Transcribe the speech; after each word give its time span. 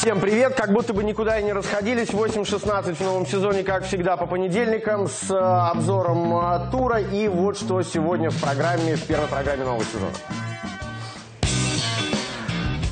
Всем 0.00 0.20
привет! 0.20 0.54
Как 0.54 0.72
будто 0.72 0.94
бы 0.94 1.02
никуда 1.02 1.40
и 1.40 1.42
не 1.42 1.52
расходились. 1.52 2.10
8.16 2.10 2.94
в 2.94 3.00
новом 3.00 3.26
сезоне, 3.26 3.64
как 3.64 3.84
всегда, 3.84 4.16
по 4.16 4.26
понедельникам 4.26 5.08
с 5.08 5.28
э, 5.28 5.34
обзором 5.36 6.38
э, 6.38 6.70
тура. 6.70 7.00
И 7.00 7.26
вот 7.26 7.58
что 7.58 7.82
сегодня 7.82 8.30
в 8.30 8.40
программе, 8.40 8.94
в 8.94 9.04
первой 9.04 9.26
программе 9.26 9.64
нового 9.64 9.82
сезона. 9.84 10.12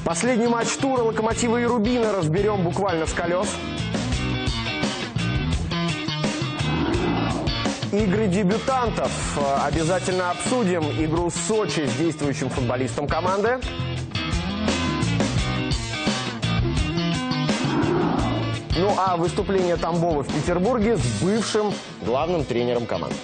Последний 0.04 0.48
матч 0.48 0.66
тура 0.78 1.02
«Локомотива» 1.02 1.58
и 1.58 1.64
«Рубина» 1.64 2.12
разберем 2.12 2.64
буквально 2.64 3.06
с 3.06 3.12
колес. 3.12 3.54
Игры 7.92 8.26
дебютантов. 8.26 9.12
Э, 9.38 9.68
Обязательно 9.68 10.32
обсудим 10.32 10.82
игру 10.98 11.30
Сочи 11.30 11.86
с 11.86 11.92
действующим 11.94 12.50
футболистом 12.50 13.06
команды. 13.06 13.60
Ну 18.78 18.92
а 18.98 19.16
выступление 19.16 19.76
Тамбова 19.76 20.22
в 20.22 20.28
Петербурге 20.28 20.98
с 20.98 21.22
бывшим 21.22 21.72
главным 22.02 22.44
тренером 22.44 22.84
команды. 22.84 23.16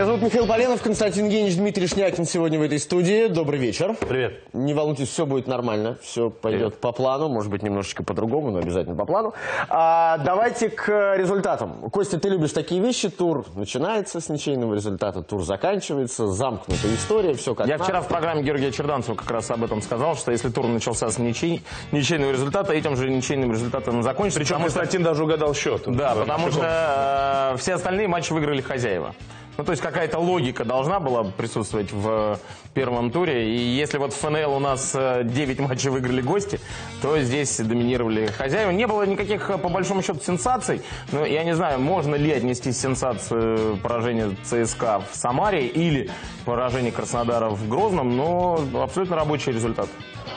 Меня 0.00 0.06
зовут 0.06 0.22
Михаил 0.22 0.46
Поленов, 0.46 0.80
Константин 0.80 1.26
Евгеньевич, 1.26 1.58
Дмитрий 1.58 1.86
Шнякин 1.86 2.24
сегодня 2.24 2.58
в 2.58 2.62
этой 2.62 2.78
студии. 2.78 3.26
Добрый 3.26 3.58
вечер. 3.58 3.94
Привет. 4.08 4.40
Не 4.54 4.72
волнуйтесь, 4.72 5.08
все 5.10 5.26
будет 5.26 5.46
нормально, 5.46 5.98
все 6.00 6.30
пойдет 6.30 6.80
по 6.80 6.90
плану, 6.92 7.28
может 7.28 7.50
быть, 7.50 7.62
немножечко 7.62 8.02
по-другому, 8.02 8.50
но 8.50 8.60
обязательно 8.60 8.96
по 8.96 9.04
плану. 9.04 9.34
А, 9.68 10.16
давайте 10.24 10.70
к 10.70 11.16
результатам. 11.18 11.90
Костя, 11.90 12.18
ты 12.18 12.30
любишь 12.30 12.52
такие 12.52 12.80
вещи, 12.80 13.10
тур 13.10 13.44
начинается 13.54 14.22
с 14.22 14.30
ничейного 14.30 14.72
результата, 14.72 15.22
тур 15.22 15.42
заканчивается, 15.42 16.28
замкнутая 16.28 16.94
история, 16.94 17.34
все 17.34 17.54
как 17.54 17.66
Я 17.66 17.74
надо. 17.74 17.84
вчера 17.84 18.00
в 18.00 18.08
программе 18.08 18.42
Георгия 18.42 18.72
Черданцева 18.72 19.16
как 19.16 19.30
раз 19.30 19.50
об 19.50 19.62
этом 19.64 19.82
сказал, 19.82 20.16
что 20.16 20.32
если 20.32 20.48
тур 20.48 20.66
начался 20.66 21.10
с 21.10 21.18
ничей, 21.18 21.62
ничейного 21.92 22.30
результата, 22.32 22.72
этим 22.72 22.96
же 22.96 23.10
ничейным 23.10 23.52
результатом 23.52 24.02
закончится. 24.02 24.40
Причем 24.40 24.54
потому 24.54 24.70
что- 24.70 24.78
Константин 24.78 25.02
даже 25.04 25.24
угадал 25.24 25.52
счет. 25.52 25.82
Да, 25.84 26.14
потому 26.14 26.50
что 26.50 27.52
э, 27.52 27.58
все 27.58 27.74
остальные 27.74 28.08
матчи 28.08 28.32
выиграли 28.32 28.62
хозяева. 28.62 29.14
Ну, 29.56 29.64
то 29.64 29.72
есть 29.72 29.82
какая-то 29.82 30.18
логика 30.18 30.64
должна 30.64 31.00
была 31.00 31.24
присутствовать 31.24 31.92
в 31.92 32.38
первом 32.74 33.10
туре. 33.10 33.54
И 33.54 33.58
если 33.58 33.98
вот 33.98 34.12
в 34.12 34.16
ФНЛ 34.16 34.54
у 34.54 34.58
нас 34.58 34.92
э, 34.94 35.22
9 35.24 35.60
матчей 35.60 35.90
выиграли 35.90 36.22
гости, 36.22 36.60
то 37.02 37.20
здесь 37.20 37.58
доминировали 37.58 38.26
хозяева. 38.26 38.70
Не 38.70 38.86
было 38.86 39.04
никаких, 39.04 39.50
э, 39.50 39.58
по 39.58 39.68
большому 39.68 40.02
счету, 40.02 40.20
сенсаций. 40.20 40.82
Но 41.12 41.26
я 41.26 41.44
не 41.44 41.54
знаю, 41.54 41.80
можно 41.80 42.14
ли 42.14 42.32
отнести 42.32 42.72
сенсацию 42.72 43.76
поражения 43.78 44.36
ЦСКА 44.44 45.02
в 45.10 45.16
Самаре 45.16 45.66
или 45.66 46.10
поражение 46.44 46.92
Краснодара 46.92 47.50
в 47.50 47.68
Грозном, 47.68 48.16
но 48.16 48.60
абсолютно 48.74 49.16
рабочий 49.16 49.52
результат. 49.52 49.88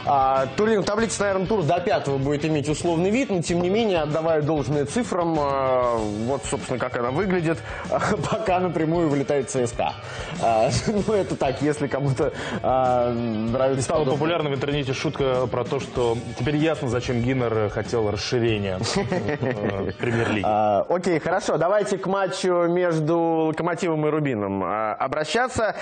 А, 0.05 0.47
турнир, 0.57 0.83
таблица, 0.83 1.21
наверное, 1.21 1.47
тур 1.47 1.63
до 1.63 1.79
пятого 1.79 2.17
будет 2.17 2.43
иметь 2.45 2.67
условный 2.67 3.09
вид, 3.09 3.29
но 3.29 3.41
тем 3.41 3.61
не 3.61 3.69
менее, 3.69 3.99
отдавая 3.99 4.41
должное 4.41 4.85
цифрам, 4.85 5.33
вот, 6.25 6.41
собственно, 6.49 6.77
как 6.77 6.97
она 6.97 7.11
выглядит, 7.11 7.59
пока 8.29 8.59
напрямую 8.59 9.07
вылетает 9.13 9.49
ЦСКА. 9.49 9.93
А, 10.41 10.69
ну, 11.07 11.13
это 11.13 11.35
так, 11.35 11.61
если 11.61 11.87
кому-то 11.87 12.33
а, 12.61 13.11
нравится... 13.13 13.83
Стала 13.83 13.99
подобное. 13.99 14.19
популярна 14.19 14.49
в 14.49 14.53
интернете 14.53 14.93
шутка 14.93 15.47
про 15.47 15.63
то, 15.63 15.79
что 15.79 16.17
теперь 16.37 16.57
ясно, 16.57 16.89
зачем 16.89 17.21
Гиннер 17.21 17.69
хотел 17.69 18.09
расширения 18.09 18.79
э, 18.95 19.91
премьер-лиги. 19.99 20.45
А, 20.45 20.85
окей, 20.89 21.19
хорошо. 21.19 21.57
Давайте 21.57 21.97
к 21.97 22.07
матчу 22.07 22.67
между 22.67 23.17
Локомотивом 23.47 24.05
и 24.07 24.09
Рубином 24.09 24.63
обращаться. 24.63 25.75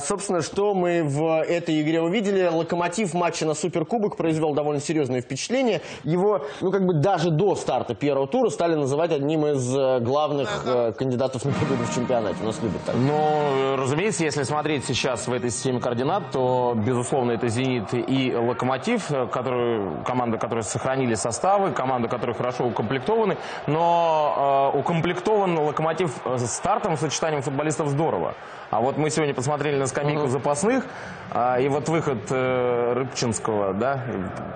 Собственно, 0.00 0.42
что 0.42 0.74
мы 0.74 1.02
в 1.02 1.42
этой 1.42 1.80
игре 1.80 2.00
увидели? 2.00 2.46
Локомотив 2.46 3.10
в 3.10 3.14
матче 3.14 3.44
на 3.44 3.54
Суперкубок 3.54 4.16
произвел 4.16 4.54
довольно 4.54 4.80
серьезное 4.80 5.20
впечатление. 5.20 5.82
Его, 6.04 6.46
ну, 6.60 6.70
как 6.70 6.84
бы 6.86 6.94
даже 6.94 7.30
до 7.30 7.54
старта 7.54 7.94
первого 7.94 8.26
тура 8.26 8.50
стали 8.50 8.74
называть 8.74 9.12
одним 9.12 9.46
из 9.46 9.76
э, 9.76 10.00
главных 10.00 10.62
э, 10.66 10.92
кандидатов 10.92 11.44
на 11.44 11.52
победу 11.52 11.84
в 11.84 11.94
чемпионате. 11.94 12.36
Нас 12.50 12.60
любят 12.62 12.82
так. 12.84 12.96
Ну, 12.96 13.76
разумеется, 13.76 14.24
если 14.24 14.42
смотреть 14.42 14.84
сейчас 14.84 15.28
в 15.28 15.32
этой 15.32 15.50
системе 15.50 15.78
координат, 15.78 16.32
то, 16.32 16.74
безусловно, 16.76 17.30
это 17.30 17.46
«Зенит» 17.46 17.94
и 17.94 18.34
«Локомотив», 18.34 19.08
э, 19.12 19.28
которые, 19.28 20.02
команды, 20.04 20.36
которые 20.36 20.64
сохранили 20.64 21.14
составы, 21.14 21.70
команды, 21.70 22.08
которые 22.08 22.34
хорошо 22.34 22.66
укомплектованы. 22.66 23.36
Но 23.68 24.72
э, 24.74 24.78
укомплектован 24.78 25.58
«Локомотив» 25.60 26.10
стартом, 26.38 26.96
сочетанием 26.96 27.42
футболистов 27.42 27.88
здорово. 27.88 28.34
А 28.70 28.80
вот 28.80 28.96
мы 28.96 29.10
сегодня 29.10 29.34
посмотрели 29.34 29.76
на 29.76 29.86
скамейку 29.86 30.28
запасных, 30.28 30.84
а, 31.32 31.58
и 31.58 31.68
вот 31.68 31.88
выход 31.88 32.18
э, 32.30 32.92
Рыбчинского, 32.94 33.74
да, 33.74 34.00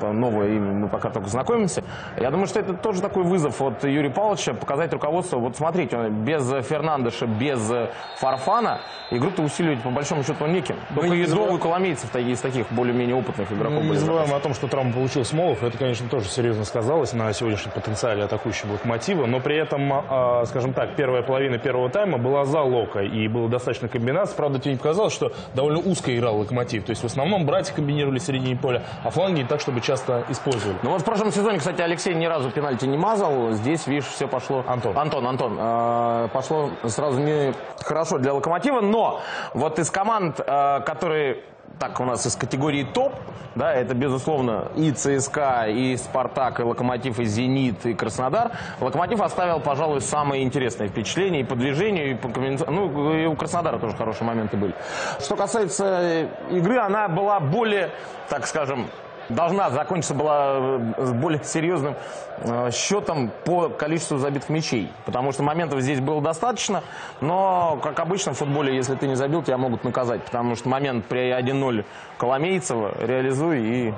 э, 0.01 0.13
новое 0.13 0.51
имя, 0.51 0.73
мы 0.73 0.89
пока 0.89 1.11
только 1.11 1.29
знакомимся. 1.29 1.83
Я 2.17 2.31
думаю, 2.31 2.47
что 2.47 2.61
это 2.61 2.75
тоже 2.75 3.03
такой 3.03 3.25
вызов 3.25 3.61
от 3.61 3.83
Юрия 3.83 4.11
Павловича, 4.11 4.55
показать 4.55 4.93
руководству, 4.93 5.41
вот 5.41 5.57
смотрите, 5.57 5.97
он 5.97 6.25
без 6.25 6.49
э, 6.53 6.63
Фернандеша, 6.63 7.27
без 7.27 7.69
э, 7.73 7.84
Фарфана 8.17 8.81
игру-то 9.11 9.43
усиливать 9.43 9.83
по 9.83 9.91
большому 9.91 10.23
счету 10.25 10.47
неким. 10.47 10.77
Только 10.95 11.11
не 11.11 11.19
Ездову 11.19 11.57
и 11.57 11.61
Коломейцев 11.61 12.15
из 12.17 12.41
таких 12.41 12.71
более-менее 12.71 13.17
опытных 13.17 13.53
игроков 13.53 13.83
Не 13.83 13.89
были. 13.89 13.99
забываем 13.99 14.35
о 14.35 14.41
том, 14.41 14.55
что 14.55 14.67
травму 14.69 14.93
получил 14.93 15.25
Смолов. 15.25 15.63
Это, 15.63 15.77
конечно, 15.79 16.09
тоже 16.09 16.29
серьезно 16.29 16.65
сказалось 16.65 17.13
на 17.13 17.33
сегодняшнем 17.33 17.73
потенциале 17.73 18.25
атакующего 18.25 18.73
локомотива. 18.73 19.27
Но 19.27 19.41
при 19.41 19.57
этом, 19.57 19.93
а, 19.93 20.45
скажем 20.47 20.73
так, 20.73 20.97
первая 20.97 21.23
половина 21.23 21.59
первого 21.59 21.89
тайма 21.91 22.19
была 22.19 22.45
за 22.45 22.61
Лока. 22.61 23.01
И 23.01 23.29
было 23.29 23.49
достаточно 23.49 23.89
комбинаций. 23.89 24.37
Правда, 24.37 24.59
тебе 24.59 24.73
не 24.73 24.79
показалось, 24.79 25.13
что 25.13 25.33
довольно 25.55 25.81
узко 25.81 26.15
играл 26.17 26.39
локомотив. 26.39 26.85
То 26.85 26.91
есть 26.91 27.03
в 27.03 27.07
основном 27.07 27.47
братья 27.47 27.75
комбинировали 27.75 28.19
в 28.19 28.23
середине 28.23 28.57
поля, 28.57 28.83
а 29.03 29.11
фланги 29.11 29.41
не 29.41 29.45
так, 29.45 29.61
чтобы 29.61 29.81
часто 29.81 30.25
использовали. 30.29 30.77
Ну 30.83 30.91
вот 30.91 31.03
в 31.03 31.05
прошлом 31.05 31.33
сезоне, 31.33 31.59
кстати, 31.59 31.81
Алексей 31.81 32.15
ни 32.15 32.27
разу 32.27 32.51
пенальти 32.51 32.87
не 32.87 32.97
мазал. 32.97 33.53
Здесь, 33.53 33.87
видишь, 33.87 34.07
все 34.07 34.27
пошло... 34.29 34.65
Антон. 34.67 34.97
Антон, 34.97 35.27
Антон. 35.27 35.57
э, 35.59 36.29
пошло 36.33 36.71
сразу 36.87 37.21
не 37.21 37.53
хорошо 37.83 38.19
для 38.19 38.33
Локомотива, 38.33 38.81
но 38.81 39.21
вот 39.55 39.79
из 39.79 39.91
команд, 39.91 40.41
э, 40.41 40.81
которые 40.81 41.43
так 41.79 41.99
у 41.99 42.05
нас 42.05 42.25
из 42.25 42.37
категории 42.37 42.85
топ, 42.85 43.13
да, 43.57 43.73
это, 43.73 43.95
безусловно, 43.95 44.69
и 44.77 44.93
ЦСКА, 44.93 45.67
и 45.69 45.97
Спартак, 45.97 46.61
и 46.61 46.63
Локомотив, 46.63 47.19
и 47.19 47.25
Зенит, 47.25 47.85
и 47.87 47.95
Краснодар. 47.95 48.53
Локомотив 48.81 49.21
оставил, 49.21 49.61
пожалуй, 49.61 50.01
самые 50.01 50.45
интересные 50.45 50.89
впечатления 50.89 51.41
и 51.41 51.45
по 51.45 51.57
движению, 51.57 52.13
и 52.13 52.15
по 52.15 52.29
комбинаци- 52.29 52.71
Ну, 52.71 53.15
и 53.15 53.27
у 53.27 53.35
Краснодара 53.35 53.79
тоже 53.79 53.97
хорошие 53.97 54.27
моменты 54.27 54.57
были. 54.57 54.75
Что 55.21 55.37
касается 55.37 56.29
игры, 56.51 56.79
она 56.79 57.09
была 57.09 57.41
более, 57.41 57.91
так 58.29 58.47
скажем, 58.47 58.87
должна 59.29 59.71
закончиться 59.71 60.15
была 60.15 60.57
э, 60.97 61.13
более 61.13 61.43
серьезным 61.45 61.95
э, 62.39 62.71
счетом 62.73 63.31
по 63.45 63.69
количеству 63.69 64.19
забитых 64.19 64.49
мячей. 64.49 64.91
Потому 65.05 65.33
что 65.33 65.43
моментов 65.43 65.81
здесь 65.81 66.01
было 66.01 66.21
достаточно, 66.21 66.83
но, 67.21 67.79
как 67.83 67.99
обычно 68.01 68.35
в 68.35 68.39
футболе, 68.39 68.75
если 68.75 68.95
ты 68.95 69.07
не 69.07 69.15
забил, 69.15 69.43
тебя 69.43 69.59
могут 69.59 69.85
наказать. 69.85 70.23
Потому 70.23 70.57
что 70.57 70.69
момент 70.69 71.05
при 71.07 71.31
1-0 71.31 71.85
Коломейцева 72.19 72.93
реализуй, 73.01 73.61
и 73.61 73.95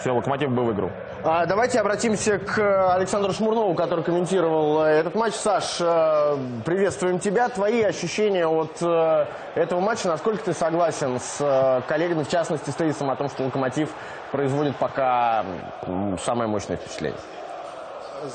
все, 0.00 0.14
Локомотив 0.14 0.50
бы 0.50 0.64
выиграл. 0.64 0.90
А, 1.30 1.44
давайте 1.44 1.78
обратимся 1.78 2.38
к 2.38 2.94
Александру 2.94 3.34
Шмурнову, 3.34 3.74
который 3.74 4.02
комментировал 4.02 4.82
э, 4.82 4.92
этот 4.92 5.14
матч. 5.14 5.34
Саш, 5.34 5.76
э, 5.78 6.38
приветствуем 6.64 7.18
тебя. 7.18 7.50
Твои 7.50 7.82
ощущения 7.82 8.46
от 8.46 8.78
э, 8.80 9.26
этого 9.54 9.78
матча, 9.80 10.08
насколько 10.08 10.42
ты 10.42 10.54
согласен 10.54 11.20
с 11.20 11.84
коллегами, 11.86 12.22
в 12.22 12.30
частности, 12.30 12.70
с 12.70 12.74
тезисом 12.74 13.10
о 13.10 13.16
том, 13.16 13.28
что 13.28 13.44
Локомотив 13.44 13.90
производит 14.32 14.76
пока 14.76 15.44
самое 16.24 16.48
мощное 16.48 16.78
впечатление? 16.78 17.20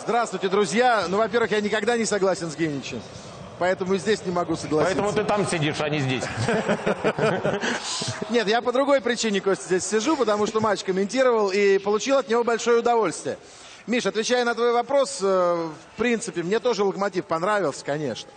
Здравствуйте, 0.03 0.47
друзья. 0.47 1.05
Ну, 1.07 1.17
во-первых, 1.17 1.49
я 1.49 1.61
никогда 1.61 1.97
не 1.97 2.05
согласен 2.05 2.51
с 2.51 2.55
Геничем. 2.55 3.01
Поэтому 3.63 3.93
и 3.93 3.97
здесь 3.97 4.25
не 4.25 4.31
могу 4.33 4.57
согласиться. 4.57 5.01
Поэтому 5.01 5.13
ты 5.13 5.23
там 5.23 5.47
сидишь, 5.47 5.79
а 5.79 5.87
не 5.87 5.99
здесь. 5.99 6.25
Нет, 8.29 8.45
я 8.49 8.61
по 8.61 8.73
другой 8.73 8.99
причине, 8.99 9.39
Костя, 9.39 9.63
здесь 9.63 9.85
сижу, 9.85 10.17
потому 10.17 10.47
что 10.47 10.59
матч 10.59 10.83
комментировал 10.83 11.49
и 11.49 11.77
получил 11.77 12.17
от 12.17 12.27
него 12.27 12.43
большое 12.43 12.79
удовольствие. 12.79 13.37
Миш, 13.87 14.05
отвечая 14.05 14.43
на 14.43 14.53
твой 14.53 14.73
вопрос, 14.73 15.19
э, 15.21 15.25
в 15.25 15.97
принципе, 15.97 16.43
мне 16.43 16.59
тоже 16.59 16.83
Локомотив 16.83 17.23
понравился, 17.23 17.85
конечно. 17.85 18.29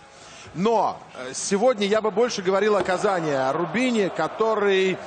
Но 0.53 0.97
э, 1.17 1.33
сегодня 1.33 1.85
я 1.85 1.99
бы 1.99 2.09
больше 2.09 2.41
говорил 2.41 2.77
о 2.77 2.83
Казани, 2.83 3.31
о 3.31 3.51
Рубине, 3.51 4.09
который 4.09 4.97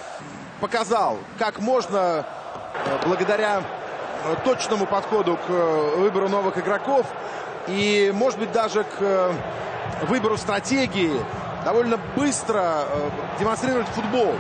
показал, 0.61 1.17
как 1.39 1.61
можно 1.61 2.27
э, 2.75 2.99
благодаря 3.07 3.63
точному 4.45 4.87
подходу 4.87 5.37
к 5.37 5.51
э, 5.51 5.95
выбору 5.97 6.29
новых 6.29 6.59
игроков 6.59 7.07
и, 7.67 8.13
может 8.15 8.39
быть, 8.39 8.53
даже 8.53 8.85
к 8.85 8.97
э, 9.01 9.33
выбору 10.03 10.37
стратегии 10.37 11.13
довольно 11.65 11.99
быстро 12.17 12.85
э, 12.87 13.11
демонстрировать 13.39 13.89
футбол. 13.89 14.35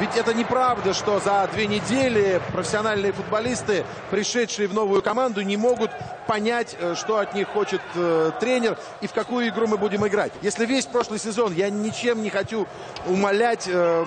Ведь 0.00 0.16
это 0.16 0.32
неправда, 0.32 0.94
что 0.94 1.18
за 1.18 1.48
две 1.52 1.66
недели 1.66 2.40
профессиональные 2.52 3.12
футболисты, 3.12 3.84
пришедшие 4.12 4.68
в 4.68 4.74
новую 4.74 5.02
команду, 5.02 5.42
не 5.42 5.56
могут 5.56 5.90
понять, 6.28 6.76
что 6.94 7.18
от 7.18 7.34
них 7.34 7.48
хочет 7.48 7.80
э, 7.96 8.30
тренер 8.38 8.78
и 9.00 9.08
в 9.08 9.12
какую 9.12 9.48
игру 9.48 9.66
мы 9.66 9.76
будем 9.76 10.06
играть. 10.06 10.32
Если 10.40 10.66
весь 10.66 10.86
прошлый 10.86 11.18
сезон 11.18 11.52
я 11.52 11.68
ничем 11.68 12.22
не 12.22 12.30
хочу 12.30 12.68
умолять 13.06 13.64
э, 13.66 14.04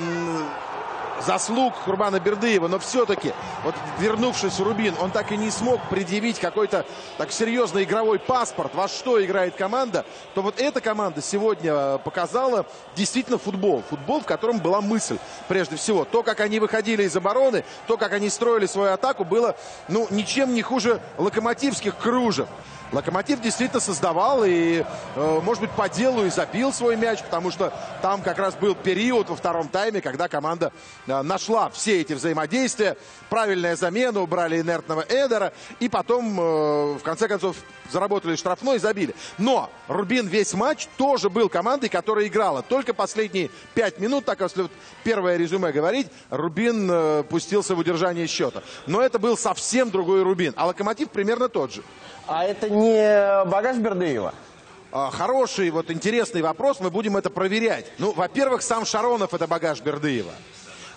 заслуг 1.25 1.73
Хурбана 1.85 2.19
Бердыева, 2.19 2.67
но 2.67 2.79
все-таки, 2.79 3.33
вот 3.63 3.75
вернувшись 3.99 4.59
в 4.59 4.63
Рубин, 4.63 4.95
он 4.99 5.11
так 5.11 5.31
и 5.31 5.37
не 5.37 5.51
смог 5.51 5.81
предъявить 5.89 6.39
какой-то 6.39 6.85
так 7.17 7.31
серьезный 7.31 7.83
игровой 7.83 8.19
паспорт, 8.19 8.73
во 8.75 8.87
что 8.87 9.23
играет 9.23 9.55
команда, 9.55 10.05
то 10.33 10.41
вот 10.41 10.59
эта 10.59 10.81
команда 10.81 11.21
сегодня 11.21 11.73
э, 11.73 11.99
показала 12.03 12.65
действительно 12.95 13.37
футбол. 13.37 13.83
Футбол, 13.89 14.21
в 14.21 14.25
котором 14.25 14.59
была 14.59 14.81
мысль, 14.81 15.17
прежде 15.47 15.75
всего. 15.75 16.05
То, 16.05 16.23
как 16.23 16.39
они 16.39 16.59
выходили 16.59 17.03
из 17.03 17.15
обороны, 17.15 17.63
то, 17.87 17.97
как 17.97 18.13
они 18.13 18.29
строили 18.29 18.65
свою 18.65 18.93
атаку, 18.93 19.23
было, 19.23 19.55
ну, 19.87 20.07
ничем 20.09 20.53
не 20.53 20.61
хуже 20.61 21.01
локомотивских 21.17 21.97
кружев. 21.97 22.47
Локомотив 22.91 23.39
действительно 23.39 23.79
создавал 23.79 24.43
и, 24.43 24.83
э, 25.15 25.39
может 25.43 25.61
быть, 25.61 25.71
по 25.71 25.87
делу 25.87 26.25
и 26.25 26.29
забил 26.29 26.73
свой 26.73 26.97
мяч, 26.97 27.21
потому 27.23 27.49
что 27.49 27.73
там 28.01 28.21
как 28.21 28.37
раз 28.37 28.55
был 28.55 28.75
период 28.75 29.29
во 29.29 29.35
втором 29.35 29.69
тайме, 29.69 30.01
когда 30.01 30.27
команда 30.27 30.73
э, 31.07 31.21
нашла 31.21 31.69
все 31.69 32.01
эти 32.01 32.13
взаимодействия, 32.13 32.97
правильная 33.29 33.77
замена, 33.77 34.19
убрали 34.19 34.59
инертного 34.59 35.05
Эдера, 35.07 35.53
и 35.79 35.87
потом, 35.87 36.37
э, 36.37 36.93
в 36.95 37.01
конце 37.03 37.29
концов, 37.29 37.55
заработали 37.89 38.35
штрафной 38.35 38.75
и 38.75 38.79
забили. 38.79 39.15
Но 39.37 39.69
Рубин 39.87 40.27
весь 40.27 40.53
матч 40.53 40.87
тоже 40.97 41.29
был 41.29 41.47
командой, 41.47 41.87
которая 41.87 42.27
играла. 42.27 42.61
Только 42.61 42.93
последние 42.93 43.51
пять 43.73 43.99
минут, 43.99 44.25
так 44.25 44.41
если 44.41 44.63
вот 44.63 44.71
первое 45.03 45.37
резюме 45.37 45.71
говорить, 45.71 46.07
Рубин 46.29 47.23
пустился 47.25 47.75
в 47.75 47.79
удержание 47.79 48.27
счета. 48.27 48.63
Но 48.87 49.01
это 49.01 49.19
был 49.19 49.37
совсем 49.37 49.91
другой 49.91 50.23
Рубин. 50.23 50.53
А 50.55 50.67
Локомотив 50.67 51.09
примерно 51.09 51.49
тот 51.49 51.73
же. 51.73 51.83
А 52.33 52.45
это 52.45 52.69
не 52.69 53.43
багаж 53.49 53.77
Бердыева? 53.77 54.33
А, 54.93 55.11
Хороший, 55.11 55.69
вот 55.69 55.91
интересный 55.91 56.41
вопрос, 56.41 56.79
мы 56.79 56.89
будем 56.89 57.17
это 57.17 57.29
проверять. 57.29 57.85
Ну, 57.97 58.13
во-первых, 58.13 58.61
сам 58.61 58.85
Шаронов 58.85 59.33
это 59.33 59.47
багаж 59.47 59.81
Бердыева. 59.81 60.31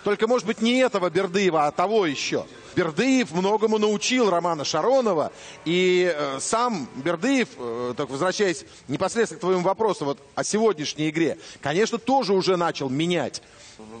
Только, 0.05 0.27
может 0.27 0.45
быть, 0.45 0.61
не 0.61 0.77
этого 0.81 1.09
Бердыева, 1.09 1.65
а 1.65 1.71
того 1.71 2.05
еще. 2.05 2.45
Бердыев 2.75 3.31
многому 3.31 3.79
научил 3.79 4.29
Романа 4.29 4.63
Шаронова. 4.63 5.31
И 5.65 6.13
э, 6.15 6.37
сам 6.39 6.87
Бердыев, 6.97 7.49
э, 7.57 7.95
так 7.97 8.11
возвращаясь 8.11 8.65
непосредственно 8.87 9.39
к 9.39 9.41
твоему 9.41 9.63
вопросу 9.63 10.05
вот, 10.05 10.19
о 10.35 10.43
сегодняшней 10.43 11.09
игре, 11.09 11.39
конечно, 11.59 11.97
тоже 11.97 12.33
уже 12.33 12.55
начал 12.55 12.87
менять 12.87 13.41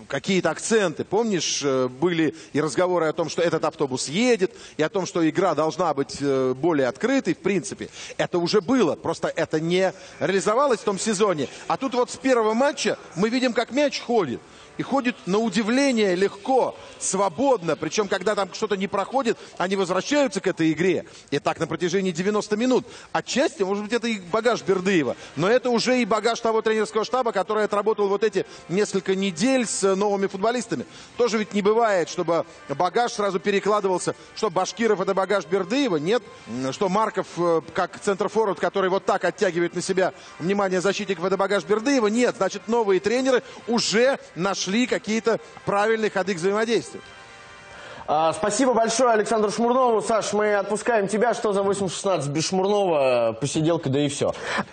какие-то 0.07 0.51
акценты. 0.51 1.03
Помнишь, 1.03 1.61
э, 1.63 1.87
были 1.87 2.35
и 2.53 2.61
разговоры 2.61 3.07
о 3.07 3.13
том, 3.13 3.27
что 3.27 3.41
этот 3.41 3.65
автобус 3.65 4.07
едет, 4.07 4.51
и 4.77 4.83
о 4.83 4.89
том, 4.89 5.07
что 5.07 5.27
игра 5.27 5.55
должна 5.55 5.91
быть 5.95 6.17
э, 6.21 6.53
более 6.55 6.87
открытой, 6.87 7.33
в 7.33 7.39
принципе. 7.39 7.89
Это 8.17 8.37
уже 8.37 8.61
было, 8.61 8.95
просто 8.95 9.27
это 9.27 9.59
не 9.59 9.91
реализовалось 10.19 10.81
в 10.81 10.83
том 10.83 10.99
сезоне. 10.99 11.47
А 11.67 11.77
тут 11.77 11.95
вот 11.95 12.11
с 12.11 12.17
первого 12.17 12.53
матча 12.53 12.99
мы 13.15 13.29
видим, 13.29 13.53
как 13.53 13.71
мяч 13.71 13.99
ходит. 13.99 14.39
И 14.77 14.83
ходит 14.83 15.15
на 15.25 15.39
удивление 15.39 16.15
легко, 16.15 16.75
свободно. 16.99 17.75
Причем, 17.75 18.07
когда 18.07 18.35
там 18.35 18.53
что-то 18.53 18.75
не 18.75 18.87
проходит, 18.87 19.37
они 19.57 19.75
возвращаются 19.75 20.41
к 20.41 20.47
этой 20.47 20.71
игре. 20.71 21.05
И 21.31 21.39
так 21.39 21.59
на 21.59 21.67
протяжении 21.67 22.11
90 22.11 22.57
минут. 22.57 22.85
Отчасти, 23.11 23.63
может 23.63 23.83
быть, 23.83 23.93
это 23.93 24.07
и 24.07 24.19
багаж 24.19 24.61
Бердыева. 24.63 25.15
Но 25.35 25.47
это 25.47 25.69
уже 25.69 26.01
и 26.01 26.05
багаж 26.05 26.39
того 26.39 26.61
тренерского 26.61 27.05
штаба, 27.05 27.31
который 27.31 27.63
отработал 27.63 28.07
вот 28.07 28.23
эти 28.23 28.45
несколько 28.69 29.15
недель 29.15 29.65
с 29.65 29.95
новыми 29.95 30.27
футболистами. 30.27 30.85
Тоже 31.17 31.37
ведь 31.37 31.53
не 31.53 31.61
бывает, 31.61 32.09
чтобы 32.09 32.45
багаж 32.69 33.13
сразу 33.13 33.39
перекладывался. 33.39 34.15
Что 34.35 34.49
Башкиров 34.49 34.99
это 34.99 35.13
багаж 35.13 35.45
Бердыева? 35.45 35.97
Нет. 35.97 36.23
Что 36.71 36.89
Марков, 36.89 37.27
э, 37.37 37.61
как 37.73 37.99
центрфорвард, 37.99 38.59
который 38.59 38.89
вот 38.89 39.05
так 39.05 39.23
оттягивает 39.23 39.75
на 39.75 39.81
себя 39.81 40.13
внимание 40.39 40.81
защитников, 40.81 41.23
это 41.23 41.37
багаж 41.37 41.63
Бердыева? 41.63 42.07
Нет. 42.07 42.35
Значит, 42.37 42.67
новые 42.67 42.99
тренеры 42.99 43.43
уже 43.67 44.19
нашли 44.35 44.64
нашли 44.65 44.87
какие-то 44.87 45.39
правильные 45.65 46.09
ходы 46.09 46.33
к 46.33 46.37
взаимодействию. 46.37 47.03
А, 48.07 48.33
спасибо 48.33 48.75
большое 48.75 49.13
Александру 49.13 49.49
Шмурнову. 49.49 49.99
Саш, 50.01 50.33
мы 50.33 50.53
отпускаем 50.53 51.07
тебя. 51.07 51.33
Что 51.33 51.53
за 51.53 51.61
8-16 51.61 52.29
без 52.29 52.47
Шмурнова? 52.49 53.35
Посиделка, 53.41 53.89
да 53.89 53.99
и 53.99 54.09
все. 54.09 54.31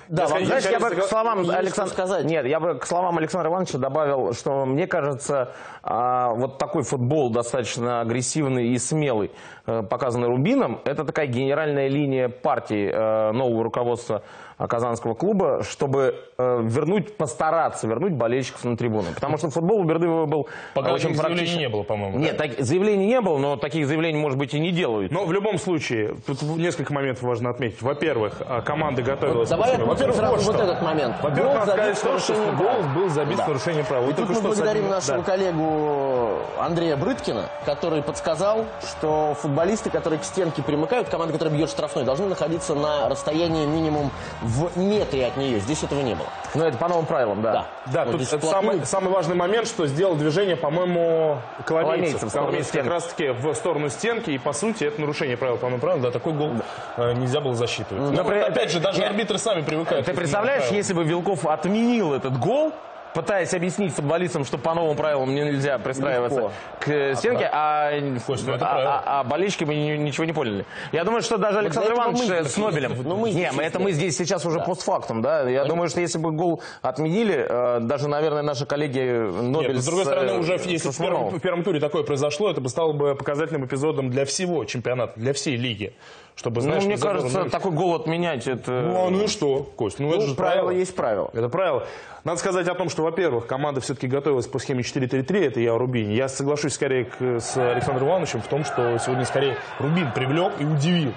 Да, 0.09 0.27
вам, 0.27 0.45
знаешь, 0.45 0.65
я 0.65 0.79
бы 0.79 0.91
к 0.91 1.05
словам 1.05 1.49
Александра... 1.49 1.95
сказать. 1.95 2.27
Нет, 2.27 2.45
я 2.47 2.61
бы 2.61 2.79
к 2.79 2.85
словам 2.85 3.17
Александра 3.17 3.49
Ивановича 3.49 3.79
добавил, 3.79 4.35
что 4.35 4.67
мне 4.67 4.87
кажется, 4.87 5.55
а, 5.83 6.35
вот 6.35 6.59
такой 6.59 6.83
футбол 6.83 7.31
достаточно 7.31 8.03
агрессивный 8.03 8.69
и 8.69 8.79
смелый, 8.79 9.31
э, 9.67 9.83
показанный 9.83 10.29
Рубином, 10.29 10.83
это 10.85 11.05
такая 11.05 11.27
генеральная 11.27 11.89
линия 11.89 12.29
партии 12.29 12.91
э, 12.93 13.33
нового 13.33 13.65
руководства 13.65 14.23
Казанского 14.67 15.15
клуба, 15.15 15.63
чтобы 15.63 16.15
э, 16.39 16.61
вернуть, 16.63 17.17
постараться 17.17 17.87
вернуть 17.87 18.13
болельщиков 18.13 18.65
на 18.65 18.77
трибуны. 18.77 19.09
Потому 19.15 19.37
что 19.39 19.51
футбол 19.51 19.81
у 19.81 19.85
Бердыева 19.85 20.27
был 20.27 20.49
Пока 20.75 20.93
очень 20.93 21.17
практичен. 21.17 21.59
не 21.59 21.69
было, 21.69 21.83
по-моему. 21.83 22.19
Нет, 22.19 22.37
так- 22.37 22.59
заявлений 22.59 23.07
не 23.07 23.21
было, 23.21 23.39
но 23.39 23.57
таких 23.57 23.87
заявлений, 23.87 24.19
может 24.19 24.39
быть, 24.39 24.55
и 24.55 24.61
не 24.61 24.71
делают. 24.71 25.13
Но 25.13 25.25
в 25.25 25.33
любом 25.33 25.59
случае, 25.59 26.15
тут 26.27 26.43
несколько 26.43 26.93
моментов 26.93 27.23
важно 27.23 27.51
отметить. 27.51 27.83
Во-первых, 27.83 28.35
а, 28.41 28.61
команда 28.63 29.03
готовилась... 29.03 29.49
Давай 29.49 29.77
Во-первых, 29.79 30.17
вот 30.17 30.43
вот 30.43 30.57
этот 30.61 30.83
момент. 30.83 31.17
Во-первых, 31.23 31.55
надо 31.55 31.73
сказать, 31.73 31.97
что, 31.99 32.19
что 32.19 32.35
гол 32.59 32.83
был 32.95 33.09
забит 33.09 33.37
Да. 33.37 33.45
с 33.45 33.49
нарушением 33.49 33.85
правил. 33.87 34.05
И 34.05 34.13
Вот 34.13 34.17
тут 34.17 34.31
мы 34.31 34.41
благодарим 34.41 34.83
одним- 34.83 34.91
нашего 34.91 35.19
да. 35.19 35.23
коллегу 35.25 36.39
Андрея 36.59 36.97
Брыткина, 36.97 37.49
который 37.65 38.03
подсказал, 38.03 38.65
что 38.89 39.35
футболисты, 39.41 39.91
которые 39.91 40.21
к 40.21 40.25
стенке 40.25 40.63
примыкают, 40.63 41.09
команда, 41.09 41.33
которая 41.33 41.55
бьет 41.57 41.71
штрафной, 41.71 42.05
должны 42.05 42.27
находиться 42.27 42.75
на 42.75 43.09
расстоянии 43.09 43.67
минимум 43.67 44.11
в 44.53 44.77
метре 44.79 45.27
от 45.27 45.37
нее. 45.37 45.59
Здесь 45.61 45.83
этого 45.83 46.01
не 46.01 46.15
было. 46.15 46.27
Но 46.55 46.67
это 46.67 46.77
по 46.79 46.89
новым 46.89 47.07
правилам, 47.07 47.41
да. 47.43 47.53
Да. 47.53 47.67
Да, 47.87 48.05
Вот 48.05 48.29
тут 48.29 48.45
самый, 48.45 48.85
самый 48.85 49.11
важный 49.11 49.35
момент, 49.35 49.67
что 49.67 49.87
сделал 49.87 50.15
движение, 50.15 50.57
по-моему, 50.57 51.39
Коломейцев, 51.65 52.33
Коломейцев. 52.33 52.73
как 52.73 52.87
раз-таки 52.87 53.29
в 53.31 53.55
сторону 53.55 53.89
стенки, 53.89 54.31
и 54.31 54.39
по 54.39 54.53
сути 54.53 54.85
это 54.85 55.01
нарушение 55.01 55.37
правил 55.37 55.57
по 55.57 55.67
новым 55.67 55.81
правилам. 55.81 56.03
Да, 56.03 56.11
такой 56.11 56.33
гол 56.35 56.51
э, 56.97 57.13
нельзя 57.15 57.41
было 57.41 57.55
засчитывать. 57.55 58.13
Но 58.15 58.25
при- 58.25 58.39
вот 58.39 58.49
опять 58.49 58.71
же, 58.71 58.81
даже 58.81 59.01
Нет. 59.01 59.11
арбитры 59.11 59.39
сами 59.39 59.63
привыкают. 59.63 60.07
Ты 60.07 60.13
представляешь, 60.15 60.69
если 60.71 60.93
бы 60.93 61.05
Вилков 61.05 61.47
отменил 61.47 62.13
этот 62.15 62.39
гол, 62.39 62.73
пытаясь 63.15 63.53
объяснить 63.55 63.93
футболистам, 63.95 64.45
что 64.45 64.59
по 64.59 64.75
новым 64.75 64.97
правилам 64.97 65.35
нельзя 65.35 65.79
пристраиваться 65.79 66.41
Легко. 66.41 66.53
к 66.81 67.17
стенке, 67.17 67.49
а, 67.53 67.91
Кость, 68.27 68.47
ну 68.47 68.55
а- 68.55 68.59
а- 68.61 69.21
а 69.21 69.25
болельщики 69.25 69.65
бы 69.65 69.75
ни- 69.75 69.97
ничего 69.97 70.25
не 70.25 70.33
поняли. 70.33 70.65
Я 70.93 71.05
думаю, 71.05 71.23
что 71.23 71.37
даже 71.39 71.59
Александр 71.59 71.93
этого 71.93 72.05
Иванович 72.05 72.29
мы 72.29 72.35
э, 72.35 72.41
здесь 72.41 72.53
с 72.53 72.57
Нобелем... 72.57 72.95
Ну, 73.03 73.17
мы 73.17 73.31
не, 73.31 73.51
мы- 73.53 73.63
это 73.63 73.79
мы 73.79 73.93
здесь 73.93 74.17
сейчас 74.17 74.45
уже 74.47 74.59
Да. 74.59 74.65
постфактум, 74.65 75.23
да. 75.23 75.49
Я 75.49 75.65
думаю, 75.65 75.89
что 75.89 76.01
если 76.01 76.19
бы 76.19 76.33
гол 76.33 76.63
отменили, 76.83 77.47
э, 77.49 77.79
даже, 77.81 78.09
наверное, 78.09 78.43
наши 78.43 78.67
коллеги 78.67 79.01
Нобель 79.43 79.75
Нет, 79.75 79.83
с 79.83 79.87
другой 79.87 80.05
с, 80.05 80.09
стороны, 80.09 80.31
э, 80.31 80.39
уже 80.39 80.53
если 80.65 80.91
в 80.91 80.99
первом, 80.99 81.29
в 81.31 81.41
первом 81.41 81.65
туре 81.65 81.81
такое 81.81 82.03
произошло, 82.03 82.51
это 82.51 82.61
бы 82.61 82.69
стало 82.69 82.93
бы 82.93 83.15
показательным 83.15 83.67
эпизодом 83.67 84.11
для 84.11 84.25
всего 84.25 84.65
чемпионата, 84.65 85.13
для 85.17 85.33
всей 85.33 85.57
лиги. 85.57 85.95
Чтобы, 86.35 86.57
Ну, 86.57 86.63
знаешь, 86.63 86.85
мне 86.85 86.95
не 86.95 86.97
забыл, 86.97 87.17
кажется, 87.21 87.45
ну, 87.45 87.51
такой 87.51 87.73
гол 87.73 87.95
отменять, 87.95 88.47
это... 88.47 88.71
Ну, 88.71 89.07
а 89.07 89.11
ну 89.11 89.25
и 89.25 89.27
что, 89.27 89.71
Кость? 89.77 89.99
Ну, 89.99 90.09
это 90.11 90.21
Ну, 90.23 90.27
же 90.29 90.35
правило 90.35 90.63
правило. 90.65 90.71
есть 90.81 90.97
правило. 90.97 91.31
Это 91.35 91.49
правило. 91.49 91.87
Надо 92.25 92.39
сказать 92.39 92.67
о 92.69 92.75
том, 92.75 92.89
что, 92.89 93.03
во-первых, 93.03 93.47
команда 93.47 93.81
все-таки 93.81 94.07
готовилась 94.07 94.47
по 94.47 94.59
схеме 94.59 94.83
4-3-3, 94.83 95.47
это 95.47 95.61
я 95.61 95.75
о 95.75 95.79
Рубине. 95.79 96.15
Я 96.15 96.29
соглашусь 96.29 96.73
скорее 96.75 97.09
с 97.21 97.57
Александром 97.57 98.09
Ивановичем 98.09 98.41
в 98.41 98.47
том, 98.47 98.65
что 98.65 98.99
сегодня 98.99 99.25
скорее 99.27 99.57
Рубин 99.79 100.11
привлек 100.13 100.53
и 100.59 100.65
удивил. 100.65 101.13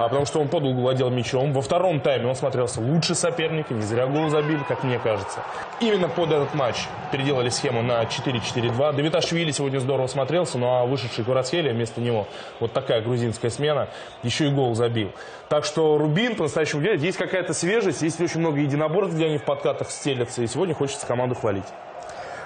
А, 0.00 0.04
потому 0.04 0.24
что 0.24 0.40
он 0.40 0.48
подолгу 0.48 0.80
владел 0.80 1.10
мячом. 1.10 1.52
Во 1.52 1.60
втором 1.60 2.00
тайме 2.00 2.26
он 2.26 2.34
смотрелся 2.34 2.80
лучше 2.80 3.14
соперника, 3.14 3.74
не 3.74 3.82
зря 3.82 4.06
гол 4.06 4.30
забили, 4.30 4.62
как 4.66 4.82
мне 4.82 4.98
кажется. 4.98 5.40
Именно 5.78 6.08
под 6.08 6.32
этот 6.32 6.54
матч 6.54 6.76
переделали 7.12 7.50
схему 7.50 7.82
на 7.82 8.04
4-4-2. 8.04 8.94
Давиташвили 8.94 9.50
сегодня 9.50 9.78
здорово 9.78 10.06
смотрелся, 10.06 10.56
ну 10.56 10.68
а 10.68 10.86
вышедший 10.86 11.22
Кварацхелия 11.22 11.74
вместо 11.74 12.00
него 12.00 12.26
вот 12.60 12.72
такая 12.72 13.02
грузинская 13.02 13.50
смена, 13.50 13.90
еще 14.22 14.48
и 14.48 14.50
гол 14.50 14.74
забил. 14.74 15.12
Так 15.50 15.66
что 15.66 15.98
Рубин 15.98 16.34
по-настоящему 16.34 16.80
деле 16.80 16.98
есть 16.98 17.18
какая-то 17.18 17.52
свежесть, 17.52 18.00
есть 18.00 18.22
очень 18.22 18.40
много 18.40 18.58
единоборств, 18.60 19.14
где 19.14 19.26
они 19.26 19.36
в 19.36 19.44
подкатах 19.44 19.90
стелятся, 19.90 20.40
и 20.40 20.46
сегодня 20.46 20.74
хочется 20.74 21.06
команду 21.06 21.34
хвалить. 21.34 21.66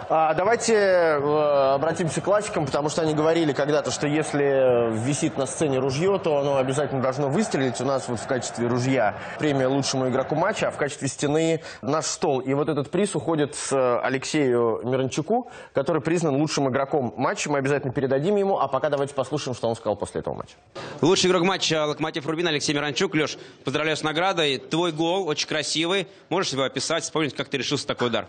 А, 0.08 0.34
давайте 0.34 0.74
э, 0.74 1.74
обратимся 1.74 2.20
к 2.20 2.24
классикам, 2.24 2.66
потому 2.66 2.90
что 2.90 3.02
они 3.02 3.14
говорили 3.14 3.52
когда-то, 3.52 3.90
что 3.90 4.06
если 4.06 4.92
висит 5.04 5.38
на 5.38 5.46
сцене 5.46 5.78
ружье, 5.78 6.20
то 6.22 6.38
оно 6.38 6.58
обязательно 6.58 7.00
должно 7.00 7.28
выстрелить. 7.28 7.80
У 7.80 7.84
нас 7.84 8.08
вот 8.08 8.20
в 8.20 8.26
качестве 8.26 8.66
ружья 8.66 9.14
премия 9.38 9.66
лучшему 9.66 10.08
игроку 10.08 10.34
матча, 10.34 10.68
а 10.68 10.70
в 10.70 10.76
качестве 10.76 11.08
стены 11.08 11.62
наш 11.80 12.04
стол. 12.04 12.40
И 12.40 12.52
вот 12.52 12.68
этот 12.68 12.90
приз 12.90 13.14
уходит 13.14 13.54
с 13.54 14.00
Алексею 14.00 14.80
Мирончуку, 14.84 15.50
который 15.72 16.02
признан 16.02 16.36
лучшим 16.36 16.68
игроком 16.68 17.14
матча. 17.16 17.50
Мы 17.50 17.58
обязательно 17.58 17.92
передадим 17.92 18.36
ему, 18.36 18.58
а 18.58 18.68
пока 18.68 18.90
давайте 18.90 19.14
послушаем, 19.14 19.54
что 19.54 19.68
он 19.68 19.76
сказал 19.76 19.96
после 19.96 20.20
этого 20.20 20.34
матча. 20.34 20.54
Лучший 21.00 21.30
игрок 21.30 21.44
матча 21.44 21.86
Локомотив 21.86 22.26
Рубин 22.26 22.46
Алексей 22.46 22.74
Миранчук. 22.74 23.14
Леш, 23.14 23.38
поздравляю 23.64 23.96
с 23.96 24.02
наградой. 24.02 24.58
Твой 24.58 24.92
гол 24.92 25.26
очень 25.28 25.48
красивый. 25.48 26.08
Можешь 26.28 26.52
его 26.52 26.64
описать, 26.64 27.04
вспомнить, 27.04 27.34
как 27.34 27.48
ты 27.48 27.56
решился 27.56 27.86
такой 27.86 28.08
удар? 28.08 28.26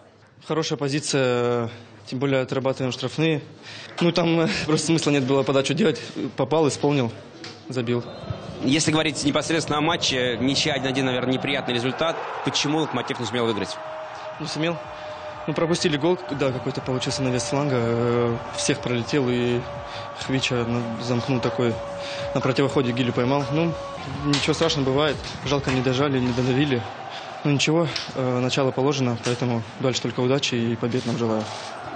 Хорошая 0.48 0.78
позиция 0.78 1.70
Тем 2.08 2.20
более 2.20 2.42
отрабатываем 2.42 2.92
штрафные. 2.92 3.42
Ну, 4.00 4.12
там 4.12 4.42
э, 4.42 4.48
просто 4.68 4.88
смысла 4.88 5.10
нет 5.12 5.24
было 5.26 5.42
подачу 5.42 5.74
делать. 5.74 6.00
Попал, 6.38 6.68
исполнил, 6.68 7.12
забил. 7.68 8.04
Если 8.64 8.92
говорить 8.92 9.24
непосредственно 9.24 9.80
о 9.80 9.82
матче, 9.82 10.38
ничья 10.40 10.78
1-1, 10.78 11.02
наверное, 11.02 11.34
неприятный 11.34 11.74
результат. 11.74 12.16
Почему 12.44 12.80
Локомотив 12.80 13.20
не 13.20 13.26
сумел 13.26 13.46
выиграть? 13.46 13.76
Не 14.40 14.48
сумел. 14.48 14.78
Ну, 15.48 15.54
пропустили 15.54 15.98
гол, 15.98 16.18
да, 16.32 16.52
какой-то 16.52 16.82
получился 16.82 17.24
на 17.24 17.30
вес 17.30 17.44
фланга. 17.44 17.78
э, 17.78 18.38
Всех 18.56 18.80
пролетел 18.80 19.26
и 19.30 19.60
Хвича 20.26 20.66
ну, 20.68 20.82
замкнул 21.04 21.40
такой. 21.40 21.74
На 22.34 22.42
противоходе 22.42 22.92
Гилю 22.92 23.14
поймал. 23.14 23.46
Ну, 23.52 23.74
ничего 24.26 24.54
страшного 24.54 24.86
бывает. 24.86 25.18
Жалко, 25.46 25.72
не 25.72 25.82
дожали, 25.82 26.20
не 26.20 26.32
додавили. 26.34 26.82
Ну, 27.46 27.52
ничего, 27.52 27.88
э, 28.16 28.40
начало 28.40 28.72
положено, 28.72 29.20
поэтому 29.24 29.62
дальше 29.80 30.02
только 30.02 30.20
удачи 30.22 30.56
и 30.56 30.76
побед 30.76 31.06
нам 31.06 31.16
желаю. 31.16 31.44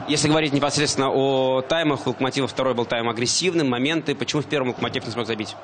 Если 0.08 0.28
говорить 0.28 0.54
непосредственно 0.54 1.10
о 1.10 1.62
таймах, 1.62 2.06
у 2.06 2.12
Локомотива 2.12 2.48
второй 2.48 2.76
был 2.76 2.86
тайм 2.86 3.10
агрессивным, 3.10 3.68
моменты. 3.68 4.14
Почему 4.14 4.44
в 4.44 4.46
первом 4.46 4.70
Локомотив 4.70 5.06
не 5.06 5.12
смог 5.12 5.26
забить? 5.26 5.56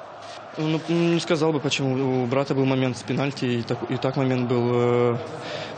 Ну, 0.58 0.82
не 0.90 1.20
сказал 1.20 1.54
бы, 1.54 1.60
почему. 1.60 2.24
У 2.24 2.26
брата 2.26 2.56
был 2.56 2.66
момент 2.66 2.98
с 2.98 3.04
пенальти, 3.04 3.46
и 3.46 3.62
так, 3.62 3.78
и 3.92 3.98
так 3.98 4.16
момент 4.16 4.50
был. 4.50 4.70
э, 4.74 5.18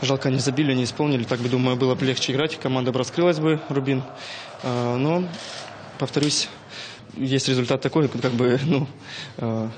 Жалко, 0.02 0.30
не 0.30 0.40
забили, 0.40 0.74
не 0.74 0.86
исполнили. 0.86 1.26
Так 1.26 1.40
бы, 1.40 1.50
думаю, 1.50 1.76
было 1.76 1.96
бы 1.96 2.06
легче 2.06 2.32
играть. 2.32 2.58
Команда 2.60 2.94
бы 2.94 3.00
раскрылась 3.00 3.40
бы, 3.40 3.60
Рубин. 3.68 4.04
А, 4.64 4.96
Но, 4.96 5.24
повторюсь, 6.00 6.48
есть 7.16 7.50
результат 7.50 7.82
такой, 7.82 8.08
как 8.08 8.32
бы, 8.32 8.58
ну, 8.66 8.88
э, 9.38 9.70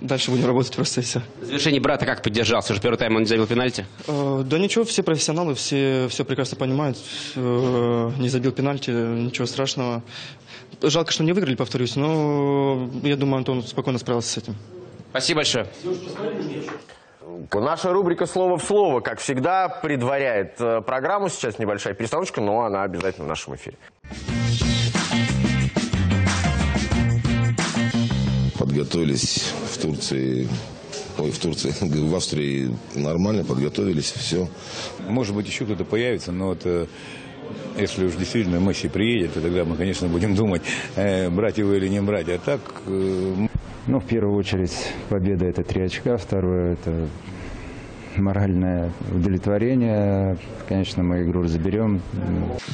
дальше 0.00 0.30
будем 0.30 0.46
работать 0.46 0.74
просто 0.74 1.00
и 1.00 1.04
все. 1.04 1.22
В 1.40 1.46
завершении 1.46 1.78
брата 1.78 2.06
как 2.06 2.22
поддержал? 2.22 2.60
Все 2.62 2.74
же 2.74 2.80
первый 2.80 2.96
тайм 2.96 3.14
он 3.16 3.22
не 3.22 3.26
забил 3.28 3.46
пенальти. 3.46 3.86
Э, 4.06 4.42
Да 4.44 4.58
ничего, 4.58 4.84
все 4.84 5.02
профессионалы, 5.02 5.54
все 5.54 6.06
все 6.08 6.24
прекрасно 6.24 6.56
понимают. 6.56 6.98
Э, 7.36 8.10
Не 8.18 8.28
забил 8.28 8.52
пенальти, 8.52 8.90
ничего 8.90 9.46
страшного. 9.46 10.02
Жалко, 10.82 11.12
что 11.12 11.24
не 11.24 11.32
выиграли, 11.32 11.54
повторюсь, 11.56 11.96
но 11.96 12.90
я 13.02 13.16
думаю, 13.16 13.38
Антон 13.38 13.62
спокойно 13.62 13.98
справился 13.98 14.28
с 14.32 14.36
этим. 14.38 14.56
Спасибо 15.10 15.38
большое. 15.38 15.66
Наша 17.52 17.92
рубрика 17.92 18.26
«Слово 18.26 18.58
в 18.58 18.64
слово», 18.64 19.00
как 19.00 19.18
всегда, 19.20 19.68
предваряет 19.68 20.60
э, 20.60 20.80
программу. 20.82 21.28
Сейчас 21.28 21.58
небольшая 21.58 21.94
перестановочка, 21.94 22.40
но 22.40 22.62
она 22.62 22.82
обязательно 22.82 23.24
в 23.26 23.28
нашем 23.28 23.54
эфире. 23.54 23.76
подготовились 28.58 29.52
Турции, 29.84 30.48
ой, 31.18 31.30
в 31.30 31.38
Турции, 31.38 31.70
в 31.80 32.14
Австрии 32.14 32.74
нормально, 32.94 33.44
подготовились, 33.44 34.12
все. 34.12 34.48
Может 35.08 35.34
быть, 35.34 35.46
еще 35.46 35.66
кто-то 35.66 35.84
появится, 35.84 36.32
но 36.32 36.46
вот 36.46 36.62
э, 36.64 36.86
если 37.78 38.06
уж 38.06 38.14
действительно 38.14 38.56
Месси 38.56 38.88
приедет, 38.88 39.34
то 39.34 39.42
тогда 39.42 39.64
мы, 39.64 39.76
конечно, 39.76 40.08
будем 40.08 40.34
думать, 40.36 40.62
э, 40.96 41.28
брать 41.28 41.58
его 41.58 41.74
или 41.74 41.88
не 41.88 42.00
брать. 42.00 42.30
А 42.30 42.38
так, 42.38 42.60
э, 42.86 43.46
Ну, 43.86 44.00
в 44.00 44.06
первую 44.06 44.38
очередь, 44.38 44.72
победа– 45.10 45.44
это 45.46 45.62
три 45.62 45.82
очка. 45.82 46.16
Второе– 46.16 46.72
это 46.80 47.06
моральное 48.16 48.92
удовлетворение. 49.10 50.38
Конечно, 50.68 51.02
мы 51.02 51.22
игру 51.22 51.46
заберем. 51.46 52.00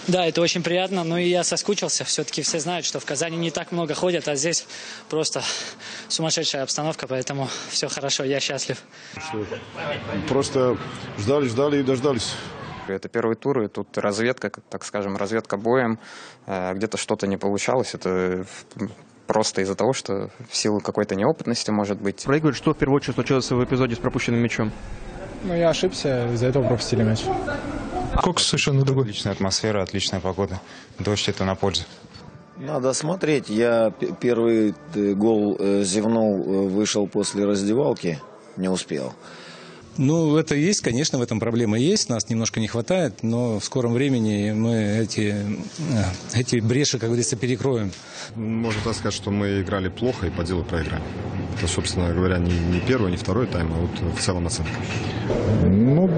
Да, 0.08 0.26
это 0.26 0.40
очень 0.40 0.62
приятно, 0.62 1.04
но 1.04 1.18
и 1.18 1.28
я 1.28 1.44
соскучился. 1.44 2.04
Все-таки 2.04 2.42
все 2.42 2.58
знают, 2.60 2.84
что 2.86 3.00
в 3.00 3.04
Казани 3.04 3.36
не 3.36 3.50
так 3.50 3.72
много 3.72 3.94
ходят, 3.94 4.28
а 4.28 4.36
здесь 4.36 4.66
просто 5.08 5.42
сумасшедшая 6.08 6.62
обстановка, 6.62 7.06
поэтому 7.06 7.48
все 7.68 7.88
хорошо, 7.88 8.24
я 8.24 8.40
счастлив. 8.40 8.82
Просто 10.28 10.76
ждали, 11.18 11.48
ждали 11.48 11.80
и 11.80 11.82
дождались. 11.82 12.34
Это 12.88 13.08
первый 13.08 13.36
тур, 13.36 13.62
и 13.62 13.68
тут 13.68 13.96
разведка, 13.98 14.50
как- 14.50 14.64
так 14.68 14.84
скажем, 14.84 15.16
разведка 15.16 15.56
боем. 15.56 15.98
Э, 16.46 16.72
Где-то 16.74 16.96
что-то 16.96 17.26
не 17.28 17.36
получалось. 17.36 17.94
Это 17.94 18.44
просто 19.28 19.62
из-за 19.62 19.76
того, 19.76 19.92
что 19.92 20.30
в 20.48 20.56
силу 20.56 20.80
какой-то 20.80 21.14
неопытности, 21.14 21.70
может 21.70 22.00
быть. 22.00 22.24
Проигрывать, 22.24 22.56
что 22.56 22.74
в 22.74 22.76
первую 22.76 22.96
очередь 22.96 23.14
случилось 23.14 23.48
в 23.48 23.62
эпизоде 23.62 23.94
с 23.94 23.98
пропущенным 23.98 24.40
мячом? 24.42 24.72
Ну, 25.42 25.54
я 25.54 25.70
ошибся, 25.70 26.28
из-за 26.32 26.46
этого 26.46 26.66
пропустили 26.66 27.02
мяч. 27.02 27.20
Кокс 28.22 28.44
совершенно 28.44 28.84
другой. 28.84 29.04
Отличная 29.04 29.32
атмосфера, 29.32 29.82
отличная 29.82 30.20
погода. 30.20 30.60
Дождь 30.98 31.28
это 31.28 31.44
на 31.44 31.54
пользу. 31.54 31.84
Надо 32.58 32.92
смотреть. 32.92 33.48
Я 33.48 33.90
первый 34.20 34.74
э, 34.94 35.12
гол 35.14 35.56
э, 35.58 35.82
зевнул, 35.82 36.40
э, 36.40 36.68
вышел 36.68 37.06
после 37.06 37.46
раздевалки, 37.46 38.20
не 38.58 38.68
успел. 38.68 39.14
Ну, 39.96 40.36
это 40.36 40.54
есть, 40.54 40.80
конечно, 40.80 41.18
в 41.18 41.22
этом 41.22 41.40
проблема 41.40 41.78
есть, 41.78 42.08
нас 42.08 42.28
немножко 42.30 42.60
не 42.60 42.68
хватает, 42.68 43.22
но 43.22 43.58
в 43.58 43.64
скором 43.64 43.92
времени 43.92 44.52
мы 44.52 44.74
эти, 45.02 45.34
э, 45.34 46.04
эти 46.34 46.60
бреши, 46.60 46.98
как 46.98 47.08
говорится, 47.08 47.36
перекроем. 47.36 47.90
Можно 48.34 48.80
так 48.84 48.94
сказать, 48.94 49.14
что 49.14 49.30
мы 49.30 49.60
играли 49.60 49.88
плохо 49.88 50.26
и 50.26 50.30
по 50.30 50.44
делу 50.44 50.64
проиграли. 50.64 51.02
Это, 51.58 51.66
собственно 51.66 52.14
говоря, 52.14 52.38
не, 52.38 52.52
не 52.72 52.80
первый, 52.80 53.10
не 53.10 53.16
второй 53.16 53.46
тайм, 53.46 53.72
а 53.72 53.80
вот 53.80 54.14
в 54.16 54.20
целом 54.20 54.46
оценка. 54.46 54.72
Ну, 55.64 56.08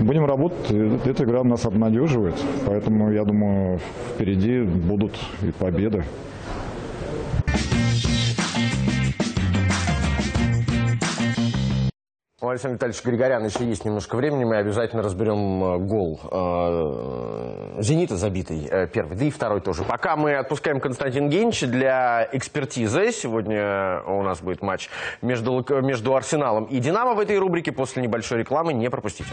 будем 0.00 0.26
работать. 0.26 0.70
Эта 1.06 1.24
игра 1.24 1.44
нас 1.44 1.64
обнадеживает. 1.64 2.36
Поэтому, 2.66 3.12
я 3.12 3.24
думаю, 3.24 3.80
впереди 4.14 4.60
будут 4.60 5.16
и 5.42 5.52
победы. 5.52 6.04
У 12.42 12.48
Александра 12.48 12.76
Витальевича 12.76 13.02
Григоряна 13.04 13.46
еще 13.46 13.66
есть 13.66 13.84
немножко 13.84 14.16
времени, 14.16 14.44
мы 14.44 14.56
обязательно 14.56 15.02
разберем 15.02 15.62
э, 15.62 15.78
гол 15.78 16.18
э, 16.24 17.82
«Зенита» 17.82 18.16
забитый 18.16 18.66
э, 18.66 18.86
первый, 18.86 19.14
да 19.14 19.26
и 19.26 19.30
второй 19.30 19.60
тоже. 19.60 19.84
Пока 19.84 20.16
мы 20.16 20.34
отпускаем 20.34 20.80
Константина 20.80 21.28
Генча 21.28 21.66
для 21.66 22.26
экспертизы. 22.32 23.12
Сегодня 23.12 24.00
у 24.06 24.22
нас 24.22 24.40
будет 24.40 24.62
матч 24.62 24.88
между, 25.20 25.62
между 25.82 26.16
«Арсеналом» 26.16 26.64
и 26.64 26.78
«Динамо» 26.78 27.12
в 27.12 27.20
этой 27.20 27.36
рубрике. 27.36 27.72
После 27.72 28.02
небольшой 28.02 28.38
рекламы 28.38 28.72
не 28.72 28.88
пропустите. 28.88 29.28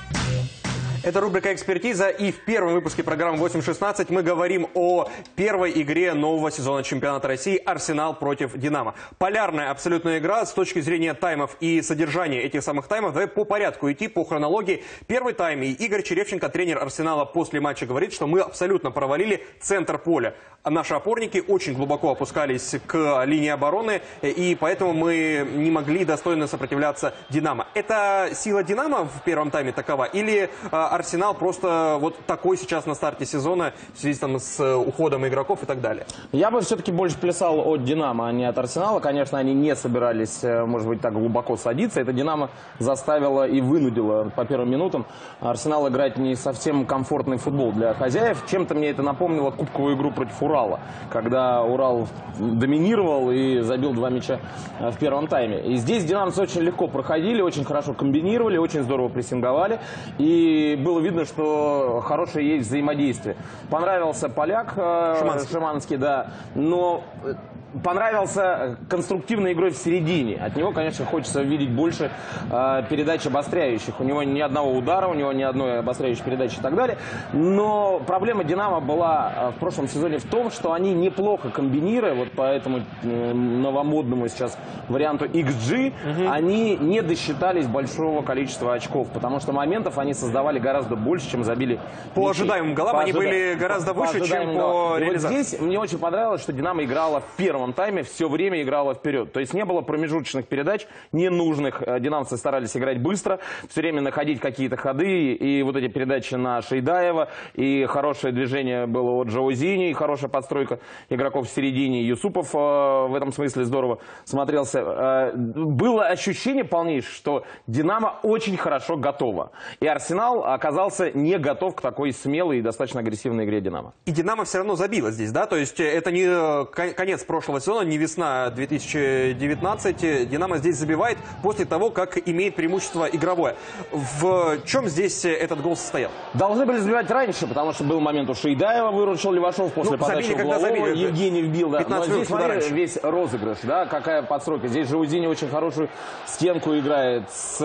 Это 1.07 1.21
рубрика 1.21 1.53
«Экспертиза», 1.53 2.09
и 2.09 2.33
в 2.33 2.43
первом 2.43 2.73
выпуске 2.73 3.01
программы 3.01 3.37
8.16 3.37 4.07
мы 4.09 4.23
говорим 4.23 4.67
о 4.73 5.09
первой 5.37 5.71
игре 5.81 6.13
нового 6.13 6.51
сезона 6.51 6.83
чемпионата 6.83 7.29
России 7.29 7.55
«Арсенал 7.55 8.13
против 8.13 8.57
Динамо». 8.57 8.93
Полярная 9.17 9.71
абсолютная 9.71 10.19
игра 10.19 10.45
с 10.45 10.51
точки 10.51 10.81
зрения 10.81 11.13
таймов 11.13 11.55
и 11.61 11.81
содержания 11.81 12.41
этих 12.41 12.61
самых 12.61 12.89
таймов. 12.89 13.13
Давай 13.13 13.29
по 13.29 13.45
порядку 13.45 13.89
идти, 13.89 14.09
по 14.09 14.25
хронологии. 14.25 14.83
Первый 15.07 15.31
тайм, 15.31 15.63
и 15.63 15.71
Игорь 15.71 16.03
Черевченко, 16.03 16.49
тренер 16.49 16.79
«Арсенала», 16.79 17.23
после 17.23 17.61
матча 17.61 17.85
говорит, 17.85 18.11
что 18.11 18.27
мы 18.27 18.41
абсолютно 18.41 18.91
провалили 18.91 19.45
центр 19.61 19.97
поля. 19.97 20.35
Наши 20.65 20.93
опорники 20.93 21.41
очень 21.47 21.73
глубоко 21.73 22.11
опускались 22.11 22.75
к 22.85 23.23
линии 23.23 23.47
обороны, 23.47 24.01
и 24.21 24.57
поэтому 24.59 24.91
мы 24.91 25.47
не 25.53 25.71
могли 25.71 26.03
достойно 26.03 26.47
сопротивляться 26.47 27.13
«Динамо». 27.29 27.67
Это 27.75 28.31
сила 28.33 28.61
«Динамо» 28.61 29.05
в 29.05 29.23
первом 29.23 29.51
тайме 29.51 29.71
такова? 29.71 30.03
Или 30.03 30.49
а, 30.71 30.96
«Арсенал» 30.97 31.35
просто 31.35 31.97
вот 32.01 32.15
такой 32.25 32.57
сейчас 32.57 32.87
на 32.87 32.95
старте 32.95 33.23
сезона 33.23 33.73
в 33.93 33.99
связи 33.99 34.19
там, 34.19 34.39
с 34.39 34.59
э, 34.59 34.75
уходом 34.75 35.27
игроков 35.27 35.61
и 35.61 35.67
так 35.67 35.79
далее? 35.79 36.07
Я 36.31 36.49
бы 36.49 36.61
все-таки 36.61 36.91
больше 36.91 37.19
плясал 37.19 37.59
от 37.59 37.83
«Динамо», 37.83 38.27
а 38.27 38.31
не 38.31 38.45
от 38.45 38.57
«Арсенала». 38.57 38.99
Конечно, 38.99 39.37
они 39.37 39.53
не 39.53 39.75
собирались, 39.75 40.43
э, 40.43 40.65
может 40.65 40.87
быть, 40.87 40.99
так 40.99 41.13
глубоко 41.13 41.55
садиться. 41.55 42.01
Это 42.01 42.13
«Динамо» 42.13 42.49
заставило 42.79 43.47
и 43.47 43.61
вынудило 43.61 44.31
по 44.35 44.43
первым 44.43 44.71
минутам 44.71 45.05
«Арсенал» 45.39 45.87
играть 45.87 46.17
не 46.17 46.35
совсем 46.35 46.87
комфортный 46.87 47.37
футбол 47.37 47.71
для 47.71 47.93
хозяев. 47.93 48.43
Чем-то 48.49 48.73
мне 48.73 48.89
это 48.89 49.03
напомнило 49.03 49.51
кубковую 49.51 49.95
игру 49.95 50.09
против 50.09 50.41
«Урала», 50.41 50.79
когда 51.11 51.61
«Урал» 51.61 52.07
доминировал 52.39 53.29
и 53.29 53.59
забил 53.59 53.93
два 53.93 54.09
мяча 54.09 54.39
э, 54.79 54.89
в 54.89 54.97
первом 54.97 55.27
тайме. 55.27 55.61
И 55.61 55.75
здесь 55.75 56.05
«Динамцы» 56.05 56.41
очень 56.41 56.61
легко 56.61 56.87
проходили, 56.87 57.41
очень 57.41 57.65
хорошо 57.65 57.93
комбинировали, 57.93 58.57
очень 58.57 58.81
здорово 58.81 59.09
прессинговали. 59.09 59.79
И 60.17 60.76
было 60.77 60.99
видно, 60.99 61.25
что 61.25 62.01
хорошее 62.05 62.57
есть 62.57 62.67
взаимодействие. 62.67 63.35
Понравился 63.69 64.29
поляк 64.29 64.73
э, 64.75 65.15
Шиманский. 65.19 65.51
Шиманский, 65.53 65.97
да. 65.97 66.31
Но 66.55 67.03
э, 67.23 67.35
понравился 67.83 68.77
конструктивной 68.89 69.53
игрой 69.53 69.71
в 69.71 69.77
середине. 69.77 70.37
От 70.37 70.55
него, 70.55 70.71
конечно, 70.71 71.05
хочется 71.05 71.41
видеть 71.41 71.69
больше 71.69 72.11
э, 72.49 72.83
передач 72.89 73.25
обостряющих. 73.25 73.99
У 73.99 74.03
него 74.03 74.23
ни 74.23 74.39
одного 74.39 74.73
удара, 74.73 75.07
у 75.07 75.13
него 75.13 75.33
ни 75.33 75.43
одной 75.43 75.79
обостряющей 75.79 76.23
передачи 76.23 76.57
и 76.57 76.61
так 76.61 76.75
далее. 76.75 76.97
Но 77.33 78.01
проблема 78.05 78.43
«Динамо» 78.43 78.79
была 78.79 79.33
э, 79.35 79.51
в 79.51 79.59
прошлом 79.59 79.87
сезоне 79.87 80.19
в 80.19 80.25
том, 80.25 80.51
что 80.51 80.73
они 80.73 80.93
неплохо 80.93 81.49
комбинируя, 81.49 82.13
вот 82.13 82.31
по 82.31 82.43
этому 82.43 82.81
э, 83.03 83.33
новомодному 83.33 84.27
сейчас 84.27 84.57
варианту 84.87 85.25
XG, 85.25 85.93
они 86.29 86.77
не 86.77 87.01
досчитались 87.01 87.67
большого 87.67 88.21
количества 88.21 88.73
очков, 88.73 89.07
потому 89.13 89.39
что 89.39 89.51
моментов 89.51 89.97
они 89.97 90.13
создавали 90.13 90.59
гораздо 90.59 90.95
больше, 90.95 91.29
чем 91.29 91.43
забили 91.43 91.79
По 92.13 92.21
мячи. 92.21 92.41
ожидаемым 92.41 92.73
голам 92.73 92.97
они 92.97 93.11
были 93.11 93.55
гораздо 93.55 93.93
выше, 93.93 94.13
чем 94.13 94.21
ожидаемым 94.23 94.55
по 94.55 94.61
голам. 94.61 94.77
И 94.77 94.89
вот 94.89 94.99
реализации. 94.99 95.41
здесь 95.41 95.59
мне 95.59 95.79
очень 95.79 95.97
понравилось, 95.97 96.41
что 96.41 96.53
«Динамо» 96.53 96.83
играла 96.83 97.19
в 97.21 97.35
первом 97.35 97.56
первом 97.57 97.73
тайме 97.73 98.03
все 98.03 98.29
время 98.29 98.61
играла 98.61 98.93
вперед. 98.93 99.33
То 99.33 99.39
есть 99.39 99.53
не 99.55 99.65
было 99.65 99.81
промежуточных 99.81 100.47
передач, 100.47 100.85
ненужных. 101.11 101.81
Э, 101.81 101.99
Динамцы 101.99 102.37
старались 102.37 102.77
играть 102.77 103.01
быстро, 103.01 103.39
все 103.67 103.81
время 103.81 104.01
находить 104.01 104.39
какие-то 104.39 104.77
ходы. 104.77 105.33
И 105.33 105.63
вот 105.63 105.75
эти 105.75 105.87
передачи 105.87 106.35
на 106.35 106.61
Шейдаева, 106.61 107.29
и 107.55 107.85
хорошее 107.89 108.31
движение 108.31 108.85
было 108.85 109.21
от 109.21 109.29
Джаузини, 109.29 109.89
и 109.89 109.93
хорошая 109.93 110.29
подстройка 110.29 110.79
игроков 111.09 111.47
в 111.47 111.49
середине. 111.49 112.03
Юсупов 112.03 112.53
э, 112.53 112.57
в 112.57 113.15
этом 113.15 113.31
смысле 113.33 113.65
здорово 113.65 113.97
смотрелся. 114.23 114.79
Э, 114.79 115.31
было 115.35 116.05
ощущение 116.05 116.63
полнейшее, 116.63 117.11
что 117.11 117.43
Динамо 117.65 118.19
очень 118.21 118.55
хорошо 118.55 118.97
готова. 118.97 119.51
И 119.79 119.87
Арсенал 119.87 120.43
оказался 120.45 121.09
не 121.11 121.39
готов 121.39 121.75
к 121.75 121.81
такой 121.81 122.13
смелой 122.13 122.59
и 122.59 122.61
достаточно 122.61 122.99
агрессивной 122.99 123.45
игре 123.45 123.61
Динамо. 123.61 123.95
И 124.05 124.11
Динамо 124.11 124.45
все 124.45 124.59
равно 124.59 124.75
забила 124.75 125.09
здесь, 125.09 125.31
да? 125.31 125.47
То 125.47 125.55
есть 125.55 125.79
это 125.79 126.11
не 126.11 126.27
кон- 126.65 126.93
конец 126.93 127.23
прошлого 127.23 127.46
сезона, 127.55 127.81
не 127.85 127.97
весна 127.97 128.49
2019. 128.49 130.29
Динамо 130.29 130.57
здесь 130.57 130.75
забивает 130.75 131.17
после 131.41 131.65
того, 131.65 131.89
как 131.89 132.17
имеет 132.27 132.55
преимущество 132.55 133.05
игровое. 133.05 133.55
В 133.91 134.59
чем 134.65 134.87
здесь 134.87 135.25
э, 135.25 135.33
этот 135.33 135.61
гол 135.61 135.75
состоял? 135.75 136.11
Должны 136.33 136.65
были 136.65 136.77
забивать 136.79 137.09
раньше, 137.09 137.47
потому 137.47 137.73
что 137.73 137.83
был 137.83 137.99
момент 137.99 138.29
у 138.29 138.35
Шейдаева, 138.35 138.91
выручил 138.91 139.31
Левашов 139.31 139.73
после 139.73 139.93
Ну, 139.93 139.97
подачи 139.97 140.27
забили, 140.27 140.41
углового, 140.41 140.67
забили, 140.67 140.97
Евгений 140.97 141.41
вбил. 141.41 141.69
Да. 141.69 141.79
15 141.79 142.09
Но 142.09 142.15
здесь, 142.15 142.27
смотри, 142.27 142.47
раньше. 142.47 142.73
весь 142.73 142.97
розыгрыш, 143.01 143.57
да, 143.63 143.85
какая 143.85 144.21
подстройка. 144.21 144.67
Здесь 144.67 144.89
Жаузини 144.89 145.27
очень 145.27 145.49
хорошую 145.49 145.89
стенку 146.25 146.75
играет 146.77 147.29
с 147.31 147.57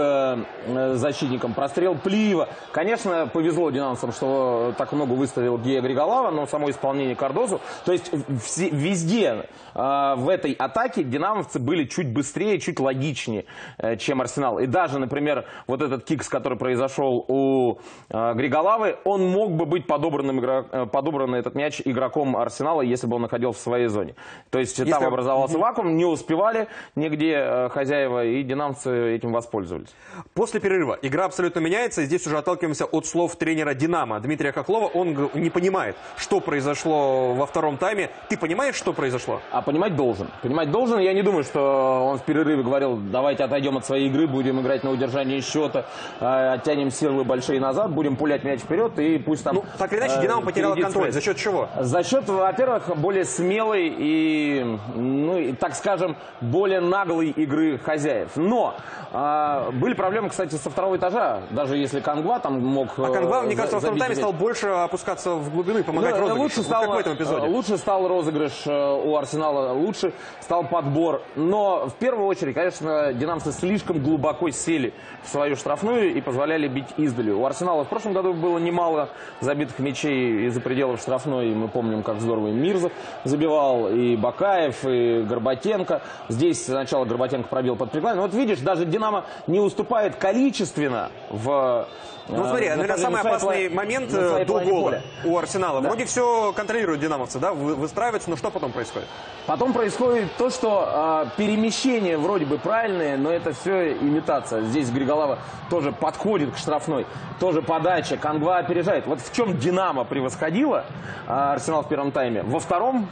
э, 0.66 0.94
защитником. 0.96 1.54
Прострел 1.54 1.94
Плиева. 1.94 2.48
Конечно, 2.72 3.28
повезло 3.32 3.70
динамовцам, 3.70 4.12
что 4.12 4.74
так 4.78 4.92
много 4.92 5.12
выставил 5.12 5.58
Гея 5.58 5.80
Григолава, 5.80 6.30
но 6.30 6.46
само 6.46 6.70
исполнение 6.70 7.16
Кардозу. 7.16 7.60
То 7.84 7.92
есть 7.92 8.10
везде 8.56 9.46
э, 9.71 9.71
в 9.74 10.28
этой 10.28 10.52
атаке 10.52 11.02
динамовцы 11.02 11.58
были 11.58 11.84
чуть 11.84 12.08
быстрее, 12.12 12.58
чуть 12.58 12.80
логичнее, 12.80 13.44
э, 13.78 13.96
чем 13.96 14.20
Арсенал. 14.20 14.58
И 14.58 14.66
даже, 14.66 14.98
например, 14.98 15.44
вот 15.66 15.82
этот 15.82 16.04
кикс, 16.04 16.28
который 16.28 16.58
произошел 16.58 17.24
у 17.28 17.78
э, 18.10 18.34
Григолавы, 18.34 18.96
он 19.04 19.28
мог 19.28 19.52
бы 19.52 19.66
быть 19.66 19.86
подобранным, 19.86 20.40
игро- 20.40 20.66
э, 20.70 20.86
подобран 20.86 21.34
этот 21.34 21.54
мяч 21.54 21.80
игроком 21.84 22.36
Арсенала, 22.36 22.82
если 22.82 23.06
бы 23.06 23.16
он 23.16 23.22
находился 23.22 23.60
в 23.60 23.62
своей 23.62 23.86
зоне. 23.88 24.14
То 24.50 24.58
есть 24.58 24.78
Если- 24.78 24.90
там 24.90 25.04
образовался 25.04 25.58
вакуум, 25.58 25.96
не 25.96 26.04
успевали 26.04 26.68
нигде 26.96 27.68
хозяева, 27.72 28.24
и 28.24 28.42
динамцы 28.42 29.14
этим 29.14 29.32
воспользовались. 29.32 29.94
После 30.34 30.60
перерыва 30.60 30.98
игра 31.02 31.24
абсолютно 31.24 31.60
меняется. 31.60 32.02
И 32.02 32.04
здесь 32.04 32.26
уже 32.26 32.38
отталкиваемся 32.38 32.84
от 32.84 33.06
слов 33.06 33.36
тренера 33.36 33.74
«Динамо» 33.74 34.20
Дмитрия 34.20 34.52
Хохлова. 34.52 34.86
Он 34.86 35.30
не 35.34 35.50
понимает, 35.50 35.96
что 36.16 36.40
произошло 36.40 37.34
во 37.34 37.46
втором 37.46 37.76
тайме. 37.78 38.10
Ты 38.28 38.36
понимаешь, 38.36 38.74
что 38.74 38.92
произошло? 38.92 39.40
А 39.50 39.61
понимать 39.64 39.96
должен. 39.96 40.28
Понимать 40.42 40.70
должен. 40.70 40.98
Я 40.98 41.12
не 41.12 41.22
думаю, 41.22 41.44
что 41.44 42.06
он 42.10 42.18
в 42.18 42.22
перерыве 42.22 42.62
говорил, 42.62 42.96
давайте 42.96 43.44
отойдем 43.44 43.76
от 43.76 43.86
своей 43.86 44.08
игры, 44.08 44.26
будем 44.26 44.60
играть 44.60 44.84
на 44.84 44.90
удержание 44.90 45.40
счета, 45.40 45.84
э, 46.20 46.52
оттянем 46.52 46.90
силы 46.90 47.24
большие 47.24 47.60
назад, 47.60 47.90
будем 47.92 48.16
пулять 48.16 48.44
мяч 48.44 48.60
вперед, 48.60 48.98
и 48.98 49.18
пусть 49.18 49.44
там... 49.44 49.56
Ну, 49.56 49.64
так 49.78 49.92
или 49.92 50.00
иначе, 50.00 50.14
э, 50.16 50.22
«Динамо» 50.22 50.42
потеряла 50.42 50.74
контроль. 50.74 51.10
стресс. 51.10 51.14
За 51.14 51.20
счет 51.20 51.36
чего? 51.36 51.68
За 51.80 52.02
счет, 52.02 52.28
во-первых, 52.28 52.96
более 52.96 53.24
смелой 53.24 53.92
и, 53.96 54.78
ну, 54.94 55.38
и, 55.38 55.52
так 55.52 55.74
скажем, 55.74 56.16
более 56.40 56.80
наглой 56.80 57.30
игры 57.30 57.78
хозяев. 57.78 58.30
Но 58.36 58.74
а, 59.14 59.70
были 59.72 59.92
проблемы, 59.92 60.30
кстати, 60.30 60.54
со 60.54 60.70
второго 60.70 60.96
этажа. 60.96 61.42
Даже 61.50 61.76
если 61.76 62.00
Кангва 62.00 62.40
там 62.40 62.60
мог... 62.60 62.98
А 62.98 63.10
Кангва, 63.10 63.42
э, 63.42 63.46
мне 63.46 63.54
кажется, 63.54 63.76
во 63.76 63.80
втором 63.80 63.98
тайме 63.98 64.14
стал 64.14 64.32
больше 64.32 64.68
опускаться 64.68 65.32
в 65.32 65.50
глубину 65.50 65.80
и 65.80 65.82
помогать 65.82 66.14
Ну, 66.14 66.20
розыгрышу. 66.20 66.42
Лучше 66.42 66.56
Вот 66.58 66.66
стал, 66.66 66.82
как 66.82 66.94
в 66.94 66.98
этом 66.98 67.14
эпизоде. 67.14 67.46
э, 67.46 67.50
лучше 67.50 67.76
стал 67.76 68.08
розыгрыш 68.08 68.62
э, 68.66 69.02
у 69.04 69.16
Арсенала, 69.16 69.51
лучше 69.72 70.12
стал 70.40 70.64
подбор. 70.64 71.22
Но 71.36 71.88
в 71.88 71.94
первую 71.94 72.26
очередь, 72.26 72.54
конечно, 72.54 73.12
динамцы 73.12 73.52
слишком 73.52 74.02
глубоко 74.02 74.50
сели 74.50 74.92
в 75.22 75.28
свою 75.28 75.56
штрафную 75.56 76.14
и 76.14 76.20
позволяли 76.20 76.68
бить 76.68 76.88
издали. 76.96 77.30
У 77.30 77.44
Арсенала 77.44 77.84
в 77.84 77.88
прошлом 77.88 78.12
году 78.12 78.32
было 78.32 78.58
немало 78.58 79.10
забитых 79.40 79.78
мячей 79.78 80.46
из-за 80.46 80.60
пределов 80.60 81.00
штрафной. 81.00 81.54
Мы 81.54 81.68
помним, 81.68 82.02
как 82.02 82.20
здорово 82.20 82.48
и 82.48 82.52
Мирзов 82.52 82.92
забивал, 83.24 83.88
и 83.88 84.16
Бакаев, 84.16 84.84
и 84.84 85.22
Горбатенко. 85.22 86.02
Здесь 86.28 86.64
сначала 86.64 87.04
Горбатенко 87.04 87.48
пробил 87.48 87.76
под 87.76 87.90
приклад. 87.90 88.16
Но 88.16 88.22
вот 88.22 88.34
видишь, 88.34 88.58
даже 88.60 88.84
Динамо 88.84 89.24
не 89.46 89.60
уступает 89.60 90.16
количественно 90.16 91.10
в... 91.30 91.86
Ну 92.28 92.44
смотри, 92.46 92.68
на 92.68 92.76
наверное, 92.76 92.98
самый 93.02 93.20
опасный 93.20 93.68
поло- 93.68 93.74
момент 93.74 94.14
э, 94.14 94.44
до 94.44 94.60
гола 94.60 94.82
поля. 94.90 95.02
у 95.24 95.36
Арсенала. 95.36 95.80
Да. 95.80 95.88
Вроде 95.88 96.04
все 96.04 96.52
контролируют 96.52 97.00
динамовцы, 97.00 97.40
да, 97.40 97.52
вы- 97.52 97.74
выстраиваются, 97.74 98.30
но 98.30 98.36
что 98.36 98.50
потом 98.52 98.70
происходит? 98.70 99.08
Потом 99.46 99.72
происходит 99.72 100.28
то, 100.38 100.50
что 100.50 101.24
э, 101.26 101.36
перемещение 101.36 102.16
вроде 102.16 102.46
бы 102.46 102.58
правильное, 102.58 103.16
но 103.16 103.30
это 103.30 103.52
все 103.52 103.92
имитация. 103.94 104.62
Здесь 104.62 104.88
Григолава 104.90 105.40
тоже 105.68 105.90
подходит 105.90 106.52
к 106.52 106.56
штрафной, 106.56 107.06
тоже 107.40 107.60
подача, 107.60 108.16
Кангва 108.16 108.58
опережает. 108.58 109.06
Вот 109.06 109.20
в 109.20 109.34
чем 109.34 109.58
Динамо 109.58 110.04
превосходила 110.04 110.84
э, 111.26 111.32
Арсенал 111.32 111.82
в 111.82 111.88
первом 111.88 112.12
тайме. 112.12 112.44
Во 112.44 112.60
втором 112.60 113.08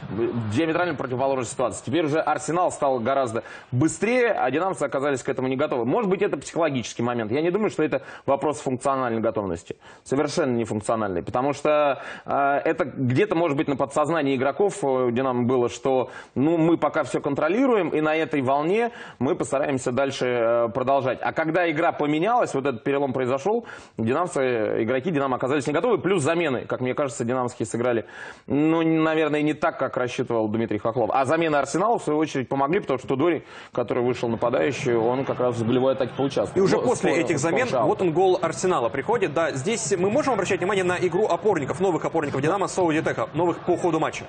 диаметрально 0.53 0.95
противоположная 0.95 1.45
ситуация. 1.45 1.85
Теперь 1.85 2.05
уже 2.05 2.21
Арсенал 2.21 2.71
стал 2.71 2.99
гораздо 2.99 3.43
быстрее, 3.73 4.31
а 4.31 4.49
динамцы 4.51 4.83
оказались 4.83 5.23
к 5.23 5.27
этому 5.27 5.49
не 5.49 5.57
готовы. 5.57 5.83
Может 5.83 6.09
быть, 6.09 6.21
это 6.21 6.37
психологический 6.37 7.03
момент. 7.03 7.31
Я 7.33 7.41
не 7.41 7.51
думаю, 7.51 7.71
что 7.71 7.83
это 7.83 8.03
вопрос 8.25 8.61
функциональной 8.61 9.19
готовности. 9.19 9.75
Совершенно 10.05 10.55
не 10.55 10.63
функциональный. 10.63 11.23
Потому 11.23 11.51
что 11.51 12.01
э, 12.25 12.61
это 12.63 12.85
где-то, 12.85 13.35
может 13.35 13.57
быть, 13.57 13.67
на 13.67 13.75
подсознании 13.75 14.37
игроков 14.37 14.81
э, 14.81 14.87
у 14.87 15.11
Динамо 15.11 15.43
было, 15.43 15.67
что 15.67 16.09
ну, 16.35 16.57
мы 16.57 16.77
пока 16.77 17.03
все 17.03 17.19
контролируем, 17.21 17.89
и 17.89 18.01
на 18.01 18.15
этой 18.15 18.41
волне 18.41 18.91
мы 19.19 19.35
постараемся 19.35 19.91
дальше 19.91 20.25
э, 20.25 20.69
продолжать. 20.69 21.19
А 21.21 21.33
когда 21.33 21.69
игра 21.69 21.91
поменялась, 21.91 22.53
вот 22.53 22.65
этот 22.65 22.83
перелом 22.83 23.13
произошел, 23.13 23.65
динамцы, 23.97 24.83
игроки 24.83 25.11
Динамо 25.11 25.35
оказались 25.37 25.67
не 25.67 25.73
готовы. 25.73 25.97
Плюс 25.97 26.23
замены, 26.23 26.65
как 26.65 26.81
мне 26.81 26.93
кажется, 26.93 27.23
динамские 27.25 27.65
сыграли, 27.65 28.05
ну, 28.47 28.81
наверное, 28.83 29.41
не 29.41 29.53
так, 29.53 29.77
как 29.77 29.97
рассчитывал 29.97 30.47
Дмитрий 30.47 30.77
Хохлов. 30.77 31.09
А 31.13 31.25
замены 31.25 31.55
Арсенала, 31.57 31.99
в 31.99 32.03
свою 32.03 32.19
очередь, 32.19 32.49
помогли, 32.49 32.79
потому 32.79 32.99
что 32.99 33.15
Дори, 33.15 33.43
который 33.71 34.03
вышел 34.03 34.29
нападающий, 34.29 34.95
он 34.95 35.25
как 35.25 35.39
раз 35.39 35.55
в 35.57 35.67
голевой 35.67 35.93
атаке 35.93 36.11
поучаствовал. 36.15 36.59
И 36.59 36.61
уже 36.61 36.77
Ну, 36.77 36.83
после 36.83 37.15
этих 37.17 37.39
замен 37.39 37.67
фолшаутом. 37.67 37.87
вот 37.87 38.01
он 38.01 38.11
гол 38.13 38.39
Арсенала 38.41 38.89
приходит. 38.89 39.33
Да, 39.33 39.51
здесь 39.51 39.93
мы 39.97 40.09
можем 40.09 40.33
обращать 40.33 40.59
внимание 40.59 40.83
на 40.83 40.97
игру 40.97 41.27
опорников, 41.27 41.79
новых 41.79 42.03
опорников 42.05 42.41
Динамо 42.41 42.67
с 42.67 42.77
Аудитека, 42.77 43.29
новых 43.33 43.59
по 43.59 43.77
ходу 43.77 43.99
матча. 43.99 44.25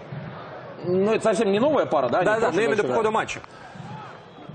Ну, 0.85 1.12
это 1.12 1.25
совсем 1.25 1.53
не 1.53 1.61
новая 1.61 1.87
пара, 1.87 2.09
да? 2.09 2.23
Да, 2.23 2.40
да, 2.40 2.47
но 2.47 2.53
что 2.53 2.62
именно 2.62 2.83
по 2.83 2.95
ходу 2.95 3.11
матча. 3.11 3.40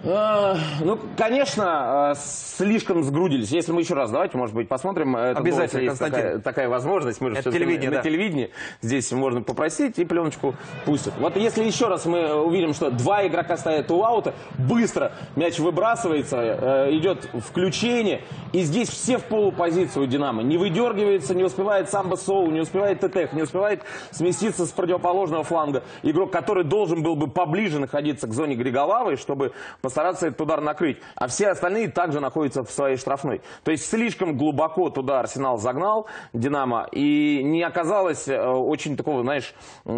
Э, 0.08 0.56
Ну, 0.82 0.98
конечно, 1.17 2.13
э, 2.13 2.20
слишком 2.20 3.04
сгрудились. 3.04 3.50
Если 3.50 3.72
мы 3.72 3.82
еще 3.82 3.93
раз, 3.93 4.10
давайте, 4.10 4.38
может 4.38 4.56
быть, 4.56 4.67
посмотрим. 4.70 5.15
Это 5.15 5.39
Обязательно, 5.39 5.82
есть 5.82 6.00
Константин. 6.00 6.20
такая, 6.22 6.39
такая 6.39 6.70
возможность. 6.70 7.20
Мы 7.20 7.32
же 7.32 7.36
Это 7.38 7.52
телевидение, 7.52 7.89
на, 7.89 7.91
да. 7.91 7.98
на 7.98 8.04
телевидении. 8.04 8.52
Здесь 8.82 9.12
можно 9.12 9.41
попросить, 9.41 10.00
и 10.00 10.06
пленочку 10.06 10.56
пустят. 10.86 11.13
Вот 11.20 11.36
если 11.36 11.63
еще 11.63 11.88
раз 11.88 12.06
мы 12.06 12.34
увидим, 12.36 12.74
что 12.74 12.89
два 12.89 13.28
игрока 13.28 13.58
стоят 13.58 13.91
у 13.91 14.02
аута, 14.04 14.34
быстро 14.58 15.12
мяч 15.36 15.60
выбрасывается, 15.60 16.38
э, 16.39 16.96
идет 16.96 17.30
включение, 17.46 18.22
и 18.54 18.62
здесь 18.62 18.89
все 18.89 19.17
в 19.17 19.26
полупозицию 19.26 20.04
у 20.04 20.08
Динамо. 20.08 20.41
Не 20.41 20.58
выдергивается, 20.58 21.36
не 21.36 21.43
успевает 21.43 21.89
Самбо 21.89 22.15
Соу, 22.15 22.50
не 22.50 22.62
успевает 22.62 23.02
ТТХ, 23.02 23.34
не 23.34 23.41
успевает 23.41 23.82
сместиться 24.12 24.65
с 24.65 24.70
противоположного 24.72 25.43
фланга. 25.43 25.84
Игрок, 26.04 26.32
который 26.32 26.63
должен 26.63 27.04
был 27.04 27.15
бы 27.15 27.28
поближе 27.28 27.80
находиться 27.80 28.28
к 28.28 28.34
зоне 28.34 28.56
Григолавой, 28.56 29.17
чтобы 29.17 29.52
постараться 29.98 30.28
этот 30.28 30.40
удар 30.42 30.62
накрыть. 30.62 30.98
А 31.16 31.28
все 31.28 31.48
остальные 31.48 31.90
также 31.90 32.20
находятся 32.20 32.64
в 32.64 32.70
своей 32.70 32.98
штрафной. 32.98 33.42
То 33.64 33.72
есть 33.72 33.90
слишком 33.90 34.38
глубоко 34.38 34.92
туда 34.92 35.22
Арсенал 35.22 35.58
загнал 35.58 36.06
Динамо. 36.34 36.88
И 36.92 37.42
не 37.44 37.64
оказалось 37.64 38.28
э, 38.28 38.40
очень 38.40 38.96
такого, 38.96 39.24
знаешь, 39.24 39.56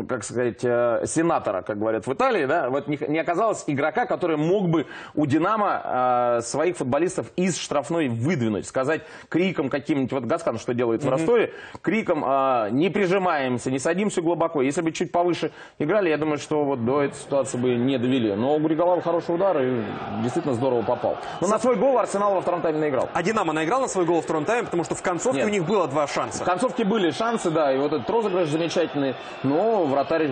как 0.08 0.24
сказать, 0.24 0.64
э, 0.64 1.04
сенатора, 1.06 1.64
как 1.64 1.80
говорят 1.80 2.08
в 2.08 2.14
Италии. 2.14 2.46
Да? 2.46 2.70
Вот 2.70 2.88
не, 2.88 3.20
оказалось 3.20 3.66
игрока, 3.68 4.06
который 4.06 4.38
мог 4.38 4.70
бы 4.70 4.86
у 5.16 5.26
Динамо 5.26 6.38
э, 6.38 6.42
своих 6.44 6.78
футболистов 6.78 7.34
из 7.36 7.58
штрафной 7.58 8.08
выдвинуть. 8.08 8.68
Сказать 8.68 9.02
криком 9.28 9.68
каким-нибудь, 9.68 10.14
вот 10.14 10.24
Гаскан 10.24 10.60
что 10.60 10.74
делает 10.74 11.04
в. 11.04 11.10
Ростове, 11.10 11.52
криком 11.82 12.20
не 12.72 12.90
прижимаемся, 12.90 13.70
не 13.70 13.80
садимся 13.80 14.22
глубоко. 14.22 14.62
Если 14.62 14.82
бы 14.82 14.94
чуть 14.94 15.12
повыше 15.12 15.52
играли, 15.78 16.10
я 16.10 16.18
думаю, 16.18 16.38
что 16.38 16.64
вот 16.64 16.86
до 16.86 17.02
этой 17.02 17.18
ситуации 17.18 17.58
бы 17.58 17.76
не 17.76 17.98
довели. 17.98 18.34
Но 18.36 18.56
у 18.56 18.60
Григолава 18.60 19.02
хороший 19.02 19.36
удар, 19.36 19.60
и 19.62 19.88
действительно 20.21 20.54
здорово 20.54 20.82
попал. 20.82 21.17
Но 21.41 21.47
на 21.47 21.60
свой 21.60 21.75
гол 21.75 21.97
Арсенал 21.97 22.34
во 22.36 22.41
втором 22.41 22.62
тайме 22.62 22.80
наиграл. 22.80 23.10
А 23.13 23.23
Динамо 23.23 23.54
наиграл 23.54 23.82
на 23.82 23.88
свой 23.88 24.06
гол 24.06 24.17
во 24.17 24.21
втором 24.21 24.45
тайме, 24.45 24.63
потому 24.65 24.84
что 24.84 24.95
в 24.95 25.02
концовке 25.02 25.39
Нет. 25.39 25.47
у 25.47 25.49
них 25.49 25.65
было 25.65 25.88
два 25.88 26.08
шанса. 26.08 26.43
В 26.43 26.45
концовке 26.45 26.84
были 26.84 27.12
шансы, 27.12 27.49
да, 27.52 27.73
и 27.73 27.78
вот 27.78 27.93
этот 27.93 28.10
розыгрыш 28.10 28.49
замечательный, 28.49 29.15
но 29.43 29.86
вратарь 29.86 30.30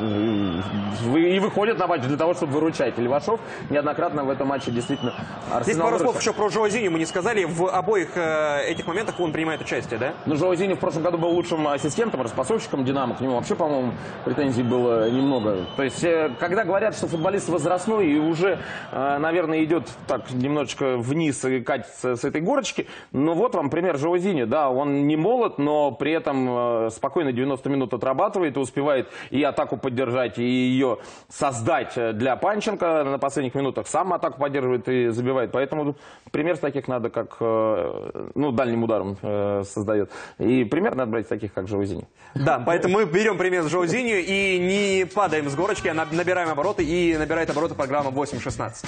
и 0.00 1.38
выходит 1.38 1.78
на 1.78 1.86
матч 1.86 2.02
для 2.02 2.16
того, 2.16 2.34
чтобы 2.34 2.52
выручать. 2.52 2.98
И 2.98 3.02
Левашов 3.02 3.40
неоднократно 3.70 4.24
в 4.24 4.30
этом 4.30 4.48
матче 4.48 4.70
действительно 4.70 5.14
Арсенал 5.50 5.62
Здесь 5.62 5.76
пару 5.76 5.98
слов 5.98 6.20
еще 6.20 6.32
про 6.32 6.48
Жоазини 6.48 6.88
мы 6.88 6.98
не 6.98 7.06
сказали. 7.06 7.44
В 7.44 7.68
обоих 7.68 8.16
э, 8.16 8.64
этих 8.68 8.86
моментах 8.86 9.18
он 9.18 9.32
принимает 9.32 9.60
участие, 9.60 9.98
да? 9.98 10.14
Ну, 10.26 10.36
Жоазини 10.36 10.74
в 10.74 10.78
прошлом 10.78 11.02
году 11.02 11.18
был 11.18 11.30
лучшим 11.30 11.66
ассистентом, 11.68 12.22
распасовщиком 12.22 12.84
«Динамо». 12.84 13.14
К 13.14 13.20
нему 13.20 13.34
вообще, 13.34 13.54
по-моему, 13.54 13.92
претензий 14.24 14.62
было 14.62 15.10
немного. 15.10 15.66
То 15.76 15.82
есть, 15.82 16.02
э, 16.04 16.30
когда 16.38 16.64
говорят, 16.64 16.94
что 16.96 17.06
футболист 17.06 17.48
возрастной 17.48 18.06
и 18.06 18.18
уже, 18.18 18.58
наверное, 18.92 19.64
идет 19.64 19.88
так 20.06 20.30
немножечко 20.30 20.96
вниз 20.96 21.44
и 21.44 21.60
катится 21.60 22.16
с 22.16 22.24
этой 22.24 22.40
горочки, 22.40 22.86
но 23.12 23.34
вот 23.34 23.54
вам 23.54 23.70
пример 23.70 23.98
Жоазини. 23.98 24.44
Да, 24.44 24.70
он 24.70 25.06
не 25.06 25.16
молод, 25.16 25.58
но 25.58 25.92
при 25.92 26.12
этом 26.12 26.86
э, 26.86 26.90
спокойно 26.90 27.32
90 27.32 27.68
минут 27.68 27.94
отрабатывает 27.94 28.56
и 28.56 28.60
успевает 28.60 29.08
и 29.30 29.42
атаку 29.42 29.76
поддержать, 29.76 30.38
и 30.38 30.42
ее 30.44 30.98
создать 31.28 31.92
э, 31.96 32.12
для 32.12 32.36
Панченко 32.36 33.04
на 33.04 33.18
последних 33.18 33.54
минутах. 33.54 33.86
Сам 33.86 34.12
атаку 34.12 34.38
поддерживает 34.40 34.88
и 34.88 35.08
забивает. 35.08 35.52
Поэтому 35.52 35.96
пример 36.30 36.58
таких 36.58 36.88
надо, 36.88 37.10
как, 37.10 37.36
э, 37.40 38.28
ну, 38.34 38.52
дальним 38.52 38.84
ударом 38.84 39.16
э, 39.22 39.62
создает. 39.64 40.10
И 40.38 40.64
пример 40.64 40.94
надо 40.94 41.10
брать 41.10 41.28
таких, 41.28 41.52
как 41.52 41.68
Жоузини. 41.68 42.06
Да, 42.34 42.62
поэтому 42.64 42.94
мы 42.98 43.04
берем 43.04 43.38
пример 43.38 43.62
с 43.62 43.66
Жоузинью 43.68 44.24
и 44.24 44.58
не 44.58 45.06
падаем 45.06 45.48
с 45.48 45.54
горочки, 45.54 45.88
а 45.88 45.94
наб- 45.94 46.12
набираем 46.12 46.48
обороты. 46.48 46.84
И 46.84 47.16
набирает 47.16 47.50
обороты 47.50 47.74
программа 47.74 48.10
8.16. 48.58 48.86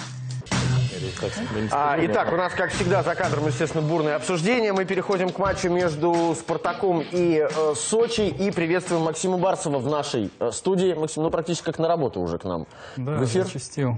А, 1.71 1.97
итак, 2.01 2.33
у 2.33 2.37
нас, 2.37 2.53
как 2.55 2.71
всегда, 2.71 3.03
за 3.03 3.15
кадром, 3.15 3.47
естественно, 3.47 3.83
бурное 3.87 4.17
обсуждение. 4.17 4.73
Мы 4.73 4.85
переходим 4.85 5.31
к 5.31 5.39
матчу 5.39 5.69
между 5.69 6.35
«Спартаком» 6.39 7.03
и 7.11 7.47
э, 7.49 7.75
«Сочи». 7.77 8.23
И 8.23 8.51
приветствуем 8.51 9.03
Максима 9.03 9.37
Барсова 9.39 9.79
в 9.79 9.89
нашей 9.89 10.31
э, 10.39 10.51
студии. 10.51 10.95
Максим, 10.95 11.23
ну, 11.25 11.31
практически 11.31 11.65
как 11.67 11.79
на 11.79 11.89
работу 11.89 12.21
уже 12.21 12.39
к 12.39 12.45
нам 12.45 12.67
Да, 12.97 13.13
в 13.17 13.25
эфир. 13.25 13.45
зачастил. 13.45 13.97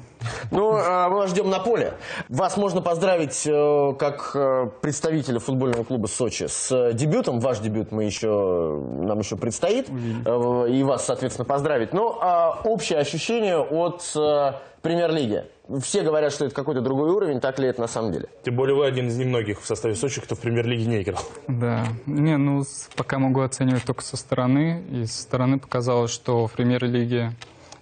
Ну, 0.51 0.77
э, 0.77 1.09
мы 1.09 1.17
вас 1.17 1.31
ждем 1.31 1.49
на 1.51 1.59
поле. 1.61 1.95
Вас 2.29 2.57
можно 2.57 2.81
поздравить 2.81 3.47
э, 3.47 3.95
как 3.99 4.33
э, 4.35 4.69
представителя 4.81 5.39
футбольного 5.39 5.85
клуба 5.85 6.07
«Сочи» 6.09 6.47
с 6.49 6.73
э, 6.73 6.93
дебютом. 6.93 7.41
Ваш 7.41 7.59
дебют 7.61 7.93
мы 7.93 8.05
еще, 8.05 8.81
нам 9.01 9.19
еще 9.21 9.37
предстоит. 9.37 9.89
Э, 10.25 10.67
И 10.71 10.83
вас, 10.83 11.07
соответственно, 11.07 11.45
поздравить. 11.47 11.93
Но 11.93 12.19
а, 12.21 12.61
общее 12.65 12.99
ощущение 12.99 13.59
от 13.59 14.03
э, 14.17 14.53
премьер-лиги. 14.87 15.45
Все 15.81 16.03
говорят, 16.03 16.33
что 16.33 16.45
это 16.45 16.55
какой-то 16.55 16.81
другой 16.81 17.11
уровень. 17.11 17.41
Так 17.41 17.59
ли 17.59 17.67
это 17.67 17.81
на 17.81 17.89
самом 17.89 18.13
деле? 18.13 18.29
Тем 18.45 18.55
более 18.55 18.77
вы 18.77 18.87
один 18.87 19.09
из 19.09 19.17
немногих 19.17 19.61
в 19.61 19.67
составе 19.67 19.97
Сочи, 19.97 20.21
кто 20.21 20.37
в 20.37 20.41
премьер-лиге 20.41 20.87
не 20.87 21.03
играл. 21.03 21.23
Да. 21.49 21.87
Не, 22.07 22.37
ну, 22.37 22.63
пока 22.95 23.19
могу 23.19 23.41
оценивать 23.41 23.83
только 23.83 24.03
со 24.05 24.17
стороны. 24.17 24.85
И 24.93 25.07
со 25.07 25.23
стороны 25.23 25.59
показалось, 25.59 26.13
что 26.13 26.47
в 26.47 26.53
премьер-лиге 26.53 27.33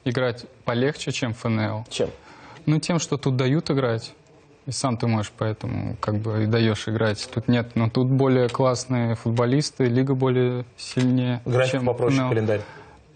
играть 0.07 0.47
полегче, 0.65 1.13
чем 1.13 1.35
в 1.35 1.39
ФНЛ. 1.39 1.85
Чем? 1.91 2.09
Ну, 2.65 2.81
тем, 2.81 2.99
что 2.99 3.19
тут 3.19 3.37
дают 3.37 3.71
играть. 3.71 4.15
И 4.65 4.71
сам 4.71 4.97
ты 4.97 5.07
можешь 5.07 5.31
поэтому 5.37 5.97
как 6.01 6.17
бы 6.17 6.45
и 6.45 6.47
даешь 6.47 6.89
играть. 6.89 7.29
Тут 7.35 7.49
нет, 7.49 7.73
но 7.75 7.91
тут 7.91 8.07
более 8.07 8.49
классные 8.49 9.15
футболисты, 9.15 9.85
лига 9.85 10.15
более 10.15 10.65
сильнее. 10.79 11.43
График 11.45 11.73
чем 11.73 11.85
попроще, 11.85 12.21
ФНЛ. 12.21 12.29
календарь. 12.31 12.61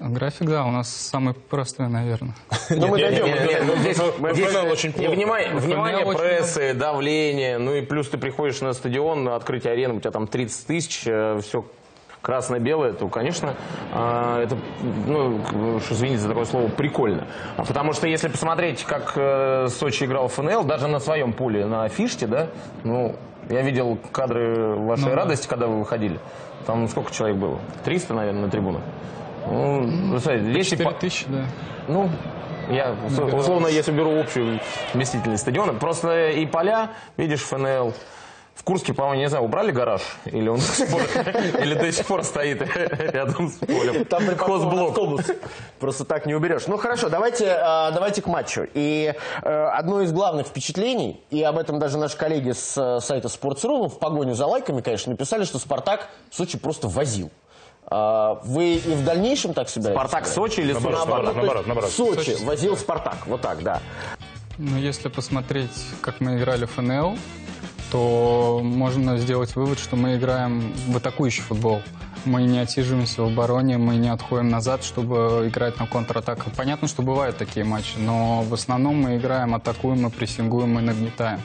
График, 0.00 0.48
да, 0.48 0.64
у 0.64 0.70
нас 0.70 0.88
самый 0.88 1.34
простой, 1.34 1.88
наверное. 1.88 2.34
Ну, 2.70 2.86
мы 2.88 2.98
дойдем. 2.98 3.66
ну, 3.66 3.76
здесь- 3.76 3.98
очень 3.98 4.92
внимание, 4.92 6.04
прессы, 6.16 6.74
давление, 6.74 7.58
ну 7.58 7.74
и 7.74 7.80
плюс 7.82 8.08
ты 8.08 8.18
приходишь 8.18 8.60
на 8.60 8.72
стадион, 8.74 9.24
на 9.24 9.34
открытие 9.34 9.72
арены, 9.72 9.94
у 9.94 10.00
тебя 10.00 10.10
там 10.12 10.26
30 10.28 10.66
тысяч, 10.66 11.00
все 11.00 11.64
красно-белое, 12.20 12.92
то, 12.92 13.08
конечно, 13.08 13.54
а, 13.92 14.42
это, 14.42 14.56
ну, 15.06 15.40
уж 15.76 15.90
извините 15.90 16.18
за 16.20 16.28
такое 16.28 16.44
слово, 16.44 16.68
прикольно. 16.68 17.26
А 17.56 17.64
Потому 17.64 17.92
что 17.92 18.06
если 18.06 18.28
посмотреть, 18.28 18.84
как 18.84 19.12
э, 19.16 19.68
Сочи 19.68 20.04
играл 20.04 20.28
в 20.28 20.34
ФНЛ, 20.34 20.64
даже 20.64 20.88
на 20.88 20.98
своем 21.00 21.32
поле, 21.32 21.64
на 21.64 21.88
Фиште, 21.88 22.26
да, 22.26 22.48
ну, 22.84 23.16
я 23.48 23.62
видел 23.62 23.98
кадры 24.12 24.74
вашей 24.76 25.04
Ну 25.04 25.10
да. 25.10 25.16
радости, 25.16 25.48
когда 25.48 25.66
вы 25.68 25.78
выходили. 25.78 26.18
Там 26.66 26.86
сколько 26.88 27.12
человек 27.12 27.38
было? 27.38 27.58
300, 27.84 28.12
наверное, 28.14 28.42
на 28.42 28.50
трибунах. 28.50 28.82
Ну, 29.46 30.18
знаете, 30.18 30.52
если 30.52 30.76
по- 30.76 30.84
4 30.92 30.98
тысячи, 31.00 31.26
да. 31.28 31.44
ну, 31.88 32.10
я 32.70 32.94
условно, 33.32 33.68
если 33.68 33.92
беру 33.92 34.18
общую 34.20 34.60
вместительность 34.92 35.42
стадиона, 35.42 35.72
просто 35.74 36.30
и 36.30 36.44
поля, 36.46 36.90
видишь, 37.16 37.42
ФНЛ. 37.42 37.94
В 38.54 38.64
Курске, 38.64 38.92
по-моему, 38.92 39.20
не 39.22 39.28
знаю, 39.28 39.44
убрали 39.44 39.70
гараж? 39.70 40.02
Или 40.24 40.48
он 40.48 40.56
до 40.58 40.64
сих 40.64 40.90
пор, 40.90 41.00
или 41.62 41.74
до 41.74 41.92
сих 41.92 42.04
пор 42.06 42.24
стоит 42.24 42.60
рядом 42.76 43.48
с 43.48 43.54
полем? 43.54 44.04
Там 44.04 44.26
припаркован 44.26 44.60
Хозблок. 44.62 44.88
автобус. 44.88 45.26
Просто 45.78 46.04
так 46.04 46.26
не 46.26 46.34
уберешь. 46.34 46.66
Ну 46.66 46.76
хорошо, 46.76 47.08
давайте, 47.08 47.52
а, 47.52 47.92
давайте 47.92 48.20
к 48.20 48.26
матчу. 48.26 48.66
И 48.74 49.14
э, 49.42 49.64
одно 49.72 50.02
из 50.02 50.10
главных 50.10 50.48
впечатлений, 50.48 51.22
и 51.30 51.40
об 51.44 51.56
этом 51.56 51.78
даже 51.78 51.98
наши 51.98 52.16
коллеги 52.16 52.50
с 52.50 52.76
э, 52.76 53.00
сайта 53.00 53.28
Sports.ru, 53.28 53.88
в 53.88 54.00
погоне 54.00 54.34
за 54.34 54.46
лайками, 54.46 54.80
конечно, 54.80 55.12
написали, 55.12 55.44
что 55.44 55.60
Спартак 55.60 56.08
Сочи 56.32 56.58
просто 56.58 56.88
возил. 56.88 57.30
А, 57.90 58.40
Вы 58.44 58.74
и 58.74 58.94
в 58.94 59.04
дальнейшем 59.04 59.54
так 59.54 59.68
себя 59.68 59.92
Спартак 59.92 60.26
Сочи 60.26 60.60
или 60.60 60.72
Сочи? 60.72 60.84
Наоборот, 60.84 61.34
наоборот, 61.34 61.66
наоборот. 61.66 61.90
Сочи 61.90 62.32
Сочи. 62.32 62.44
возил 62.44 62.76
Спартак. 62.76 63.26
Вот 63.26 63.40
так, 63.40 63.62
да. 63.62 63.80
Ну, 64.58 64.76
если 64.76 65.08
посмотреть, 65.08 65.70
как 66.00 66.20
мы 66.20 66.36
играли 66.36 66.66
в 66.66 66.72
ФНЛ, 66.72 67.16
то 67.90 68.60
можно 68.62 69.16
сделать 69.16 69.54
вывод, 69.56 69.78
что 69.78 69.96
мы 69.96 70.16
играем 70.16 70.74
в 70.88 70.96
атакующий 70.96 71.42
футбол. 71.42 71.80
Мы 72.24 72.42
не 72.42 72.58
отсиживаемся 72.58 73.22
в 73.22 73.26
обороне, 73.26 73.78
мы 73.78 73.96
не 73.96 74.08
отходим 74.08 74.48
назад, 74.48 74.84
чтобы 74.84 75.48
играть 75.48 75.78
на 75.78 75.86
контратаках. 75.86 76.52
Понятно, 76.56 76.88
что 76.88 77.02
бывают 77.02 77.38
такие 77.38 77.64
матчи, 77.64 77.94
но 77.96 78.42
в 78.42 78.52
основном 78.52 78.96
мы 79.00 79.16
играем, 79.16 79.54
атакуем, 79.54 80.02
мы 80.02 80.10
прессингуем, 80.10 80.74
мы 80.74 80.82
нагнетаем. 80.82 81.40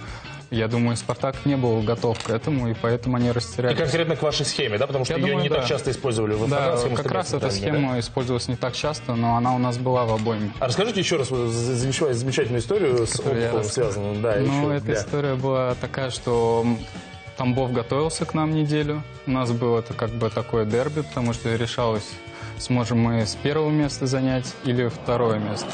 Я 0.54 0.68
думаю, 0.68 0.96
«Спартак» 0.96 1.36
не 1.46 1.58
был 1.58 1.82
готов 1.82 2.24
к 2.24 2.30
этому, 2.30 2.70
и 2.70 2.76
поэтому 2.80 3.18
они 3.18 3.30
И 3.30 3.32
растерялись. 3.32 3.76
конкретно 3.76 4.16
к 4.16 4.22
вашей 4.22 4.46
схеме, 4.46 4.78
да? 4.78 4.86
Потому 4.86 5.04
что 5.04 5.14
Я 5.16 5.20
ее 5.20 5.26
думаю, 5.26 5.42
не 5.44 5.50
да. 5.50 5.56
так 5.56 5.66
часто 5.66 5.90
использовали 5.90 6.34
в 6.36 6.48
Да, 6.48 6.78
как 6.96 7.12
раз 7.12 7.34
эта 7.34 7.50
центральной, 7.50 7.50
да? 7.50 7.50
схема 7.50 8.00
использовалась 8.00 8.48
не 8.48 8.56
так 8.56 8.76
часто, 8.76 9.16
но 9.16 9.36
она 9.36 9.56
у 9.56 9.58
нас 9.58 9.80
была 9.80 10.06
в 10.06 10.14
обойме. 10.14 10.52
А 10.60 10.68
расскажите 10.68 11.00
еще 11.00 11.16
раз 11.18 11.30
замечательную, 11.30 12.60
историю 12.60 13.08
с 13.08 13.20
Обуховым 13.20 13.64
связанную. 13.64 14.22
Да, 14.22 14.36
ну, 14.40 14.46
еще 14.68 14.76
эта 14.78 14.86
для- 14.86 14.96
история 14.96 15.34
была 15.34 15.74
такая, 15.82 16.12
что 16.12 16.66
Тамбов 17.36 17.74
готовился 17.74 18.26
к 18.26 18.36
нам 18.36 18.54
неделю. 18.54 19.02
У 19.26 19.32
нас 19.32 19.52
было 19.52 19.80
это 19.80 19.94
как 19.96 20.12
бы 20.12 20.30
такое 20.30 20.66
дерби, 20.66 21.02
потому 21.02 21.34
что 21.34 21.56
решалось, 21.56 22.08
сможем 22.60 23.00
мы 23.00 23.26
с 23.26 23.36
первого 23.36 23.70
места 23.70 24.06
занять 24.08 24.54
или 24.64 24.88
второе 24.88 25.40
место. 25.40 25.68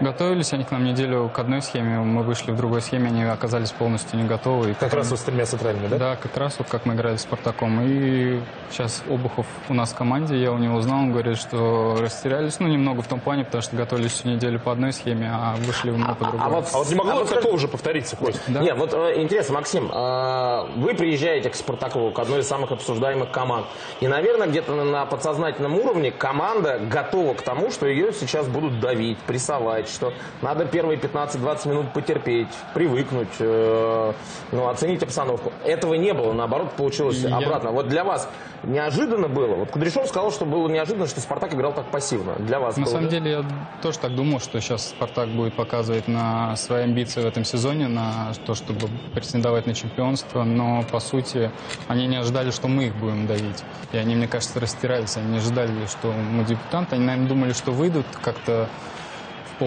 Готовились 0.00 0.52
они 0.52 0.64
к 0.64 0.72
нам 0.72 0.82
неделю 0.82 1.30
к 1.32 1.38
одной 1.38 1.62
схеме, 1.62 2.00
мы 2.00 2.24
вышли 2.24 2.50
в 2.50 2.56
другой 2.56 2.82
схеме, 2.82 3.06
они 3.08 3.22
оказались 3.22 3.70
полностью 3.70 4.18
не 4.18 4.24
готовы. 4.26 4.70
И 4.70 4.72
Как 4.72 4.80
потом- 4.90 4.98
раз 4.98 5.10
вот 5.10 5.20
с 5.20 5.22
тремя 5.22 5.46
центральными, 5.46 5.86
да? 5.86 5.96
Да, 5.98 6.16
как 6.16 6.36
раз 6.36 6.58
вот 6.58 6.66
как 6.68 6.86
мы 6.86 6.94
играли 6.94 7.16
с 7.16 7.20
Спартаком. 7.22 7.80
И 7.82 8.40
сейчас 8.70 9.04
Обухов 9.08 9.46
у 9.68 9.74
нас 9.74 9.92
в 9.92 9.94
команде, 9.94 10.36
я 10.42 10.50
у 10.50 10.58
него 10.58 10.76
узнал, 10.78 11.00
он 11.02 11.12
говорит, 11.12 11.38
что 11.38 11.96
растерялись, 12.00 12.58
ну, 12.58 12.66
немного 12.66 13.02
в 13.02 13.06
том 13.06 13.20
плане, 13.20 13.44
потому 13.44 13.62
что 13.62 13.76
готовились 13.76 14.10
всю 14.10 14.28
неделю 14.28 14.58
по 14.58 14.72
одной 14.72 14.92
схеме, 14.92 15.30
а 15.32 15.54
вышли 15.58 15.90
мы 15.92 16.14
по 16.16 16.24
другой. 16.24 16.40
А 16.42 16.48
вот, 16.48 16.68
А 16.72 16.78
вот 16.78 16.88
не 16.88 16.94
могло 16.96 17.12
а 17.12 17.16
вот 17.16 17.28
такого 17.28 17.56
же 17.58 17.68
повториться, 17.68 18.16
Кость? 18.16 18.40
Да. 18.48 18.60
Нет, 18.60 18.76
вот 18.76 18.92
э, 18.94 19.22
интересно, 19.22 19.54
Максим, 19.54 19.88
э, 19.92 20.66
вы 20.78 20.94
приезжаете 20.94 21.48
к 21.50 21.54
Спартаку, 21.54 22.10
к 22.10 22.18
одной 22.18 22.40
из 22.40 22.48
самых 22.48 22.72
обсуждаемых 22.72 23.30
команд. 23.30 23.66
И, 24.00 24.08
наверное, 24.08 24.48
где-то 24.48 24.72
на 24.74 25.06
подсознательном 25.06 25.74
уровне 25.74 26.10
команда 26.18 26.78
готова 26.90 27.34
к 27.34 27.42
тому, 27.42 27.70
что 27.70 27.86
ее 27.86 28.12
сейчас 28.12 28.46
будут 28.48 28.80
давить, 28.80 29.18
прессовать, 29.18 29.88
что 29.88 30.12
надо 30.40 30.64
первые 30.64 30.98
15-20 30.98 31.68
минут 31.68 31.92
потерпеть, 31.92 32.48
привыкнуть, 32.74 33.28
э, 33.38 34.12
ну, 34.52 34.68
оценить 34.68 35.02
обстановку. 35.02 35.52
Этого 35.64 35.94
не 35.94 36.12
было, 36.14 36.32
наоборот, 36.32 36.72
получилось 36.72 37.18
Я- 37.18 37.36
обратно. 37.36 37.70
Вот 37.70 37.88
для 37.88 38.04
вас 38.04 38.28
неожиданно 38.62 39.28
было. 39.28 39.54
Вот 39.56 39.70
Кудряшов 39.70 40.06
сказал, 40.06 40.30
что 40.30 40.44
было 40.44 40.68
неожиданно, 40.68 41.06
что 41.06 41.20
Спартак 41.20 41.54
играл 41.54 41.72
так 41.72 41.86
пассивно. 41.86 42.34
Для 42.38 42.60
вас 42.60 42.76
На 42.76 42.84
было, 42.84 42.92
самом 42.92 43.06
да? 43.06 43.10
деле, 43.10 43.30
я 43.30 43.44
тоже 43.82 43.98
так 43.98 44.14
думал, 44.14 44.38
что 44.40 44.60
сейчас 44.60 44.88
Спартак 44.90 45.28
будет 45.30 45.54
показывать 45.54 46.06
на 46.08 46.54
свои 46.56 46.84
амбиции 46.84 47.20
в 47.22 47.26
этом 47.26 47.44
сезоне, 47.44 47.88
на 47.88 48.32
то, 48.46 48.54
чтобы 48.54 48.88
претендовать 49.14 49.66
на 49.66 49.74
чемпионство, 49.74 50.44
но, 50.44 50.84
по 50.90 51.00
сути, 51.00 51.50
они 51.88 52.06
не 52.06 52.16
ожидали, 52.16 52.50
что 52.50 52.68
мы 52.68 52.84
их 52.84 52.94
будем 52.96 53.26
давить. 53.26 53.64
И 53.92 53.96
они, 53.96 54.14
мне 54.14 54.28
кажется, 54.28 54.60
растерялись, 54.60 55.16
они 55.16 55.32
не 55.32 55.38
ожидали, 55.38 55.72
что 55.86 56.01
мы 56.08 56.44
дебютанты, 56.44 56.96
они, 56.96 57.04
наверное, 57.04 57.28
думали, 57.28 57.52
что 57.52 57.72
выйдут 57.72 58.06
как-то 58.22 58.68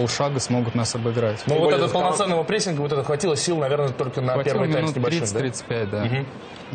полшага 0.00 0.38
смогут 0.40 0.74
нас 0.74 0.94
обыграть. 0.94 1.42
Ну, 1.46 1.58
вот 1.58 1.72
этого 1.72 1.88
полноценного 1.88 2.42
прессинга, 2.42 2.82
вот 2.82 2.92
это 2.92 3.02
хватило 3.02 3.34
сил, 3.34 3.56
наверное, 3.56 3.88
только 3.88 4.20
на 4.20 4.34
Хватило 4.34 4.54
первый 4.54 4.72
тайм 4.72 4.88
с 4.88 4.90
минут 4.94 4.96
небольшим, 4.96 5.26
да? 5.32 5.40
30-35, 5.40 5.86
да. 5.90 6.24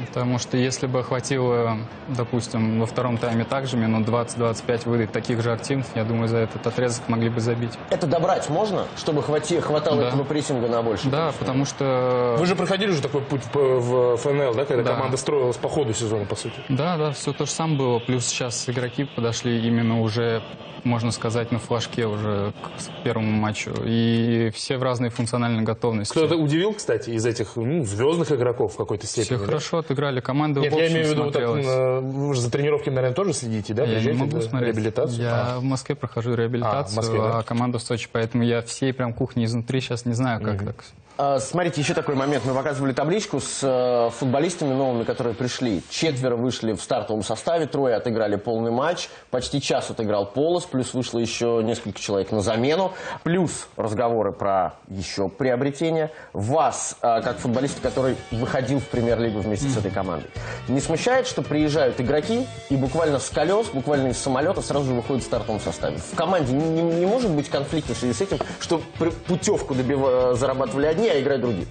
Потому 0.08 0.40
что 0.40 0.58
если 0.58 0.88
бы 0.88 1.04
хватило, 1.04 1.78
допустим, 2.08 2.80
во 2.80 2.86
втором 2.86 3.18
тайме 3.18 3.44
также 3.44 3.76
минут 3.78 4.08
20-25 4.08 4.88
выдать 4.90 5.12
таких 5.12 5.42
же 5.44 5.52
активных, 5.52 5.86
я 5.96 6.04
думаю, 6.06 6.30
за 6.30 6.38
этот 6.38 6.66
отрезок 6.66 7.08
могли 7.10 7.30
бы 7.30 7.42
забить. 7.42 7.74
Это 7.90 8.08
добрать 8.08 8.50
можно, 8.50 8.86
чтобы 8.98 9.22
хвати- 9.22 9.60
хватало 9.60 10.02
Да. 10.02 10.08
этого 10.08 10.24
прессинга 10.24 10.68
на 10.68 10.82
больше? 10.82 11.10
Да, 11.10 11.34
потому 11.38 11.66
что... 11.66 12.38
Вы 12.40 12.46
же 12.48 12.56
проходили 12.56 12.90
уже 12.92 13.02
такой 13.02 13.22
путь 13.22 13.42
в, 13.54 13.56
в 13.56 14.18
ФНЛ, 14.18 14.56
да, 14.56 14.66
когда 14.66 14.84
Да. 14.84 14.94
команда 14.96 15.18
строилась 15.18 15.58
по 15.58 15.68
ходу 15.70 15.94
сезона, 15.94 16.26
по 16.26 16.36
сути? 16.36 16.56
Да, 16.70 16.98
да, 16.98 17.12
все 17.12 17.34
то 17.34 17.46
же 17.46 17.52
самое 17.52 17.78
было. 17.78 18.00
Плюс 18.00 18.26
сейчас 18.26 18.68
игроки 18.70 19.04
подошли 19.04 19.60
именно 19.68 20.00
уже, 20.02 20.42
можно 20.86 21.12
сказать, 21.12 21.52
на 21.52 21.60
флажке 21.60 22.06
уже 22.08 22.54
к 22.64 23.04
первому 23.14 23.32
матчу. 23.32 23.72
И 23.86 24.52
все 24.54 24.78
в 24.78 24.84
разной 24.84 25.10
функциональной 25.10 25.64
готовности. 25.64 26.12
Кто-то 26.12 26.36
удивил, 26.36 26.74
кстати, 26.74 27.10
из 27.12 27.26
этих 27.26 27.56
ну, 27.56 27.84
звездных 27.86 28.32
игроков 28.32 28.74
в 28.74 28.78
какой-то 28.78 29.06
степени? 29.06 29.26
Все 29.26 29.38
да? 29.38 29.46
хорошо 29.46 29.78
отыграли. 29.80 30.22
Команда 30.22 30.62
Нет, 30.62 30.74
в 30.74 30.78
я 30.78 30.84
общем 30.84 30.96
имею 30.96 31.08
в 31.08 31.12
виду, 31.12 31.24
вот 31.24 31.34
так, 31.34 31.44
э, 31.44 32.00
вы 32.00 32.34
же 32.34 32.42
за 32.42 32.52
тренировками, 32.52 32.96
наверное, 32.96 33.16
тоже 33.16 33.34
следите, 33.34 33.74
да? 33.74 33.84
Я 33.84 34.02
не 34.02 34.14
могу 34.14 34.38
на 34.38 34.42
смотреть. 34.42 34.76
реабилитацию? 34.76 35.24
Я 35.24 35.56
А. 35.56 35.60
в 35.60 35.64
Москве 35.64 35.96
прохожу 35.96 36.32
А, 36.32 36.34
в 36.34 36.36
реабилитацию, 36.38 36.96
Москве, 36.96 37.20
а, 37.22 37.34
да? 37.34 37.44
команда 37.44 37.80
в 37.80 37.84
Сочи, 37.84 38.08
поэтому 38.12 38.44
я 38.44 38.62
всей 38.62 38.94
прям 38.94 39.14
кухни 39.14 39.46
изнутри 39.46 39.82
сейчас 39.82 40.06
не 40.06 40.14
знаю, 40.14 40.42
как 40.42 40.64
так. 40.64 40.76
А, 41.18 41.40
Смотрите, 41.40 41.82
еще 41.82 41.94
такой 41.94 42.16
момент. 42.16 42.46
Мы 42.46 42.54
показывали 42.56 42.94
табличку 42.94 43.40
с 43.40 43.60
э, 43.62 44.10
футболистами 44.18 44.74
новыми, 44.74 45.04
которые 45.04 45.36
пришли. 45.36 45.84
Четверо 45.90 46.36
вышли 46.36 46.72
в 46.74 46.82
стартовом 46.82 47.22
составе, 47.22 47.68
трое 47.68 47.96
отыграли 47.96 48.38
полный 48.38 48.72
матч. 48.72 49.10
Почти 49.30 49.62
час 49.62 49.92
отыграл 49.92 50.26
Полос, 50.26 50.64
плюс 50.64 50.94
вышло 50.94 51.20
еще 51.20 51.62
несколько 51.64 52.00
человек 52.00 52.32
на 52.32 52.42
замену. 52.42 52.94
Плюс 53.24 53.68
разговоры 53.78 54.32
про 54.32 54.74
еще 54.88 55.30
приобретение. 55.30 56.12
Вас, 56.34 56.98
э, 57.02 57.22
как 57.22 57.38
футболиста, 57.38 57.82
который 57.82 58.16
выходил 58.32 58.80
в 58.80 58.88
премьер-лигу 58.88 59.40
вместе 59.40 59.68
с 59.70 59.78
этой 59.78 59.92
командой, 59.92 60.30
не 60.68 60.80
смущает, 60.80 61.28
что 61.28 61.42
приезжают 61.42 62.00
игроки 62.02 62.46
и 62.70 62.76
буквально 62.76 63.20
с 63.20 63.30
колес, 63.30 63.68
буквально 63.68 64.08
из 64.10 64.18
самолета 64.18 64.62
сразу 64.62 64.86
же 64.88 64.94
выходят 64.94 65.24
в 65.24 65.26
стартовом 65.26 65.60
составе? 65.60 65.98
В 65.98 66.16
команде 66.16 66.54
не, 66.54 66.68
не- 66.70 66.82
не 67.00 67.06
может 67.06 67.32
быть 67.32 67.50
конфликта 67.50 67.94
в 67.94 67.98
связи 67.98 68.14
с 68.14 68.22
этим, 68.22 68.38
что 68.60 68.82
путевку 69.28 69.74
добива- 69.74 70.34
зарабатывали 70.36 70.86
одни, 70.86 71.08
а 71.10 71.20
играют 71.20 71.42
другие? 71.42 71.68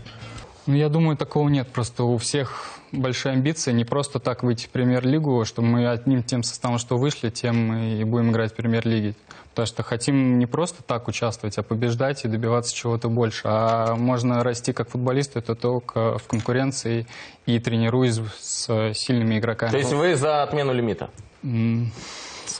Ну, 0.67 0.75
я 0.75 0.89
думаю, 0.89 1.17
такого 1.17 1.49
нет. 1.49 1.69
Просто 1.69 2.05
у 2.05 2.17
всех 2.19 2.65
большие 2.93 3.33
амбиции. 3.33 3.73
Не 3.73 3.85
просто 3.85 4.21
так 4.21 4.43
выйти 4.43 4.67
в 4.67 4.69
премьер-лигу, 4.71 5.45
что 5.45 5.63
мы 5.63 5.89
одним 5.89 6.23
тем 6.23 6.43
составом, 6.43 6.79
что 6.79 6.99
вышли, 6.99 7.31
тем 7.31 7.73
и 7.75 8.05
будем 8.05 8.31
играть 8.31 8.53
в 8.53 8.57
премьер-лиге. 8.57 9.15
Потому 9.51 9.67
что 9.67 9.83
хотим 9.83 10.39
не 10.39 10.47
просто 10.47 10.83
так 10.83 11.09
участвовать, 11.09 11.59
а 11.59 11.63
побеждать 11.63 12.25
и 12.25 12.29
добиваться 12.29 12.75
чего-то 12.75 13.09
больше. 13.09 13.43
А 13.45 13.97
можно 13.97 14.45
расти 14.45 14.73
как 14.73 14.89
футболист, 14.89 15.37
это 15.37 15.55
только 15.55 16.19
в 16.19 16.27
конкуренции 16.29 17.07
и 17.47 17.59
тренируясь 17.59 18.21
с 18.41 18.93
сильными 18.95 19.39
игроками. 19.39 19.71
То 19.73 19.79
есть 19.79 19.93
вы 19.93 20.15
за 20.15 20.43
отмену 20.43 20.73
лимита? 20.73 21.11
М, 21.43 21.91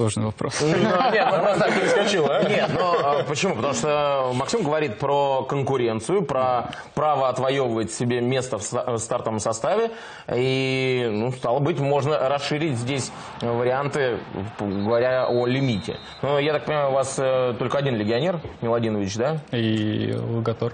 Сложный 0.01 0.25
вопрос. 0.25 0.59
Ну, 0.63 0.69
Нет, 1.13 1.29
ну 1.31 1.41
просто 1.43 1.59
так 1.59 1.75
перескочил, 1.75 2.27
а? 2.27 2.43
Нет, 2.45 2.71
ну 2.73 2.81
а 2.81 3.23
почему? 3.23 3.55
Потому 3.55 3.75
что 3.75 4.31
Максим 4.35 4.63
говорит 4.63 4.99
про 4.99 5.43
конкуренцию, 5.43 6.23
про 6.23 6.71
право 6.95 7.29
отвоевывать 7.29 7.93
себе 7.93 8.23
место 8.23 8.57
в 8.57 8.63
ста- 8.63 8.93
в 8.93 8.97
стартовом 8.97 9.41
составе. 9.41 9.91
И, 10.35 11.07
ну, 11.13 11.33
стало 11.33 11.59
быть, 11.59 11.79
можно 11.81 12.31
расширить 12.31 12.79
здесь 12.79 13.13
варианты, 13.43 14.21
говоря 14.59 15.27
о 15.29 15.45
лимите. 15.45 15.99
Но 16.23 16.39
я 16.39 16.55
так 16.55 16.65
понимаю, 16.65 16.89
у 16.89 16.93
вас 16.95 17.17
э, 17.19 17.55
только 17.59 17.77
один 17.77 17.97
легионер, 17.97 18.41
Миладинович, 18.63 19.17
да? 19.17 19.37
И 19.53 20.15
Логотор. 20.17 20.73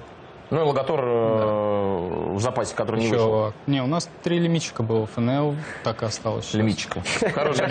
Ну 0.50 0.60
и 0.60 0.64
Логотор 0.64 1.00
э, 1.02 2.34
в 2.34 2.40
запасе, 2.40 2.74
который 2.74 3.00
не 3.00 3.08
вышел. 3.08 3.48
Еще... 3.48 3.54
Не, 3.66 3.82
у 3.82 3.86
нас 3.86 4.08
три 4.22 4.38
лимитчика 4.38 4.82
было. 4.82 5.06
ФНЛ 5.06 5.56
так 5.82 6.02
и 6.02 6.06
осталось. 6.06 6.54
Лимитчика. 6.54 7.02
Хороший. 7.34 7.66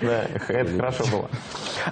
Да, 0.00 0.24
это 0.48 0.76
хорошо 0.76 1.04
было. 1.10 1.30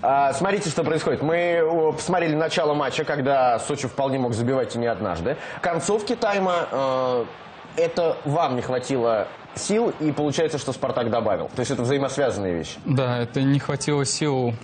А, 0.00 0.32
смотрите, 0.32 0.70
что 0.70 0.82
происходит. 0.84 1.22
Мы 1.22 1.92
посмотрели 1.94 2.34
начало 2.34 2.74
матча, 2.74 3.04
когда 3.04 3.58
Сочи 3.58 3.86
вполне 3.86 4.18
мог 4.18 4.32
забивать 4.32 4.74
и 4.74 4.78
не 4.78 4.86
однажды. 4.86 5.36
Концовки 5.60 6.16
тайма 6.16 6.66
э, 6.70 7.24
это 7.76 8.16
вам 8.24 8.56
не 8.56 8.62
хватило 8.62 9.28
сил, 9.54 9.92
и 10.00 10.12
получается, 10.12 10.58
что 10.58 10.72
Спартак 10.72 11.10
добавил. 11.10 11.50
То 11.54 11.60
есть 11.60 11.70
это 11.70 11.82
взаимосвязанные 11.82 12.54
вещи. 12.54 12.78
Да, 12.84 13.18
это 13.18 13.42
не 13.42 13.58
хватило 13.58 14.04
сил 14.04 14.54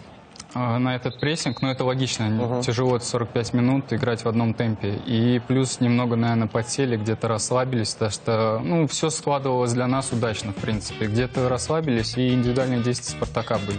на 0.78 0.96
этот 0.96 1.20
прессинг, 1.20 1.62
но 1.62 1.70
это 1.70 1.84
логично. 1.84 2.62
Тяжело 2.62 2.96
это 2.96 3.04
45 3.04 3.54
минут 3.54 3.92
играть 3.92 4.24
в 4.24 4.28
одном 4.28 4.54
темпе. 4.54 5.00
И 5.06 5.40
плюс 5.46 5.80
немного, 5.80 6.16
наверное, 6.16 6.48
подсели, 6.48 6.96
где-то 6.96 7.28
расслабились, 7.28 7.94
потому 7.94 8.10
что 8.10 8.60
ну, 8.64 8.86
все 8.86 9.10
складывалось 9.10 9.72
для 9.72 9.86
нас 9.86 10.12
удачно, 10.12 10.52
в 10.52 10.56
принципе. 10.56 11.06
Где-то 11.06 11.48
расслабились, 11.48 12.16
и 12.16 12.34
индивидуальные 12.34 12.82
действия 12.82 13.16
Спартака 13.16 13.58
были. 13.58 13.78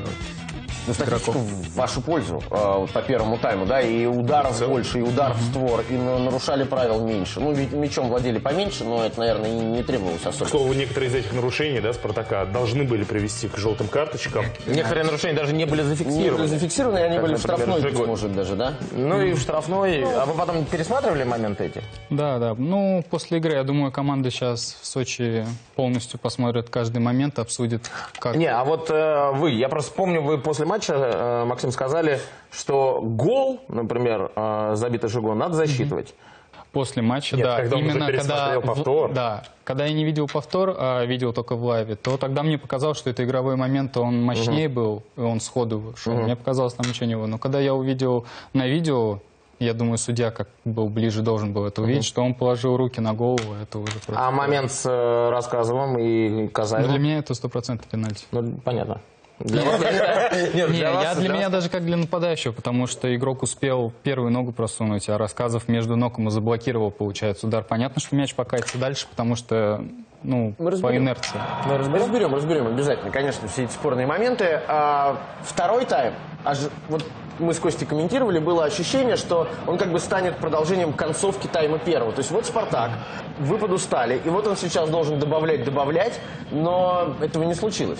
Ну, 0.90 0.94
статистика 0.96 1.38
в 1.38 1.76
вашу 1.76 2.02
пользу 2.02 2.42
э, 2.50 2.88
по 2.92 3.02
первому 3.04 3.38
тайму, 3.38 3.66
да, 3.68 3.80
и 3.82 4.06
ударов 4.08 4.60
больше, 4.68 5.00
и 5.00 5.02
удар 5.04 5.34
в 5.34 5.42
створ, 5.42 5.84
и 5.90 5.94
на- 5.94 6.18
нарушали 6.18 6.64
правил 6.64 7.06
меньше. 7.06 7.40
Ну, 7.40 7.52
ведь 7.52 7.72
мячом 7.74 8.10
владели 8.10 8.40
поменьше, 8.40 8.84
но 8.86 9.06
это, 9.06 9.20
наверное, 9.20 9.50
и 9.50 9.54
не 9.54 9.84
требовалось 9.84 10.22
К 10.22 10.28
особо. 10.28 10.50
слову, 10.50 10.74
некоторые 10.74 11.10
из 11.12 11.16
этих 11.16 11.32
нарушений, 11.34 11.80
да, 11.80 11.94
Спартака, 11.94 12.46
должны 12.46 12.84
были 12.86 13.04
привести 13.04 13.48
к 13.48 13.58
желтым 13.58 13.88
карточкам. 13.88 14.46
Некоторые 14.66 15.04
нарушения 15.06 15.36
даже 15.36 15.54
не 15.54 15.66
были 15.66 15.84
Не 15.84 15.90
зафиксированы. 15.90 16.38
были 16.38 16.48
зафиксированы, 16.48 16.98
и 16.98 17.02
они 17.04 17.16
Как, 17.18 17.22
были 17.26 17.36
в 17.36 17.38
например, 17.46 17.60
штрафной, 17.68 17.82
Жигуль. 17.92 18.08
может, 18.08 18.36
даже, 18.36 18.56
да? 18.56 18.74
Ну 18.92 19.22
и 19.22 19.34
в 19.34 19.40
штрафной. 19.40 20.04
А 20.04 20.26
вы 20.26 20.34
потом 20.34 20.66
пересматривали 20.66 21.24
моменты 21.24 21.66
эти? 21.66 21.84
Да, 22.10 22.40
да. 22.40 22.56
Ну, 22.58 23.04
после 23.12 23.38
игры, 23.38 23.54
я 23.54 23.64
думаю, 23.64 23.92
команда 23.92 24.32
сейчас 24.32 24.76
в 24.82 24.88
Сочи 24.88 25.46
полностью 25.76 26.20
посмотрит 26.20 26.70
каждый 26.70 26.98
момент, 26.98 27.38
обсудит, 27.38 27.92
как... 28.18 28.36
Не, 28.36 28.48
а 28.48 28.64
вот 28.64 28.90
э, 28.90 29.32
вы, 29.34 29.52
я 29.52 29.70
просто 29.70 29.92
помню, 29.94 30.22
вы 30.22 30.38
после 30.40 30.66
матча, 30.66 30.79
э, 30.88 31.46
Максим, 31.46 31.72
сказали, 31.72 32.20
что 32.52 33.02
гол, 33.02 33.60
например, 33.68 34.32
э, 34.36 34.72
забитый 34.76 35.10
Жигу, 35.10 35.34
надо 35.34 35.56
засчитывать. 35.56 36.14
После 36.72 37.02
матча, 37.02 37.36
Нет, 37.36 37.46
да. 37.48 37.58
когда 37.58 37.78
он 37.78 37.82
уже 37.84 37.92
Именно 37.98 38.06
когда, 38.06 38.22
пересмотрел 38.22 38.62
в- 38.62 38.66
повтор. 38.66 39.12
да, 39.14 39.44
когда 39.64 39.86
я 39.88 39.94
не 39.94 40.06
видел 40.06 40.28
повтор, 40.28 40.76
а 40.78 41.04
видел 41.04 41.34
только 41.34 41.56
в 41.56 41.64
лайве, 41.64 41.96
то 41.96 42.16
тогда 42.18 42.44
мне 42.44 42.60
показалось, 42.60 42.98
что 43.00 43.10
это 43.10 43.24
игровой 43.24 43.56
момент, 43.56 43.98
он 43.98 44.22
мощнее 44.24 44.70
был, 44.70 45.02
и 45.18 45.22
он 45.22 45.40
сходу 45.40 45.96
шел. 45.98 46.14
Мгм. 46.14 46.24
Мне 46.26 46.36
показалось, 46.36 46.74
там 46.76 46.88
ничего 46.88 47.08
не 47.08 47.16
было. 47.16 47.26
Но 47.26 47.40
когда 47.40 47.60
я 47.60 47.74
увидел 47.74 48.26
на 48.54 48.68
видео, 48.68 49.20
я 49.58 49.74
думаю, 49.74 49.98
судья 49.98 50.30
как 50.30 50.48
был 50.64 50.90
ближе 50.90 51.24
должен 51.24 51.54
был 51.54 51.66
это 51.66 51.82
увидеть, 51.82 52.06
что 52.06 52.22
он 52.22 52.36
положил 52.36 52.78
руки 52.78 53.02
на 53.02 53.14
голову, 53.14 53.56
это 53.62 53.80
уже 53.80 53.94
просто... 53.94 54.14
А 54.16 54.30
момент 54.30 54.72
с 54.72 54.86
э, 54.88 55.30
Рассказовым 55.32 55.98
и 55.98 56.48
Казаевым? 56.50 56.92
Для 56.92 57.00
меня 57.00 57.18
это 57.18 57.34
стопроцентный 57.34 57.90
пенальти. 57.90 58.26
Ну, 58.32 58.60
понятно. 58.64 59.02
Для 59.40 59.64
вас- 59.64 59.80
Нет, 60.54 60.70
Не, 60.70 60.78
для 60.78 60.92
вас- 60.92 61.04
я 61.04 61.14
для 61.16 61.22
для 61.22 61.30
меня 61.30 61.44
вас- 61.46 61.52
даже 61.52 61.70
как 61.70 61.86
для 61.86 61.98
нападающего, 61.98 62.52
потому 62.52 62.88
что 62.88 63.14
игрок 63.16 63.44
успел 63.44 63.92
первую 64.04 64.32
ногу 64.32 64.52
просунуть, 64.52 65.08
а 65.10 65.18
Рассказов 65.18 65.68
между 65.68 65.96
ног 65.96 66.18
ему 66.18 66.30
заблокировал, 66.30 66.92
получается, 66.92 67.48
удар. 67.48 67.64
Понятно, 67.64 68.02
что 68.02 68.16
мяч 68.16 68.36
покатится 68.36 68.78
дальше, 68.78 69.08
потому 69.10 69.36
что, 69.36 69.84
ну, 70.24 70.54
по 70.58 70.72
разберем. 70.72 71.04
инерции. 71.04 71.40
Мы 71.66 71.78
разберем, 71.78 72.36
разберем 72.36 72.68
обязательно, 72.68 73.12
конечно, 73.12 73.48
все 73.48 73.64
эти 73.64 73.72
спорные 73.72 74.06
моменты. 74.08 74.62
А, 74.68 75.18
второй 75.44 75.86
тайм, 75.86 76.14
аж- 76.44 76.70
вот 76.90 77.06
мы 77.40 77.54
с 77.54 77.60
Костей 77.60 77.86
комментировали, 77.86 78.40
было 78.40 78.66
ощущение, 78.66 79.16
что 79.16 79.48
он 79.66 79.78
как 79.78 79.94
бы 79.94 80.00
станет 80.00 80.36
продолжением 80.38 80.92
концовки 80.92 81.48
тайма 81.48 81.80
первого. 81.80 82.12
То 82.12 82.20
есть 82.20 82.32
вот 82.32 82.46
Спартак, 82.46 82.92
вы 83.40 83.58
подустали, 83.58 84.22
и 84.26 84.28
вот 84.30 84.46
он 84.46 84.58
сейчас 84.58 84.90
должен 84.90 85.18
добавлять, 85.20 85.64
добавлять, 85.64 86.20
но 86.52 87.16
этого 87.22 87.44
не 87.44 87.54
случилось. 87.56 88.00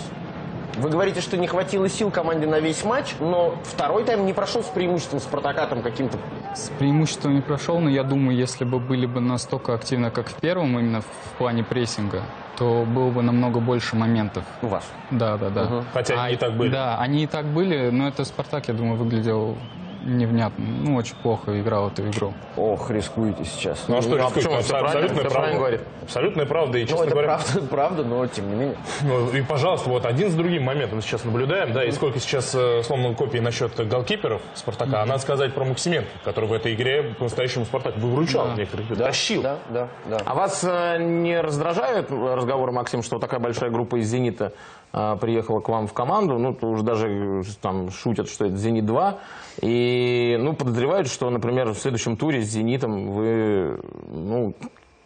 Вы 0.80 0.88
говорите, 0.88 1.20
что 1.20 1.36
не 1.36 1.46
хватило 1.46 1.88
сил 1.90 2.10
команде 2.10 2.46
на 2.46 2.58
весь 2.58 2.84
матч, 2.84 3.14
но 3.20 3.54
второй 3.64 4.04
тайм 4.04 4.24
не 4.24 4.32
прошел 4.32 4.62
с 4.62 4.66
преимуществом 4.66 5.20
Спартака 5.20 5.66
там 5.66 5.82
каким-то 5.82 6.16
С 6.54 6.70
преимуществом 6.78 7.34
не 7.34 7.42
прошел, 7.42 7.78
но 7.80 7.90
я 7.90 8.02
думаю, 8.02 8.34
если 8.34 8.64
бы 8.64 8.78
были 8.78 9.04
бы 9.04 9.20
настолько 9.20 9.74
активны, 9.74 10.10
как 10.10 10.28
в 10.28 10.34
первом, 10.36 10.78
именно 10.78 11.02
в 11.02 11.36
плане 11.36 11.64
прессинга, 11.64 12.22
то 12.56 12.86
было 12.86 13.10
бы 13.10 13.22
намного 13.22 13.60
больше 13.60 13.94
моментов. 13.94 14.44
У 14.62 14.68
вас? 14.68 14.84
Да, 15.10 15.36
да, 15.36 15.50
да. 15.50 15.64
Мгм. 15.64 15.84
Хотя 15.92 16.22
они 16.22 16.34
и 16.34 16.36
так 16.38 16.56
были. 16.56 16.70
Да, 16.70 16.96
они 16.98 17.24
и 17.24 17.26
так 17.26 17.44
были, 17.44 17.90
но 17.90 18.08
это 18.08 18.24
Спартак, 18.24 18.68
я 18.68 18.74
думаю, 18.74 18.96
выглядел 18.96 19.58
невнятно. 20.04 20.64
Ну, 20.64 20.96
очень 20.96 21.14
плохо 21.16 21.60
играл 21.60 21.88
эту 21.88 22.08
игру. 22.08 22.32
Ох, 22.56 22.90
рискуете 22.90 23.44
сейчас. 23.44 23.84
Ну 23.88 23.98
а 23.98 24.02
что 24.02 24.16
рискует? 24.16 24.34
почему? 24.34 24.54
Абсо- 24.54 24.62
Всё 24.62 24.70
правильно, 24.78 24.90
Абсолютная 24.90 25.24
правильно 25.24 25.30
правда. 25.40 25.56
говорит. 25.58 25.80
Абсолютная 26.02 26.46
правда. 26.46 26.78
И, 26.78 26.82
Ну, 26.82 26.86
честно 26.88 27.02
это 27.04 27.10
говоря, 27.12 27.28
правда, 27.28 27.60
правда, 27.70 28.04
но 28.04 28.26
тем 28.26 28.48
не 28.50 28.54
менее. 28.56 28.76
Ну, 29.02 29.30
и, 29.30 29.42
пожалуйста, 29.42 29.88
вот 29.90 30.06
один 30.06 30.30
с 30.30 30.34
другим 30.34 30.62
моментом 30.64 30.96
мы 30.96 31.02
сейчас 31.02 31.24
наблюдаем, 31.24 31.72
да, 31.72 31.84
и 31.84 31.90
сколько 31.92 32.18
сейчас 32.20 32.54
э, 32.54 32.82
сломано 32.82 33.14
копии 33.14 33.38
насчет 33.38 33.74
голкиперов 33.88 34.42
Спартака. 34.54 35.02
А 35.02 35.06
надо 35.06 35.20
сказать 35.20 35.54
про 35.54 35.64
Максименко, 35.64 36.08
который 36.24 36.46
в 36.48 36.52
этой 36.52 36.74
игре 36.74 37.14
по-настоящему 37.18 37.64
Спартак 37.64 37.96
выручал 37.98 38.48
Да. 38.48 38.54
некоторых, 38.54 38.88
Да, 38.96 39.04
тащил. 39.06 39.42
Да, 39.42 39.56
да, 39.68 39.88
да. 40.06 40.18
А 40.24 40.34
вас 40.34 40.64
э, 40.64 40.98
не 40.98 41.40
раздражают 41.40 42.10
разговоры, 42.10 42.72
Максим, 42.72 43.02
что 43.02 43.18
такая 43.18 43.40
большая 43.40 43.70
группа 43.70 43.96
из 44.00 44.08
«Зенита» 44.08 44.52
а, 44.79 44.79
приехала 44.92 45.60
к 45.60 45.68
вам 45.68 45.86
в 45.86 45.92
команду, 45.92 46.38
ну, 46.38 46.52
то 46.52 46.66
уже 46.66 46.82
даже 46.82 47.08
э, 47.08 47.42
там 47.60 47.90
шутят, 47.90 48.28
что 48.28 48.46
это 48.46 48.56
«Зенит-2», 48.56 49.14
и, 49.62 50.36
ну, 50.40 50.52
подозревают, 50.54 51.08
что, 51.08 51.30
например, 51.30 51.68
в 51.70 51.78
следующем 51.78 52.16
туре 52.16 52.42
с 52.42 52.48
«Зенитом» 52.48 53.10
вы, 53.12 53.80
ну, 54.08 54.54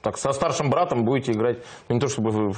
так, 0.02 0.16
со 0.18 0.32
старшим 0.32 0.70
братом 0.70 1.04
будете 1.04 1.32
играть, 1.32 1.58
ну, 1.88 1.94
не 1.96 2.00
то 2.00 2.08
чтобы 2.08 2.30
вы... 2.30 2.54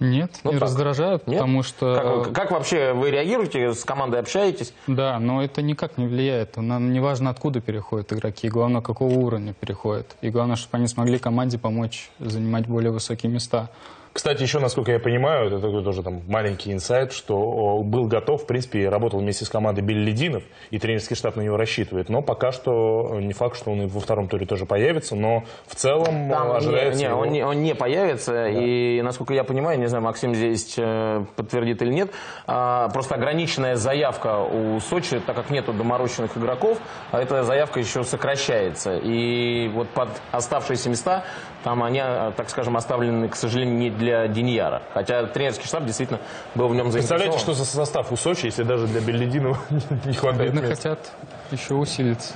Нет, 0.00 0.40
Ну, 0.42 0.50
не 0.50 0.58
так. 0.58 0.64
раздражают, 0.64 1.28
Нет? 1.28 1.38
потому 1.38 1.62
что... 1.62 1.94
Как, 1.94 2.04
вы- 2.26 2.32
как 2.34 2.50
вообще 2.50 2.92
вы 2.92 3.10
реагируете, 3.12 3.72
с 3.74 3.84
командой 3.84 4.18
общаетесь? 4.18 4.74
Да, 4.88 5.20
но 5.20 5.44
это 5.44 5.62
никак 5.62 5.98
не 5.98 6.06
влияет. 6.08 6.56
Нам 6.56 6.92
не 6.92 6.98
важно, 6.98 7.30
откуда 7.30 7.60
переходят 7.60 8.12
игроки, 8.12 8.48
главное, 8.48 8.80
какого 8.80 9.12
уровня 9.14 9.52
переходят. 9.54 10.16
И 10.20 10.30
главное, 10.30 10.56
чтобы 10.56 10.78
они 10.78 10.88
смогли 10.88 11.18
команде 11.20 11.58
помочь 11.58 12.10
занимать 12.18 12.66
более 12.66 12.90
высокие 12.90 13.30
места. 13.30 13.70
Кстати, 14.14 14.42
еще, 14.42 14.60
насколько 14.60 14.92
я 14.92 15.00
понимаю, 15.00 15.48
это 15.48 15.58
такой 15.58 15.82
тоже 15.82 16.04
там 16.04 16.22
маленький 16.28 16.72
инсайт, 16.72 17.12
что 17.12 17.80
был 17.82 18.06
готов, 18.06 18.44
в 18.44 18.46
принципе, 18.46 18.88
работал 18.88 19.18
вместе 19.18 19.44
с 19.44 19.48
командой 19.48 19.80
Билли 19.80 20.04
Лединов, 20.04 20.44
и 20.70 20.78
тренерский 20.78 21.16
штаб 21.16 21.34
на 21.34 21.40
него 21.40 21.56
рассчитывает. 21.56 22.08
Но 22.08 22.22
пока 22.22 22.52
что 22.52 23.18
не 23.20 23.32
факт, 23.32 23.56
что 23.56 23.72
он 23.72 23.82
и 23.82 23.86
во 23.86 23.98
втором 23.98 24.28
туре 24.28 24.46
тоже 24.46 24.66
появится, 24.66 25.16
но 25.16 25.42
в 25.66 25.74
целом 25.74 26.30
Там 26.30 26.48
не, 26.48 26.54
ожидается... 26.54 27.00
не, 27.00 27.06
его- 27.06 27.18
он, 27.18 27.28
не, 27.30 27.44
он 27.44 27.62
не 27.64 27.74
появится, 27.74 28.46
и, 28.46 29.02
насколько 29.02 29.34
я 29.34 29.42
понимаю, 29.42 29.80
не 29.80 29.86
знаю, 29.88 30.04
Максим 30.04 30.32
здесь 30.32 30.76
э, 30.78 31.24
подтвердит 31.34 31.82
или 31.82 31.92
нет, 31.92 32.12
а, 32.46 32.90
просто 32.90 33.16
ограниченная 33.16 33.74
заявка 33.74 34.38
у 34.38 34.78
Сочи, 34.78 35.18
так 35.26 35.34
как 35.34 35.50
нету 35.50 35.72
доморощенных 35.72 36.38
игроков, 36.38 36.78
а 37.10 37.20
эта 37.20 37.42
заявка 37.42 37.80
еще 37.80 38.04
сокращается. 38.04 38.96
И 38.96 39.66
вот 39.74 39.88
под 39.88 40.10
оставшиеся 40.30 40.88
места, 40.88 41.24
там 41.64 41.82
они, 41.82 41.98
а, 41.98 42.30
так 42.36 42.50
скажем, 42.50 42.76
оставлены, 42.76 43.28
к 43.28 43.36
сожалению, 43.36 43.76
не 43.76 43.90
для 43.90 44.28
Деньяра. 44.28 44.82
Хотя 44.92 45.24
тренерский 45.26 45.66
штаб 45.66 45.86
действительно 45.86 46.20
был 46.54 46.68
в 46.68 46.74
нем 46.74 46.92
заинтересован. 46.92 47.22
Представляете, 47.22 47.38
что 47.38 47.54
за 47.54 47.64
состав 47.64 48.12
у 48.12 48.16
Сочи, 48.16 48.46
если 48.46 48.62
даже 48.62 48.86
для 48.86 49.00
Беллидинова 49.00 49.58
не 50.04 50.12
хватает 50.12 50.54
хотят 50.60 50.98
еще 51.50 51.74
усилиться. 51.74 52.34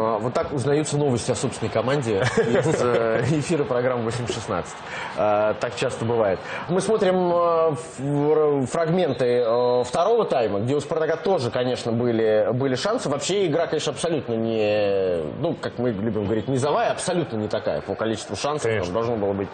А, 0.00 0.18
Вот 0.18 0.32
так 0.32 0.52
узнаются 0.52 0.96
новости 0.96 1.30
о 1.30 1.34
собственной 1.34 1.70
команде 1.70 2.18
из 2.20 2.82
э, 2.82 3.22
эфира 3.30 3.64
программы 3.64 4.08
8.16. 4.10 4.64
А, 5.16 5.54
Так 5.54 5.76
часто 5.76 6.04
бывает. 6.04 6.38
Мы 6.68 6.80
смотрим 6.80 7.30
э, 7.32 8.66
фрагменты 8.66 9.24
э, 9.44 9.84
второго 9.84 10.24
тайма, 10.24 10.60
где 10.60 10.74
у 10.74 10.80
«Спартака» 10.80 11.16
тоже, 11.16 11.50
конечно, 11.50 11.92
были, 11.92 12.48
были 12.52 12.74
шансы. 12.74 13.08
Вообще 13.08 13.46
игра, 13.46 13.66
конечно, 13.66 13.92
абсолютно 13.92 14.34
не, 14.34 15.22
ну, 15.40 15.54
как 15.60 15.78
мы 15.78 15.90
любим 15.90 16.24
говорить, 16.24 16.48
низовая, 16.48 16.90
абсолютно 16.92 17.36
не 17.36 17.48
такая 17.48 17.80
по 17.82 17.94
количеству 17.94 18.36
шансов. 18.36 18.70
Там 18.84 18.92
должно 18.92 19.16
было 19.16 19.32
быть 19.32 19.48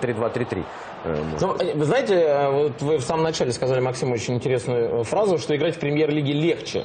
3-2, 0.00 0.32
3-3. 0.32 0.64
э, 1.04 1.22
может 1.22 1.40
Ну, 1.42 1.56
вы 1.74 1.84
знаете, 1.84 2.48
вот 2.50 2.80
вы 2.82 2.96
в 2.98 3.02
самом 3.02 3.24
начале 3.24 3.52
сказали, 3.52 3.80
Максим, 3.80 4.12
очень 4.12 4.34
интересную 4.34 5.04
фразу, 5.04 5.38
что 5.38 5.54
играть 5.54 5.76
в 5.76 5.78
премьер-лиге 5.78 6.32
легче, 6.32 6.84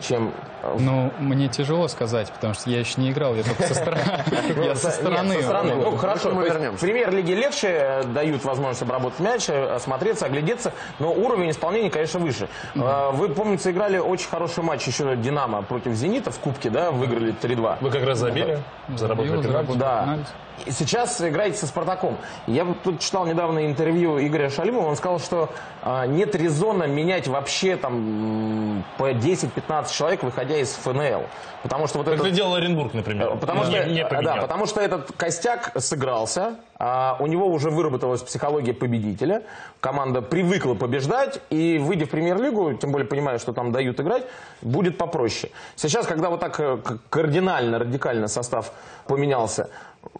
чем... 0.00 0.32
э, 0.62 0.76
Ну, 0.78 1.12
мне 1.18 1.48
тяжело 1.48 1.88
сказать, 1.88 2.30
потому 2.32 2.54
что 2.54 2.70
я 2.70 2.80
еще 2.80 3.00
не 3.00 3.10
играл, 3.12 3.34
я 3.34 3.42
только 3.42 3.62
со 3.64 3.74
стороны. 3.74 4.74
Со 4.74 4.90
стороны. 4.90 5.74
Ну, 5.76 5.96
хорошо. 5.96 6.30
мы 6.32 6.44
вернемся. 6.44 6.78
В 6.78 6.80
премьер-лиге 6.80 7.34
легче 7.34 7.68
э, 7.68 8.04
дают 8.04 8.44
возможность 8.44 8.82
обработать 8.82 9.20
мяч, 9.20 9.48
э, 9.48 9.74
осмотреться, 9.74 10.26
оглядеться, 10.26 10.72
но 10.98 11.12
уровень 11.12 11.50
исполнения, 11.50 11.90
конечно, 11.90 12.20
выше. 12.20 12.48
Э, 12.74 13.10
Вы, 13.12 13.28
помните, 13.30 13.70
играли 13.70 13.98
очень 13.98 14.28
хороший 14.28 14.62
матч 14.64 14.86
еще 14.86 15.16
«Динамо» 15.16 15.62
против 15.62 15.92
«Зенита» 15.92 16.30
в 16.30 16.38
Кубке, 16.38 16.70
да, 16.70 16.90
выиграли 16.90 17.34
3-2. 17.34 17.76
Вы 17.80 17.90
как 17.90 18.04
раз 18.04 18.18
забили, 18.18 18.58
заработали 18.96 19.42
пенальти. 19.42 19.72
Да. 19.78 20.18
И 20.64 20.70
сейчас 20.70 21.20
играете 21.20 21.58
со 21.58 21.66
«Спартаком». 21.66 22.16
Я 22.46 22.64
вот 22.64 22.80
тут 22.82 23.00
читал 23.00 23.26
недавно 23.26 23.66
интервью 23.66 24.18
Игоря 24.18 24.48
Шалимова, 24.48 24.86
он 24.88 24.96
сказал, 24.96 25.20
что 25.20 25.50
а, 25.82 26.06
нет 26.06 26.34
резона 26.34 26.84
менять 26.84 27.28
вообще 27.28 27.76
там 27.76 28.82
по 28.96 29.10
10-15 29.10 29.85
человек, 29.90 30.22
выходя 30.22 30.56
из 30.58 30.72
ФНЛ. 30.74 31.22
Потому 31.62 31.86
что 31.88 31.98
вот 31.98 32.06
Как 32.06 32.14
этот- 32.14 32.26
это 32.28 32.36
делал 32.36 32.54
Оренбург, 32.54 32.94
например. 32.94 33.36
Потому 33.38 33.64
Не- 33.64 33.70
что, 33.80 33.88
не 33.88 34.02
да, 34.02 34.08
поменял. 34.08 34.40
потому 34.40 34.66
что 34.66 34.80
этот 34.80 35.10
костяк 35.16 35.72
сыгрался, 35.78 36.56
а, 36.78 37.16
у 37.20 37.26
него 37.26 37.46
уже 37.46 37.70
выработалась 37.70 38.22
психология 38.22 38.72
победителя, 38.72 39.42
команда 39.80 40.22
привыкла 40.22 40.74
побеждать, 40.74 41.40
и 41.50 41.78
выйдя 41.78 42.06
в 42.06 42.10
премьер-лигу, 42.10 42.74
тем 42.74 42.92
более 42.92 43.08
понимая, 43.08 43.38
что 43.38 43.52
там 43.52 43.72
дают 43.72 43.98
играть, 44.00 44.24
будет 44.62 44.96
попроще. 44.98 45.52
Сейчас, 45.74 46.06
когда 46.06 46.30
вот 46.30 46.40
так 46.40 46.60
э, 46.60 46.78
кардинально, 47.10 47.78
радикально 47.80 48.28
состав 48.28 48.72
поменялся, 49.08 49.70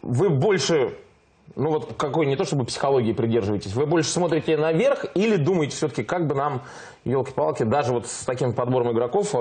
вы 0.02 0.30
больше 0.30 0.94
ну 1.54 1.70
вот 1.70 1.94
какой, 1.96 2.26
не 2.26 2.36
то 2.36 2.44
чтобы 2.44 2.64
психологии 2.64 3.12
придерживаетесь, 3.12 3.74
вы 3.74 3.86
больше 3.86 4.10
смотрите 4.10 4.56
наверх 4.56 5.06
или 5.14 5.36
думаете 5.36 5.76
все-таки, 5.76 6.02
как 6.02 6.26
бы 6.26 6.34
нам, 6.34 6.62
елки-палки, 7.04 7.62
даже 7.62 7.92
вот 7.92 8.06
с 8.06 8.24
таким 8.24 8.52
подбором 8.52 8.92
игроков 8.92 9.30
э, 9.34 9.38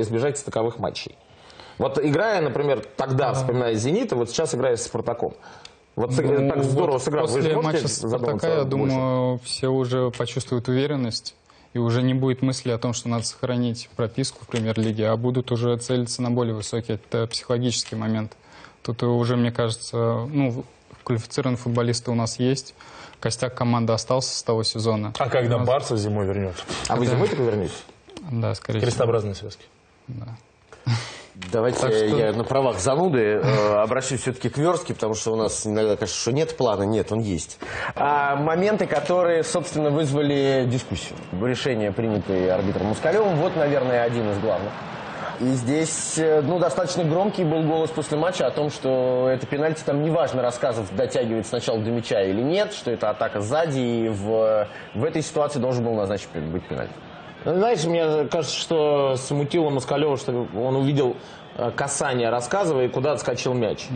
избежать 0.00 0.44
таковых 0.44 0.78
матчей? 0.78 1.16
Вот 1.78 1.98
играя, 2.02 2.40
например, 2.40 2.84
тогда, 2.96 3.34
вспоминая 3.34 3.74
«Зенит», 3.74 4.12
и 4.12 4.14
вот 4.14 4.30
сейчас 4.30 4.54
играя 4.54 4.76
с 4.76 4.84
«Спартаком». 4.84 5.34
Вот 5.94 6.12
сыг- 6.12 6.26
Ну, 6.26 6.48
так 6.48 6.64
здорово 6.64 6.92
вот 6.94 7.02
сыграл. 7.02 7.26
Вы 7.26 7.36
После 7.36 7.54
можете 7.54 7.82
матча 7.82 7.88
Спартака, 7.88 8.48
я 8.48 8.54
больше? 8.64 8.68
думаю, 8.68 9.40
все 9.44 9.68
уже 9.68 10.10
почувствуют 10.10 10.68
уверенность. 10.68 11.34
И 11.72 11.78
уже 11.78 12.00
не 12.02 12.14
будет 12.14 12.40
мысли 12.40 12.70
о 12.70 12.78
том, 12.78 12.94
что 12.94 13.10
надо 13.10 13.24
сохранить 13.24 13.90
прописку 13.96 14.38
в 14.44 14.48
премьер-лиге, 14.48 15.08
а 15.08 15.16
будут 15.18 15.52
уже 15.52 15.76
целиться 15.76 16.22
на 16.22 16.30
более 16.30 16.54
высокий. 16.54 16.94
Это 16.94 17.26
психологический 17.26 17.96
момент. 17.96 18.32
Тут 18.82 19.02
уже, 19.02 19.36
мне 19.36 19.52
кажется, 19.52 20.26
ну, 20.30 20.64
квалифицированные 21.06 21.56
футболисты 21.56 22.10
у 22.10 22.14
нас 22.14 22.40
есть. 22.40 22.74
Костяк 23.20 23.54
команды 23.54 23.92
остался 23.92 24.36
с 24.36 24.42
того 24.42 24.64
сезона. 24.64 25.12
А 25.18 25.28
когда 25.28 25.56
Барса 25.58 25.96
зимой 25.96 26.26
вернется? 26.26 26.64
А 26.88 26.96
вы 26.96 27.06
Да. 27.06 27.12
зимой 27.12 27.28
только 27.28 27.44
вернетесь? 27.44 27.84
Да, 28.32 28.54
скорее 28.56 28.80
всего. 28.80 28.90
Крестообразные 28.90 29.34
связки. 29.36 29.64
Давайте 31.52 31.78
Так 31.80 31.92
что- 31.92 32.04
я 32.06 32.32
на 32.32 32.44
правах 32.44 32.78
зануды 32.80 33.20
э, 33.20 33.74
обращусь 33.76 34.22
все-таки 34.22 34.48
к 34.48 34.56
Верске, 34.58 34.94
потому 34.94 35.14
что 35.14 35.32
у 35.34 35.36
нас 35.36 35.66
иногда 35.66 35.94
кажется, 35.96 36.18
что 36.20 36.32
нет 36.32 36.56
плана. 36.56 36.82
Нет, 36.84 37.12
он 37.12 37.20
есть. 37.20 37.58
А, 37.94 38.36
моменты, 38.36 38.86
которые, 38.86 39.44
собственно, 39.44 39.90
вызвали 39.90 40.66
дискуссию. 40.66 41.14
Решение, 41.40 41.92
принятое 41.92 42.54
арбитром 42.54 42.86
Москалевым, 42.86 43.36
вот, 43.36 43.54
наверное, 43.54 44.02
один 44.02 44.30
из 44.30 44.38
главных. 44.38 44.72
И 45.40 45.44
здесь, 45.50 46.18
э, 46.18 46.40
ну, 46.40 46.58
достаточно 46.58 47.04
громкий 47.04 47.44
был 47.44 47.62
голос 47.62 47.90
после 47.90 48.16
матча 48.16 48.46
о 48.46 48.50
том, 48.50 48.70
что 48.70 49.28
это 49.30 49.46
пенальти, 49.46 49.82
там 49.84 50.02
неважно 50.02 50.42
рассказывать, 50.42 50.94
дотягивает 50.96 51.46
сначала 51.46 51.78
до 51.78 51.90
мяча 51.90 52.22
или 52.22 52.40
нет, 52.40 52.72
что 52.72 52.90
это 52.90 53.10
атака 53.10 53.40
сзади, 53.40 53.78
и 53.78 54.08
в, 54.08 54.68
в 54.94 55.04
этой 55.04 55.22
ситуации 55.22 55.58
должен 55.58 55.84
был 55.84 55.94
назначить 55.94 56.28
быть 56.30 56.66
пенальти. 56.66 56.92
Знаешь, 57.44 57.84
мне 57.84 58.24
кажется, 58.24 58.56
что 58.56 59.16
смутило 59.16 59.70
Москалева, 59.70 60.16
что 60.16 60.46
он 60.56 60.76
увидел 60.76 61.16
э, 61.56 61.70
касание, 61.70 62.30
рассказывая, 62.30 62.88
куда 62.88 63.12
отскочил 63.12 63.54
мяч. 63.54 63.88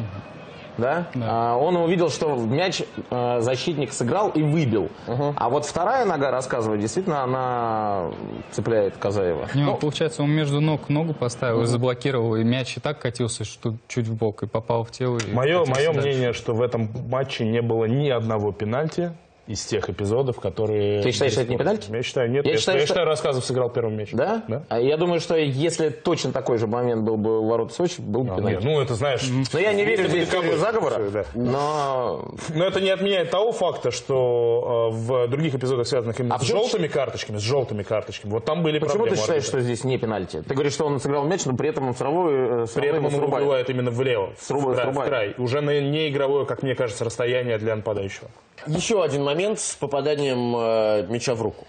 Да? 0.80 1.06
А, 1.14 1.56
он 1.56 1.76
увидел, 1.76 2.10
что 2.10 2.34
мяч 2.34 2.82
э, 3.10 3.40
защитник 3.40 3.92
сыграл 3.92 4.30
и 4.30 4.42
выбил. 4.42 4.88
А 5.06 5.48
вот 5.48 5.66
вторая 5.66 6.04
нога, 6.04 6.30
рассказывает, 6.30 6.80
действительно, 6.80 7.22
она 7.22 8.10
цепляет 8.50 8.96
Казаева. 8.96 9.48
Не, 9.54 9.64
ну, 9.64 9.76
получается, 9.76 10.22
он 10.22 10.30
между 10.30 10.60
ног 10.60 10.88
ногу 10.88 11.14
поставил 11.14 11.62
и 11.62 11.66
заблокировал, 11.66 12.36
и 12.36 12.44
мяч 12.44 12.76
и 12.76 12.80
так 12.80 12.98
катился, 12.98 13.44
что 13.44 13.74
чуть 13.88 14.06
в 14.06 14.16
бок, 14.16 14.42
и 14.42 14.46
попал 14.46 14.84
в 14.84 14.90
тело. 14.90 15.18
Мое, 15.32 15.64
мое 15.66 15.92
дальше. 15.92 16.00
мнение, 16.00 16.32
что 16.32 16.54
в 16.54 16.62
этом 16.62 16.88
матче 17.08 17.44
не 17.44 17.62
было 17.62 17.84
ни 17.84 18.08
одного 18.08 18.52
пенальти 18.52 19.12
из 19.50 19.64
тех 19.64 19.88
эпизодов, 19.90 20.38
которые... 20.40 21.02
Ты 21.02 21.12
считаешь, 21.12 21.32
что 21.32 21.42
это 21.42 21.50
не 21.50 21.58
пенальти? 21.58 21.90
Я 21.90 22.02
считаю, 22.02 22.30
нет. 22.30 22.44
Я 22.46 22.52
Я, 22.52 22.58
считаю, 22.58 22.78
я 22.78 22.84
что- 22.84 22.94
считаю, 22.94 23.06
Рассказов 23.06 23.44
сыграл 23.44 23.70
первым 23.70 23.96
мяч. 23.96 24.10
Да? 24.12 24.42
А 24.68 24.78
я 24.80 24.96
думаю, 24.96 25.20
что 25.20 25.36
если 25.36 25.88
точно 25.90 26.32
такой 26.32 26.58
же 26.58 26.66
момент 26.66 27.02
был 27.02 27.16
бы 27.16 27.40
у 27.40 27.48
ворот 27.48 27.72
Сочи, 27.72 28.00
был 28.00 28.22
бы 28.24 28.32
А, 28.34 28.36
пенальти. 28.36 28.56
нет, 28.56 28.64
ну, 28.64 28.80
это 28.80 28.94
знаешь... 28.94 29.22
Но 29.52 29.58
я 29.58 29.72
не 29.72 29.84
верю 29.84 30.08
в 30.08 30.26
таковой. 30.30 30.56
заговора, 30.56 30.94
Всё, 30.94 31.10
да. 31.10 31.24
но... 31.34 32.30
Но 32.54 32.64
это 32.64 32.80
не 32.80 32.90
отменяет 32.90 33.30
того 33.30 33.52
факта, 33.52 33.90
что 33.90 34.90
э, 34.92 34.96
в 34.96 35.28
других 35.28 35.54
эпизодах, 35.54 35.86
связанных 35.86 36.18
именно 36.20 36.34
А 36.34 36.38
с 36.38 36.42
почему- 36.42 36.60
желтыми 36.60 36.86
карточками, 36.88 37.38
с 37.38 37.42
желтыми 37.42 37.82
карточками, 37.82 38.30
вот 38.32 38.44
там 38.44 38.62
были 38.62 38.78
Почему 38.78 38.98
проблемы. 38.98 39.16
ты 39.16 39.22
считаешь, 39.22 39.42
арбитра. 39.44 39.58
что 39.60 39.64
здесь 39.64 39.84
не 39.84 39.98
пенальти? 39.98 40.42
Ты 40.46 40.54
говоришь, 40.54 40.72
что 40.74 40.86
он 40.86 41.00
сыграл 41.00 41.24
мяч, 41.24 41.44
но 41.44 41.56
при 41.56 41.68
этом 41.70 41.88
он 41.88 41.94
все 41.94 42.04
равно, 42.04 42.30
э, 42.30 42.66
При 42.74 42.88
этом 42.88 43.04
он 43.06 43.10
срубает. 43.10 43.32
выбивает 43.44 43.70
именно 43.70 43.90
влево, 43.90 44.30
в, 44.38 44.42
Срубает, 44.42 44.76
край, 44.76 44.86
в 44.86 44.92
срубает. 44.92 45.08
край. 45.10 45.34
Уже 45.38 45.60
на 45.60 45.80
неигровое, 45.80 46.44
как 46.44 46.62
мне 46.62 46.74
кажется, 46.74 47.04
расстояние 47.04 47.58
для 47.58 47.74
нападающего. 47.76 48.28
Еще 48.66 49.02
один 49.02 49.24
момент 49.24 49.39
с 49.56 49.74
попаданием 49.74 50.54
э, 50.56 51.06
мяча 51.08 51.34
в 51.34 51.42
руку. 51.42 51.66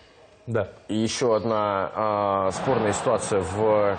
Да. 0.47 0.69
И 0.87 0.95
еще 0.95 1.35
одна 1.35 2.47
э, 2.49 2.51
спорная 2.53 2.93
ситуация 2.93 3.41
в... 3.41 3.61
э, 3.61 3.95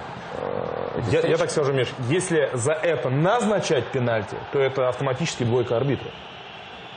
Я, 0.96 1.02
встрече. 1.02 1.28
я 1.28 1.36
так 1.36 1.50
скажу, 1.50 1.72
Миш, 1.72 1.88
если 2.08 2.50
за 2.52 2.72
это 2.72 3.10
назначать 3.10 3.86
пенальти, 3.86 4.36
то 4.52 4.58
это 4.58 4.88
автоматически 4.88 5.44
двойка 5.44 5.76
арбитра. 5.76 6.10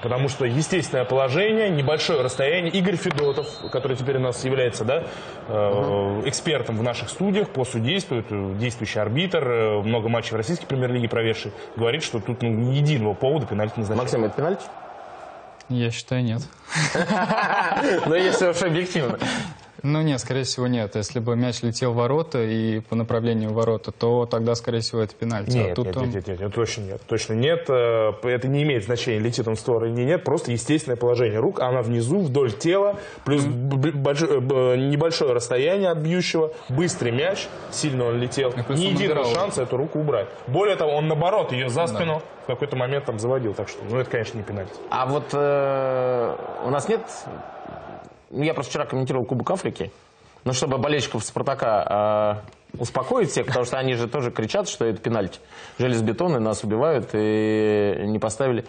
Потому 0.02 0.30
что 0.30 0.46
естественное 0.46 1.06
положение, 1.06 1.70
небольшое 1.70 2.22
расстояние. 2.22 2.72
Игорь 2.74 2.96
Федотов, 2.96 3.48
который 3.72 3.96
теперь 3.98 4.18
у 4.18 4.20
нас 4.20 4.44
является 4.44 4.84
да, 4.84 5.04
э, 5.48 6.22
экспертом 6.26 6.78
в 6.78 6.84
наших 6.84 7.10
студиях 7.10 7.50
по 7.50 7.66
судейству, 7.66 8.18
это 8.18 8.36
действующий 8.56 9.00
арбитр, 9.00 9.48
э, 9.48 9.82
много 9.82 10.10
матчей 10.10 10.34
в 10.34 10.36
российской 10.36 10.66
премьер-лиге 10.68 11.08
проведший, 11.08 11.54
говорит, 11.76 12.04
что 12.04 12.20
тут 12.20 12.42
ну, 12.42 12.50
ни 12.50 12.76
единого 12.76 13.14
повода 13.14 13.48
пенальти 13.48 13.80
назначать. 13.80 14.04
Максим, 14.04 14.26
это 14.26 14.36
пенальти? 14.36 14.64
Я 15.70 15.92
считаю, 15.92 16.24
нет. 16.24 16.42
Но 18.06 18.16
если 18.16 18.48
уж 18.48 18.62
объективно. 18.62 19.18
Ну 19.88 20.02
нет, 20.02 20.20
скорее 20.20 20.44
всего 20.44 20.66
нет. 20.68 20.96
Если 20.96 21.20
бы 21.20 21.36
мяч 21.36 21.62
летел 21.62 21.92
в 21.94 21.96
ворота 21.96 22.42
и 22.44 22.80
по 22.80 22.96
направлению 22.96 23.52
в 23.52 23.54
ворота, 23.54 23.92
то 23.92 24.26
тогда, 24.26 24.56
скорее 24.56 24.80
всего, 24.80 25.02
это 25.02 25.14
пенальти. 25.16 25.52
Нет, 25.56 25.72
а 25.74 25.76
тут 25.76 25.86
нет, 25.86 25.98
он- 25.98 26.10
нет, 26.10 26.28
нет, 26.28 26.40
нет, 26.40 26.54
точно 26.56 26.82
нет, 26.82 27.02
точно 27.08 27.34
нет. 27.34 27.66
Э, 27.70 28.14
Это 28.24 28.48
не 28.48 28.64
имеет 28.64 28.84
значения, 28.86 29.20
летит 29.20 29.48
он 29.48 29.56
в 29.56 29.60
сторону 29.60 29.94
или 29.94 30.04
нет, 30.04 30.24
просто 30.24 30.52
естественное 30.52 30.96
положение 30.98 31.40
рук, 31.40 31.60
она 31.60 31.84
внизу, 31.84 32.20
вдоль 32.22 32.52
тела, 32.52 32.96
плюс 33.26 33.44
больш- 33.46 34.26
э, 34.28 34.76
небольшое 34.78 35.34
расстояние 35.34 35.90
от 35.92 36.00
бьющего, 36.00 36.52
быстрый 36.70 37.12
мяч, 37.12 37.48
сильно 37.72 38.06
он 38.06 38.20
летел, 38.20 38.54
ни 38.70 38.88
он 38.88 38.94
единого 38.94 39.26
шанса 39.36 39.62
эту 39.64 39.78
руку 39.78 40.00
убрать. 40.00 40.28
Более 40.48 40.76
того, 40.78 40.94
он 40.96 41.08
наоборот 41.08 41.52
ее 41.52 41.70
за 41.70 41.86
спину 41.86 42.22
в 42.44 42.48
какой-то 42.48 42.76
момент 42.76 43.06
там 43.06 43.20
заводил, 43.20 43.54
так 43.54 43.70
что, 43.70 43.84
ну 43.90 43.98
это, 44.00 44.10
конечно, 44.10 44.38
не 44.38 44.44
пенальти. 44.44 44.74
А 44.90 45.06
вот 45.06 45.26
э, 45.34 46.36
у 46.66 46.70
нас 46.72 46.90
нет... 46.90 47.02
Я 48.32 48.54
просто 48.54 48.72
вчера 48.72 48.86
комментировал 48.86 49.26
Кубок 49.26 49.52
Африки. 49.52 49.92
Но 50.44 50.54
чтобы 50.54 50.78
болельщиков 50.78 51.24
Спартака 51.24 52.44
э, 52.74 52.80
успокоить 52.80 53.32
всех, 53.32 53.48
потому 53.48 53.66
что 53.66 53.78
они 53.78 53.96
же 53.96 54.08
тоже 54.08 54.32
кричат, 54.32 54.70
что 54.70 54.86
это 54.86 55.02
пенальти. 55.02 55.40
Железобетонный, 55.80 56.40
нас 56.40 56.64
убивают 56.64 57.10
и 57.14 58.04
не 58.06 58.20
поставили 58.20 58.66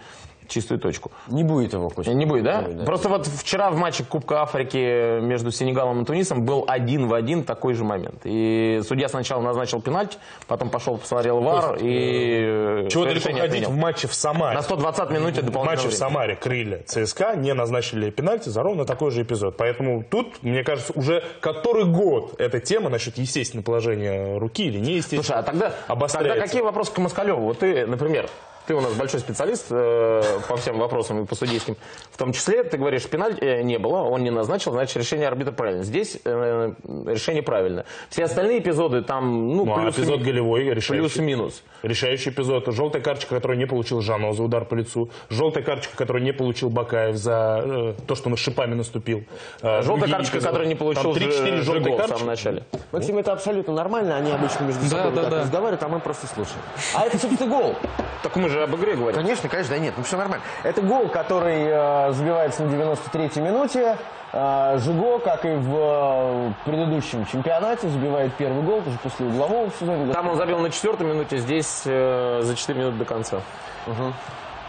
чистую 0.48 0.78
точку. 0.80 1.10
Не 1.28 1.42
будет 1.44 1.72
его, 1.72 1.88
Костя. 1.90 2.12
Не 2.14 2.24
будет, 2.26 2.44
да? 2.44 2.58
Не 2.60 2.64
будет, 2.66 2.78
да. 2.78 2.84
Просто 2.84 3.08
вот 3.08 3.26
вчера 3.26 3.70
в 3.70 3.76
матче 3.76 4.04
Кубка 4.04 4.42
Африки 4.42 5.20
между 5.20 5.50
Сенегалом 5.50 6.02
и 6.02 6.04
Тунисом 6.04 6.44
был 6.44 6.64
один 6.66 7.06
в 7.08 7.14
один 7.14 7.44
такой 7.44 7.74
же 7.74 7.84
момент. 7.84 8.20
И 8.24 8.80
судья 8.86 9.08
сначала 9.08 9.42
назначил 9.42 9.80
пенальти, 9.80 10.18
потом 10.46 10.70
пошел, 10.70 10.96
посмотрел 10.98 11.40
ВАР 11.40 11.76
и... 11.80 12.84
э, 12.84 12.88
Чего 12.90 13.02
свое 13.04 13.14
далеко 13.20 13.28
ходить 13.28 13.44
отменил. 13.44 13.70
в 13.70 13.76
матче 13.76 14.08
в 14.08 14.14
Самаре? 14.14 14.54
На 14.56 14.62
120 14.62 15.10
минуте 15.10 15.40
В 15.42 15.44
дополнительного 15.46 15.64
матче 15.64 15.88
в. 15.88 15.94
Самаре 15.94 16.36
крылья 16.36 16.82
ЦСКА 16.86 17.34
не 17.36 17.54
назначили 17.54 18.10
пенальти 18.10 18.48
за 18.48 18.62
ровно 18.62 18.84
такой 18.84 19.10
же 19.10 19.22
эпизод. 19.22 19.56
Поэтому 19.56 20.02
тут, 20.02 20.42
мне 20.42 20.62
кажется, 20.64 20.92
уже 20.94 21.22
который 21.40 21.84
год 21.84 22.34
эта 22.38 22.60
тема 22.60 22.88
насчет 22.90 23.18
естественного 23.18 23.64
положения 23.64 24.38
руки 24.38 24.64
или 24.66 24.78
неестественного 24.78 25.24
Слушай, 25.24 25.38
а 25.38 25.42
тогда, 25.42 25.72
тогда 26.08 26.36
какие 26.36 26.62
вопросы 26.62 26.92
к 26.92 26.98
Москалеву? 26.98 27.42
Вот 27.42 27.58
ты, 27.60 27.86
например, 27.86 28.28
ты 28.66 28.74
у 28.74 28.80
нас 28.80 28.92
большой 28.94 29.20
специалист 29.20 29.66
э, 29.70 30.22
по 30.48 30.56
всем 30.56 30.78
вопросам 30.78 31.22
и 31.22 31.26
по 31.26 31.34
судейским. 31.34 31.76
В 32.10 32.16
том 32.18 32.32
числе, 32.32 32.64
ты 32.64 32.76
говоришь, 32.78 33.04
пеналь 33.06 33.36
э, 33.40 33.62
не 33.62 33.78
было, 33.78 33.98
он 34.02 34.22
не 34.24 34.30
назначил, 34.30 34.72
значит, 34.72 34.96
решение 34.96 35.28
арбитра 35.28 35.52
правильно. 35.52 35.84
Здесь 35.84 36.18
э, 36.24 36.72
решение 37.06 37.42
правильно. 37.42 37.84
Все 38.10 38.24
остальные 38.24 38.58
эпизоды 38.60 39.02
там, 39.02 39.48
ну, 39.54 39.64
Ну, 39.64 39.72
а 39.72 39.82
плюс 39.82 39.94
эпизод 39.98 40.18
ми- 40.20 40.24
голевой 40.24 40.64
решающий. 40.64 40.92
Плюс 41.02 41.16
и 41.16 41.22
минус. 41.22 41.62
Решающий 41.82 42.30
эпизод. 42.30 42.66
Желтая 42.74 43.02
карточка, 43.02 43.34
которую 43.36 43.58
не 43.58 43.66
получил 43.66 44.00
Жанов 44.00 44.36
за 44.36 44.42
удар 44.42 44.64
по 44.64 44.74
лицу. 44.74 45.10
Желтая 45.30 45.62
карточка, 45.62 45.96
которую 45.96 46.24
не 46.24 46.32
получил 46.32 46.68
Бакаев 46.70 47.16
за 47.16 47.62
э, 47.64 47.94
то, 48.06 48.14
что 48.14 48.28
он 48.30 48.36
шипами 48.36 48.74
наступил. 48.74 49.24
Э, 49.62 49.82
Желтая 49.82 50.10
карточка, 50.10 50.40
которую 50.40 50.68
не 50.68 50.74
получил 50.74 51.14
Там 51.14 51.22
3-4 51.22 51.30
Жи- 51.30 51.62
желтые 51.62 51.62
Жигол 51.62 51.92
в 51.94 51.96
карточки. 51.96 52.18
самом 52.18 52.26
начале. 52.26 52.62
Максим, 52.92 53.18
это 53.18 53.32
абсолютно 53.32 53.72
нормально, 53.74 54.16
они 54.16 54.32
обычно 54.32 54.64
между 54.64 54.84
собой 54.86 55.12
да, 55.12 55.30
да. 55.30 55.40
разговаривают, 55.42 55.82
а 55.82 55.88
мы 55.88 56.00
просто 56.00 56.26
слушаем. 56.26 56.58
А 56.94 57.04
это, 57.04 57.18
собственно, 57.18 57.50
гол. 57.50 57.74
Так 58.22 58.34
мы 58.36 58.48
же 58.48 58.55
об 58.64 58.74
игре 58.76 58.94
говорим. 58.96 59.20
Конечно, 59.20 59.48
конечно, 59.48 59.74
да 59.74 59.80
нет, 59.80 59.94
ну 59.96 60.02
все 60.02 60.16
нормально. 60.16 60.44
Это 60.62 60.80
гол, 60.82 61.08
который 61.08 61.64
э, 61.66 62.12
забивается 62.12 62.62
на 62.64 62.70
93-й 62.74 63.40
минуте. 63.40 63.96
Э, 64.32 64.78
Жиго, 64.78 65.18
как 65.20 65.44
и 65.44 65.54
в 65.54 65.76
э, 65.76 66.52
предыдущем 66.64 67.24
чемпионате, 67.26 67.88
забивает 67.88 68.34
первый 68.34 68.62
гол, 68.62 68.78
уже 68.86 68.98
после 69.02 69.26
углового 69.26 69.70
в 69.70 69.74
сезоне. 69.76 70.12
Там 70.12 70.28
он 70.28 70.36
забил 70.36 70.58
на 70.58 70.70
четвертой 70.70 71.06
минуте, 71.06 71.38
здесь 71.38 71.82
э, 71.86 72.40
за 72.42 72.54
4 72.56 72.78
минуты 72.78 72.98
до 72.98 73.04
конца. 73.04 73.40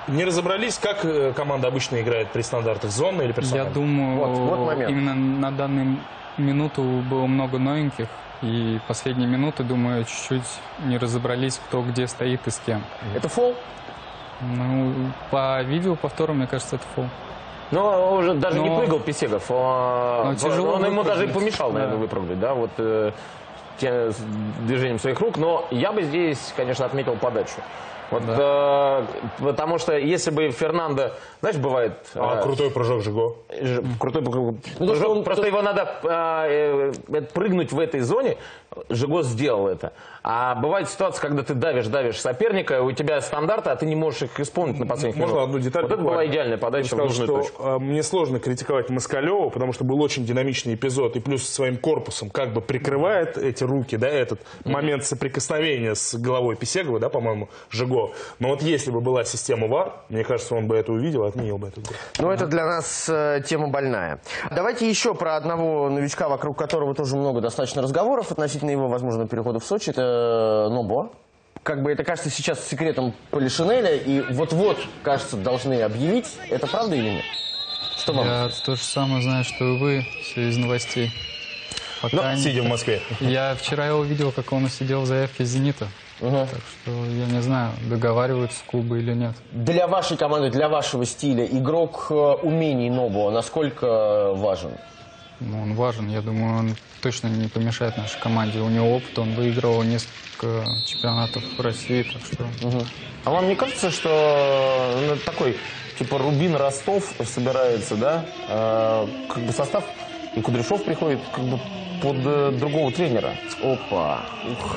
Не 0.08 0.24
разобрались, 0.24 0.78
как 0.78 1.04
э, 1.04 1.34
команда 1.34 1.68
обычно 1.68 2.00
играет 2.00 2.30
при 2.32 2.42
стандартах 2.42 2.92
зоны 2.92 3.24
или 3.24 3.28
Я 3.30 3.34
персональных? 3.34 3.74
думаю, 3.74 4.18
Вот, 4.18 4.30
вот 4.38 4.60
момент. 4.68 4.90
именно 4.90 5.14
на 5.14 5.52
данную 5.52 5.98
минуту 6.38 6.82
было 7.10 7.26
много 7.26 7.58
новеньких. 7.60 8.08
И 8.42 8.80
последние 8.88 9.28
минуты, 9.28 9.64
думаю, 9.64 10.04
чуть-чуть 10.06 10.44
не 10.86 10.98
разобрались, 10.98 11.60
кто 11.68 11.82
где 11.82 12.08
стоит 12.08 12.46
и 12.46 12.52
с 12.52 12.62
кем. 12.66 12.84
Это 13.16 13.28
фол? 13.30 13.56
Ну, 14.42 14.94
по 15.32 15.62
видео 15.64 15.96
повтору, 15.96 16.34
мне 16.34 16.46
кажется, 16.46 16.76
это 16.76 16.86
фол. 16.96 17.06
Ну, 17.72 17.84
он 17.84 18.20
уже 18.20 18.34
даже 18.36 18.60
не 18.60 18.70
Но- 18.70 18.78
прыгал 18.80 19.00
Писегов. 19.00 19.50
Он, 19.50 20.28
Но 20.28 20.36
тяжело 20.36 20.74
он 20.74 20.86
ему 20.86 21.04
даже 21.04 21.26
и 21.26 21.28
помешал, 21.28 21.72
наверное, 21.72 21.96
Да. 21.96 22.02
выпрыгнуть, 22.02 22.40
да, 22.40 22.54
вот 22.54 22.70
э, 22.78 23.12
движением 23.80 25.00
своих 25.00 25.20
рук. 25.20 25.38
Но 25.38 25.68
я 25.72 25.92
бы 25.92 26.04
здесь, 26.04 26.54
конечно, 26.56 26.86
отметил 26.86 27.16
подачу. 27.16 27.56
Вот, 28.10 28.24
э, 28.26 29.06
потому 29.40 29.78
что 29.80 29.98
если 29.98 30.32
бы 30.32 30.50
Фернандо, 30.52 31.12
знаешь, 31.42 31.58
бывает... 31.58 31.94
А 32.16 32.40
э, 32.40 32.44
крутой 32.44 32.70
прыжок 32.72 33.02
Жиго. 33.04 33.36
Ж- 33.62 33.82
Крутой 34.00 34.22
прыжок. 34.22 34.56
Ну, 34.80 34.88
то, 34.88 34.96
что 34.96 35.10
он- 35.12 35.24
Просто 35.24 35.44
то- 35.44 35.48
его 35.48 35.62
надо 35.62 35.90
э, 36.04 36.92
э, 37.10 37.22
прыгнуть 37.34 37.72
в 37.74 37.80
этой 37.80 38.00
зоне. 38.02 38.38
Жиго 38.90 39.24
сделал 39.24 39.68
это. 39.68 39.94
А 40.24 40.56
бывает 40.56 40.90
ситуация, 40.90 41.22
когда 41.22 41.42
ты 41.42 41.54
давишь, 41.54 41.88
давишь 41.88 42.20
соперника, 42.20 42.82
у 42.84 42.92
тебя 42.92 43.22
стандарты, 43.22 43.70
а 43.70 43.76
ты 43.76 43.86
не 43.86 43.96
можешь 43.96 44.24
их 44.24 44.40
исполнить 44.40 44.78
на 44.78 44.86
последних 44.86 45.16
Можно 45.18 45.36
минутах. 45.36 45.50
одну 45.50 45.60
деталь? 45.60 45.82
Вот 45.84 45.92
это 45.94 46.02
буквально? 46.02 46.24
была 46.24 46.32
идеальная 46.34 46.58
подача 46.58 46.96
Я 46.96 47.02
в 47.02 47.06
нужную 47.06 47.28
что 47.28 47.38
точку. 47.38 47.64
э, 47.64 47.80
мне 47.80 48.04
сложно 48.04 48.40
критиковать 48.40 48.90
Москалева, 48.90 49.50
потому 49.50 49.72
что 49.72 49.86
был 49.86 50.02
очень 50.02 50.26
динамичный 50.26 50.76
эпизод, 50.76 51.16
и 51.16 51.20
плюс 51.22 51.48
своим 51.48 51.78
корпусом 51.78 52.30
как 52.30 52.54
бы 52.54 52.60
прикрывает 52.62 53.38
эти 53.38 53.64
руки, 53.64 53.96
да, 53.96 54.10
этот 54.10 54.42
момент 54.66 55.06
соприкосновения 55.06 55.96
с 55.96 56.16
головой 56.16 56.58
Писегова, 56.58 57.00
да, 57.00 57.08
по-моему, 57.10 57.48
Жиго. 57.70 58.12
Но 58.40 58.50
вот 58.50 58.62
если 58.62 58.92
бы 58.92 59.00
была 59.00 59.24
система 59.24 59.68
ВАР, 59.68 59.94
мне 60.10 60.24
кажется, 60.26 60.56
он 60.56 60.68
бы 60.68 60.76
это 60.76 60.92
увидел, 60.92 61.24
отменил 61.24 61.58
бы 61.58 61.70
этот 61.70 61.86
гол. 61.88 61.96
Ну, 62.20 62.32
это 62.32 62.48
для 62.48 62.66
нас 62.66 63.08
э, 63.10 63.42
тема 63.48 63.70
больная. 63.70 64.20
Давайте 64.52 64.90
еще 64.90 65.14
про 65.16 65.38
одного 65.38 65.90
новичка, 65.90 66.28
вокруг 66.28 66.58
которого 66.58 66.94
тоже 66.94 67.16
много 67.16 67.40
достаточно 67.40 67.82
разговоров 67.82 68.32
относительно 68.32 68.57
его 68.66 68.88
возможного 68.88 69.28
перехода 69.28 69.60
в 69.60 69.66
Сочи. 69.66 69.90
Это 69.92 70.68
Нобо. 70.72 71.12
Как 71.64 71.84
бы 71.84 71.92
это 71.92 72.04
кажется 72.04 72.30
сейчас 72.30 72.66
секретом 72.66 73.14
Полишинеля, 73.30 73.96
и 73.96 74.22
вот-вот, 74.34 74.78
кажется, 75.04 75.36
должны 75.38 75.82
объявить. 75.82 76.28
Это 76.50 76.66
правда 76.68 76.96
или 76.96 77.10
нет? 77.10 77.24
Что 77.98 78.14
вам? 78.14 78.26
Я 78.26 78.50
то 78.66 78.76
же 78.76 78.82
самое 78.84 79.22
знаю, 79.22 79.44
что 79.44 79.66
и 79.66 79.78
вы, 79.80 80.06
все 80.24 80.50
из 80.50 80.58
новостей. 80.58 81.12
Пока 82.02 82.36
не- 82.36 82.42
Сидя 82.42 82.62
в 82.62 82.68
Москве. 82.68 83.02
Я 83.20 83.56
вчера 83.56 83.88
его 83.88 84.04
видел, 84.04 84.32
как 84.32 84.54
он 84.54 84.70
сидел 84.70 85.02
в 85.02 85.06
заявке 85.08 85.44
«Зенита». 85.46 85.88
Так 86.20 86.48
что 86.82 86.92
я 86.92 87.26
не 87.26 87.42
знаю, 87.42 87.72
договариваются 87.90 88.64
клубы 88.66 89.00
или 89.00 89.14
нет. 89.14 89.34
Для 89.52 89.88
вашей 89.88 90.18
команды, 90.18 90.50
для 90.50 90.68
вашего 90.68 91.06
стиля, 91.06 91.46
игрок 91.46 92.08
э, 92.10 92.14
умений 92.42 92.90
Нобо 92.90 93.30
насколько 93.30 94.32
важен? 94.34 94.72
Ну, 95.40 95.62
он 95.62 95.76
важен, 95.76 96.10
я 96.10 96.22
думаю, 96.22 96.58
он 96.60 96.76
точно 97.02 97.28
не 97.28 97.48
помешает 97.48 97.98
нашей 97.98 98.20
команде. 98.20 98.60
У 98.60 98.70
него 98.70 98.96
опыт, 98.96 99.18
он 99.20 99.34
выиграл 99.36 99.84
несколько 99.84 100.82
чемпионатов 100.86 101.44
России, 101.60 102.04
так 102.04 102.22
что... 102.26 102.50
А 103.24 103.30
вам 103.30 103.48
не 103.48 103.56
кажется, 103.56 103.92
что 103.92 105.04
ну, 105.06 105.18
такой, 105.18 105.58
типа 105.98 106.18
Рубин 106.18 106.56
Ростов 106.56 107.14
собирается, 107.26 107.98
да? 107.98 108.26
Э, 108.48 109.08
как 109.28 109.44
бы 109.44 109.52
состав, 109.52 109.84
и 110.38 110.42
Кудряшов 110.42 110.84
приходит 110.84 111.20
как 111.34 111.44
бы 111.46 111.60
под 112.02 112.18
э, 112.24 112.52
другого 112.52 112.92
тренера. 112.92 113.34
Опа. 113.64 114.20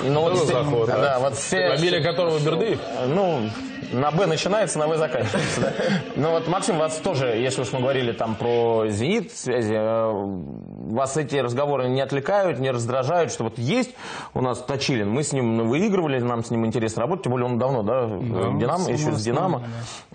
Ну, 0.04 0.22
вот 0.22 0.38
заход, 0.46 0.88
а? 0.88 0.98
да, 0.98 1.18
вот 1.18 1.34
все, 1.34 1.76
Фамилия 1.76 2.00
которого 2.00 2.38
Бердыев? 2.38 2.80
Ну, 3.08 3.42
на 3.92 4.11
Б 4.11 4.24
начинается, 4.24 4.78
на 4.78 4.86
В 4.86 4.96
заканчивается. 4.96 5.61
да. 5.61 5.72
Ну 6.16 6.30
вот, 6.30 6.48
Максим, 6.48 6.78
вас 6.78 6.96
тоже, 6.96 7.26
если 7.26 7.61
уж 7.61 7.72
мы 7.72 7.80
говорили 7.80 8.12
там 8.12 8.36
про 8.36 8.86
«Зенит», 8.88 9.36
связи, 9.36 9.74
э, 9.74 10.12
вас 10.92 11.18
эти 11.18 11.36
разговоры 11.36 11.88
не 11.88 12.00
отвлекают, 12.00 12.58
не 12.58 12.70
раздражают, 12.70 13.30
что 13.30 13.44
вот 13.44 13.58
есть 13.58 13.90
у 14.32 14.40
нас 14.40 14.58
Точилин, 14.61 15.11
мы 15.11 15.22
с 15.22 15.32
ним 15.32 15.68
выигрывали, 15.68 16.18
нам 16.20 16.42
с 16.42 16.50
ним 16.50 16.64
интересно 16.64 17.02
работать, 17.02 17.24
тем 17.24 17.32
более 17.32 17.46
он 17.46 17.58
давно, 17.58 17.82
да, 17.82 18.06
«Динамо», 18.06 18.90
еще 18.90 19.12
с 19.12 19.22
«Динамо». 19.22 19.62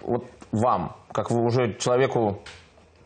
Вот 0.01 0.25
вам, 0.51 0.95
как 1.11 1.29
вы 1.29 1.43
уже 1.43 1.75
человеку, 1.77 2.39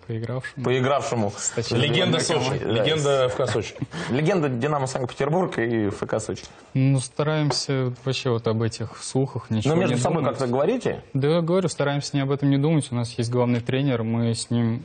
Поигравшим. 0.09 0.63
поигравшему... 0.63 1.31
Легенда 1.69 2.17
Да, 2.17 2.23
Сочи, 2.23 2.59
да, 2.63 2.71
легенда 2.71 3.29
ФК 3.29 3.47
Сочи. 3.47 3.75
Легенда 4.09 4.49
«Динамо» 4.49 4.87
Санкт-Петербург 4.87 5.59
и 5.59 5.89
ФК 5.89 6.19
Сочи. 6.19 6.45
Ну, 6.73 6.99
стараемся 6.99 7.93
вообще 8.03 8.31
вот 8.31 8.47
об 8.47 8.63
этих 8.63 8.97
слухах 9.03 9.51
ничего 9.51 9.75
Но 9.75 9.79
между 9.79 9.97
не 9.97 10.01
собой 10.01 10.23
как-то 10.23 10.47
говорите? 10.47 11.03
Да, 11.13 11.41
говорю, 11.41 11.69
стараемся 11.69 12.15
не 12.15 12.21
об 12.21 12.31
этом 12.31 12.49
не 12.49 12.57
думать. 12.57 12.87
У 12.89 12.95
нас 12.95 13.13
есть 13.19 13.29
главный 13.29 13.59
тренер, 13.59 14.01
мы 14.01 14.33
с 14.33 14.49
ним 14.49 14.81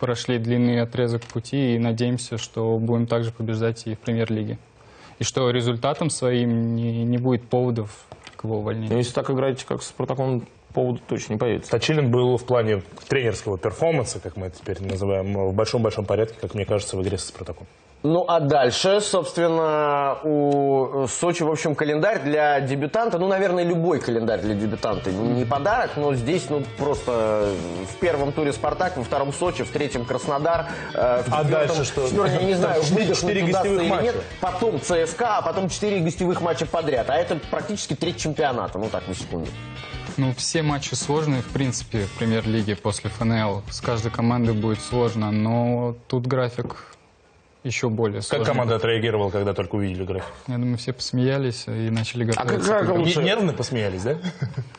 прошли 0.00 0.38
длинный 0.38 0.80
отрезок 0.80 1.24
пути 1.24 1.74
и 1.74 1.78
надеемся, 1.78 2.38
что 2.38 2.78
будем 2.78 3.06
также 3.06 3.32
побеждать 3.32 3.86
и 3.86 3.94
в 3.94 3.98
премьер-лиге. 3.98 4.58
И 5.18 5.24
что 5.24 5.50
результатом 5.50 6.08
своим 6.08 6.74
не, 6.74 7.04
не 7.04 7.18
будет 7.18 7.46
поводов 7.50 7.90
к 8.36 8.44
его 8.44 8.60
увольнению. 8.60 8.96
Если 8.96 9.12
так 9.12 9.28
играете, 9.28 9.66
как 9.68 9.82
с 9.82 9.92
протоколом, 9.92 10.46
поводу 10.74 11.00
точно 11.08 11.34
не 11.34 11.38
появится. 11.38 11.70
Точилин 11.70 12.10
был 12.10 12.36
в 12.36 12.44
плане 12.44 12.82
тренерского 13.08 13.56
перформанса, 13.58 14.20
как 14.20 14.36
мы 14.36 14.46
это 14.48 14.58
теперь 14.58 14.82
называем, 14.82 15.32
в 15.48 15.54
большом-большом 15.54 16.04
порядке, 16.04 16.36
как 16.40 16.54
мне 16.54 16.64
кажется, 16.66 16.96
в 16.96 17.02
игре 17.02 17.16
со 17.16 17.28
Спартаком. 17.28 17.66
Ну 18.06 18.26
а 18.28 18.38
дальше, 18.38 19.00
собственно, 19.00 20.18
у 20.24 21.06
Сочи, 21.08 21.42
в 21.42 21.50
общем, 21.50 21.74
календарь 21.74 22.20
для 22.22 22.60
дебютанта, 22.60 23.18
ну, 23.18 23.28
наверное, 23.28 23.64
любой 23.64 23.98
календарь 23.98 24.40
для 24.40 24.54
дебютанта 24.54 25.10
не 25.10 25.46
подарок, 25.46 25.92
но 25.96 26.14
здесь, 26.14 26.50
ну, 26.50 26.62
просто 26.76 27.48
в 27.90 27.96
первом 28.00 28.32
туре 28.32 28.52
Спартак, 28.52 28.98
во 28.98 29.04
втором 29.04 29.32
Сочи, 29.32 29.64
в 29.64 29.70
третьем 29.70 30.04
Краснодар, 30.04 30.66
э, 30.92 31.22
в 31.22 31.32
А 31.32 31.44
дальше 31.44 31.84
что? 31.84 32.06
четвертом, 32.06 32.40
я 32.40 32.42
не 32.46 32.54
знаю, 32.60 32.82
четыре- 32.82 33.04
выдохнуть 33.06 33.20
четыре 33.20 33.42
удастся 33.44 33.62
гостевых 33.70 33.82
или 33.82 34.02
нет, 34.04 34.14
матча. 34.16 34.26
потом 34.40 34.80
ЦСКА, 34.80 35.38
а 35.38 35.42
потом 35.42 35.68
четыре 35.70 36.00
гостевых 36.00 36.40
матча 36.42 36.66
подряд, 36.66 37.08
а 37.08 37.16
это 37.16 37.36
практически 37.50 37.94
треть 37.94 38.18
чемпионата, 38.18 38.78
ну 38.78 38.88
так, 38.90 39.08
на 39.08 39.14
секунду. 39.14 39.48
Ну, 40.16 40.32
все 40.36 40.62
матчи 40.62 40.94
сложные, 40.94 41.42
в 41.42 41.48
принципе, 41.48 42.06
в 42.06 42.12
премьер-лиге 42.12 42.76
после 42.76 43.10
ФНЛ. 43.10 43.62
С 43.68 43.80
каждой 43.80 44.12
командой 44.12 44.54
будет 44.54 44.80
сложно, 44.80 45.32
но 45.32 45.96
тут 46.06 46.26
график 46.28 46.76
еще 47.64 47.88
более 47.88 48.20
Как 48.20 48.28
сложный. 48.28 48.46
команда 48.46 48.76
отреагировала, 48.76 49.30
когда 49.30 49.54
только 49.54 49.74
увидели 49.76 50.04
график? 50.04 50.28
Я 50.46 50.54
думаю, 50.58 50.76
все 50.76 50.92
посмеялись 50.92 51.64
и 51.66 51.90
начали 51.90 52.24
А 52.24 52.26
готовиться. 52.44 52.70
как, 52.70 52.84
к 52.84 52.86
как 52.88 52.98
лучше? 52.98 53.22
Нервно 53.22 53.52
посмеялись, 53.52 54.02
да? 54.02 54.16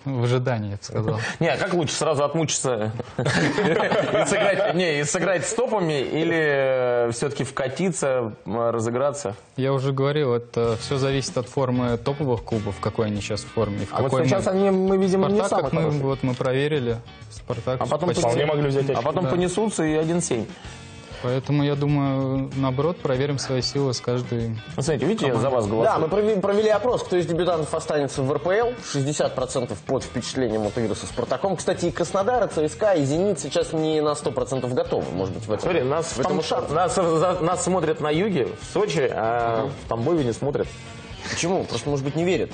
В 0.06 0.24
ожидании, 0.24 0.70
я 0.72 0.78
бы 0.78 0.84
сказал. 0.84 1.20
Не, 1.40 1.48
а 1.50 1.58
как 1.58 1.74
лучше 1.74 1.96
сразу 1.96 2.24
отмучиться 2.24 2.92
и 3.18 4.26
сыграть, 4.28 4.76
не, 4.76 5.00
и 5.00 5.04
сыграть 5.04 5.46
с 5.46 5.54
топами 5.54 6.00
или 6.02 7.12
все-таки 7.12 7.44
вкатиться, 7.44 8.34
разыграться? 8.46 9.36
Я 9.58 9.74
уже 9.74 9.92
говорил, 9.92 10.34
это 10.34 10.78
все 10.80 10.98
зависит 10.98 11.38
от 11.38 11.48
формы 11.50 11.98
топовых 11.98 12.44
клубов, 12.44 12.76
в 12.78 12.80
какой 12.82 13.08
они 13.08 13.20
сейчас 13.22 13.42
в 13.42 13.48
форме. 13.48 13.80
в 13.86 13.94
А 13.94 14.02
вот 14.04 14.12
сейчас 14.26 14.46
мы- 14.46 14.52
они, 14.52 14.70
мы 14.72 14.98
видим, 14.98 15.22
не 15.28 15.38
Спартак, 15.44 15.50
самые 15.50 15.64
как 15.64 15.74
мы, 15.74 15.90
вот 16.02 16.24
мы 16.24 16.34
проверили. 16.36 16.98
Спартак 17.32 17.82
А 17.82 17.86
потом, 17.86 18.10
почти- 18.10 18.24
понесут- 18.24 18.90
а 18.96 19.02
потом 19.02 19.24
Да. 19.26 19.32
понесутся 19.32 19.84
и 19.84 19.94
1-7. 19.96 20.46
Поэтому 21.26 21.64
я 21.64 21.74
думаю, 21.74 22.52
наоборот, 22.56 22.98
проверим 22.98 23.40
свои 23.40 23.64
силы 23.64 23.96
с 23.96 24.00
каждой. 24.00 24.50
Ну, 24.78 24.84
смотрите, 24.84 25.08
видите, 25.08 25.26
я 25.26 25.36
за 25.36 25.50
вас 25.50 25.66
голосую. 25.66 25.84
Да, 25.84 25.98
мы 25.98 26.08
провели, 26.08 26.40
провели 26.40 26.70
опрос, 26.70 27.02
кто 27.02 27.16
из 27.16 27.26
дебютантов 27.26 27.74
останется 27.74 28.22
в 28.22 28.32
РПЛ. 28.32 28.76
60% 28.94 29.76
под 29.88 30.04
впечатлением 30.04 30.68
от 30.68 30.78
игры 30.78 30.94
со 30.94 31.08
Спартаком. 31.08 31.56
Кстати, 31.56 31.88
и 31.88 31.92
Краснодар, 31.92 32.46
и 32.46 32.68
ЦСКА, 32.68 32.94
и 32.94 33.04
Зенит 33.06 33.40
сейчас 33.40 33.74
не 33.74 34.02
на 34.02 34.14
100% 34.14 34.72
готовы. 34.72 35.12
Может 35.14 35.34
быть, 35.34 35.48
в 35.48 35.52
этом, 35.52 35.62
Смотри, 35.64 35.82
нас, 35.82 36.06
в 36.12 36.20
этом 36.20 36.42
там- 36.44 36.74
нас, 36.76 36.94
за- 36.94 37.40
нас 37.42 37.64
смотрят 37.64 38.02
на 38.02 38.12
юге, 38.12 38.48
в 38.62 38.72
Сочи, 38.72 39.10
а 39.12 39.68
в 39.84 39.90
Тамбове 39.90 40.24
не 40.26 40.32
смотрят. 40.32 40.68
Почему? 41.28 41.64
Просто, 41.64 41.90
может 41.90 42.06
быть, 42.06 42.16
не 42.16 42.24
верят. 42.24 42.52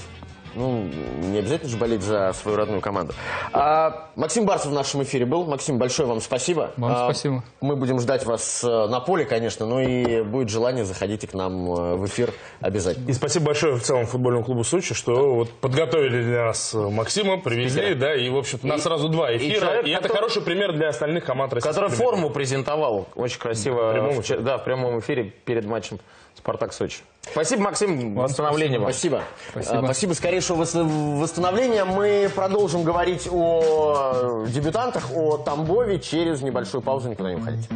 Ну, 0.55 0.83
не 1.21 1.37
обязательно 1.39 1.69
же 1.69 1.77
болеть 1.77 2.01
за 2.01 2.33
свою 2.33 2.57
родную 2.57 2.81
команду. 2.81 3.13
А, 3.53 4.09
Максим 4.15 4.45
Барсов 4.45 4.71
в 4.71 4.73
нашем 4.73 5.01
эфире 5.03 5.25
был. 5.25 5.45
Максим, 5.45 5.77
большое 5.77 6.07
вам 6.09 6.19
спасибо. 6.19 6.71
Вам 6.77 6.91
А, 6.91 7.05
спасибо. 7.05 7.43
Мы 7.61 7.75
будем 7.75 7.99
ждать 7.99 8.25
вас 8.25 8.63
э, 8.63 8.87
на 8.87 8.99
поле, 8.99 9.25
конечно, 9.25 9.65
но 9.65 9.79
и 9.81 10.21
будет 10.23 10.49
желание, 10.49 10.83
заходите 10.83 11.25
к 11.27 11.33
нам 11.33 11.71
э, 11.71 11.95
в 11.95 12.05
эфир 12.05 12.33
обязательно. 12.59 13.09
И 13.09 13.13
спасибо 13.13 13.45
большое 13.47 13.75
в 13.75 13.81
целом 13.81 14.05
футбольному 14.05 14.43
клубу 14.43 14.63
Сочи, 14.63 14.93
что 14.93 15.35
вот 15.35 15.49
подготовили 15.51 16.21
для 16.23 16.45
нас 16.47 16.73
Максима, 16.73 17.37
привезли, 17.39 17.93
да, 17.95 18.13
и, 18.13 18.29
в 18.29 18.37
общем-то, 18.37 18.65
у 18.65 18.69
нас 18.69 18.81
И- 18.81 18.83
сразу 18.83 19.07
два 19.09 19.31
и 19.31 19.37
эфира, 19.37 19.51
и, 19.53 19.59
человек, 19.59 19.85
это 19.87 19.95
который- 20.01 20.15
хороший 20.15 20.41
пример 20.41 20.73
для 20.73 20.89
остальных 20.89 21.23
команд 21.25 21.53
России. 21.53 21.67
Который 21.69 21.89
форму 21.89 22.29
презентовал 22.29 23.07
очень 23.15 23.39
красиво 23.39 23.89
В 23.89 23.93
прямом 23.93 24.21
в 24.21 24.25
че- 24.25 24.39
да, 24.39 24.57
в 24.57 24.63
прямом 24.65 24.99
эфире 24.99 25.23
перед 25.45 25.65
матчем 25.65 25.99
Спартак-Сочи. 26.41 27.01
Спасибо, 27.31 27.61
Максим, 27.63 28.15
восстановления 28.15 28.79
вам. 28.79 28.91
Спасибо. 28.91 29.21
Спасибо. 29.51 29.81
Спасибо 29.85 30.13
скорейшего 30.13 30.63
вос- 30.63 31.19
восстановления. 31.21 31.85
Мы 31.85 32.29
продолжим 32.35 32.83
говорить 32.83 33.27
о 33.31 34.45
дебютантах, 34.47 35.11
о 35.15 35.37
Тамбове 35.37 35.99
через 35.99 36.41
небольшую 36.41 36.81
паузу. 36.81 37.09
Никуда 37.09 37.29
не 37.29 37.35
уходите. 37.35 37.67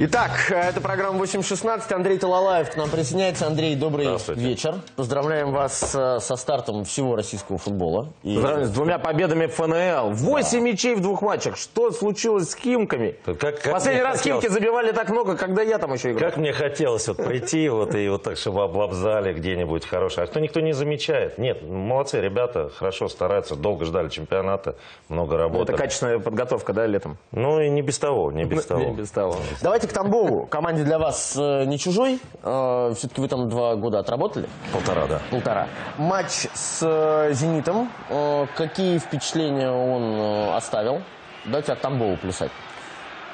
Итак, 0.00 0.30
это 0.50 0.80
программа 0.80 1.24
8.16. 1.24 1.92
Андрей 1.92 2.18
Талалаев 2.18 2.70
к 2.70 2.76
нам 2.76 2.88
присоединяется. 2.88 3.46
Андрей, 3.48 3.74
добрый 3.74 4.06
вечер. 4.36 4.76
Поздравляем 4.94 5.50
вас 5.52 5.92
э, 5.92 6.20
со 6.20 6.36
стартом 6.36 6.84
всего 6.84 7.16
российского 7.16 7.58
футбола. 7.58 8.12
И- 8.22 8.34
Поздравляю 8.34 8.66
с 8.66 8.70
двумя 8.70 8.98
победами 9.00 9.46
в 9.46 9.54
ФНЛ. 9.54 10.12
Восемь 10.12 10.60
мячей 10.62 10.94
в 10.94 11.00
двух 11.00 11.22
матчах. 11.22 11.56
Что 11.56 11.90
случилось 11.90 12.50
с 12.50 12.54
Химками? 12.54 13.16
как 13.40 13.60
Последний 13.62 14.00
мне 14.00 14.02
раз 14.08 14.18
хотелось. 14.18 14.44
Химки 14.44 14.54
забивали 14.54 14.92
так 14.92 15.10
много, 15.10 15.36
когда 15.36 15.62
я 15.62 15.78
там 15.78 15.92
еще 15.92 16.12
играл. 16.12 16.30
Как 16.30 16.38
мне 16.38 16.52
хотелось 16.52 17.08
вот 17.08 17.16
прийти 17.16 17.68
вот 17.68 17.94
и 17.96 18.08
вот 18.08 18.22
так, 18.22 18.36
чтобы 18.36 18.62
облабзали 18.62 19.32
где-нибудь 19.32 19.84
хорошее. 19.84 20.24
А 20.24 20.30
что 20.30 20.38
никто 20.38 20.60
не 20.60 20.74
замечает? 20.74 21.38
Нет, 21.38 21.62
молодцы 21.68 22.20
ребята, 22.20 22.70
хорошо 22.72 23.08
стараются, 23.08 23.56
долго 23.56 23.84
ждали 23.84 24.08
чемпионата, 24.10 24.76
много 25.08 25.36
работы. 25.36 25.72
Это 25.72 25.82
качественная 25.82 26.20
подготовка, 26.20 26.72
да, 26.72 26.86
летом? 26.86 27.16
Ну 27.32 27.60
и 27.60 27.68
не 27.68 27.82
без 27.82 27.98
того, 27.98 28.30
не 28.30 28.44
без 28.44 28.64
того. 28.64 28.84
Не 28.84 28.92
без 28.92 29.10
того. 29.10 29.36
Давайте 29.62 29.88
к 29.88 29.92
Тамбову. 29.92 30.46
Команде 30.46 30.84
для 30.84 30.98
вас 30.98 31.34
э, 31.36 31.64
не 31.64 31.78
чужой. 31.78 32.20
Э, 32.42 32.92
Все-таки 32.96 33.20
вы 33.20 33.28
там 33.28 33.48
два 33.48 33.76
года 33.76 33.98
отработали. 33.98 34.48
Полтора, 34.72 35.06
да. 35.06 35.20
Полтора. 35.30 35.68
Матч 35.96 36.46
с 36.54 36.80
э, 36.82 37.32
«Зенитом». 37.32 37.90
Э, 38.08 38.46
какие 38.56 38.98
впечатления 38.98 39.70
он 39.70 40.02
э, 40.02 40.56
оставил? 40.56 41.02
Давайте 41.44 41.72
от 41.72 41.80
Тамбова 41.80 42.16
плясать. 42.16 42.50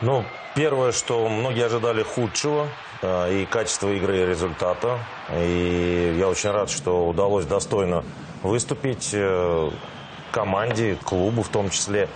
Ну, 0.01 0.25
первое, 0.55 0.93
что 0.93 1.29
многие 1.29 1.65
ожидали 1.67 2.03
худшего 2.03 2.67
э, 3.03 3.43
и 3.43 3.47
качества 3.47 3.89
игры, 3.89 4.19
и 4.19 4.27
результата. 4.27 4.99
И 5.37 6.17
я 6.19 6.29
очень 6.29 6.51
рад, 6.51 6.71
что 6.71 7.07
удалось 7.09 7.47
достойно 7.47 8.05
выступить 8.43 9.11
э, 9.13 9.71
команде, 10.33 10.97
клубу 11.05 11.43
в 11.43 11.49
том 11.49 11.71
числе. 11.71 12.09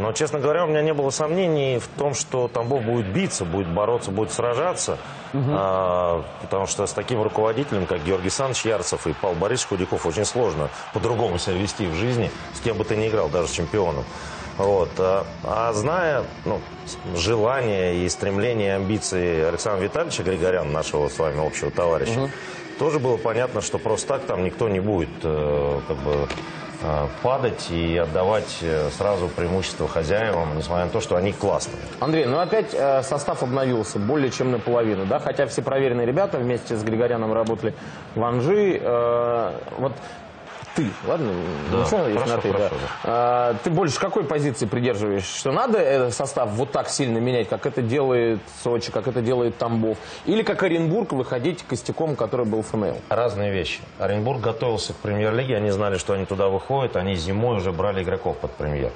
Но, 0.00 0.12
честно 0.12 0.38
говоря, 0.38 0.64
у 0.64 0.66
меня 0.66 0.80
не 0.80 0.94
было 0.94 1.10
сомнений 1.10 1.78
в 1.78 1.86
том, 1.98 2.14
что 2.14 2.48
Тамбов 2.48 2.82
будет 2.82 3.12
биться, 3.12 3.44
будет 3.44 3.68
бороться, 3.68 4.10
будет 4.10 4.32
сражаться. 4.32 4.98
А, 5.34 6.24
потому 6.40 6.66
что 6.66 6.86
с 6.86 6.92
таким 6.92 7.22
руководителем, 7.22 7.86
как 7.86 8.02
Георгий 8.02 8.24
Александрович 8.24 8.64
Ярцев 8.64 9.06
и 9.06 9.12
Павел 9.12 9.36
Борисович 9.36 9.68
Худяков, 9.68 10.06
очень 10.06 10.24
сложно 10.24 10.70
по-другому 10.94 11.38
себя 11.38 11.56
вести 11.56 11.86
в 11.86 11.94
жизни, 11.94 12.30
с 12.54 12.60
кем 12.60 12.78
бы 12.78 12.84
ты 12.84 12.96
ни 12.96 13.08
играл, 13.08 13.28
даже 13.28 13.52
чемпионом. 13.52 14.04
Вот. 14.56 14.90
А, 14.98 15.26
а 15.44 15.72
зная 15.74 16.24
ну, 16.46 16.60
желание 17.14 18.04
и 18.04 18.08
стремление, 18.08 18.68
и 18.68 18.70
амбиции 18.70 19.42
Александра 19.42 19.84
Витальевича 19.84 20.22
Григоряна, 20.22 20.70
нашего 20.70 21.08
с 21.08 21.18
вами 21.18 21.46
общего 21.46 21.70
товарища, 21.70 22.30
тоже 22.78 22.98
было 22.98 23.18
понятно, 23.18 23.60
что 23.60 23.78
просто 23.78 24.08
так 24.08 24.22
там 24.22 24.44
никто 24.44 24.68
не 24.70 24.80
будет 24.80 25.10
э, 25.22 25.80
как 25.86 25.96
бы, 25.98 26.26
падать 27.22 27.70
и 27.70 27.96
отдавать 27.96 28.58
э, 28.62 28.88
сразу 28.90 29.28
преимущество 29.28 29.88
хозяевам, 29.88 30.56
несмотря 30.56 30.86
на 30.86 30.90
то, 30.90 31.00
что 31.00 31.16
они 31.16 31.32
классные. 31.32 31.82
Андрей, 32.00 32.26
ну 32.26 32.38
опять 32.38 32.74
э, 32.74 33.02
состав 33.02 33.42
обновился 33.42 33.98
более 33.98 34.30
чем 34.30 34.50
наполовину, 34.50 35.06
да? 35.06 35.18
Хотя 35.18 35.46
все 35.46 35.62
проверенные 35.62 36.06
ребята 36.06 36.38
вместе 36.38 36.76
с 36.76 36.82
Григоряном 36.82 37.32
работали 37.32 37.74
в 38.14 38.22
Анжи. 38.22 38.78
э, 38.80 39.52
вот 39.78 39.92
ты, 40.80 40.90
ладно? 41.06 41.32
Да, 41.70 41.78
Ничего, 41.78 42.06
если 42.06 42.18
хорошо, 42.18 42.36
на 42.36 42.42
ты, 42.42 42.52
хорошо, 42.52 42.74
да. 43.04 43.50
Э, 43.50 43.54
ты 43.64 43.70
больше 43.70 44.00
какой 44.00 44.24
позиции 44.24 44.66
придерживаешь? 44.66 45.24
Что 45.24 45.52
надо 45.52 45.78
этот 45.78 46.14
состав 46.14 46.50
вот 46.50 46.72
так 46.72 46.88
сильно 46.88 47.18
менять, 47.18 47.48
как 47.48 47.66
это 47.66 47.82
делает 47.82 48.40
Сочи, 48.62 48.90
как 48.90 49.08
это 49.08 49.20
делает 49.20 49.58
Тамбов? 49.58 49.98
Или 50.26 50.42
как 50.42 50.62
Оренбург 50.62 51.12
выходить 51.12 51.62
костяком, 51.62 52.16
который 52.16 52.46
был 52.46 52.62
ФНЛ? 52.62 52.96
Разные 53.08 53.52
вещи. 53.52 53.80
Оренбург 53.98 54.40
готовился 54.40 54.92
к 54.92 54.96
премьер-лиге, 54.96 55.56
они 55.56 55.70
знали, 55.70 55.98
что 55.98 56.14
они 56.14 56.24
туда 56.24 56.48
выходят, 56.48 56.96
они 56.96 57.14
зимой 57.14 57.56
уже 57.56 57.72
брали 57.72 58.02
игроков 58.02 58.38
под 58.38 58.52
премьер. 58.52 58.92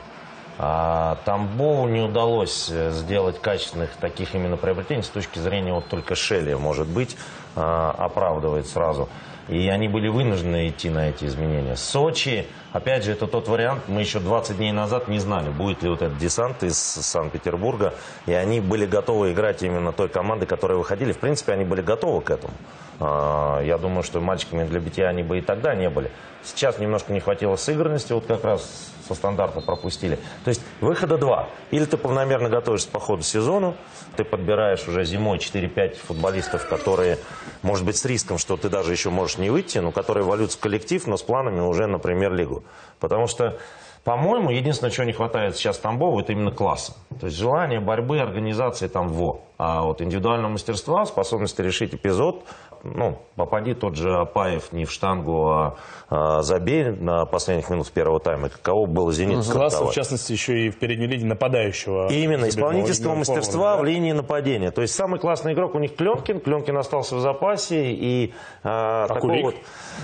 А 0.57 1.19
Тамбову 1.25 1.89
не 1.89 2.01
удалось 2.01 2.69
э, 2.71 2.93
сделать 2.93 3.41
качественных 3.41 3.91
таких 3.97 4.37
именно 4.37 4.57
приобретений 4.57 5.03
с 5.03 5.09
точки 5.09 5.41
зрения 5.41 5.73
вот 5.73 5.89
только 5.89 6.15
Шелли, 6.15 6.55
может 6.55 6.87
быть, 6.87 7.17
а, 7.57 7.93
оправдывает 7.99 8.69
сразу. 8.69 9.09
И 9.49 9.69
они 9.69 9.89
были 9.89 10.09
вынуждены 10.09 10.69
идти 10.69 10.89
на 10.89 11.11
эти 11.11 11.27
изменения. 11.27 11.77
Сочи, 11.77 12.47
опять 12.73 13.05
же, 13.05 13.13
это 13.13 13.27
тот 13.27 13.47
вариант, 13.49 13.83
мы 13.89 14.01
еще 14.01 14.21
20 14.21 14.57
дней 14.57 14.73
назад 14.73 15.09
не 15.09 15.19
знали, 15.19 15.51
будет 15.51 15.83
ли 15.83 15.91
вот 15.91 16.01
этот 16.03 16.17
десант 16.19 16.63
из 16.63 16.79
Санкт-Петербурга, 16.79 17.95
и 18.27 18.33
они 18.33 18.61
были 18.61 18.87
готовы 18.87 19.33
играть 19.33 19.63
именно 19.63 19.93
той 19.93 20.09
командой, 20.09 20.47
которые 20.47 20.79
выходили. 20.79 21.13
В 21.13 21.19
принципе, 21.19 21.53
они 21.53 21.65
были 21.65 21.83
готовы 21.83 22.23
к 22.23 22.31
этому. 22.31 22.55
А, 23.01 23.61
Я 23.63 23.79
думаю, 23.79 24.03
что 24.03 24.21
мальчиками 24.21 24.65
для 24.65 24.81
битья 24.81 25.09
они 25.09 25.23
бы 25.23 25.39
и 25.39 25.41
тогда 25.41 25.75
не 25.75 25.89
были. 25.89 26.11
Сейчас 26.43 26.79
немножко 26.79 27.13
не 27.13 27.21
хватило 27.21 27.57
сыгранности, 27.57 28.13
вот 28.13 28.27
как 28.27 28.45
раз 28.45 28.93
со 29.09 29.15
стандарта 29.15 29.61
пропустили. 29.61 30.19
То 30.45 30.51
есть 30.51 30.63
выхода 30.81 31.17
два. 31.17 31.49
Или 31.71 31.85
ты 31.87 31.97
планомерно 31.97 32.49
готовишься 32.49 32.89
по 32.91 33.01
ходу 33.01 33.23
сезону, 33.23 33.75
ты 34.17 34.25
подбираешь 34.25 34.87
уже 34.87 35.05
зимой 35.05 35.39
4-5 35.39 35.97
футболистов, 35.97 36.69
которые, 36.69 37.19
может 37.63 37.85
быть, 37.87 37.97
с 37.97 38.05
риском, 38.05 38.39
что 38.39 38.57
ты 38.57 38.69
даже 38.69 38.93
еще 38.93 39.11
можешь 39.11 39.39
не 39.39 39.51
выйти, 39.51 39.79
но 39.79 39.91
которые 39.91 40.25
валются 40.25 40.59
в 40.59 40.61
коллектив, 40.61 41.07
но 41.07 41.17
с 41.17 41.23
планами 41.23 41.61
уже 41.61 41.87
на 41.87 41.99
премьер-лигу. 41.99 42.63
Потому 43.01 43.27
что 43.27 43.59
По-моему, 44.05 44.51
единственное, 44.51 44.91
чего 44.91 45.07
не 45.07 45.15
хватает 45.15 45.57
сейчас 45.57 45.79
Тамбову, 45.79 46.21
это 46.21 46.33
именно 46.33 46.51
класса. 46.51 46.93
То 47.21 47.27
есть 47.27 47.39
желание 47.39 47.81
борьбы, 47.81 48.19
организации 48.19 48.87
там 48.87 49.09
во. 49.09 49.41
А 49.57 49.81
вот 49.83 50.03
индивидуального 50.03 50.51
мастерства, 50.53 51.07
способности 51.07 51.63
решить 51.63 51.95
эпизод, 51.95 52.45
ну, 52.85 53.19
попади 53.37 53.75
тот 53.75 53.97
же 53.97 54.15
Апаев 54.15 54.73
не 54.73 54.85
в 54.85 54.91
штангу, 54.93 55.49
а, 55.51 55.77
а 56.11 56.43
забей 56.43 56.91
на 56.91 57.25
последних 57.25 57.71
минут 57.71 57.91
первого 57.91 58.21
тайма, 58.21 58.49
каково 58.51 58.87
было 58.87 59.13
«Зенит» 59.13 59.37
Класса, 59.39 59.51
в 59.53 59.55
стартовать. 59.71 59.95
частности, 59.95 60.33
еще 60.33 60.67
и 60.67 60.71
в 60.71 60.79
передней 60.79 61.07
линии 61.07 61.25
нападающего. 61.25 62.09
И 62.13 62.23
именно 62.23 62.49
исполнительского 62.49 63.15
мастерства 63.15 63.73
Флорова, 63.73 63.83
в 63.83 63.85
линии 63.87 64.13
нападения. 64.13 64.71
То 64.71 64.83
есть 64.83 64.95
самый 64.95 65.19
классный 65.19 65.55
игрок 65.55 65.75
у 65.75 65.79
них 65.79 65.95
Пленкин. 65.97 66.41
Пленкин 66.41 66.77
остался 66.77 67.17
в 67.17 67.21
запасе. 67.21 67.93
И, 67.93 68.33
а, 68.63 69.09
такого 69.09 69.31
Кулик? 69.31 69.45
вот- 69.45 69.55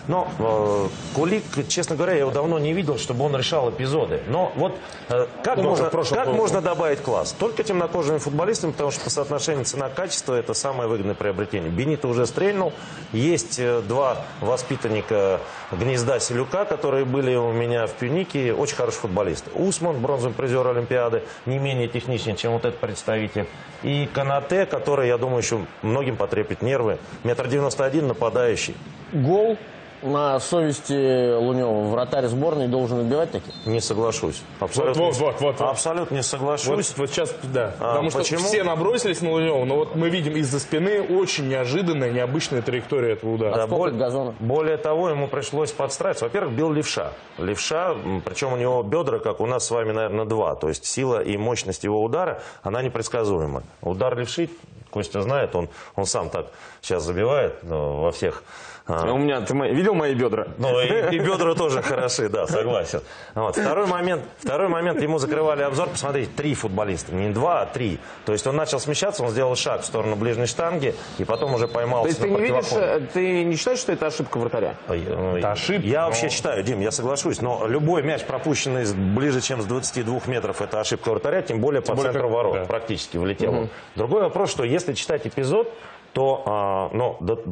но 0.09 0.29
э, 0.39 0.87
Кулик, 1.17 1.43
честно 1.69 1.97
говоря, 1.97 2.13
я 2.15 2.21
его 2.21 2.31
давно 2.31 2.59
не 2.59 2.73
видел, 2.73 2.97
чтобы 2.97 3.25
он 3.25 3.37
решал 3.37 3.71
эпизоды. 3.71 4.23
Но 4.29 4.53
вот 4.57 4.75
э, 5.09 5.27
как, 5.43 5.57
Ну, 5.59 5.65
можно, 5.71 5.91
в 5.91 5.91
как 5.91 6.27
году. 6.27 6.33
можно 6.33 6.61
добавить 6.61 7.01
класс? 7.01 7.33
Только 7.33 7.63
темнокожими 7.63 8.19
футболистами, 8.19 8.71
потому 8.73 8.91
что 8.91 9.05
по 9.05 9.11
соотношению 9.11 9.65
цена-качество 9.65 10.35
это 10.35 10.55
самое 10.55 10.89
выгодное 10.89 11.15
приобретение. 11.15 11.71
Бенита 11.71 12.09
уже 12.09 12.27
стрельнул. 12.27 12.70
Есть 13.13 13.59
э, 13.59 13.83
два 13.83 14.25
воспитанника 14.41 15.41
гнезда 15.73 16.21
Селюка, 16.21 16.65
которые 16.65 17.05
были 17.05 17.35
у 17.35 17.53
меня 17.53 17.87
в 17.87 17.93
Пюнике. 17.93 18.53
Очень 18.55 18.77
хороший 18.77 18.99
футболист. 18.99 19.47
Усман, 19.55 20.01
бронзовый 20.01 20.35
призер 20.35 20.67
Олимпиады, 20.67 21.23
не 21.45 21.59
менее 21.59 21.89
техничный, 21.89 22.37
чем 22.37 22.53
вот 22.53 22.65
этот 22.65 22.79
представитель. 22.79 23.47
И 23.83 24.09
Канате, 24.13 24.65
который, 24.67 25.09
я 25.09 25.19
думаю, 25.19 25.39
еще 25.39 25.67
многим 25.83 26.17
потрепит 26.17 26.63
нервы. 26.63 26.99
Метр 27.25 27.49
девяносто 27.49 27.85
один, 27.85 28.07
нападающий. 28.07 28.77
Гол 29.13 29.59
на 30.03 30.41
совести 30.41 31.37
Лунева. 31.37 31.91
Вратарь 31.91 32.27
сборной 32.27 32.69
должен 32.69 33.01
отбивать 33.01 33.31
такие? 33.33 33.53
Не 33.67 33.81
соглашусь. 33.81 34.43
Абсолютно, 34.59 35.03
Вот, 35.03 35.17
вот, 35.17 35.41
вот, 35.41 35.61
вот. 35.61 35.69
абсолютно 35.69 36.15
не 36.17 36.23
соглашусь. 36.23 36.91
Вот, 36.91 36.99
вот 36.99 37.11
сейчас, 37.11 37.35
да. 37.43 37.75
А, 37.81 37.95
Потому 37.95 38.11
что 38.11 38.19
почему? 38.21 38.41
все 38.41 38.65
набросились 38.65 39.21
на 39.21 39.31
Лунева, 39.33 39.65
но 39.65 39.77
вот 39.77 39.97
мы 39.97 40.09
видим 40.09 40.37
из-за 40.37 40.61
спины 40.61 41.03
очень 41.03 41.49
неожиданная, 41.49 42.11
необычная 42.11 42.63
траектория 42.63 43.13
этого 43.13 43.35
удара. 43.35 43.55
Да, 43.57 43.67
боль- 43.67 43.93
Более 44.41 44.77
того, 44.77 45.11
ему 45.11 45.29
пришлось 45.29 45.73
подстраиваться. 45.73 46.25
Во-первых, 46.25 46.55
бил 46.55 46.73
левша. 46.73 47.13
Левша, 47.39 47.95
причем 48.25 48.53
у 48.53 48.57
него 48.57 48.83
бедра, 48.83 49.19
как 49.19 49.41
у 49.41 49.47
нас 49.47 49.67
с 49.67 49.71
вами, 49.71 49.93
наверное, 49.93 50.25
два. 50.25 50.55
То 50.55 50.69
есть 50.69 50.85
сила 50.85 51.23
и 51.23 51.37
мощность 51.37 51.85
его 51.85 52.03
удара, 52.03 52.43
она 52.63 52.83
непредсказуема. 52.83 53.63
Удар 53.83 54.17
левши, 54.17 54.49
Костя 54.91 55.23
знает, 55.23 55.55
он, 55.55 55.69
он 55.97 56.07
сам 56.07 56.31
так 56.31 56.47
сейчас 56.81 57.05
забивает 57.05 57.63
ну, 57.63 58.01
во 58.03 58.13
всех... 58.13 58.43
а, 58.91 59.13
У 59.13 59.19
меня, 59.19 59.41
ты 59.41 59.55
видел 59.55 59.95
мои 59.95 60.15
бедра? 60.15 60.49
Ну, 60.59 60.81
и, 60.81 61.17
и 61.17 61.19
бедра 61.19 61.55
тоже 61.55 61.83
хороши, 61.83 62.29
да, 62.29 62.47
согласен. 62.47 63.03
Вот. 63.35 63.57
Второй, 63.57 63.87
момент, 63.87 64.23
второй 64.39 64.69
момент, 64.69 65.01
ему 65.01 65.19
закрывали 65.19 65.63
обзор, 65.63 65.89
посмотрите, 65.89 66.31
три 66.37 66.55
футболиста, 66.55 67.15
не 67.15 67.31
два, 67.31 67.63
а 67.63 67.67
три. 67.67 67.99
То 68.25 68.33
есть 68.33 68.47
он 68.47 68.57
начал 68.57 68.81
смещаться, 68.81 69.23
он 69.23 69.31
сделал 69.31 69.55
шаг 69.57 69.83
в 69.83 69.87
сторону 69.87 70.17
ближней 70.17 70.47
штанги, 70.47 70.95
и 71.19 71.25
потом 71.25 71.55
уже 71.55 71.69
поймался 71.69 72.03
То 72.03 72.09
есть 72.09 72.21
ты 72.21 72.29
не 72.29 72.41
видишь, 72.41 72.73
э, 72.73 73.01
ты 73.13 73.45
не 73.45 73.57
считаешь, 73.57 73.79
что 73.79 73.93
это 73.93 74.07
ошибка 74.07 74.39
вратаря? 74.39 74.75
Это 74.89 75.53
ошибка. 75.53 75.87
Я 75.87 76.07
вообще 76.07 76.29
считаю, 76.29 76.63
Дим, 76.63 76.81
я 76.81 76.91
соглашусь, 76.91 77.41
но 77.41 77.67
любой 77.67 78.03
мяч, 78.03 78.25
пропущенный 78.25 78.85
ближе, 78.93 79.41
чем 79.41 79.63
с 79.63 79.67
22 79.67 80.21
метров, 80.27 80.61
это 80.61 80.81
ошибка 80.81 81.11
вратаря, 81.11 81.43
тем 81.43 81.61
более 81.61 81.83
по 81.83 81.95
более 81.95 82.13
центру 82.13 82.29
как- 82.29 82.37
ворот 82.37 82.55
да. 82.55 82.65
практически 82.65 83.17
влетел. 83.17 83.55
он. 83.55 83.69
Другой 83.95 84.23
вопрос, 84.23 84.51
что 84.51 84.65
если 84.65 84.95
читать 84.95 85.27
эпизод, 85.27 85.73
то 86.13 86.43
а, 86.47 87.17
до- 87.21 87.43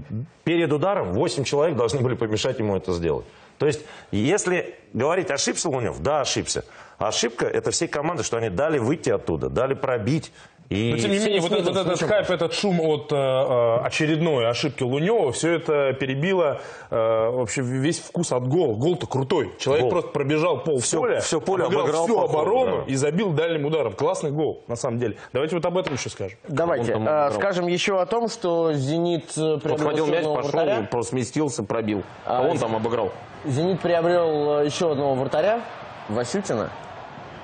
перед 0.44 0.72
ударом 0.72 1.12
8 1.12 1.44
человек 1.44 1.76
должны 1.76 2.00
были 2.00 2.14
помешать 2.14 2.58
ему 2.58 2.76
это 2.76 2.92
сделать. 2.92 3.26
То 3.58 3.66
есть, 3.66 3.84
если 4.12 4.76
говорить, 4.92 5.30
ошибся 5.30 5.68
Лунев, 5.68 5.98
да, 6.00 6.20
ошибся. 6.20 6.64
Ошибка 6.98 7.46
это 7.46 7.70
всей 7.70 7.88
команды, 7.88 8.22
что 8.22 8.36
они 8.36 8.50
дали 8.50 8.78
выйти 8.78 9.10
оттуда, 9.10 9.48
дали 9.48 9.74
пробить. 9.74 10.32
И... 10.70 10.90
Но 10.92 10.98
тем 10.98 11.10
не 11.12 11.18
менее, 11.18 11.40
вот, 11.40 11.50
этот- 11.50 11.74
вот 11.74 11.86
этот 11.86 12.02
хайп, 12.02 12.30
этот 12.30 12.52
шум 12.52 12.78
от 12.82 13.10
э, 13.10 13.16
э, 13.16 13.76
очередной 13.86 14.46
ошибки 14.50 14.82
Лунева, 14.82 15.32
все 15.32 15.52
это 15.54 15.94
перебило 15.94 16.60
э, 16.90 17.30
вообще 17.30 17.62
весь 17.62 17.98
вкус 18.00 18.32
от 18.32 18.46
гола. 18.46 18.74
Гол-то 18.74 19.06
крутой. 19.06 19.52
Человек 19.58 19.84
Гол. 19.84 19.90
просто 19.92 20.10
пробежал 20.10 20.58
пол 20.62 20.80
Всё- 20.80 21.00
поля, 21.00 21.20
всё 21.20 21.40
поле 21.40 21.64
обыграл 21.64 22.04
всю 22.04 22.14
по 22.16 22.26
ходу, 22.26 22.38
оборону 22.38 22.76
да. 22.86 22.92
и 22.92 22.96
забил 22.96 23.30
дальним 23.30 23.64
ударом. 23.64 23.94
Классный 23.94 24.30
гол, 24.30 24.62
на 24.68 24.76
самом 24.76 24.98
деле. 24.98 25.16
Давайте 25.32 25.56
вот 25.56 25.64
об 25.64 25.78
этом 25.78 25.94
еще 25.94 26.10
скажем. 26.10 26.38
Давайте, 26.48 26.92
играл. 26.92 27.32
скажем 27.32 27.66
еще 27.66 27.98
о 28.00 28.04
том, 28.04 28.28
что 28.28 28.74
«Зенит» 28.74 29.32
приобрел 29.34 30.06
мяч, 30.06 30.18
одного 30.18 30.36
пошел, 30.36 30.50
вратаря. 30.50 30.88
просто 30.90 31.10
сместился, 31.12 31.62
пробил. 31.62 32.02
А, 32.26 32.40
А, 32.40 32.42
он 32.46 32.58
там 32.58 32.76
обыграл. 32.76 33.10
«Зенит» 33.46 33.80
приобрел 33.80 34.60
э, 34.60 34.66
еще 34.66 34.92
одного 34.92 35.14
вратаря, 35.14 35.62
Васютина. 36.10 36.68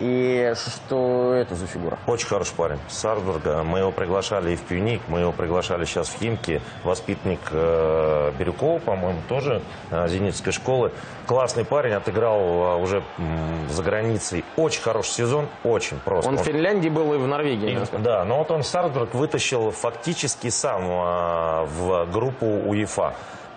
И 0.01 0.53
что 0.57 1.33
это 1.35 1.55
за 1.55 1.67
фигура? 1.67 1.99
Очень 2.07 2.27
хороший 2.27 2.55
парень. 2.55 2.79
С 2.89 2.99
Сарбурга. 2.99 3.63
Мы 3.63 3.79
его 3.79 3.93
приглашали 3.93 4.53
и 4.53 4.57
в 4.57 4.63
Пьюник, 4.63 5.01
мы 5.09 5.21
его 5.21 5.33
приглашали 5.33 5.85
сейчас 5.85 6.09
в 6.09 6.19
Химки. 6.19 6.61
Воспитанник 6.83 7.41
э, 7.51 8.33
Бирюкова, 8.39 8.79
по-моему, 8.81 9.21
тоже 9.29 9.63
э, 9.91 10.09
зенитской 10.09 10.53
школы. 10.53 10.91
Классный 11.27 11.65
парень, 11.65 11.93
отыграл 11.93 12.41
э, 12.41 12.77
уже 12.83 13.03
м, 13.19 13.69
за 13.71 13.83
границей. 13.83 14.45
Очень 14.57 14.83
хороший 14.83 15.11
сезон, 15.13 15.47
очень 15.63 15.99
просто. 15.99 16.29
Он 16.29 16.39
в 16.39 16.43
Финляндии 16.43 16.89
был 16.89 17.15
и 17.15 17.19
в 17.19 17.27
Норвегии. 17.27 17.71
И- 17.71 17.77
насколько- 17.77 18.03
да, 18.05 18.25
но 18.25 18.39
вот 18.39 18.51
он 18.51 18.65
Сарбург 18.65 19.15
вытащил 19.15 19.71
фактически 19.71 20.51
сам 20.51 20.83
а, 20.89 21.65
в 21.67 22.07
группу 22.11 22.47
УЕФА. 22.47 23.15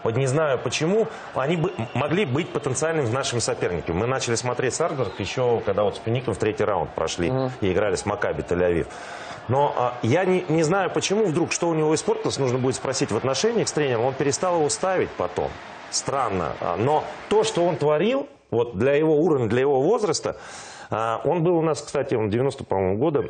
Вот 0.08 0.16
не 0.16 0.26
знаю 0.26 0.58
почему, 0.58 1.10
они 1.36 1.58
бы, 1.58 1.74
могли 1.94 2.24
быть 2.24 2.48
потенциальными 2.48 3.10
нашими 3.10 3.40
соперниками. 3.40 3.94
Мы 3.98 4.08
начали 4.08 4.36
смотреть 4.36 4.74
Сарбург 4.74 5.20
еще, 5.20 5.62
когда 5.66 5.84
вот 5.84 5.98
с 5.98 6.00
Пеником 6.00 6.34
в 6.34 6.38
третий 6.38 6.64
раунд 6.64 6.92
прошли 6.92 7.30
и 7.60 7.74
играли 7.74 7.98
с 7.98 8.06
Макаби 8.06 8.42
Тель-Авив. 8.42 8.88
Но 9.50 9.74
а, 9.76 9.98
я 10.04 10.24
не, 10.24 10.46
не 10.48 10.64
знаю, 10.64 10.92
почему 10.92 11.26
вдруг, 11.26 11.52
что 11.52 11.68
у 11.68 11.74
него 11.74 11.94
испортилось, 11.94 12.38
нужно 12.38 12.58
будет 12.58 12.76
спросить 12.76 13.12
в 13.12 13.18
отношениях 13.18 13.68
с 13.68 13.74
тренером. 13.74 14.06
Он 14.06 14.14
перестал 14.14 14.60
его 14.60 14.70
ставить 14.70 15.10
потом. 15.10 15.50
Странно. 15.90 16.54
А, 16.62 16.78
Но 16.78 17.04
то, 17.28 17.44
что 17.44 17.66
он 17.66 17.76
творил, 17.76 18.30
вот 18.50 18.78
для 18.78 18.94
его 18.94 19.20
уровня, 19.20 19.50
для 19.50 19.60
его 19.60 19.82
возраста, 19.82 20.38
а, 20.90 21.20
он 21.26 21.44
был 21.44 21.58
у 21.58 21.62
нас, 21.62 21.82
кстати, 21.82 22.16
он 22.16 22.30
90, 22.30 22.64
по-моему, 22.64 22.98
года, 22.98 23.26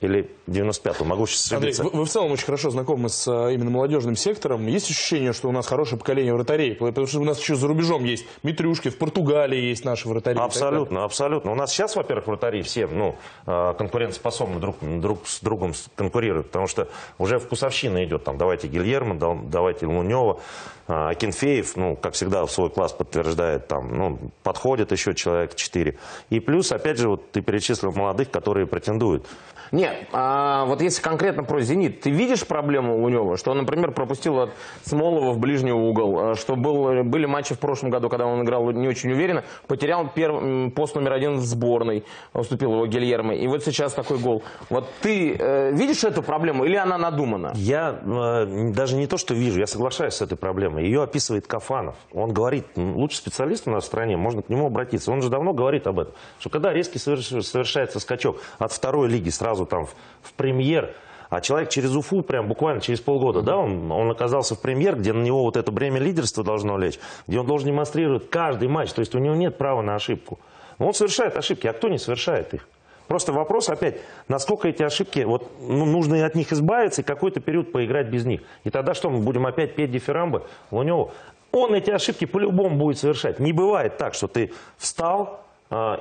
или 0.00 0.30
95-го, 0.46 1.04
могу 1.04 1.26
сейчас 1.26 1.52
Андрей, 1.52 1.72
ошибиться. 1.72 1.84
вы, 1.84 2.00
вы 2.00 2.04
в 2.06 2.08
целом 2.08 2.32
очень 2.32 2.46
хорошо 2.46 2.70
знакомы 2.70 3.08
с 3.10 3.28
а, 3.28 3.48
именно 3.50 3.70
молодежным 3.70 4.16
сектором. 4.16 4.66
Есть 4.66 4.90
ощущение, 4.90 5.32
что 5.32 5.48
у 5.48 5.52
нас 5.52 5.66
хорошее 5.66 5.98
поколение 5.98 6.32
вратарей? 6.32 6.74
Потому 6.74 7.06
что 7.06 7.20
у 7.20 7.24
нас 7.24 7.38
еще 7.38 7.54
за 7.54 7.68
рубежом 7.68 8.04
есть 8.04 8.24
Митрюшки, 8.42 8.88
в 8.88 8.96
Португалии 8.96 9.60
есть 9.60 9.84
наши 9.84 10.08
вратари. 10.08 10.38
Абсолютно, 10.38 11.04
абсолютно. 11.04 11.52
У 11.52 11.54
нас 11.54 11.70
сейчас, 11.70 11.96
во-первых, 11.96 12.26
вратари 12.28 12.62
все 12.62 12.86
ну, 12.86 13.16
э, 13.46 13.74
конкурентоспособны 13.76 14.58
друг, 14.58 14.76
друг 14.80 15.26
с 15.26 15.40
другом 15.40 15.74
конкурируют, 15.96 16.46
потому 16.46 16.66
что 16.66 16.88
уже 17.18 17.38
вкусовщина 17.38 18.04
идет. 18.04 18.24
Там, 18.24 18.38
давайте 18.38 18.68
Гильермо, 18.68 19.18
да- 19.18 19.38
давайте 19.44 19.86
Лунева, 19.86 20.40
а, 20.88 21.10
Акинфеев, 21.10 21.76
ну, 21.76 21.94
как 21.94 22.14
всегда, 22.14 22.44
в 22.46 22.50
свой 22.50 22.70
класс 22.70 22.92
подтверждает, 22.92 23.68
там, 23.68 23.96
ну, 23.96 24.18
подходит 24.42 24.92
еще 24.92 25.14
человек 25.14 25.54
4. 25.54 25.96
И 26.30 26.40
плюс, 26.40 26.72
опять 26.72 26.98
же, 26.98 27.08
вот 27.08 27.30
ты 27.30 27.42
перечислил 27.42 27.92
молодых, 27.92 28.30
которые 28.30 28.66
претендуют. 28.66 29.26
Нет, 29.72 29.89
а 30.12 30.64
вот 30.66 30.80
если 30.80 31.02
конкретно 31.02 31.44
про 31.44 31.60
«Зенит», 31.60 32.00
ты 32.00 32.10
видишь 32.10 32.46
проблему 32.46 33.02
у 33.02 33.08
него, 33.08 33.36
что 33.36 33.50
он, 33.50 33.58
например, 33.58 33.92
пропустил 33.92 34.40
от 34.40 34.50
Смолова 34.84 35.32
в 35.32 35.38
ближний 35.38 35.72
угол, 35.72 36.18
а, 36.18 36.34
что 36.34 36.56
был, 36.56 37.04
были 37.04 37.26
матчи 37.26 37.54
в 37.54 37.58
прошлом 37.58 37.90
году, 37.90 38.08
когда 38.08 38.26
он 38.26 38.42
играл 38.42 38.70
не 38.70 38.88
очень 38.88 39.12
уверенно, 39.12 39.44
потерял 39.66 40.06
перв- 40.14 40.70
пост 40.70 40.94
номер 40.94 41.12
один 41.12 41.36
в 41.36 41.44
сборной, 41.44 42.04
уступил 42.32 42.72
его 42.72 42.86
Гильермо, 42.86 43.34
и 43.34 43.46
вот 43.46 43.64
сейчас 43.64 43.92
такой 43.92 44.18
гол. 44.18 44.42
Вот 44.68 44.88
ты 45.00 45.36
э, 45.38 45.72
видишь 45.72 46.04
эту 46.04 46.22
проблему 46.22 46.64
или 46.64 46.76
она 46.76 46.98
надумана? 46.98 47.52
Я 47.54 47.98
э, 48.02 48.70
даже 48.74 48.96
не 48.96 49.06
то, 49.06 49.16
что 49.16 49.34
вижу, 49.34 49.60
я 49.60 49.66
соглашаюсь 49.66 50.14
с 50.14 50.22
этой 50.22 50.36
проблемой. 50.36 50.84
Ее 50.84 51.02
описывает 51.02 51.46
Кафанов. 51.46 51.96
Он 52.12 52.32
говорит, 52.32 52.66
лучший 52.76 53.16
специалист 53.16 53.66
у 53.66 53.70
нас 53.70 53.84
в 53.84 53.86
стране, 53.86 54.16
можно 54.16 54.42
к 54.42 54.48
нему 54.48 54.66
обратиться. 54.66 55.12
Он 55.12 55.22
же 55.22 55.28
давно 55.28 55.52
говорит 55.52 55.86
об 55.86 56.00
этом, 56.00 56.14
что 56.38 56.50
когда 56.50 56.72
резкий 56.72 56.98
соверш- 56.98 57.42
совершается 57.42 58.00
скачок 58.00 58.40
от 58.58 58.72
второй 58.72 59.08
лиги 59.08 59.30
сразу 59.30 59.66
там 59.66 59.79
в, 59.86 59.94
в 60.22 60.32
премьер, 60.34 60.94
а 61.28 61.40
человек 61.40 61.70
через 61.70 61.94
Уфу, 61.94 62.22
прям 62.22 62.48
буквально 62.48 62.80
через 62.80 63.00
полгода, 63.00 63.42
да, 63.42 63.56
он, 63.56 63.90
он 63.90 64.10
оказался 64.10 64.56
в 64.56 64.60
премьер, 64.60 64.96
где 64.96 65.12
на 65.12 65.22
него 65.22 65.42
вот 65.42 65.56
это 65.56 65.70
бремя 65.70 66.00
лидерства 66.00 66.42
должно 66.42 66.76
лечь, 66.76 66.98
где 67.26 67.38
он 67.38 67.46
должен 67.46 67.68
демонстрировать 67.68 68.28
каждый 68.30 68.68
матч, 68.68 68.92
то 68.92 69.00
есть 69.00 69.14
у 69.14 69.18
него 69.18 69.34
нет 69.34 69.56
права 69.56 69.80
на 69.80 69.94
ошибку. 69.94 70.40
Но 70.78 70.88
он 70.88 70.94
совершает 70.94 71.36
ошибки, 71.36 71.66
а 71.66 71.72
кто 71.72 71.88
не 71.88 71.98
совершает 71.98 72.52
их? 72.54 72.68
Просто 73.06 73.32
вопрос 73.32 73.68
опять, 73.68 74.00
насколько 74.28 74.68
эти 74.68 74.84
ошибки, 74.84 75.20
вот, 75.20 75.50
ну, 75.60 75.84
нужно 75.84 76.14
и 76.14 76.20
от 76.20 76.36
них 76.36 76.52
избавиться 76.52 77.02
и 77.02 77.04
какой-то 77.04 77.40
период 77.40 77.72
поиграть 77.72 78.06
без 78.06 78.24
них. 78.24 78.40
И 78.62 78.70
тогда 78.70 78.94
что, 78.94 79.10
мы 79.10 79.18
будем 79.18 79.46
опять 79.46 79.74
петь 79.74 79.90
дифирамбы 79.90 80.44
Луневу? 80.70 81.12
Он 81.50 81.74
эти 81.74 81.90
ошибки 81.90 82.24
по-любому 82.24 82.76
будет 82.76 82.98
совершать. 82.98 83.40
Не 83.40 83.52
бывает 83.52 83.98
так, 83.98 84.14
что 84.14 84.28
ты 84.28 84.52
встал, 84.76 85.44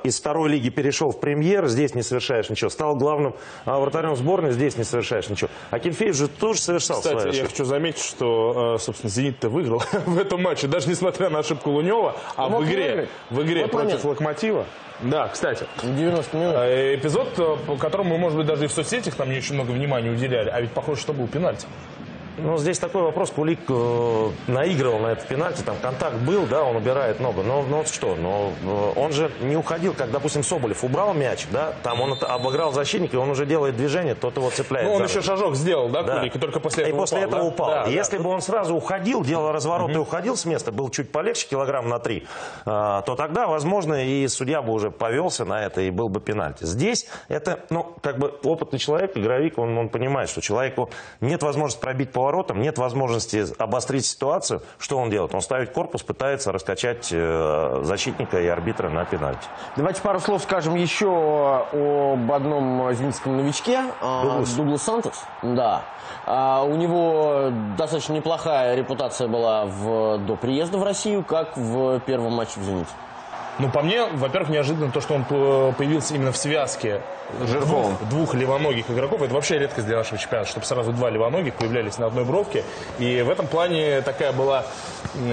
из 0.03 0.20
второй 0.20 0.49
лиги 0.49 0.70
перешел 0.70 1.11
в 1.11 1.20
премьер, 1.20 1.67
здесь 1.67 1.93
не 1.93 2.01
совершаешь 2.01 2.49
ничего. 2.49 2.70
Стал 2.70 2.95
главным 2.95 3.36
а, 3.65 3.80
вратарем 3.80 4.15
сборной, 4.15 4.51
здесь 4.51 4.78
не 4.78 4.84
совершаешь 4.84 5.30
ничего. 5.30 5.49
А 5.70 5.80
Кимфеев 5.80 6.15
же 6.15 6.28
тоже 6.28 6.59
совершал 6.59 6.97
Кстати, 6.97 7.22
свои 7.22 7.36
я 7.36 7.45
хочу 7.45 7.65
заметить, 7.65 8.03
что, 8.03 8.76
э, 8.76 8.80
собственно, 8.80 9.11
«Зенит»-то 9.11 9.49
выиграл 9.49 9.84
в 10.05 10.17
этом 10.17 10.41
матче, 10.41 10.67
даже 10.67 10.89
несмотря 10.89 11.30
на 11.30 11.39
ошибку 11.39 11.70
Лунева, 11.70 12.15
а 12.36 12.49
Мог 12.49 12.63
в 12.63 12.65
игре, 12.65 13.09
в 13.30 13.41
игре 13.43 13.63
Вот 13.63 13.72
против 13.72 13.88
момент. 13.89 14.05
«Локомотива». 14.05 14.65
Да, 15.01 15.28
кстати. 15.30 15.65
90 15.84 16.38
минут. 16.38 16.55
Э, 16.57 16.95
Эпизод, 16.95 17.38
э, 17.38 17.57
по 17.65 17.76
которому 17.76 18.15
мы, 18.15 18.17
может 18.17 18.38
быть, 18.38 18.47
даже 18.47 18.65
и 18.65 18.67
в 18.67 18.72
соцсетях 18.72 19.17
нам 19.17 19.30
не 19.30 19.38
очень 19.38 19.55
много 19.55 19.72
внимания 19.72 20.09
уделяли, 20.09 20.49
а 20.49 20.59
ведь 20.59 20.72
похоже, 20.72 21.01
что 21.01 21.13
был 21.13 21.28
пенальти. 21.28 21.67
Ну, 22.43 22.57
здесь 22.57 22.79
такой 22.79 23.03
вопрос. 23.03 23.31
Кулик 23.31 23.59
э, 23.67 24.29
наигрывал 24.47 24.99
на 24.99 25.07
этот 25.07 25.27
пенальти, 25.27 25.61
там 25.61 25.75
контакт 25.81 26.15
был, 26.17 26.45
да, 26.45 26.63
он 26.63 26.75
убирает 26.75 27.19
ногу. 27.19 27.43
Но, 27.43 27.63
но 27.63 27.77
вот 27.77 27.87
что, 27.89 28.15
но 28.15 28.51
э, 28.63 28.99
он 28.99 29.11
же 29.11 29.31
не 29.41 29.55
уходил, 29.55 29.93
как, 29.93 30.11
допустим, 30.11 30.43
Соболев 30.43 30.83
убрал 30.83 31.13
мяч, 31.13 31.47
да, 31.51 31.73
там 31.83 32.01
он 32.01 32.17
обыграл 32.21 32.71
защитника, 32.71 33.17
и 33.17 33.19
он 33.19 33.29
уже 33.29 33.45
делает 33.45 33.75
движение, 33.75 34.15
тот 34.15 34.37
его 34.37 34.49
цепляет. 34.49 34.87
Ну, 34.87 34.93
он 34.93 35.03
еще 35.03 35.21
шажок 35.21 35.55
сделал, 35.55 35.89
да, 35.89 36.03
Да. 36.03 36.19
Кулик, 36.19 36.35
и 36.35 36.39
только 36.39 36.59
после 36.59 36.85
И 36.85 36.87
этого 36.87 37.01
после 37.01 37.19
упал, 37.19 37.29
этого 37.29 37.41
да? 37.41 37.47
упал. 37.47 37.69
Да, 37.69 37.85
Если 37.85 38.17
да. 38.17 38.23
бы 38.23 38.29
он 38.29 38.41
сразу 38.41 38.75
уходил, 38.75 39.23
делал 39.23 39.51
разворот 39.51 39.91
и 39.91 39.97
уходил 39.97 40.35
с 40.35 40.45
места, 40.45 40.71
был 40.71 40.89
чуть 40.89 41.11
полегче, 41.11 41.47
килограмм 41.47 41.89
на 41.89 41.99
три, 41.99 42.25
а, 42.65 43.01
то 43.01 43.15
тогда, 43.15 43.47
возможно, 43.47 44.05
и 44.05 44.27
судья 44.27 44.61
бы 44.61 44.73
уже 44.73 44.91
повелся 44.91 45.45
на 45.45 45.65
это, 45.65 45.81
и 45.81 45.89
был 45.89 46.09
бы 46.09 46.19
пенальти. 46.19 46.63
Здесь 46.65 47.07
это, 47.27 47.65
ну, 47.69 47.95
как 48.01 48.17
бы 48.17 48.33
опытный 48.43 48.79
человек, 48.79 49.17
игровик, 49.17 49.57
он, 49.57 49.77
он 49.77 49.89
понимает, 49.89 50.29
что 50.29 50.41
человеку 50.41 50.89
нет 51.21 51.43
возможности 51.43 51.81
пробить 51.81 52.11
поворотом, 52.30 52.61
нет 52.61 52.77
возможности 52.77 53.43
обострить 53.57 54.05
ситуацию. 54.05 54.61
Что 54.77 54.97
он 54.99 55.09
делает? 55.09 55.34
Он 55.34 55.41
ставит 55.41 55.71
корпус, 55.71 56.03
пытается 56.03 56.51
раскачать 56.51 57.09
э, 57.11 57.80
защитника 57.84 58.39
и 58.39 58.45
арбитра 58.47 58.89
на 58.89 59.03
пенальти. 59.03 59.41
Давайте 59.75 60.01
пару 60.03 60.19
слов 60.19 60.43
скажем 60.43 60.75
еще 60.75 61.07
об 61.73 62.32
одном 62.32 62.93
зенитском 62.93 63.36
новичке. 63.38 63.82
а, 63.99 64.23
Дуглас. 64.23 64.53
Дуглас 64.53 64.84
Сантос. 64.84 65.23
Да. 65.41 65.82
А, 66.27 66.63
У 66.63 66.75
него 66.75 67.51
достаточно 67.75 68.13
неплохая 68.13 68.75
репутация 68.75 69.27
была 69.27 69.65
в, 69.65 70.19
до 70.19 70.36
приезда 70.36 70.77
в 70.77 70.84
Россию, 70.84 71.23
как 71.23 71.57
в 71.57 71.99
первом 72.01 72.34
матче 72.34 72.59
в 72.59 72.63
«Зените». 72.63 72.91
Ну, 73.60 73.70
по 73.70 73.82
мне, 73.82 74.05
во-первых, 74.05 74.49
неожиданно 74.49 74.89
то, 74.89 75.01
что 75.01 75.16
он 75.16 75.26
э, 75.30 75.74
появился 75.78 76.16
именно 76.16 76.32
в 76.32 76.38
связке 76.38 77.01
двух, 77.62 77.99
двух 78.10 78.34
левоногих 78.34 78.89
игроков. 78.89 79.22
Это 79.22 79.34
вообще 79.34 79.60
редкость 79.60 79.86
для 79.86 79.97
нашего 79.97 80.18
чемпионата, 80.18 80.49
чтобы 80.49 80.66
сразу 80.66 80.93
два 80.93 81.10
левоногих 81.10 81.53
появлялись 81.55 81.97
на 81.97 82.07
одной 82.07 82.24
бровке. 82.24 82.64
И 82.99 83.22
в 83.22 83.30
этом 83.30 83.47
плане 83.47 84.01
такая 84.01 84.32
была 84.32 84.64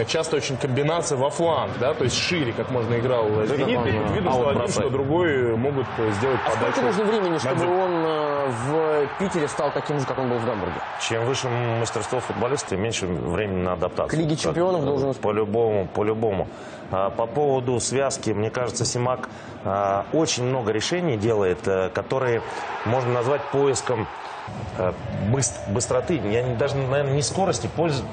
часто 0.08 0.36
очень 0.36 0.56
комбинация 0.56 1.16
во 1.16 1.30
фланг, 1.30 1.72
да, 1.78 1.94
то 1.94 2.02
есть 2.04 2.16
шире, 2.16 2.52
как 2.52 2.70
можно 2.70 2.98
играл 2.98 3.26
«Зенит», 3.46 3.86
и 3.86 4.12
видно, 4.14 4.30
А 4.30 4.32
что 4.32 4.42
вот 4.42 4.56
один, 4.56 4.68
что 4.68 4.90
другой 4.90 5.56
могут 5.56 5.86
э, 5.98 6.10
сделать 6.18 6.40
А 6.46 6.50
подачу. 6.50 6.72
сколько 6.72 6.86
нужно 6.88 7.04
времени, 7.04 7.38
чтобы 7.38 7.66
он 7.66 7.92
э, 8.04 8.48
в 8.48 9.06
Питере 9.20 9.48
стал 9.48 9.70
таким 9.72 10.00
же, 10.00 10.06
как 10.06 10.18
он 10.18 10.28
был 10.28 10.38
в 10.38 10.44
Гамбурге? 10.44 10.74
Чем 11.00 11.24
выше 11.26 11.48
мастерство 11.48 12.20
футболиста, 12.20 12.70
тем 12.70 12.82
меньше 12.82 13.06
времени 13.06 13.62
на 13.62 13.74
адаптацию. 13.74 14.18
К 14.18 14.20
Лиге 14.20 14.36
чемпионов 14.36 14.84
должен 14.84 15.14
По-любому, 15.14 15.86
по-любому. 15.86 16.48
А, 16.90 17.10
По 17.10 17.26
поводу 17.26 17.80
связки, 17.80 18.30
мне 18.30 18.50
кажется, 18.50 18.84
Симак 18.84 19.28
а, 19.64 20.06
очень 20.12 20.44
много 20.44 20.72
решений 20.72 21.16
делает, 21.16 21.66
э, 21.66 21.90
которые 21.90 22.42
можно 22.84 23.12
назвать 23.12 23.42
поиском 23.50 24.06
быстроты, 25.68 26.20
я 26.30 26.54
даже, 26.56 26.76
наверное, 26.76 27.14
не 27.14 27.22
скорости, 27.22 27.68
польз- 27.76 28.04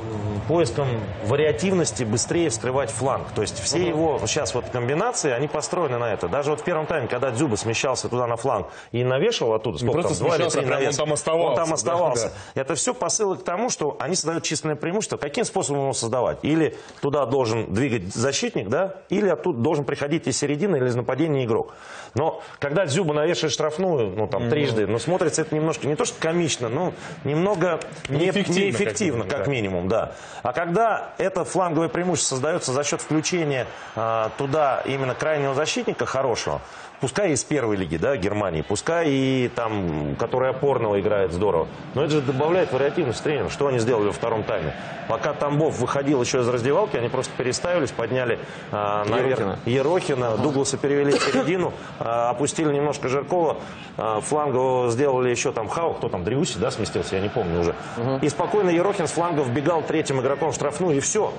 поиском 0.48 0.88
вариативности 1.26 2.04
быстрее 2.04 2.50
вскрывать 2.50 2.90
фланг. 2.90 3.28
То 3.36 3.42
есть 3.42 3.60
все 3.60 3.88
его 3.88 4.20
сейчас 4.26 4.54
вот 4.54 4.66
комбинации, 4.70 5.32
они 5.32 5.48
построены 5.48 5.98
на 5.98 6.14
это. 6.14 6.28
Даже 6.28 6.52
вот 6.52 6.62
в 6.62 6.64
первом 6.64 6.86
тайме, 6.86 7.08
когда 7.08 7.32
Дзюба 7.32 7.56
смещался 7.56 8.10
туда 8.10 8.28
на 8.28 8.36
фланг 8.36 8.68
и 8.92 9.04
навешивал 9.04 9.54
оттуда, 9.54 9.78
сколько 9.78 10.02
просто 10.02 10.18
там, 10.18 10.28
два 10.28 10.36
или 10.38 10.50
три 10.50 10.60
а 10.60 10.64
прям 10.64 10.78
он 10.78 10.84
навеса, 10.84 10.98
там 10.98 11.14
оставался, 11.14 11.50
Он 11.50 11.56
там 11.56 11.68
да, 11.68 11.74
оставался. 11.74 12.32
да. 12.56 12.62
Это 12.62 12.76
все 12.76 12.94
посылы 12.94 13.38
к 13.38 13.44
тому, 13.44 13.70
что 13.70 13.96
они 14.00 14.16
создают 14.16 14.44
численное 14.44 14.76
преимущество. 14.76 15.18
Каким 15.18 15.46
способом 15.46 15.82
его 15.84 15.94
создавать? 15.94 16.40
Или 16.42 16.78
туда 17.02 17.26
должен 17.26 17.74
двигать 17.74 18.14
защитник, 18.14 18.70
да, 18.70 18.96
или 19.10 19.30
оттуда 19.30 19.60
должен 19.60 19.86
приходить 19.86 20.28
из 20.28 20.38
середины 20.38 20.78
или 20.78 20.88
из 20.88 20.96
нападения 20.96 21.46
игрок. 21.46 21.74
Но 22.16 22.42
когда 22.60 22.86
Дзюба 22.86 23.14
навешивает 23.14 23.54
штрафную, 23.54 24.10
ну 24.16 24.28
там 24.28 24.50
трижды, 24.50 24.88
ну 24.88 25.00
смотрится 25.00 25.42
это 25.42 25.56
немножко 25.56 25.88
не 25.88 25.96
то 25.96 26.06
что 26.06 26.20
комично, 26.24 26.70
но 26.70 26.94
немного 27.26 27.82
не- 28.08 28.20
Неэффективно, 28.20 28.60
неэффективно, 28.62 29.24
как 29.26 29.40
как, 29.40 29.48
минимум, 29.48 29.90
да. 29.90 30.14
А 30.42 30.54
когда 30.54 31.10
это 31.18 31.44
фланговое 31.44 31.90
преимущество 31.90 32.36
создается 32.36 32.72
за 32.72 32.84
счет 32.86 33.02
включения 33.02 33.68
а, 33.96 34.32
туда 34.38 34.82
именно 34.86 35.16
крайнего 35.16 35.54
защитника 35.54 36.06
хорошего, 36.06 36.62
пускай 37.04 37.34
из 37.34 37.44
первой 37.44 37.76
лиги, 37.76 37.98
да, 37.98 38.16
Германии, 38.16 38.62
пускай 38.62 39.10
и 39.10 39.52
там, 39.54 40.16
который 40.18 40.52
опорного 40.52 41.02
играет 41.02 41.34
здорово, 41.34 41.68
но 41.96 42.04
это 42.06 42.14
же 42.14 42.22
добавляет 42.22 42.72
вариативность 42.72 43.22
тренеру. 43.22 43.50
Что 43.50 43.68
они 43.68 43.80
сделали 43.80 44.06
во 44.08 44.14
втором 44.14 44.46
тайме? 44.46 44.74
Пока 45.10 45.34
Тамбов 45.34 45.80
выходил 45.80 46.22
еще 46.22 46.40
из 46.40 46.48
раздевалки, 46.48 46.96
они 46.96 47.10
просто 47.10 47.34
переставились, 47.36 47.92
подняли 47.92 48.40
а, 48.72 49.04
наверх 49.04 49.42
Ерохина. 49.42 49.60
Ерохина, 49.66 50.38
Дугласа 50.38 50.78
перевели 50.78 51.12
в 51.12 51.22
середину, 51.22 51.74
а, 52.00 52.30
опустили 52.30 52.72
немножко 52.72 53.10
Жиркова, 53.10 53.58
а, 53.98 54.22
флангового 54.22 54.90
сделали 54.90 55.30
еще 55.30 55.52
там 55.52 55.68
Хау, 55.68 55.96
кто 55.96 56.08
там, 56.08 56.24
Дриуси, 56.24 56.58
да, 56.58 56.72
сместился, 56.72 57.18
я 57.18 57.22
не 57.22 57.28
помню 57.28 57.60
уже. 57.60 57.76
И 58.22 58.30
спокойно 58.30 58.70
Ерохин 58.70 59.10
с 59.10 59.12
фланга 59.12 59.42
вбегал 59.42 59.82
третьим 59.82 60.22
игроком 60.22 60.54
в 60.54 60.56
штрафную, 60.56 60.96
и 60.96 61.00
все. 61.02 61.34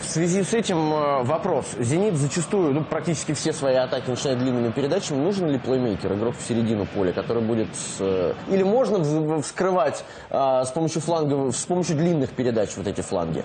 В 0.00 0.04
связи 0.04 0.42
с 0.42 0.52
этим 0.52 0.92
э, 0.92 1.22
вопрос. 1.22 1.66
«Зенит» 1.78 2.16
зачастую, 2.16 2.74
ну, 2.74 2.82
практически 2.82 3.32
все 3.34 3.52
свои 3.52 3.76
атаки 3.76 4.10
начинает 4.10 4.40
длинными 4.40 4.72
передачами. 4.72 5.18
Нужен 5.18 5.48
ли 5.48 5.58
плеймейкер, 5.58 6.12
игрок 6.14 6.34
в 6.36 6.42
середину 6.46 6.86
поля, 6.86 7.12
который 7.12 7.42
будет... 7.42 7.68
э, 8.00 8.34
Или 8.48 8.64
можно 8.64 9.40
вскрывать 9.42 10.04
э, 10.30 10.62
с 10.64 10.70
помощью 10.70 11.02
флангов, 11.02 11.56
с 11.56 11.64
помощью 11.66 11.96
длинных 11.96 12.30
передач 12.30 12.70
вот 12.76 12.88
эти 12.88 13.00
фланги? 13.00 13.44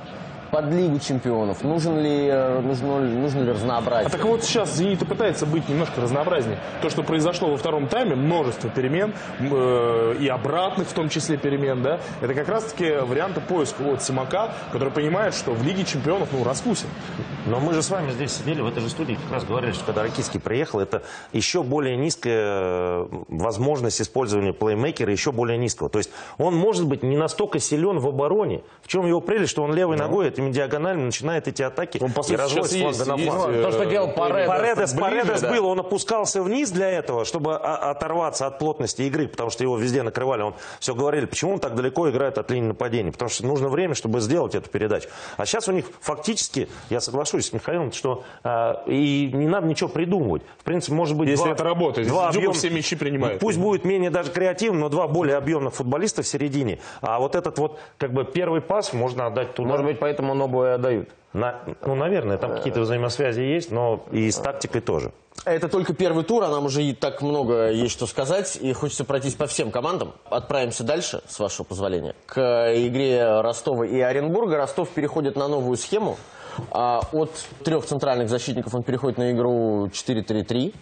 Под 0.52 0.72
Лигу 0.72 1.00
чемпионов. 1.00 1.64
Нужен 1.64 2.00
ли, 2.00 2.28
э, 2.28 2.60
нужно, 2.62 3.00
нужно 3.00 3.41
ли 3.41 3.52
разнообразие? 3.52 4.08
А 4.08 4.10
так 4.10 4.26
вот 4.26 4.43
сейчас 4.43 4.76
«Зенит» 4.76 5.02
и 5.02 5.06
пытается 5.06 5.45
быть 5.45 5.70
немножко 5.70 6.02
разнообразнее. 6.02 6.58
То, 6.82 6.89
что 6.89 7.04
произошло 7.04 7.50
во 7.50 7.58
втором 7.58 7.88
тайме, 7.88 8.16
множество 8.16 8.70
перемен, 8.70 9.14
э, 9.39 10.16
и 10.20 10.28
обратных 10.28 10.88
в 10.88 10.93
том 10.93 11.10
числе 11.10 11.38
перемен, 11.38 11.84
да, 11.84 12.00
это 12.22 12.34
как 12.34 12.50
раз-таки 12.50 12.89
варианты 12.89 13.41
поиска 13.41 13.84
вот 13.84 14.02
Симака, 14.02 14.54
который 14.72 14.91
понимает, 14.91 15.36
что 15.36 15.52
в 15.52 15.64
Лиге 15.64 15.84
чемпионов, 15.86 16.30
ну, 16.32 16.43
раскусит. 16.43 16.88
Но 17.45 17.60
мы 17.60 17.74
же 17.74 17.82
с 17.84 17.89
вами 17.89 18.12
здесь 18.12 18.32
сидели 18.32 18.62
в 18.62 18.68
этой 18.68 18.82
же 18.82 18.89
студии, 18.89 19.16
как 19.16 19.32
раз 19.32 19.43
говорили, 19.43 19.72
что 19.72 19.86
когда 19.86 20.02
Ракитский 20.02 20.39
приехал, 20.39 20.80
это 20.80 21.04
еще 21.32 21.64
более 21.64 21.95
низкая 21.95 22.39
э, 22.39 23.08
возможность 23.28 24.02
использования 24.02 24.54
плеймейкера, 24.54 25.12
еще 25.12 25.32
более 25.32 25.58
низкого. 25.58 25.89
То 25.89 26.00
есть 26.00 26.12
он 26.38 26.56
может 26.56 26.88
быть 26.88 27.04
не 27.04 27.18
настолько 27.18 27.60
силен 27.60 28.00
в 28.00 28.08
обороне. 28.08 28.64
В 28.82 28.88
чем 28.88 29.06
его 29.06 29.22
прелесть, 29.22 29.52
что 29.52 29.64
он 29.64 29.74
левой 29.74 29.97
ногой 29.97 30.28
этими 30.40 30.52
диагоналями 30.52 31.04
начинает 31.04 31.48
эти 31.48 31.62
атаки 31.62 32.00
Он, 32.02 32.12
по 32.12 32.22
и 32.22 32.24
сути, 32.24 32.36
разводит 32.36 32.72
сейчас 32.72 32.96
с 32.96 32.98
фланга 33.04 33.24
на 33.24 33.32
фланг. 33.32 33.56
э, 33.56 33.62
То, 33.64 33.72
что 33.72 33.86
делал 33.86 34.08
Паредес 34.12 34.48
Паредес, 34.48 34.94
ближе, 34.94 35.10
Паредес 35.10 35.42
да. 35.42 35.52
был, 35.52 35.66
он 35.68 35.80
опускался 35.80 36.42
вниз 36.42 36.72
для 36.72 36.90
этого, 36.90 37.26
чтобы 37.26 37.56
оторваться 37.58 38.48
от 38.48 38.60
плотности 38.60 39.02
игры, 39.04 39.28
потому 39.28 39.50
что 39.50 39.64
его 39.64 39.78
везде 39.78 40.04
накрывали. 40.04 40.42
Он 40.44 40.54
все 40.80 40.96
говорили, 40.96 41.26
почему 41.26 41.54
он 41.54 41.60
так 41.60 41.76
далеко 41.76 42.10
играет 42.10 42.38
от 42.38 42.50
линии 42.52 42.68
нападения, 42.70 43.12
потому 43.12 43.30
что 43.30 43.46
нужно 43.46 43.70
время, 43.70 43.96
чтобы 43.96 44.20
сделать 44.22 44.56
эту 44.56 44.70
передачу. 44.70 45.10
А 45.38 45.46
сейчас 45.46 45.68
у 45.68 45.72
них 45.72 45.86
фактически, 46.02 46.70
я 46.90 47.02
соглашусь 47.02 47.48
с 47.48 47.54
Михаилом, 47.54 47.92
что 47.92 48.24
а, 48.44 48.84
и 48.86 49.30
не 49.34 49.48
надо 49.48 49.68
ничего 49.68 49.90
придумывать. 49.90 50.42
В 50.60 50.64
принципе, 50.64 50.94
может 50.96 51.18
быть, 51.18 51.30
Если 51.30 51.44
два- 51.44 51.54
это 51.54 51.64
работает, 51.64 52.08
два 52.08 52.30
объем- 52.30 52.54
все 52.54 52.70
мячи 52.70 52.96
принимает. 52.96 53.40
Пусть 53.40 53.58
будет 53.60 53.86
менее 53.86 54.10
даже 54.10 54.32
креативным, 54.32 54.82
но 54.82 54.90
два 54.90 55.08
более 55.08 55.38
объемных 55.38 55.74
футболиста 55.74 56.22
в 56.24 56.28
середине. 56.28 56.80
А 57.02 57.20
вот 57.20 57.36
этот 57.36 57.58
вот 57.60 57.80
как 57.98 58.14
бы 58.14 58.24
первый 58.26 58.62
пас 58.62 58.94
можно 58.94 59.28
отдать 59.28 59.54
туда. 59.56 59.70
Может 59.70 59.86
быть, 59.86 60.00
поэтому 60.00 60.28
Нобу 60.34 60.63
и 60.65 60.69
отдают. 60.69 61.09
На- 61.34 61.59
ну, 61.86 61.93
наверное, 61.95 62.38
там 62.38 62.55
какие-то 62.55 62.82
взаимосвязи 62.82 63.41
есть, 63.41 63.71
но 63.71 64.03
и 64.11 64.32
с 64.32 64.38
тактикой 64.38 64.82
тоже. 64.82 65.11
Это 65.45 65.69
только 65.69 65.93
первый 65.93 66.23
тур, 66.23 66.43
а 66.43 66.49
нам 66.49 66.65
уже 66.65 66.84
и 66.84 66.93
так 66.93 67.21
много 67.21 67.69
есть 67.69 67.93
что 67.93 68.07
сказать, 68.07 68.57
и 68.59 68.73
хочется 68.73 69.05
пройтись 69.05 69.36
по 69.36 69.45
всем 69.45 69.71
командам. 69.71 70.13
Отправимся 70.30 70.84
дальше, 70.84 71.21
с 71.27 71.39
вашего 71.39 71.65
позволения, 71.65 72.15
к 72.25 72.39
игре 72.75 73.41
Ростова 73.41 73.86
и 73.86 73.99
Оренбурга. 74.01 74.57
Ростов 74.57 74.89
переходит 74.89 75.36
на 75.36 75.47
новую 75.47 75.77
схему. 75.77 76.17
А, 76.71 77.01
От 77.13 77.32
трех 77.63 77.86
центральных 77.86 78.27
защитников 78.27 78.73
он 78.75 78.84
переходит 78.84 79.17
на 79.17 79.32
игру 79.32 79.88
4-3-3. 79.88 80.73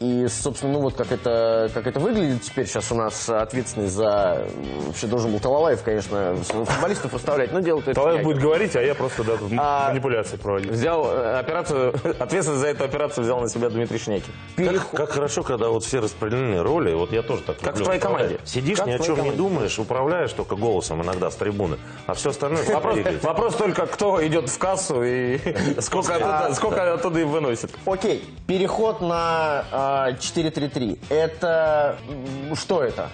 И, 0.00 0.26
собственно, 0.28 0.72
ну 0.72 0.80
вот 0.80 0.94
как 0.94 1.12
это, 1.12 1.70
как 1.72 1.86
это 1.86 2.00
выглядит 2.00 2.42
теперь. 2.42 2.66
Сейчас 2.66 2.90
у 2.90 2.96
нас 2.96 3.28
ответственный 3.28 3.88
за... 3.88 4.46
Вообще 4.86 5.06
должен 5.06 5.30
был 5.30 5.38
Талалаев, 5.38 5.82
конечно, 5.82 6.36
своих 6.44 6.68
футболистов 6.68 7.14
расставлять, 7.14 7.52
но 7.52 7.60
это... 7.60 7.94
Талаев 7.94 8.18
я. 8.18 8.24
будет 8.24 8.38
говорить, 8.38 8.74
а 8.74 8.82
я 8.82 8.94
просто 8.94 9.22
да, 9.22 9.36
тут 9.36 9.52
А, 9.56 9.90
манипуляции 9.90 10.36
проводить. 10.36 10.72
Взял 10.72 11.06
э, 11.06 11.38
операцию, 11.38 11.94
ответственность 12.18 12.60
за 12.60 12.68
эту 12.68 12.84
операцию 12.84 13.22
взял 13.22 13.40
на 13.40 13.48
себя 13.48 13.70
Дмитрий 13.70 13.98
Шнякин. 13.98 14.32
Как, 14.56 14.90
как 14.90 15.10
хорошо, 15.10 15.44
когда 15.44 15.68
вот 15.68 15.84
все 15.84 16.00
распределены 16.00 16.62
роли, 16.62 16.92
вот 16.92 17.12
я 17.12 17.22
тоже 17.22 17.42
так 17.42 17.58
Как 17.58 17.66
люблю 17.68 17.82
в 17.82 17.84
твоей 17.84 18.00
команде. 18.00 18.40
Сидишь, 18.44 18.78
Как 18.78 18.88
ни 18.88 18.92
о 18.92 18.98
чем 18.98 19.14
не 19.14 19.20
команде. 19.20 19.36
думаешь, 19.36 19.78
управляешь 19.78 20.32
только 20.32 20.56
голосом 20.56 21.02
иногда 21.02 21.30
с 21.30 21.36
трибуны, 21.36 21.78
а 22.06 22.14
все 22.14 22.30
остальное 22.30 22.64
Вопрос, 22.64 22.98
вопрос 23.22 23.54
только, 23.54 23.86
кто 23.86 24.26
идет 24.26 24.48
в 24.48 24.58
кассу 24.58 25.02
и 25.04 25.38
сколько 25.80 26.16
оттуда, 26.16 26.54
сколько 26.54 26.94
оттуда 26.94 27.20
и 27.20 27.24
выносит. 27.24 27.70
Окей, 27.86 28.24
переход 28.46 29.00
на 29.00 29.64
а, 29.70 29.83
4-3-3. 30.18 30.98
Это 31.08 31.98
м, 32.08 32.56
что 32.56 32.82
это? 32.82 33.08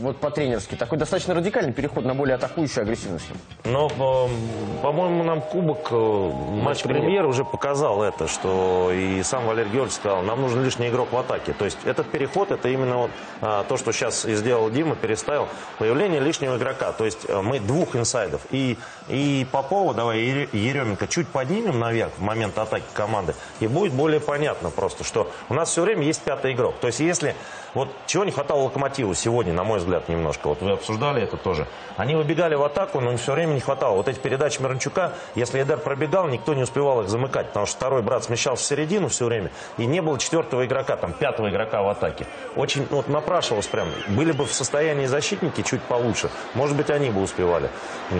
Вот 0.00 0.18
по-тренерски. 0.18 0.74
Такой 0.74 0.98
достаточно 0.98 1.34
радикальный 1.34 1.72
переход 1.72 2.04
на 2.04 2.14
более 2.14 2.34
атакующую 2.36 2.82
агрессивную 2.82 3.20
схему. 3.20 3.38
Но, 3.64 3.88
э, 3.88 4.82
по-моему, 4.82 5.22
нам 5.22 5.40
кубок, 5.40 5.88
э, 5.90 6.30
матч 6.62 6.82
премьер 6.82 7.26
уже 7.26 7.44
показал 7.44 8.02
это, 8.02 8.26
что 8.28 8.90
и 8.92 9.22
сам 9.22 9.46
Валерий 9.46 9.70
Георгиевич 9.70 9.94
сказал, 9.94 10.22
нам 10.22 10.40
нужен 10.40 10.64
лишний 10.64 10.88
игрок 10.88 11.12
в 11.12 11.16
атаке. 11.16 11.52
То 11.52 11.64
есть 11.64 11.78
этот 11.84 12.10
переход, 12.10 12.50
это 12.50 12.68
именно 12.68 12.96
вот 12.96 13.10
а, 13.40 13.64
то, 13.64 13.76
что 13.76 13.92
сейчас 13.92 14.24
и 14.24 14.34
сделал 14.34 14.70
Дима, 14.70 14.96
переставил, 14.96 15.48
появление 15.78 16.20
лишнего 16.20 16.56
игрока. 16.56 16.92
То 16.92 17.04
есть 17.04 17.26
э, 17.28 17.40
мы 17.40 17.60
двух 17.60 17.96
инсайдов. 17.96 18.42
И, 18.50 18.76
и 19.08 19.46
Попова, 19.50 19.94
давай, 19.94 20.18
и 20.20 20.58
Еременко 20.58 21.06
чуть 21.06 21.28
поднимем 21.28 21.78
наверх 21.78 22.12
в 22.18 22.22
момент 22.22 22.58
атаки 22.58 22.84
команды, 22.94 23.34
и 23.60 23.66
будет 23.66 23.92
более 23.92 24.20
понятно 24.20 24.70
просто, 24.70 25.04
что 25.04 25.30
у 25.48 25.54
нас 25.54 25.70
все 25.70 25.82
время 25.82 26.02
есть 26.02 26.22
пятый 26.22 26.52
игрок. 26.52 26.74
То 26.80 26.88
есть 26.88 27.00
если 27.00 27.34
вот 27.74 27.88
чего 28.06 28.24
не 28.24 28.30
хватало 28.30 28.62
Локомотиву 28.62 29.14
сегодня, 29.14 29.52
на 29.52 29.64
мой 29.64 29.78
взгляд, 29.78 30.08
немножко. 30.08 30.48
Вот 30.48 30.62
вы 30.62 30.72
обсуждали 30.72 31.22
это 31.22 31.36
тоже. 31.36 31.66
Они 31.96 32.14
выбегали 32.14 32.54
в 32.54 32.62
атаку, 32.62 33.00
но 33.00 33.16
все 33.16 33.32
время 33.32 33.54
не 33.54 33.60
хватало. 33.60 33.96
Вот 33.96 34.08
эти 34.08 34.18
передачи 34.18 34.60
Миранчука, 34.60 35.12
если 35.34 35.60
Эдер 35.60 35.78
пробегал, 35.78 36.28
никто 36.28 36.54
не 36.54 36.62
успевал 36.62 37.02
их 37.02 37.08
замыкать, 37.08 37.48
потому 37.48 37.66
что 37.66 37.76
второй 37.76 38.02
брат 38.02 38.24
смещался 38.24 38.62
в 38.62 38.66
середину 38.66 39.08
все 39.08 39.26
время, 39.26 39.50
и 39.76 39.86
не 39.86 40.00
было 40.00 40.18
четвертого 40.18 40.64
игрока, 40.64 40.96
там, 40.96 41.12
пятого 41.12 41.50
игрока 41.50 41.82
в 41.82 41.88
атаке. 41.88 42.26
Очень 42.56 42.86
ну, 42.90 42.96
вот 42.96 43.08
напрашивалось 43.08 43.66
прям. 43.66 43.88
Были 44.08 44.32
бы 44.32 44.44
в 44.46 44.52
состоянии 44.52 45.06
защитники 45.06 45.62
чуть 45.62 45.82
получше, 45.82 46.30
может 46.54 46.76
быть, 46.76 46.90
они 46.90 47.10
бы 47.10 47.22
успевали. 47.22 47.70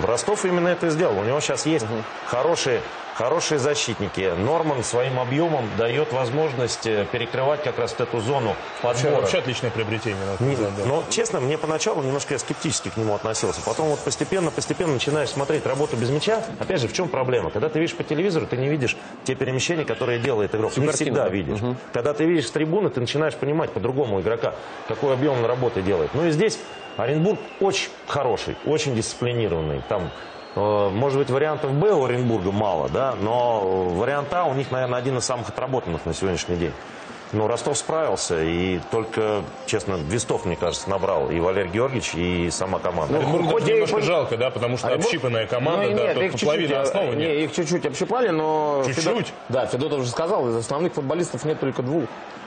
Ростов 0.04 0.44
именно 0.44 0.68
это 0.68 0.88
и 0.88 0.90
сделал. 0.90 1.18
У 1.18 1.24
него 1.24 1.40
сейчас 1.40 1.66
есть 1.66 1.86
хорошие 2.26 2.80
Хорошие 3.14 3.60
защитники. 3.60 4.32
Норман 4.36 4.82
своим 4.82 5.20
объемом 5.20 5.70
дает 5.78 6.12
возможность 6.12 6.84
э, 6.84 7.06
перекрывать 7.12 7.62
как 7.62 7.78
раз 7.78 7.94
эту 7.96 8.18
зону 8.20 8.56
Вообще, 8.82 9.04
подбора. 9.04 9.20
вообще 9.20 9.38
отличное 9.38 9.70
приобретение. 9.70 10.20
Не- 10.40 10.56
да. 10.56 10.70
Но, 10.84 11.04
честно, 11.10 11.38
мне 11.38 11.56
поначалу 11.56 12.02
немножко 12.02 12.34
я 12.34 12.40
скептически 12.40 12.88
к 12.88 12.96
нему 12.96 13.14
относился. 13.14 13.60
Потом 13.64 13.86
вот 13.88 14.00
постепенно, 14.00 14.50
постепенно 14.50 14.94
начинаешь 14.94 15.28
смотреть 15.28 15.64
работу 15.64 15.96
без 15.96 16.10
мяча. 16.10 16.42
Опять 16.58 16.80
же, 16.80 16.88
в 16.88 16.92
чем 16.92 17.08
проблема? 17.08 17.50
Когда 17.50 17.68
ты 17.68 17.78
видишь 17.78 17.94
по 17.96 18.02
телевизору, 18.02 18.48
ты 18.48 18.56
не 18.56 18.68
видишь 18.68 18.96
те 19.22 19.36
перемещения, 19.36 19.84
которые 19.84 20.18
делает 20.18 20.52
игрок. 20.52 20.72
Всю 20.72 20.80
не 20.80 20.88
картину, 20.88 21.06
всегда 21.06 21.24
да. 21.24 21.30
видишь. 21.30 21.60
Когда 21.92 22.14
ты 22.14 22.24
видишь 22.24 22.48
с 22.48 22.50
трибуны, 22.50 22.90
ты 22.90 23.00
начинаешь 23.00 23.34
понимать 23.34 23.70
по-другому 23.70 24.20
игрока, 24.20 24.54
какой 24.88 25.14
объем 25.14 25.38
он 25.38 25.44
работы 25.44 25.82
делает. 25.82 26.10
Ну 26.14 26.26
и 26.26 26.32
здесь 26.32 26.58
Оренбург 26.96 27.38
очень 27.60 27.90
хороший, 28.08 28.56
очень 28.64 28.94
дисциплинированный. 28.94 29.82
Там 29.88 30.10
может 30.60 31.18
быть, 31.18 31.30
вариантов 31.30 31.72
Б 31.72 31.92
у 31.92 32.04
Оренбурга 32.04 32.52
мало, 32.52 32.88
да, 32.88 33.14
но 33.20 33.84
вариант 33.90 34.32
А 34.32 34.44
у 34.44 34.54
них, 34.54 34.70
наверное, 34.70 34.98
один 34.98 35.18
из 35.18 35.24
самых 35.24 35.48
отработанных 35.48 36.06
на 36.06 36.14
сегодняшний 36.14 36.56
день. 36.56 36.72
Но 37.32 37.48
Ростов 37.48 37.76
справился, 37.76 38.40
и 38.40 38.78
только, 38.92 39.42
честно, 39.66 39.98
Двистов, 39.98 40.44
мне 40.44 40.54
кажется, 40.54 40.88
набрал 40.88 41.30
и 41.30 41.40
Валерий 41.40 41.68
Георгиевич, 41.70 42.14
и 42.14 42.48
сама 42.50 42.78
команда. 42.78 43.18
Оренбург 43.18 43.46
хоть 43.50 43.66
немножко 43.66 43.96
пон- 43.96 44.02
жалко, 44.02 44.36
да, 44.36 44.50
потому 44.50 44.76
что 44.76 44.86
Оренбург- 44.86 45.06
общипанная 45.06 45.46
команда, 45.48 45.88
Ну 45.90 45.96
да, 45.96 46.14
нет, 46.14 46.30
чуть-чуть, 46.30 46.44
половины 46.48 46.72
э, 46.72 46.76
основы 46.82 47.16
не, 47.16 47.26
нет. 47.26 47.36
их 47.50 47.52
чуть-чуть 47.52 47.86
общипали, 47.86 48.28
но... 48.28 48.84
Чуть-чуть? 48.86 49.04
Федот- 49.04 49.32
Да, 49.48 49.66
Федотов 49.66 50.00
уже 50.00 50.10
сказал, 50.10 50.48
из 50.48 50.54
основных 50.56 50.92
футболистов 50.92 51.44
нет 51.44 51.58
только 51.58 51.82
двух. 51.82 52.04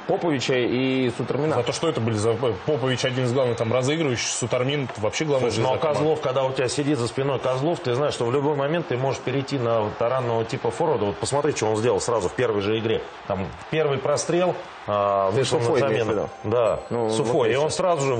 Поповича 0.08 0.56
и 0.56 1.12
Сутермина. 1.18 1.58
А 1.58 1.64
то 1.64 1.74
что 1.74 1.90
это 1.90 2.00
были 2.00 2.16
за... 2.16 2.34
Попович 2.34 3.06
один 3.06 3.26
из 3.26 3.34
главных 3.34 3.58
там 3.58 3.74
разыгрывающих, 3.74 4.28
Сутармин 4.28 4.88
вообще 4.98 5.26
главный 5.26 5.52
Слушай, 5.52 5.66
ну 5.68 5.74
а. 5.74 5.78
Козлов, 5.78 6.22
когда 6.22 6.44
у 6.44 6.52
тебя 6.52 6.68
сидит 6.70 6.98
за 6.98 7.08
спиной 7.08 7.40
Козлов, 7.40 7.80
ты 7.80 7.94
знаешь, 7.94 8.14
что 8.14 8.26
в 8.26 8.32
любой 8.32 8.56
момент 8.56 8.88
ты 8.88 8.98
можешь 8.98 9.22
перейти 9.22 9.60
на 9.60 9.90
таранного 10.00 10.46
типа 10.46 10.72
форварда. 10.72 11.06
Вот 11.06 11.18
посмотри, 11.18 11.54
что 11.54 11.68
он 11.68 11.78
сделал 11.78 12.00
сразу 12.00 12.30
в 12.30 12.34
первой 12.34 12.62
же 12.62 12.80
игре. 12.80 13.02
Там 13.28 13.48
первый 13.70 13.98
прострел, 13.98 14.56
а, 14.88 15.30
Ты 15.32 15.40
вышел 15.40 15.60
на 15.60 15.66
Сухой 15.66 15.82
имеешь 15.82 16.04
в 16.04 16.08
замену. 16.08 16.30
Да, 16.46 16.80
Ну, 16.90 17.10
Сухой. 17.10 17.50
вот 17.50 17.54
и 17.54 17.56
он 17.58 17.70
сразу 17.70 18.08
же 18.08 18.18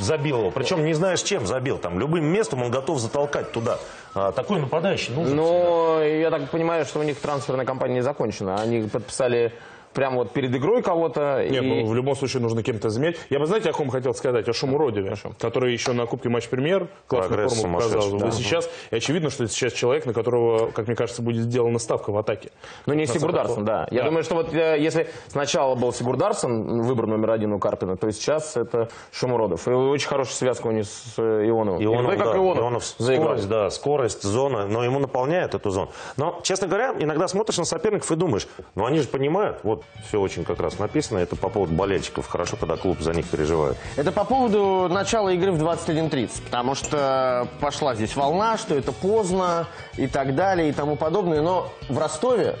забил 0.00 0.38
его. 0.40 0.50
Причем 0.50 0.84
не 0.84 0.94
знаешь, 0.94 1.22
чем 1.22 1.46
забил. 1.46 1.78
Там 1.78 2.00
любым 2.00 2.24
местом 2.24 2.62
он 2.62 2.70
готов 2.70 2.98
затолкать 2.98 3.52
туда. 3.52 3.78
А, 4.14 4.32
такой 4.32 4.60
нападающий 4.60 5.14
нужен. 5.14 5.36
Но 5.36 6.02
я 6.02 6.30
так 6.30 6.50
понимаю, 6.50 6.84
что 6.84 6.98
у 6.98 7.02
них 7.04 7.20
трансферная 7.20 7.64
кампания 7.64 7.94
не 7.94 8.00
закончена. 8.02 8.60
Они 8.60 8.82
подписали 8.88 9.52
прямо 9.98 10.18
вот 10.18 10.30
перед 10.30 10.54
игрой 10.54 10.80
кого-то. 10.80 11.44
Нет, 11.50 11.64
и... 11.64 11.66
ну 11.66 11.84
в 11.84 11.92
любом 11.92 12.14
случае 12.14 12.40
нужно 12.40 12.62
кем-то 12.62 12.88
заменять. 12.88 13.16
Я 13.30 13.40
бы, 13.40 13.46
знаете, 13.46 13.70
о 13.70 13.72
ком 13.72 13.90
хотел 13.90 14.14
сказать? 14.14 14.48
О 14.48 14.52
Шумуродеве, 14.52 15.16
который 15.40 15.72
еще 15.72 15.92
на 15.92 16.06
Кубке 16.06 16.28
Матч 16.28 16.48
Премьер 16.48 16.86
классную 17.08 17.34
Прогресс 17.34 17.60
форму 17.60 17.78
показал. 17.78 18.16
да. 18.16 18.30
сейчас, 18.30 18.70
и 18.92 18.96
очевидно, 18.96 19.28
что 19.30 19.42
это 19.42 19.52
сейчас 19.52 19.72
человек, 19.72 20.06
на 20.06 20.12
которого, 20.12 20.70
как 20.70 20.86
мне 20.86 20.94
кажется, 20.94 21.20
будет 21.20 21.42
сделана 21.42 21.80
ставка 21.80 22.12
в 22.12 22.16
атаке. 22.16 22.52
Ну, 22.86 22.94
не 22.94 23.06
Сигурдарсон, 23.06 23.64
да. 23.64 23.88
Я 23.90 24.04
думаю, 24.04 24.22
что 24.22 24.36
вот 24.36 24.54
э, 24.54 24.76
если 24.78 25.08
сначала 25.26 25.74
был 25.74 25.92
Сигурдарсон, 25.92 26.82
выбор 26.82 27.08
номер 27.08 27.32
один 27.32 27.52
у 27.52 27.58
Карпина, 27.58 27.96
то 27.96 28.08
сейчас 28.12 28.56
это 28.56 28.90
Шумуродов. 29.10 29.66
И 29.66 29.70
очень 29.72 30.06
хорошая 30.06 30.36
связка 30.36 30.68
у 30.68 30.70
них 30.70 30.86
с 30.86 31.14
э, 31.18 31.48
Ионовым. 31.48 31.82
Ионов, 31.82 32.14
И 32.14 32.16
как 32.16 32.26
да, 32.26 32.36
Ионов, 32.36 32.58
Ионов 32.58 32.94
заиграл. 32.98 33.26
скорость, 33.26 33.48
да, 33.48 33.70
скорость, 33.70 34.22
зона, 34.22 34.68
но 34.68 34.84
ему 34.84 35.00
наполняет 35.00 35.56
эту 35.56 35.70
зону. 35.70 35.90
Но, 36.16 36.38
честно 36.44 36.68
говоря, 36.68 36.94
иногда 36.96 37.26
смотришь 37.26 37.58
на 37.58 37.64
соперников 37.64 38.12
и 38.12 38.14
думаешь, 38.14 38.46
ну 38.76 38.86
они 38.86 39.00
же 39.00 39.08
понимают, 39.08 39.58
вот 39.64 39.82
все 40.06 40.20
очень 40.20 40.44
как 40.44 40.60
раз 40.60 40.78
написано, 40.78 41.18
это 41.18 41.36
по 41.36 41.48
поводу 41.48 41.74
болельщиков, 41.74 42.26
хорошо, 42.26 42.56
когда 42.56 42.76
клуб 42.76 43.00
за 43.00 43.12
них 43.12 43.26
переживает. 43.26 43.76
Это 43.96 44.10
по 44.10 44.24
поводу 44.24 44.88
начала 44.88 45.28
игры 45.30 45.52
в 45.52 45.62
21.30, 45.62 46.42
потому 46.44 46.74
что 46.74 47.48
пошла 47.60 47.94
здесь 47.94 48.16
волна, 48.16 48.56
что 48.56 48.74
это 48.74 48.92
поздно 48.92 49.66
и 49.96 50.06
так 50.06 50.34
далее 50.34 50.70
и 50.70 50.72
тому 50.72 50.96
подобное. 50.96 51.42
Но 51.42 51.70
в 51.88 51.98
Ростове, 51.98 52.56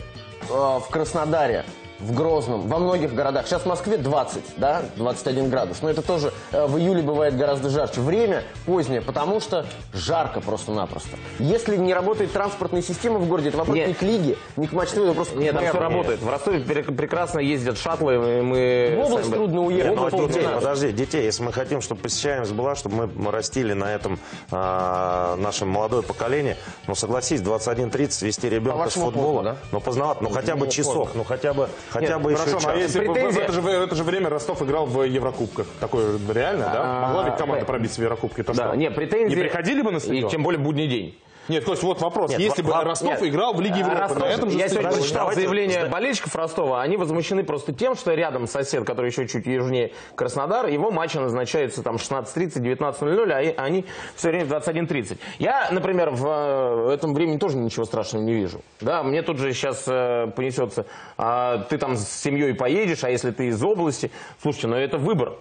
э, 0.48 0.52
в 0.52 0.86
Краснодаре, 0.90 1.64
в 2.00 2.14
Грозном, 2.14 2.68
во 2.68 2.78
многих 2.78 3.14
городах. 3.14 3.46
Сейчас 3.46 3.62
в 3.62 3.66
Москве 3.66 3.96
20, 3.96 4.42
да, 4.56 4.82
21 4.96 5.50
градус. 5.50 5.78
Но 5.82 5.90
это 5.90 6.02
тоже 6.02 6.32
э, 6.52 6.66
в 6.66 6.78
июле 6.78 7.02
бывает 7.02 7.36
гораздо 7.36 7.70
жарче. 7.70 8.00
Время 8.00 8.44
позднее, 8.66 9.00
потому 9.02 9.40
что 9.40 9.66
жарко 9.92 10.40
просто-напросто. 10.40 11.16
Если 11.38 11.76
не 11.76 11.92
работает 11.94 12.32
транспортная 12.32 12.82
система 12.82 13.18
в 13.18 13.26
городе, 13.28 13.48
это 13.48 13.58
вопрос 13.58 13.76
Нет. 13.76 13.88
не 13.88 13.94
к 13.94 14.02
лиге, 14.02 14.36
не 14.56 14.66
к 14.66 14.72
матчу, 14.72 15.02
это 15.02 15.12
просто 15.12 15.36
Нет, 15.38 15.54
там 15.54 15.64
все 15.68 15.78
работает. 15.78 16.20
В 16.22 16.28
Ростове 16.28 16.60
пере- 16.60 16.82
прекрасно 16.84 17.40
ездят 17.40 17.78
шаттлы. 17.78 18.14
и 18.14 18.42
Мы 18.42 18.94
В 18.96 19.06
область 19.06 19.24
сами- 19.28 19.34
трудно 19.36 19.62
уехать. 19.64 19.92
В 19.92 19.96
Ну, 19.96 20.06
а 20.06 20.10
детей, 20.28 20.46
подожди, 20.54 20.92
детей, 20.92 21.24
если 21.24 21.42
мы 21.42 21.52
хотим, 21.52 21.80
чтобы 21.80 22.00
посещаемость 22.02 22.52
была, 22.52 22.74
чтобы 22.76 23.08
мы- 23.08 23.30
растили 23.32 23.72
на 23.72 23.92
этом 23.94 24.18
а, 24.50 25.36
наше 25.36 25.64
молодое 25.64 26.02
поколение, 26.02 26.56
ну 26.86 26.94
согласись, 26.94 27.40
21.30 27.40 28.22
вести 28.22 28.48
ребенка 28.48 28.78
с 28.82 28.96
вашему 28.96 29.04
футбола, 29.06 29.34
поздно, 29.36 29.50
да? 29.52 29.56
ну 29.72 29.80
поздновато, 29.80 30.22
ну 30.24 30.30
хотя 30.30 30.54
бы 30.56 30.66
Ну, 30.66 30.70
часок, 30.70 31.10
ну 31.14 31.24
хотя 31.24 31.52
бы, 31.54 31.68
хотя 31.90 32.18
бы 32.18 32.32
еще 32.32 32.40
Хорошо, 32.42 32.60
час. 32.60 32.70
а 32.72 32.76
если 32.76 33.00
бы 33.00 33.12
в, 33.12 33.16
Претензия- 33.16 33.42
это 33.42 33.52
же, 33.52 33.60
в 33.60 33.66
это 33.66 33.94
же 33.94 34.02
время 34.04 34.28
Ростов 34.28 34.62
играл 34.62 34.86
в 34.86 35.02
Еврокубках? 35.02 35.66
Такое 35.80 36.18
реально, 36.32 36.64
да? 36.72 36.80
А, 36.84 37.06
Могла 37.08 37.24
ведь 37.24 37.36
команда 37.36 37.60
да. 37.60 37.66
пробиться 37.66 38.00
в 38.00 38.04
Еврокубке? 38.04 38.42
Да, 38.42 38.74
не, 38.76 38.90
претензии... 38.90 39.34
Не 39.34 39.40
приходили 39.40 39.82
бы 39.82 39.90
на 39.90 39.96
И 39.96 40.00
стадион? 40.00 40.30
тем 40.30 40.42
более 40.42 40.60
будний 40.60 40.86
день. 40.88 41.18
Нет, 41.48 41.64
Кость, 41.64 41.82
вот 41.82 42.00
вопрос. 42.00 42.30
Нет, 42.30 42.40
Если 42.40 42.62
бы 42.62 42.70
во- 42.72 42.84
Ростов 42.84 43.08
нет. 43.08 43.22
играл 43.22 43.54
в 43.54 43.60
Лиге 43.60 43.80
Европы, 43.80 43.98
Ростов- 44.00 44.18
на 44.18 44.24
этом 44.26 44.50
же 44.50 44.58
Я 44.58 44.68
сегодня 44.68 44.90
прочитал 44.92 45.32
заявление 45.32 45.86
болельщиков 45.86 46.34
Ростова. 46.36 46.82
Они 46.82 46.96
возмущены 46.96 47.42
просто 47.42 47.72
тем, 47.72 47.94
что 47.94 48.12
рядом 48.12 48.46
сосед, 48.46 48.84
который 48.84 49.10
еще 49.10 49.26
чуть 49.26 49.46
южнее 49.46 49.92
Краснодар, 50.14 50.66
его 50.66 50.90
матчи 50.90 51.16
назначаются 51.16 51.82
там 51.82 51.96
16.30, 51.96 52.62
19.00, 52.62 53.54
а 53.56 53.62
они 53.62 53.86
все 54.14 54.28
время 54.28 54.44
в 54.44 54.48
21.30. 54.52 55.18
Я, 55.38 55.68
например, 55.70 56.10
в 56.10 56.88
э, 56.90 56.92
этом 56.92 57.14
времени 57.14 57.38
тоже 57.38 57.56
ничего 57.56 57.84
страшного 57.84 58.22
не 58.22 58.34
вижу. 58.34 58.60
Да, 58.80 59.02
мне 59.02 59.22
тут 59.22 59.38
же 59.38 59.52
сейчас 59.52 59.84
э, 59.86 60.26
понесется, 60.36 60.86
а, 61.16 61.58
ты 61.58 61.78
там 61.78 61.96
с 61.96 62.06
семьей 62.08 62.54
поедешь, 62.54 63.04
а 63.04 63.10
если 63.10 63.30
ты 63.30 63.46
из 63.48 63.62
области, 63.62 64.10
слушайте, 64.42 64.68
ну 64.68 64.76
это 64.76 64.98
выбор. 64.98 65.34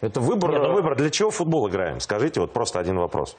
Это 0.00 0.20
выбор. 0.20 0.52
Нет, 0.52 0.62
ну 0.62 0.72
выбор, 0.72 0.96
для 0.96 1.10
чего 1.10 1.30
футбол 1.30 1.68
играем? 1.68 2.00
Скажите, 2.00 2.40
вот 2.40 2.52
просто 2.52 2.78
один 2.78 2.96
вопрос. 2.98 3.36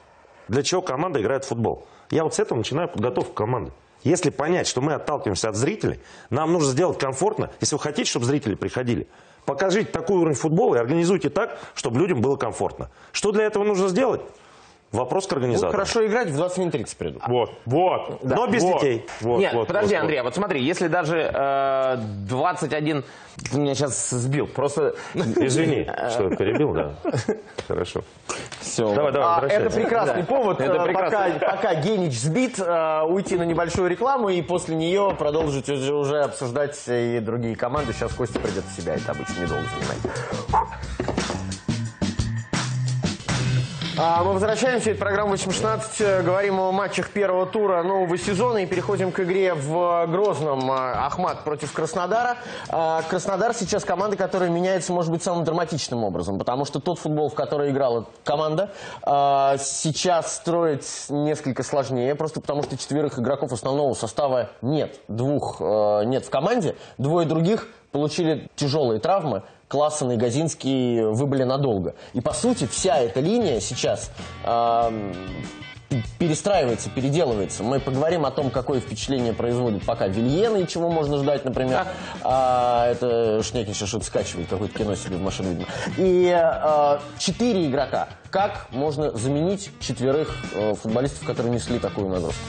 Для 0.48 0.62
чего 0.62 0.82
команда 0.82 1.20
играет 1.20 1.44
в 1.44 1.48
футбол? 1.48 1.84
Я 2.12 2.24
вот 2.24 2.34
с 2.34 2.38
этого 2.38 2.58
начинаю 2.58 2.88
подготовку 2.88 3.32
команды. 3.32 3.72
Если 4.04 4.28
понять, 4.28 4.66
что 4.66 4.82
мы 4.82 4.92
отталкиваемся 4.92 5.48
от 5.48 5.56
зрителей, 5.56 5.98
нам 6.28 6.52
нужно 6.52 6.70
сделать 6.70 6.98
комфортно, 6.98 7.50
если 7.60 7.74
вы 7.74 7.80
хотите, 7.80 8.10
чтобы 8.10 8.26
зрители 8.26 8.54
приходили. 8.54 9.08
Покажите 9.46 9.90
такой 9.90 10.18
уровень 10.18 10.36
футбола 10.36 10.74
и 10.74 10.78
организуйте 10.78 11.30
так, 11.30 11.58
чтобы 11.74 11.98
людям 11.98 12.20
было 12.20 12.36
комфортно. 12.36 12.90
Что 13.12 13.32
для 13.32 13.44
этого 13.44 13.64
нужно 13.64 13.88
сделать? 13.88 14.20
Вопрос 14.92 15.26
к 15.26 15.32
организатору. 15.32 15.72
хорошо 15.72 16.06
играть, 16.06 16.28
в 16.28 16.36
20 16.36 16.58
минут 16.58 16.72
30 16.72 16.96
придут. 16.98 17.22
Вот, 17.26 17.50
вот. 17.64 18.18
Да. 18.22 18.36
Но 18.36 18.46
без 18.46 18.62
Вот, 18.62 18.80
детей. 18.80 19.06
Вот, 19.22 19.38
Нет, 19.38 19.54
вот, 19.54 19.66
подожди, 19.66 19.94
вот, 19.94 20.02
Андрей, 20.02 20.20
вот 20.20 20.34
смотри, 20.34 20.62
если 20.62 20.88
даже 20.88 21.30
э, 21.32 21.96
21... 22.28 23.04
Ты 23.50 23.58
меня 23.58 23.74
сейчас 23.74 24.10
сбил, 24.10 24.46
просто... 24.46 24.94
Извини, 25.14 25.90
что 26.10 26.28
перебил, 26.36 26.74
да. 26.74 26.92
Хорошо. 27.66 28.02
Все. 28.60 28.94
Давай, 28.94 29.12
давай, 29.12 29.40
А, 29.40 29.46
это 29.46 29.70
прекрасный 29.70 30.24
повод, 30.24 30.60
Это 30.60 30.76
э, 30.76 30.84
прекрасно. 30.84 31.38
Пока, 31.40 31.56
пока 31.56 31.74
Генич 31.76 32.18
сбит, 32.18 32.58
э, 32.58 33.02
уйти 33.08 33.36
на 33.36 33.44
небольшую 33.44 33.88
рекламу 33.88 34.28
и 34.28 34.42
после 34.42 34.76
нее 34.76 35.14
продолжить 35.18 35.70
уже, 35.70 35.94
уже 35.94 36.22
обсуждать 36.22 36.78
и 36.86 37.18
другие 37.20 37.56
команды. 37.56 37.94
Сейчас 37.94 38.12
Костя 38.12 38.40
придет 38.40 38.64
в 38.64 38.76
себя, 38.78 38.94
это 38.94 39.12
обычно 39.12 39.40
недолго 39.40 39.64
занимает. 39.78 41.21
А, 43.98 44.24
Мы 44.24 44.32
возвращаемся, 44.32 44.92
это 44.92 45.00
программа 45.00 45.32
816, 45.32 46.00
э, 46.00 46.22
говорим 46.22 46.58
о 46.60 46.72
матчах 46.72 47.10
первого 47.10 47.44
тура 47.44 47.82
нового 47.82 48.16
сезона 48.16 48.58
и 48.58 48.66
переходим 48.66 49.12
к 49.12 49.20
игре 49.20 49.52
в 49.52 50.06
Грозном. 50.06 50.70
А, 50.70 51.06
Ахмат 51.06 51.44
против 51.44 51.72
Краснодара. 51.72 52.38
А, 52.70 53.02
Краснодар 53.02 53.52
сейчас 53.52 53.84
команда, 53.84 54.16
которая 54.16 54.48
меняется, 54.48 54.94
может 54.94 55.10
быть, 55.10 55.22
самым 55.22 55.44
драматичным 55.44 56.04
образом, 56.04 56.38
потому 56.38 56.64
что 56.64 56.80
тот 56.80 57.00
футбол, 57.00 57.28
в 57.28 57.34
который 57.34 57.70
играла 57.70 58.06
команда, 58.24 58.72
сейчас 59.04 60.36
строить 60.36 60.86
несколько 61.10 61.62
сложнее, 61.62 62.14
просто 62.14 62.40
потому 62.40 62.62
что 62.62 62.78
четверых 62.78 63.18
игроков 63.18 63.52
основного 63.52 63.92
состава 63.92 64.48
нет. 64.62 65.00
Двух 65.08 65.60
э, 65.60 66.04
нет 66.04 66.24
в 66.24 66.30
команде, 66.30 66.76
двое 66.96 67.26
других 67.26 67.68
получили 67.90 68.48
тяжелые 68.56 69.00
травмы, 69.00 69.42
Классен 69.72 70.10
и 70.12 70.16
Газинский 70.18 71.02
выбыли 71.02 71.44
надолго. 71.44 71.94
И, 72.12 72.20
по 72.20 72.34
сути, 72.34 72.66
вся 72.66 72.98
эта 72.98 73.20
линия 73.20 73.58
сейчас 73.58 74.10
эм, 74.44 75.14
перестраивается, 76.18 76.90
переделывается. 76.90 77.62
Мы 77.62 77.80
поговорим 77.80 78.26
о 78.26 78.30
том, 78.30 78.50
какое 78.50 78.80
впечатление 78.80 79.32
производит 79.32 79.86
пока 79.86 80.08
Вильена 80.08 80.58
и 80.58 80.68
чего 80.68 80.90
можно 80.90 81.16
ждать, 81.16 81.46
например. 81.46 81.86
А, 82.22 82.86
это 82.90 83.42
Шнекин 83.42 83.72
сейчас 83.72 83.88
что-то 83.88 84.04
скачивает, 84.04 84.46
какое-то 84.50 84.76
кино 84.76 84.94
себе 84.94 85.16
в 85.16 85.22
машину, 85.22 85.48
видимо. 85.48 85.68
И 85.96 86.30
э, 86.38 86.98
четыре 87.16 87.66
игрока. 87.66 88.10
Как 88.28 88.66
можно 88.72 89.12
заменить 89.12 89.70
четверых 89.80 90.36
э, 90.52 90.74
футболистов, 90.74 91.24
которые 91.26 91.54
несли 91.54 91.78
такую 91.78 92.10
нагрузку? 92.10 92.42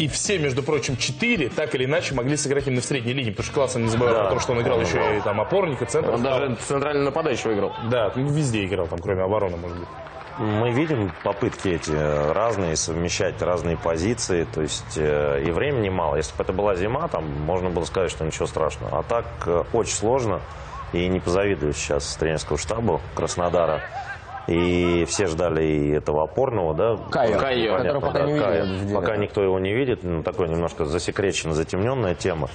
И 0.00 0.08
все, 0.08 0.38
между 0.38 0.62
прочим, 0.62 0.96
четыре 0.96 1.50
так 1.50 1.74
или 1.74 1.84
иначе 1.84 2.14
могли 2.14 2.34
сыграть 2.38 2.66
именно 2.66 2.80
в 2.80 2.84
средней 2.86 3.12
линии, 3.12 3.30
потому 3.32 3.44
что 3.44 3.54
классно 3.54 3.78
не 3.80 3.88
забывай 3.88 4.14
Да. 4.14 4.28
о 4.28 4.30
том, 4.30 4.40
что 4.40 4.52
он 4.52 4.62
играл 4.62 4.80
еще 4.80 5.18
и 5.18 5.20
там 5.20 5.38
опорник, 5.42 5.82
и 5.82 5.84
центр. 5.84 6.10
Он 6.12 6.22
даже 6.22 6.54
центральный 6.66 7.04
нападающего 7.04 7.52
играл. 7.52 7.74
Да, 7.90 8.10
ну, 8.16 8.26
везде 8.30 8.64
играл, 8.64 8.86
там, 8.86 8.98
кроме 8.98 9.22
обороны, 9.22 9.58
может 9.58 9.76
быть. 9.78 9.88
Мы 10.38 10.70
видим 10.70 11.12
попытки 11.22 11.68
эти 11.68 11.92
разные, 12.32 12.76
совмещать 12.76 13.42
разные 13.42 13.76
позиции, 13.76 14.44
то 14.44 14.62
есть 14.62 14.96
э, 14.96 15.42
и 15.46 15.50
времени 15.50 15.90
мало. 15.90 16.16
Если 16.16 16.34
бы 16.34 16.44
это 16.44 16.54
была 16.54 16.76
зима, 16.76 17.06
там 17.08 17.28
можно 17.42 17.68
было 17.68 17.84
сказать, 17.84 18.10
что 18.10 18.24
ничего 18.24 18.46
страшного. 18.46 19.00
А 19.00 19.02
так 19.02 19.26
э, 19.44 19.64
очень 19.74 19.92
сложно, 19.92 20.40
и 20.94 21.06
не 21.08 21.20
позавидую 21.20 21.74
сейчас 21.74 22.16
тренерскому 22.16 22.56
штабу 22.56 23.02
Краснодара. 23.14 23.82
И 24.50 25.04
все 25.04 25.26
ждали 25.26 25.64
и 25.64 25.90
этого 25.92 26.24
опорного, 26.24 26.74
да? 26.74 26.96
Кайо, 27.10 27.38
Понятно, 27.38 27.76
которого 27.78 28.00
пока 28.00 28.18
да, 28.18 28.24
не 28.24 28.32
видели 28.32 28.44
Кайо. 28.44 28.64
в 28.64 28.80
деле, 28.80 28.94
Пока 28.94 29.16
никто 29.16 29.42
его 29.42 29.60
не 29.60 29.72
видит, 29.72 30.02
ну, 30.02 30.22
такой 30.24 30.48
немножко 30.48 30.84
засекреченная, 30.86 31.54
затемненная 31.54 32.16
тема. 32.16 32.48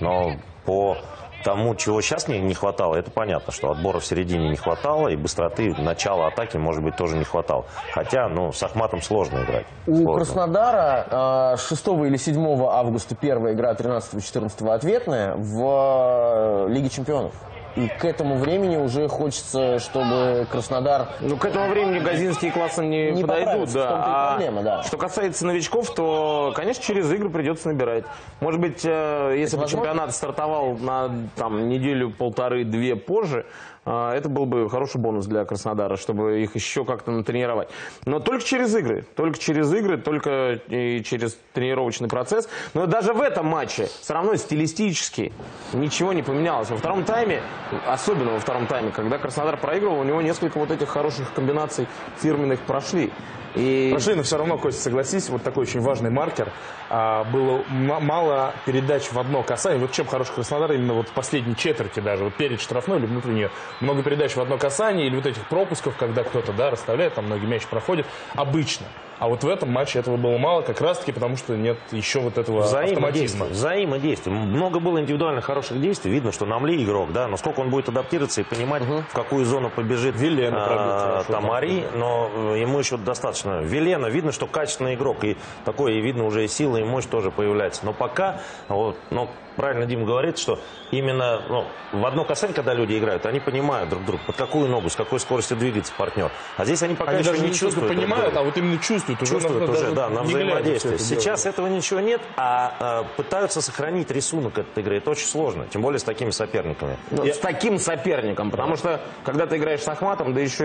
Но 0.00 0.32
по 0.64 0.96
тому, 1.44 1.74
чего 1.74 2.00
сейчас 2.00 2.26
не, 2.26 2.40
не 2.40 2.54
хватало, 2.54 2.94
это 2.94 3.10
понятно, 3.10 3.52
что 3.52 3.70
отбора 3.70 3.98
в 3.98 4.04
середине 4.04 4.48
не 4.48 4.56
хватало, 4.56 5.08
и 5.08 5.16
быстроты, 5.16 5.74
начала 5.76 6.28
атаки, 6.28 6.56
может 6.56 6.82
быть, 6.82 6.96
тоже 6.96 7.16
не 7.16 7.24
хватало. 7.24 7.66
Хотя, 7.92 8.28
ну, 8.28 8.52
с 8.52 8.62
Ахматом 8.62 9.02
сложно 9.02 9.44
играть. 9.44 9.66
У 9.86 9.94
Сложно. 9.94 10.14
Краснодара 10.14 11.54
э, 11.54 11.56
6 11.58 11.86
или 12.06 12.16
7 12.16 12.64
августа 12.64 13.14
первая 13.14 13.52
игра, 13.52 13.74
13-14 13.74 14.72
ответная 14.72 15.34
в 15.36 16.66
э, 16.66 16.72
Лиге 16.72 16.88
чемпионов. 16.88 17.34
И 17.76 17.88
к 17.88 18.04
этому 18.04 18.36
времени 18.36 18.76
уже 18.76 19.08
хочется, 19.08 19.78
чтобы 19.78 20.46
Краснодар... 20.50 21.08
Ну, 21.20 21.36
к 21.36 21.44
этому 21.44 21.68
времени 21.68 22.00
Газинский 22.00 22.48
и 22.48 22.50
Классен 22.50 22.90
не, 22.90 23.10
Не 23.12 23.22
подойдут. 23.22 23.72
Да. 23.72 23.80
и 23.80 23.92
А 23.92 24.30
проблема, 24.30 24.62
да. 24.62 24.82
Что 24.82 24.98
касается 24.98 25.46
новичков, 25.46 25.94
то, 25.94 26.52
конечно, 26.54 26.82
через 26.82 27.10
игры 27.10 27.30
придется 27.30 27.68
набирать. 27.68 28.04
Может 28.40 28.60
быть, 28.60 28.82
э, 28.84 29.36
если 29.38 29.56
бы 29.56 29.62
возможно? 29.62 29.86
чемпионат 29.86 30.14
стартовал 30.14 30.76
на 30.76 31.10
там, 31.36 31.68
неделю, 31.68 32.10
полторы-две 32.10 32.96
позже, 32.96 33.40
э, 33.40 33.71
это 33.84 34.28
был 34.28 34.46
бы 34.46 34.70
хороший 34.70 35.00
бонус 35.00 35.26
для 35.26 35.44
Краснодара, 35.44 35.96
чтобы 35.96 36.42
их 36.42 36.54
еще 36.54 36.84
как-то 36.84 37.10
натренировать. 37.10 37.68
Но 38.04 38.20
только 38.20 38.44
через 38.44 38.74
игры. 38.76 39.04
Только 39.16 39.38
через 39.38 39.72
игры, 39.72 39.98
только 39.98 40.60
и 40.68 41.02
через 41.04 41.36
тренировочный 41.52 42.08
процесс. 42.08 42.48
Но 42.74 42.86
даже 42.86 43.12
в 43.12 43.20
этом 43.20 43.46
матче 43.46 43.88
все 44.00 44.14
равно 44.14 44.36
стилистически 44.36 45.32
ничего 45.72 46.12
не 46.12 46.22
поменялось. 46.22 46.70
Во 46.70 46.76
втором 46.76 47.04
тайме, 47.04 47.42
особенно 47.86 48.32
во 48.32 48.38
втором 48.38 48.66
тайме, 48.66 48.90
когда 48.90 49.18
Краснодар 49.18 49.56
проигрывал, 49.56 49.98
у 49.98 50.04
него 50.04 50.22
несколько 50.22 50.58
вот 50.58 50.70
этих 50.70 50.88
хороших 50.88 51.32
комбинаций 51.34 51.88
фирменных 52.20 52.60
прошли. 52.60 53.12
И... 53.54 53.90
Прошли, 53.90 54.20
все 54.22 54.38
равно, 54.38 54.58
Костя, 54.58 54.82
согласись, 54.82 55.28
вот 55.28 55.42
такой 55.42 55.62
очень 55.62 55.80
важный 55.80 56.10
маркер. 56.10 56.50
А, 56.88 57.24
было 57.24 57.62
мало 57.68 58.54
передач 58.64 59.10
в 59.10 59.18
одно 59.18 59.42
касание. 59.42 59.80
Вот 59.80 59.92
чем 59.92 60.06
хороший 60.06 60.34
Краснодар 60.34 60.72
именно 60.72 60.94
вот 60.94 61.08
в 61.08 61.12
последней 61.12 61.56
четверти 61.56 62.00
даже, 62.00 62.24
вот 62.24 62.34
перед 62.34 62.60
штрафной 62.60 62.98
или 62.98 63.06
внутри 63.06 63.34
нее. 63.34 63.50
Много 63.80 64.02
передач 64.02 64.34
в 64.36 64.40
одно 64.40 64.58
касание 64.58 65.06
или 65.06 65.16
вот 65.16 65.26
этих 65.26 65.46
пропусков, 65.48 65.96
когда 65.96 66.24
кто-то, 66.24 66.52
да, 66.52 66.70
расставляет, 66.70 67.14
там 67.14 67.26
многие 67.26 67.46
мяч 67.46 67.66
проходят. 67.66 68.06
Обычно. 68.34 68.86
А 69.22 69.28
вот 69.28 69.44
в 69.44 69.48
этом 69.48 69.70
матче 69.70 70.00
этого 70.00 70.16
было 70.16 70.36
мало, 70.36 70.62
как 70.62 70.80
раз-таки 70.80 71.12
потому, 71.12 71.36
что 71.36 71.56
нет 71.56 71.78
еще 71.92 72.18
вот 72.18 72.38
этого 72.38 72.64
автоматизма. 72.64 72.96
Взаимодействие. 72.96 73.50
Взаимодействие. 73.50 74.36
Много 74.36 74.80
было 74.80 74.98
индивидуально 74.98 75.40
хороших 75.40 75.80
действий. 75.80 76.10
Видно, 76.10 76.32
что 76.32 76.44
Намли 76.44 76.82
игрок, 76.82 77.12
да, 77.12 77.28
но 77.28 77.36
сколько 77.36 77.60
он 77.60 77.70
будет 77.70 77.88
адаптироваться 77.88 78.40
и 78.40 78.44
понимать, 78.44 78.82
в 78.82 79.12
какую 79.12 79.44
зону 79.44 79.70
побежит 79.70 80.16
Вилена 80.16 81.20
а, 81.20 81.24
там. 81.28 81.52
Ари, 81.52 81.84
но 81.94 82.32
э, 82.34 82.62
ему 82.62 82.80
еще 82.80 82.96
достаточно. 82.96 83.60
Вилена, 83.60 84.06
видно, 84.06 84.32
что 84.32 84.48
качественный 84.48 84.94
игрок. 84.94 85.22
И 85.22 85.36
такой, 85.64 85.98
и 85.98 86.00
видно, 86.00 86.24
уже 86.24 86.44
и 86.44 86.48
сила, 86.48 86.78
и 86.78 86.82
мощь 86.82 87.06
тоже 87.06 87.30
появляется. 87.30 87.86
Но 87.86 87.92
пока, 87.92 88.40
вот, 88.66 88.96
ну, 89.10 89.28
правильно 89.56 89.86
Дим 89.86 90.04
говорит, 90.04 90.38
что 90.38 90.58
именно 90.90 91.42
ну, 91.48 91.64
в 91.92 92.06
одно 92.06 92.24
касание, 92.24 92.54
когда 92.54 92.74
люди 92.74 92.98
играют, 92.98 93.26
они 93.26 93.40
понимают 93.40 93.88
друг 93.90 94.04
друга, 94.04 94.22
под 94.26 94.36
какую 94.36 94.68
ногу, 94.68 94.88
с 94.90 94.96
какой 94.96 95.20
скоростью 95.20 95.56
двигается 95.56 95.92
партнер. 95.96 96.30
А 96.56 96.64
здесь 96.64 96.82
они 96.82 96.94
пока 96.94 97.12
Они 97.12 97.20
еще 97.20 97.30
даже 97.32 97.42
не 97.42 97.48
чувствуют. 97.52 97.74
друг 97.76 97.88
понимают, 97.88 98.26
друга 98.26 98.40
а 98.40 98.44
вот 98.44 98.56
именно 98.56 98.78
чувствуют. 98.78 99.22
Уже 99.22 99.32
чувствуют 99.34 99.68
уже, 99.68 99.72
даже 99.82 99.94
да, 99.94 100.08
на 100.08 100.22
взаимодействие. 100.22 100.94
это 100.94 101.02
Сейчас 101.04 101.42
делать. 101.42 101.54
этого 101.54 101.66
ничего 101.68 102.00
нет, 102.00 102.20
а, 102.36 102.74
а, 102.78 103.04
пытаются 103.16 103.60
сохранить 103.60 104.10
рисунок 104.10 104.58
этой 104.58 104.82
игры. 104.82 104.96
Это 104.98 105.10
очень 105.10 105.26
сложно, 105.26 105.66
тем 105.70 105.82
более 105.82 105.98
с 105.98 106.04
такими 106.04 106.30
соперниками. 106.30 106.96
Ну, 107.10 107.24
С 107.26 107.38
таким 107.38 107.78
соперником, 107.78 108.50
потому 108.50 108.76
что 108.76 109.00
когда 109.24 109.46
ты 109.46 109.56
играешь 109.56 109.80
с 109.82 109.88
Ахматом, 109.88 110.34
да 110.34 110.40
еще 110.40 110.64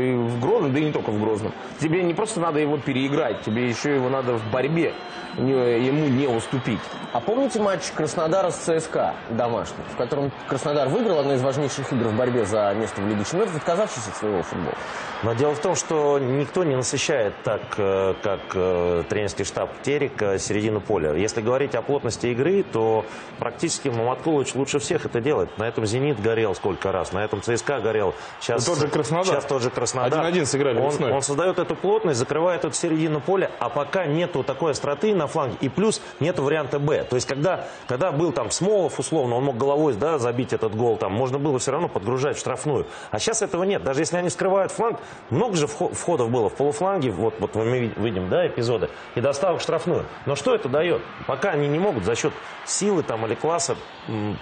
и 0.00 0.14
в 0.14 0.40
Грозном, 0.40 0.72
да 0.72 0.80
и 0.80 0.84
не 0.84 0.92
только 0.92 1.10
в 1.10 1.20
Грозном, 1.20 1.52
тебе 1.80 2.02
не 2.02 2.14
просто 2.14 2.40
надо 2.40 2.58
его 2.58 2.78
переиграть, 2.78 3.42
тебе 3.42 3.68
еще 3.68 3.94
его 3.94 4.08
надо 4.08 4.34
в 4.34 4.50
борьбе 4.50 4.92
не- 5.36 5.86
ему 5.86 6.06
не 6.08 6.26
уступить. 6.26 6.80
А 7.12 7.20
помните 7.20 7.60
матч 7.60 7.90
Краснодара 8.28 8.50
с 8.50 8.56
ЦСКА 8.56 9.14
домашний, 9.30 9.84
в 9.90 9.96
котором 9.96 10.30
Краснодар 10.48 10.88
выиграл 10.88 11.20
одну 11.20 11.32
из 11.34 11.40
важнейших 11.40 11.90
игр 11.94 12.08
в 12.08 12.16
борьбе 12.16 12.44
за 12.44 12.74
место 12.74 13.00
в 13.00 13.08
Лиге 13.08 13.24
чемпионов, 13.24 13.56
отказавшись 13.56 14.06
от 14.06 14.16
своего 14.16 14.42
футбола? 14.42 14.74
Но 15.22 15.32
дело 15.32 15.54
в 15.54 15.58
том, 15.60 15.74
что 15.74 16.18
никто 16.18 16.62
не 16.62 16.76
насыщает 16.76 17.32
так, 17.42 17.62
э, 17.78 18.14
как 18.22 18.40
э, 18.54 19.04
тренерский 19.08 19.44
штаб 19.44 19.70
Терек, 19.82 20.40
середину 20.40 20.80
поля. 20.80 21.14
Если 21.14 21.40
говорить 21.40 21.74
о 21.74 21.80
плотности 21.80 22.26
игры, 22.26 22.62
то 22.62 23.06
практически 23.38 23.88
Маматкулович 23.88 24.54
лучше 24.54 24.78
всех 24.78 25.06
это 25.06 25.20
делает. 25.20 25.56
На 25.56 25.66
этом 25.66 25.86
«Зенит» 25.86 26.20
горел 26.20 26.54
сколько 26.54 26.92
раз, 26.92 27.12
на 27.12 27.24
этом 27.24 27.40
ЦСКА 27.40 27.80
горел. 27.80 28.14
Сейчас, 28.40 28.66
Ну, 28.66 28.74
тот 28.74 28.82
же 28.82 28.88
Краснодар. 28.88 29.26
Сейчас 29.26 29.44
тот 29.46 29.62
же 29.62 29.70
Краснодар. 29.70 30.26
1-1 30.26 30.44
сыграли 30.44 30.78
он, 30.78 30.90
весной. 30.90 31.12
он 31.12 31.22
создает 31.22 31.58
эту 31.58 31.74
плотность, 31.74 32.18
закрывает 32.18 32.64
эту 32.64 32.74
середину 32.74 33.20
поля, 33.20 33.50
а 33.58 33.70
пока 33.70 34.04
нету 34.04 34.44
такой 34.44 34.72
остроты 34.72 35.14
на 35.14 35.26
фланге, 35.26 35.56
и 35.62 35.68
плюс 35.70 36.02
нету 36.20 36.42
варианта 36.42 36.78
«Б». 36.78 37.04
То 37.04 37.16
есть, 37.16 37.26
когда, 37.26 37.66
когда 37.88 38.12
был 38.18 38.32
там 38.32 38.50
Смолов, 38.50 38.98
условно, 38.98 39.36
он 39.36 39.44
мог 39.44 39.56
головой 39.56 39.94
да, 39.94 40.18
забить 40.18 40.52
этот 40.52 40.74
гол, 40.74 40.96
там, 40.96 41.12
можно 41.12 41.38
было 41.38 41.58
все 41.58 41.70
равно 41.72 41.88
подгружать 41.88 42.36
в 42.36 42.40
штрафную. 42.40 42.86
А 43.10 43.18
сейчас 43.18 43.40
этого 43.42 43.64
нет. 43.64 43.82
Даже 43.84 44.00
если 44.00 44.16
они 44.16 44.28
скрывают 44.28 44.72
фланг, 44.72 44.98
много 45.30 45.56
же 45.56 45.66
вхо- 45.66 45.94
входов 45.94 46.30
было 46.30 46.48
в 46.50 46.54
полуфланге, 46.54 47.10
вот, 47.10 47.34
вот 47.38 47.54
мы 47.54 47.78
ви- 47.78 47.92
видим, 47.96 48.28
да, 48.28 48.46
эпизоды, 48.46 48.90
и 49.14 49.20
доставок 49.20 49.60
в 49.60 49.62
штрафную. 49.62 50.04
Но 50.26 50.34
что 50.34 50.54
это 50.54 50.68
дает? 50.68 51.00
Пока 51.26 51.50
они 51.52 51.68
не 51.68 51.78
могут 51.78 52.04
за 52.04 52.14
счет 52.14 52.32
силы 52.66 53.02
там 53.02 53.24
или 53.24 53.34
класса 53.34 53.76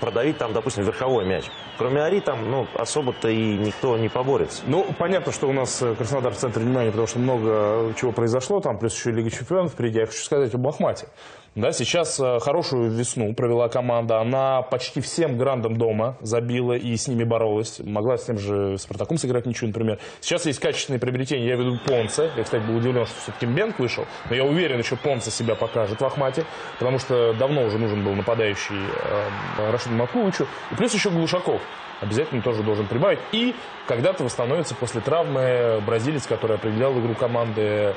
продавить 0.01 0.39
там, 0.39 0.53
допустим, 0.53 0.85
верховой 0.85 1.25
мяч. 1.25 1.45
Кроме 1.79 2.03
Ари 2.03 2.21
там, 2.21 2.51
ну, 2.51 2.67
особо-то 2.75 3.29
и 3.29 3.57
никто 3.59 3.97
не 3.99 4.09
поборется. 4.09 4.63
Ну, 4.67 4.87
понятно, 4.99 5.33
что 5.33 5.49
у 5.49 5.53
нас 5.53 5.83
э, 5.83 5.95
Краснодар 5.95 6.33
в 6.33 6.37
центре 6.37 6.63
внимания, 6.63 6.91
потому 6.91 7.07
что 7.07 7.19
много 7.19 7.93
чего 8.01 8.13
произошло, 8.13 8.61
там 8.61 8.79
плюс 8.79 8.95
еще 8.97 9.11
Лига 9.11 9.31
Чемпионов 9.31 9.73
впереди. 9.73 9.99
Я 9.99 10.07
хочу 10.07 10.23
сказать 10.23 10.55
об 10.55 10.67
Ахмате. 10.67 11.09
Да, 11.57 11.73
сейчас 11.73 12.21
э, 12.21 12.39
хорошую 12.41 12.91
весну 12.91 13.33
провела 13.33 13.71
команда, 13.71 14.21
она 14.21 14.61
почти 14.61 15.01
всем 15.01 15.39
грандам 15.39 15.79
дома 15.79 16.19
забила 16.21 16.75
и 16.75 16.95
с 16.95 17.09
ними 17.09 17.25
боролась. 17.25 17.81
Могла 17.83 18.19
с 18.19 18.27
тем 18.27 18.39
же 18.39 18.77
Спартаком 18.77 19.17
сыграть 19.17 19.47
ничью, 19.47 19.69
например. 19.69 19.99
Сейчас 20.21 20.45
есть 20.45 20.61
качественные 20.61 21.01
приобретения, 21.01 21.49
я 21.49 21.57
веду 21.57 21.79
Понце. 21.87 22.31
Я, 22.37 22.45
кстати, 22.45 22.63
был 22.63 22.77
удивлен, 22.77 23.07
что 23.07 23.19
все-таки 23.23 23.47
Бенк 23.47 23.79
вышел. 23.79 24.05
Но 24.29 24.37
я 24.37 24.45
уверен, 24.45 24.81
еще 24.81 24.97
Понце 24.97 25.31
себя 25.31 25.55
покажет 25.55 25.99
в 25.99 26.05
Ахмате, 26.05 26.45
потому 26.79 26.99
что 26.99 27.33
давно 27.33 27.65
уже 27.65 27.79
нужен 27.79 28.05
был 28.05 28.13
нападающий 28.13 28.77
э, 28.77 29.71
Рашиду 29.71 29.95
Макловичу. 29.95 30.47
И 30.73 30.75
плюс 30.75 30.93
еще 30.93 31.09
Глушаков 31.09 31.63
обязательно 32.03 32.43
тоже 32.43 32.65
должен 32.65 32.87
прибавить. 32.87 33.21
И 33.33 33.55
когда-то 33.87 34.25
восстановится 34.25 34.75
после 34.75 35.01
травмы 35.01 35.83
бразилец, 35.87 36.27
который 36.27 36.57
определял 36.57 36.93
игру 37.01 37.15
команды 37.15 37.95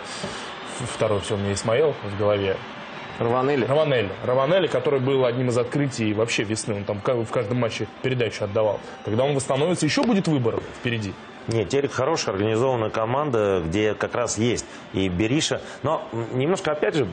второй 0.80 1.20
все 1.20 1.36
у 1.36 1.38
меня 1.38 1.52
Исмаил 1.52 1.94
в 2.06 2.18
голове. 2.18 2.56
Раванелли. 3.20 3.66
Раванелли. 3.66 4.10
Раванелли, 4.26 4.68
который 4.68 5.00
был 5.02 5.26
одним 5.26 5.50
из 5.50 5.58
открытий 5.58 6.14
вообще 6.14 6.44
весны. 6.44 6.76
Он 6.76 6.84
там 6.86 7.02
в 7.04 7.32
каждом 7.32 7.58
матче 7.58 7.88
передачу 8.02 8.46
отдавал. 8.46 8.80
Когда 9.04 9.26
он 9.26 9.36
восстановится, 9.36 9.86
еще 9.86 10.04
будет 10.04 10.28
выбор 10.28 10.62
впереди. 10.80 11.14
Нет, 11.48 11.70
Терек 11.70 11.92
хорошая, 11.92 12.36
организованная 12.36 12.90
команда, 12.90 13.64
где 13.66 13.94
как 13.96 14.14
раз 14.14 14.38
есть 14.38 14.66
и 14.94 15.10
Бериша. 15.10 15.62
Но 15.82 16.04
немножко, 16.34 16.72
опять 16.72 16.96
же, 16.96 17.08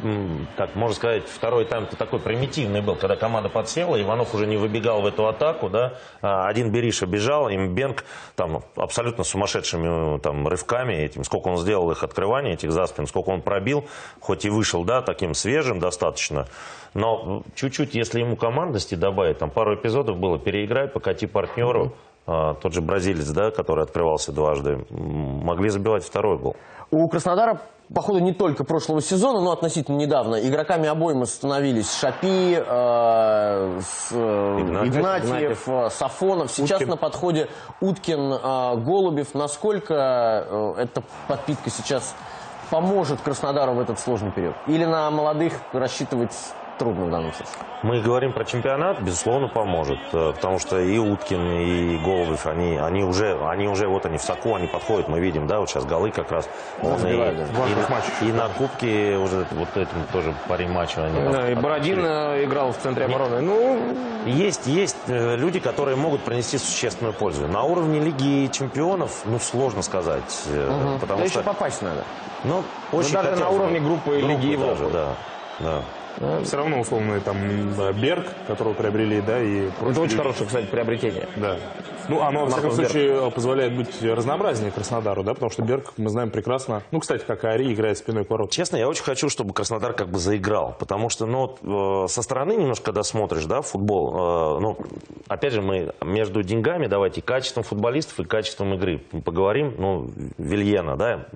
так 0.56 0.74
можно 0.74 0.94
сказать, 0.94 1.24
второй 1.26 1.64
тайм-то 1.64 1.96
такой 1.96 2.20
примитивный 2.20 2.82
был, 2.82 2.96
когда 2.96 3.16
команда 3.16 3.48
подсела, 3.48 4.00
Иванов 4.00 4.34
уже 4.34 4.46
не 4.46 4.56
выбегал 4.56 5.00
в 5.00 5.06
эту 5.06 5.26
атаку, 5.26 5.70
да, 5.70 5.94
а 6.20 6.48
один 6.48 6.70
Бериша 6.70 7.06
бежал, 7.06 7.48
им 7.48 7.74
Бенк 7.74 8.04
там 8.34 8.62
абсолютно 8.74 9.24
сумасшедшими 9.24 10.18
там 10.20 10.46
рывками 10.46 10.92
этим, 10.94 11.24
сколько 11.24 11.48
он 11.48 11.58
сделал 11.58 11.90
их 11.90 12.02
открываний, 12.02 12.52
этих 12.52 12.72
за 12.72 12.86
спин, 12.86 13.06
сколько 13.06 13.30
он 13.30 13.40
пробил, 13.40 13.88
хоть 14.20 14.44
и 14.44 14.50
вышел, 14.50 14.84
да, 14.84 15.00
таким 15.00 15.34
свежим 15.34 15.80
достаточно, 15.80 16.46
но 16.92 17.42
чуть-чуть, 17.54 17.94
если 17.94 18.20
ему 18.20 18.36
командности 18.36 18.94
добавить, 18.94 19.38
там 19.38 19.50
пару 19.50 19.74
эпизодов 19.74 20.18
было, 20.18 20.38
переиграй, 20.38 20.88
покати 20.88 21.26
партнеру, 21.26 21.94
тот 22.26 22.72
же 22.72 22.80
бразилец, 22.80 23.28
да, 23.30 23.50
который 23.50 23.84
открывался 23.84 24.32
дважды, 24.32 24.84
могли 24.90 25.68
забивать 25.68 26.04
второй 26.04 26.38
гол. 26.38 26.56
У 26.90 27.08
Краснодара, 27.08 27.60
походу, 27.92 28.20
не 28.20 28.32
только 28.32 28.62
прошлого 28.62 29.00
сезона, 29.00 29.40
но 29.40 29.50
относительно 29.50 29.96
недавно, 29.96 30.36
игроками 30.36 30.88
обоймы 30.88 31.26
становились 31.26 31.92
Шапи, 31.92 32.54
э, 32.54 33.80
с, 33.80 34.12
э, 34.12 34.60
Игнатьев, 34.60 34.96
Игнатьев, 34.96 35.68
Игнатьев, 35.68 35.92
Сафонов. 35.92 36.50
Сейчас 36.52 36.80
Уткин. 36.80 36.90
на 36.90 36.96
подходе 36.96 37.48
Уткин, 37.80 38.32
э, 38.32 38.76
Голубев. 38.84 39.34
Насколько 39.34 39.94
э, 39.94 40.82
эта 40.82 41.02
подпитка 41.26 41.70
сейчас 41.70 42.14
поможет 42.70 43.20
Краснодару 43.20 43.74
в 43.74 43.80
этот 43.80 43.98
сложный 43.98 44.30
период? 44.30 44.54
Или 44.68 44.84
на 44.84 45.10
молодых 45.10 45.54
рассчитывать 45.72 46.34
трудно 46.78 47.06
в 47.06 47.10
данном 47.10 47.32
случае. 47.32 47.54
Мы 47.82 48.00
говорим 48.00 48.32
про 48.32 48.44
чемпионат, 48.44 49.00
безусловно, 49.00 49.48
поможет. 49.48 49.98
Э, 50.12 50.32
потому 50.34 50.58
что 50.58 50.78
и 50.78 50.98
Уткин, 50.98 51.50
и 51.52 51.98
Голубев, 51.98 52.46
они, 52.46 52.76
они, 52.76 53.04
уже, 53.04 53.38
они 53.46 53.68
уже, 53.68 53.86
вот 53.86 54.06
они 54.06 54.18
в 54.18 54.22
соку, 54.22 54.54
они 54.54 54.66
подходят. 54.66 55.08
Мы 55.08 55.20
видим, 55.20 55.46
да, 55.46 55.60
вот 55.60 55.70
сейчас 55.70 55.84
голы 55.84 56.10
как 56.10 56.30
раз. 56.32 56.48
Он 56.82 57.06
и, 57.06 57.12
и, 57.12 58.28
и, 58.28 58.32
на 58.32 58.48
Кубке 58.48 59.16
уже 59.16 59.46
вот 59.52 59.76
этим 59.76 60.04
тоже 60.12 60.34
паре 60.48 60.66
матчей. 60.68 61.04
Они 61.04 61.20
да, 61.30 61.50
и 61.50 61.54
Бородин 61.54 62.04
э, 62.04 62.44
играл 62.44 62.72
в 62.72 62.78
центре 62.78 63.04
обороны. 63.04 63.40
Ну... 63.40 63.96
Есть, 64.26 64.66
есть 64.66 64.96
э, 65.06 65.36
люди, 65.36 65.60
которые 65.60 65.96
могут 65.96 66.22
принести 66.22 66.58
существенную 66.58 67.14
пользу. 67.14 67.46
На 67.46 67.62
уровне 67.62 68.00
Лиги 68.00 68.48
Чемпионов, 68.48 69.22
ну, 69.24 69.38
сложно 69.38 69.82
сказать. 69.82 70.46
Угу. 70.46 70.98
Потому 71.00 71.22
да 71.22 71.28
что... 71.28 71.38
еще 71.38 71.46
попасть 71.46 71.82
надо. 71.82 72.04
Ну, 72.42 72.64
очень 72.90 73.12
даже 73.12 73.36
на 73.36 73.50
уровне 73.50 73.78
группы, 73.78 74.18
группы 74.18 74.26
Лиги 74.26 74.46
Европы. 74.46 74.78
Даже, 74.78 74.90
да, 74.90 75.14
да. 75.60 75.82
Все 76.44 76.56
равно, 76.56 76.80
условно, 76.80 77.20
там 77.20 77.36
Берг, 78.00 78.26
которого 78.46 78.72
приобрели, 78.74 79.20
да, 79.20 79.40
и 79.42 79.68
Это 79.68 80.00
очень 80.00 80.16
хорошее, 80.16 80.46
кстати, 80.46 80.66
приобретение. 80.66 81.28
Да. 81.36 81.58
Ну, 82.08 82.20
оно, 82.22 82.44
во 82.44 82.50
всяком 82.50 82.72
случае, 82.72 83.30
позволяет 83.30 83.76
быть 83.76 84.02
разнообразнее 84.02 84.70
Краснодару, 84.70 85.22
да, 85.22 85.34
потому 85.34 85.50
что 85.50 85.62
Берг, 85.62 85.92
мы 85.96 86.08
знаем 86.10 86.30
прекрасно, 86.30 86.82
ну, 86.90 87.00
кстати, 87.00 87.24
как 87.26 87.44
и 87.44 87.48
Ари, 87.48 87.72
играет 87.72 87.98
спиной 87.98 88.24
к 88.24 88.30
воротам. 88.30 88.50
Честно, 88.50 88.76
я 88.76 88.88
очень 88.88 89.02
хочу, 89.02 89.28
чтобы 89.28 89.52
Краснодар 89.52 89.92
как 89.92 90.08
бы 90.08 90.18
заиграл, 90.18 90.76
потому 90.78 91.08
что, 91.08 91.26
ну, 91.26 92.04
э, 92.04 92.08
со 92.08 92.22
стороны 92.22 92.52
немножко, 92.52 92.86
когда 92.86 93.02
смотришь, 93.02 93.44
да, 93.46 93.62
футбол, 93.62 94.14
э, 94.14 94.60
ну, 94.60 94.78
опять 95.28 95.52
же, 95.52 95.62
мы 95.62 95.92
между 96.02 96.42
деньгами, 96.42 96.86
давайте, 96.86 97.22
качеством 97.22 97.64
футболистов 97.64 98.20
и 98.20 98.24
качеством 98.24 98.74
игры 98.74 98.98
поговорим, 99.24 99.74
ну, 99.78 100.10
Вильена, 100.38 100.96
да, 100.96 101.26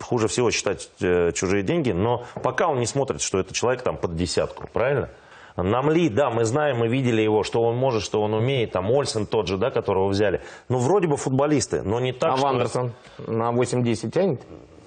хуже 0.00 0.28
всего 0.28 0.50
считать 0.50 0.90
э, 1.00 1.32
чужие 1.32 1.62
деньги, 1.62 1.92
но 1.92 2.24
пока 2.42 2.68
он 2.68 2.80
не 2.80 2.86
смотрит, 2.86 3.22
что 3.22 3.38
это 3.38 3.54
человек 3.54 3.82
там 3.82 3.96
под 3.96 4.14
десятку, 4.28 4.68
правильно? 4.72 5.08
Намли, 5.56 6.08
да, 6.08 6.30
мы 6.30 6.44
знаем, 6.44 6.78
мы 6.78 6.88
видели 6.88 7.20
его, 7.20 7.42
что 7.42 7.62
он 7.62 7.76
может, 7.76 8.04
что 8.04 8.22
он 8.22 8.32
умеет. 8.32 8.72
Там 8.72 8.90
Ольсен 8.92 9.26
тот 9.26 9.48
же, 9.48 9.56
да, 9.56 9.70
которого 9.70 10.08
взяли. 10.08 10.40
Ну, 10.68 10.78
вроде 10.78 11.08
бы 11.08 11.16
футболисты, 11.16 11.82
но 11.82 11.98
не 11.98 12.12
так, 12.12 12.34
а 12.34 12.36
что... 12.36 12.46
Вандерсон 12.46 12.92
на 13.26 13.50
8-10 13.50 14.10
тянет? 14.10 14.40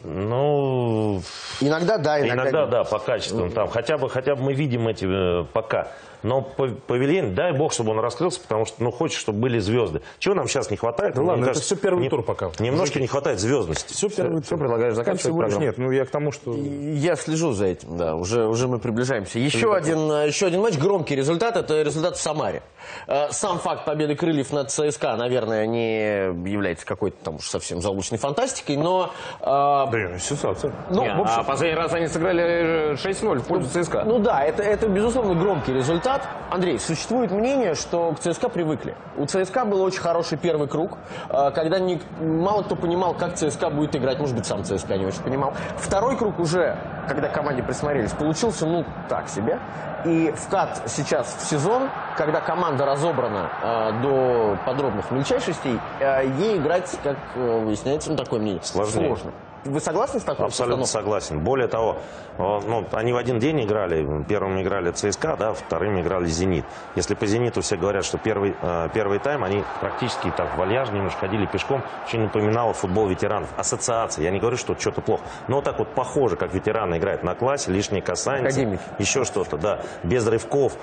Ну... 0.03 1.21
Иногда 1.59 1.97
да, 1.97 2.19
иногда 2.21 2.43
Иногда 2.43 2.65
да, 2.67 2.83
по 2.85 2.99
качествам. 2.99 3.51
Там, 3.51 3.67
хотя, 3.67 3.97
бы, 3.97 4.09
хотя 4.09 4.35
бы 4.35 4.43
мы 4.43 4.53
видим 4.53 4.87
эти 4.87 5.05
э, 5.05 5.45
пока. 5.51 5.89
Но 6.23 6.41
Павелин, 6.41 7.35
дай 7.35 7.53
бог, 7.53 7.73
чтобы 7.73 7.91
он 7.91 7.99
раскрылся, 7.99 8.39
потому 8.41 8.65
что, 8.65 8.83
ну, 8.83 8.91
хочешь, 8.91 9.19
чтобы 9.19 9.39
были 9.39 9.59
звезды. 9.59 10.01
Чего 10.19 10.35
нам 10.35 10.47
сейчас 10.47 10.69
не 10.69 10.77
хватает? 10.77 11.15
Да 11.15 11.21
ладно, 11.21 11.47
кажется, 11.47 11.65
это 11.65 11.75
все 11.75 11.81
первый 11.81 12.03
не, 12.03 12.09
тур 12.09 12.23
пока. 12.23 12.51
Немножко 12.59 12.99
не 12.99 13.07
хватает 13.07 13.39
звездности. 13.39 13.93
Все 13.93 14.09
первый 14.09 14.41
все, 14.41 14.51
тур. 14.51 14.59
предлагаешь 14.59 14.93
заканчивать 14.93 15.21
Всего 15.23 15.43
лишь 15.43 15.55
нет. 15.55 15.77
Ну, 15.77 15.91
я 15.91 16.05
к 16.05 16.09
тому, 16.09 16.31
что... 16.31 16.55
Я 16.55 17.15
слежу 17.15 17.53
за 17.53 17.65
этим, 17.65 17.97
да. 17.97 18.15
Уже, 18.15 18.45
уже 18.45 18.67
мы 18.67 18.79
приближаемся. 18.79 19.39
Еще 19.39 19.73
один, 19.73 20.11
э, 20.11 20.27
еще 20.27 20.47
один 20.47 20.61
матч. 20.61 20.77
Громкий 20.77 21.15
результат. 21.15 21.57
Это 21.57 21.81
результат 21.81 22.17
в 22.17 22.21
Самаре. 22.21 22.61
Э, 23.07 23.31
сам 23.31 23.59
факт 23.59 23.85
победы 23.85 24.15
Крыльев 24.15 24.51
над 24.51 24.71
ЦСКА, 24.71 25.15
наверное, 25.15 25.65
не 25.65 26.49
является 26.49 26.85
какой-то 26.85 27.17
там 27.23 27.35
уж 27.35 27.47
совсем 27.47 27.81
заблочной 27.81 28.17
фантастикой, 28.17 28.77
но... 28.77 29.11
Э, 29.41 29.87
да, 29.91 30.19
сенсация. 30.19 30.73
Ну, 30.89 31.01
не, 31.01 31.09
общем... 31.09 31.39
А 31.39 31.43
последний 31.43 31.77
раз 31.77 31.93
они 31.93 32.07
сыграли 32.07 32.93
6-0 32.95 33.39
в 33.39 33.47
пользу 33.47 33.83
ЦСКА. 33.83 34.03
Ну 34.05 34.19
да, 34.19 34.43
это, 34.43 34.63
это 34.63 34.87
безусловно 34.87 35.35
громкий 35.35 35.73
результат. 35.73 36.27
Андрей, 36.49 36.79
существует 36.79 37.31
мнение, 37.31 37.75
что 37.75 38.13
к 38.13 38.19
ЦСКА 38.19 38.49
привыкли. 38.49 38.95
У 39.17 39.25
ЦСКА 39.25 39.65
был 39.65 39.81
очень 39.81 40.01
хороший 40.01 40.37
первый 40.37 40.67
круг, 40.67 40.97
э, 41.29 41.51
когда 41.51 41.79
не, 41.79 42.01
мало 42.19 42.63
кто 42.63 42.75
понимал, 42.75 43.13
как 43.13 43.35
ЦСКА 43.35 43.69
будет 43.69 43.95
играть. 43.95 44.19
Может 44.19 44.35
быть, 44.35 44.45
сам 44.45 44.63
ЦСКА 44.63 44.97
не 44.97 45.05
очень 45.05 45.21
понимал. 45.21 45.53
Второй 45.77 46.17
круг 46.17 46.39
уже, 46.39 46.77
когда 47.07 47.27
команде 47.29 47.63
присмотрелись, 47.63 48.11
получился, 48.11 48.65
ну, 48.65 48.85
так 49.09 49.29
себе. 49.29 49.59
И 50.05 50.33
вкат 50.35 50.81
сейчас 50.87 51.35
в 51.39 51.47
сезон, 51.47 51.89
когда 52.17 52.41
команда 52.41 52.70
разобрана 52.79 53.49
э, 53.61 53.91
до 54.01 54.57
подробных 54.65 55.11
мельчайшестей, 55.11 55.79
э, 55.99 56.25
ей 56.39 56.57
играть, 56.57 56.89
как 57.03 57.17
э, 57.35 57.59
выясняется, 57.65 58.11
ну, 58.11 58.17
такое 58.17 58.39
мнение, 58.39 58.61
Сложнее. 58.63 59.07
сложно. 59.07 59.31
Вы 59.63 59.79
согласны 59.79 60.19
с 60.19 60.23
такой 60.23 60.47
Абсолютно 60.47 60.85
согласен. 60.85 61.39
Более 61.39 61.67
того, 61.67 61.97
ну, 62.37 62.85
они 62.91 63.13
в 63.13 63.17
один 63.17 63.39
день 63.39 63.63
играли. 63.63 64.23
Первым 64.27 64.61
играли 64.61 64.91
ЦСКА, 64.91 65.35
да, 65.37 65.53
вторым 65.53 66.01
играли 66.01 66.25
«Зенит». 66.25 66.65
Если 66.95 67.13
по 67.13 67.25
«Зениту» 67.27 67.61
все 67.61 67.77
говорят, 67.77 68.03
что 68.03 68.17
первый, 68.17 68.55
э, 68.59 68.89
первый 68.93 69.19
тайм, 69.19 69.43
они 69.43 69.63
практически 69.79 70.31
так 70.35 70.57
вальяжно 70.57 70.95
немножко 70.95 71.21
ходили 71.21 71.45
пешком. 71.45 71.83
Очень 72.05 72.21
напоминало 72.21 72.73
футбол 72.73 73.07
ветеранов. 73.07 73.49
Ассоциация. 73.57 74.23
Я 74.23 74.31
не 74.31 74.39
говорю, 74.39 74.57
что 74.57 74.75
что-то 74.77 75.01
плохо. 75.01 75.23
Но 75.47 75.57
вот 75.57 75.65
так 75.65 75.77
вот 75.77 75.89
похоже, 75.89 76.37
как 76.37 76.53
ветераны 76.53 76.97
играют 76.97 77.23
на 77.23 77.35
классе, 77.35 77.71
лишние 77.71 78.01
касания. 78.01 78.79
Еще 78.97 79.25
что-то, 79.25 79.57
да. 79.57 79.81
Без 80.03 80.25
рывков. 80.25 80.73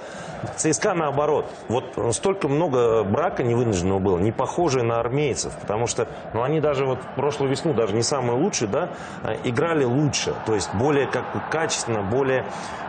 ЦСКА 0.56 0.94
наоборот. 0.94 1.46
Вот 1.68 2.14
столько 2.14 2.46
много 2.48 3.02
брака 3.02 3.42
невынужденного 3.42 3.98
было, 3.98 4.18
не 4.18 4.30
похожие 4.30 4.84
на 4.84 5.00
армейцев. 5.00 5.52
Потому 5.60 5.86
что 5.88 6.06
ну, 6.32 6.42
они 6.42 6.60
даже 6.60 6.84
вот 6.84 7.00
прошлую 7.16 7.50
весну, 7.50 7.74
даже 7.74 7.94
не 7.94 8.02
самые 8.02 8.38
лучшие, 8.38 8.67
да, 8.68 8.90
э, 9.24 9.36
играли 9.44 9.84
лучше. 9.84 10.34
То 10.46 10.54
есть 10.54 10.72
более 10.74 11.06
как 11.06 11.24
качественно, 11.50 12.02
более, 12.02 12.44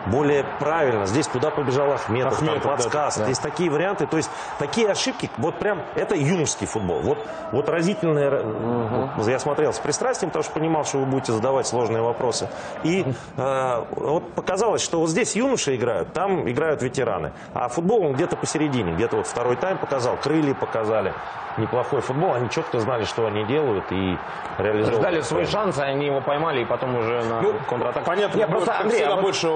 более 0.08 0.46
правильно. 0.60 1.06
Здесь 1.06 1.28
куда 1.28 1.50
побежал 1.50 1.92
Ахметов, 1.92 2.34
Ахметов 2.34 2.64
там, 2.64 2.72
подсказ. 2.78 3.18
Да, 3.18 3.26
Здесь 3.26 3.40
такие 3.40 3.70
варианты. 3.70 4.08
То 4.08 4.18
есть 4.18 4.30
такие 4.58 4.90
ошибки, 4.90 5.30
вот 5.38 5.58
прям, 5.60 5.82
это 5.96 6.16
юношеский 6.16 6.68
футбол. 6.68 7.00
Вот, 7.02 7.26
вот 7.52 7.70
разительные, 7.70 8.30
угу. 8.30 9.30
я 9.30 9.40
смотрел 9.40 9.74
с 9.74 9.80
пристрастием, 9.80 10.30
потому 10.30 10.44
что 10.44 10.54
понимал, 10.54 10.86
что 10.86 11.00
вы 11.00 11.06
будете 11.06 11.32
задавать 11.32 11.68
сложные 11.68 12.02
вопросы. 12.02 12.50
И 12.84 13.06
э, 13.38 13.84
вот 13.92 14.34
показалось, 14.34 14.82
что 14.82 15.00
вот 15.00 15.10
здесь 15.10 15.36
юноши 15.36 15.76
играют, 15.76 16.14
там 16.14 16.50
играют 16.50 16.82
ветераны. 16.82 17.32
А 17.54 17.68
футбол 17.70 18.06
он 18.06 18.14
где-то 18.14 18.36
посередине, 18.36 18.94
где-то 18.94 19.18
вот 19.18 19.28
второй 19.28 19.56
тайм 19.56 19.78
показал, 19.78 20.18
крылья 20.18 20.54
показали 20.54 21.14
неплохой 21.58 22.02
футбол. 22.02 22.34
Они 22.34 22.50
четко 22.50 22.80
знали, 22.80 23.04
что 23.06 23.26
они 23.26 23.46
делают 23.46 23.86
и 23.92 24.18
реализовывали. 24.58 25.00
Ждали 25.02 25.22
свой 25.22 25.46
шанс 25.46 25.60
шансы, 25.60 25.80
они 25.82 26.06
его 26.06 26.22
поймали 26.22 26.62
и 26.62 26.66
потом 26.66 26.96
уже 26.96 27.24
на 27.24 27.42
Ну, 27.42 27.54
контратаку. 27.70 28.06
понятно, 28.06 28.38
будет, 28.38 28.50
просто, 28.50 28.80
Андрей, 28.80 28.98
всегда, 28.98 29.12
а 29.12 29.16
вот 29.16 29.24
больше 29.24 29.48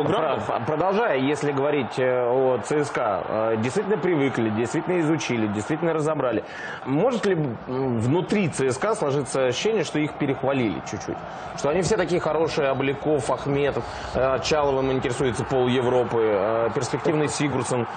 Продолжая, 0.68 1.18
если 1.18 1.52
говорить 1.52 1.98
э, 1.98 2.26
о 2.26 2.58
ЦСКА, 2.60 3.24
э, 3.28 3.56
действительно 3.58 3.98
привыкли, 3.98 4.50
действительно 4.50 5.00
изучили, 5.00 5.48
действительно 5.48 5.94
разобрали. 5.94 6.44
Может 6.86 7.26
ли 7.26 7.36
внутри 7.68 8.50
ЦСКА 8.50 8.96
сложиться 8.96 9.46
ощущение, 9.46 9.84
что 9.84 10.00
их 10.00 10.14
перехвалили 10.16 10.82
чуть-чуть? 10.90 11.18
Что 11.58 11.70
они 11.70 11.82
все 11.82 11.98
такие 11.98 12.20
хорошие, 12.20 12.72
Обликов, 12.72 13.30
Ахметов, 13.30 13.84
э, 14.16 14.40
Чаловым 14.44 14.92
интересуется 14.92 15.44
пол 15.44 15.68
Европы, 15.68 16.72
перспективный 16.76 17.28
Сигурсон. 17.28 17.88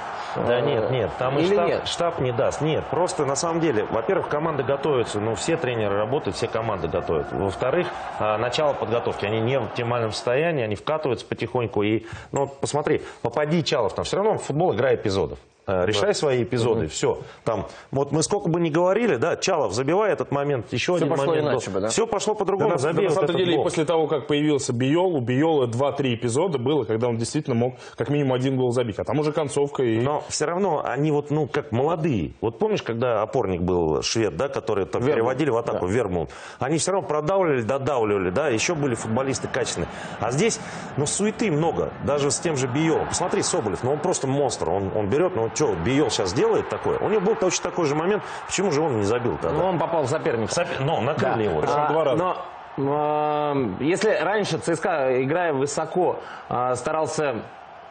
Да 0.47 0.61
нет, 0.61 0.91
нет, 0.91 1.11
там 1.18 1.39
и 1.39 1.43
Или 1.43 1.55
штаб, 1.55 1.68
нет? 1.68 1.89
штаб 1.89 2.18
не 2.20 2.32
даст. 2.32 2.61
Нет, 2.61 2.84
просто 2.91 3.24
на 3.24 3.37
самом 3.37 3.61
деле, 3.61 3.84
во-первых, 3.84 4.28
команды 4.28 4.62
готовятся, 4.62 5.20
ну, 5.20 5.34
все 5.34 5.57
тренеры 5.57 5.97
работают, 5.97 6.37
все 6.37 6.49
команды 6.49 6.89
готовят. 6.89 7.32
Во-вторых, 7.32 7.87
а, 8.18 8.37
начало 8.39 8.72
подготовки, 8.72 9.24
они 9.24 9.41
не 9.41 9.59
в 9.59 9.64
оптимальном 9.64 10.12
состоянии, 10.12 10.62
они 10.62 10.74
вкатываются 10.74 11.26
потихоньку. 11.26 11.82
И, 11.82 12.07
ну, 12.32 12.47
посмотри, 12.47 13.03
попади 13.22 13.62
Чалов, 13.64 13.95
там 13.95 14.05
все 14.05 14.16
равно 14.16 14.39
футбол 14.39 14.74
игра 14.74 14.95
эпизодов. 14.95 15.39
Э, 15.68 15.84
Решай 15.84 16.14
свои 16.14 16.44
эпизоды, 16.44 16.86
все. 16.86 17.18
Там, 17.42 17.66
вот 17.90 18.12
мы 18.12 18.22
сколько 18.22 18.48
бы 18.48 18.60
ни 18.60 18.70
говорили, 18.70 19.16
да, 19.16 19.36
Чалов, 19.36 19.72
забивай 19.72 20.12
этот 20.12 20.30
момент, 20.30 20.72
еще 20.72 20.94
Всё 20.94 20.96
один 20.96 21.08
пошло 21.08 21.26
момент. 21.26 21.48
иначе 21.48 21.70
бы, 21.70 21.80
да? 21.80 21.88
Все 21.88 22.06
пошло 22.06 22.34
Да, 22.34 22.38
по-другому, 22.38 22.70
на, 22.70 22.78
забей 22.78 23.08
на 23.08 23.14
вот 23.14 23.26
самом 23.26 23.36
деле, 23.36 23.52
и 23.52 23.56
гол. 23.56 23.64
после 23.64 23.84
того, 23.84 24.06
как 24.06 24.28
появился 24.28 24.72
Биол, 24.72 25.16
у 25.16 25.20
Биола 25.20 25.66
2-3 25.66 26.14
эпизода 26.14 26.58
было, 26.58 26.84
когда 26.84 27.08
он 27.08 27.16
действительно 27.16 27.56
мог 27.56 27.74
как 27.96 28.10
минимум 28.10 28.34
один 28.34 28.56
гол 28.56 28.70
забить. 28.70 29.00
А 29.00 29.04
там 29.04 29.18
уже 29.18 29.32
концовка 29.32 29.82
и... 29.82 29.98
Но 29.98 30.22
все 30.28 30.44
равно 30.44 30.82
они 30.84 31.10
вот, 31.10 31.32
ну, 31.32 31.48
как 31.48 31.72
молодые. 31.72 32.34
Вот 32.40 32.60
помнишь, 32.60 32.82
когда 32.84 33.22
опорник 33.22 33.60
был 33.60 34.02
швед, 34.02 34.36
да, 34.36 34.48
который 34.48 34.86
там 34.86 35.02
Вермут, 35.02 35.16
переводили 35.16 35.50
в 35.50 35.56
атаку, 35.56 35.88
да. 35.88 35.92
Вермут. 35.92 36.30
Они 36.60 36.78
все 36.78 36.92
равно 36.92 37.08
продавливали, 37.08 37.62
додавливали, 37.62 38.30
да, 38.30 38.48
еще 38.50 38.76
были 38.76 38.94
футболисты 38.94 39.48
качественные. 39.48 39.88
А 40.20 40.30
здесь, 40.30 40.60
ну, 40.96 41.06
суеты 41.06 41.50
много, 41.50 41.92
даже 42.04 42.30
с 42.30 42.38
тем 42.38 42.56
же 42.56 42.68
Биолом. 42.68 43.08
Посмотри, 43.08 43.42
Соболев, 43.42 43.82
ну, 43.82 43.94
он 43.94 43.98
просто 43.98 44.28
монстр. 44.28 44.70
Он, 44.70 44.92
он 44.94 45.10
берет, 45.10 45.34
ну, 45.34 45.50
что, 45.57 45.74
Биол 45.74 46.11
сейчас 46.11 46.32
делает 46.32 46.68
такое? 46.68 46.98
У 46.98 47.09
него 47.09 47.20
был 47.20 47.34
точно 47.34 47.70
такой 47.70 47.86
же 47.86 47.94
момент, 47.96 48.22
почему 48.46 48.70
же 48.70 48.80
он 48.80 48.98
не 48.98 49.04
забил 49.04 49.36
тогда? 49.38 49.57
Ну, 49.59 49.64
он 49.64 49.78
попал 49.78 50.02
в 50.04 50.09
соперника. 50.09 50.52
Сопе- 50.52 50.78
Но, 50.80 51.00
накрыли 51.00 51.44
его. 51.44 51.62
А, 51.66 52.14
Но 52.14 52.36
э, 52.76 53.84
если 53.84 54.11
раньше 54.11 54.59
ЦСКА, 54.59 55.22
играя 55.22 55.52
высоко, 55.52 56.20
э, 56.48 56.74
старался 56.76 57.36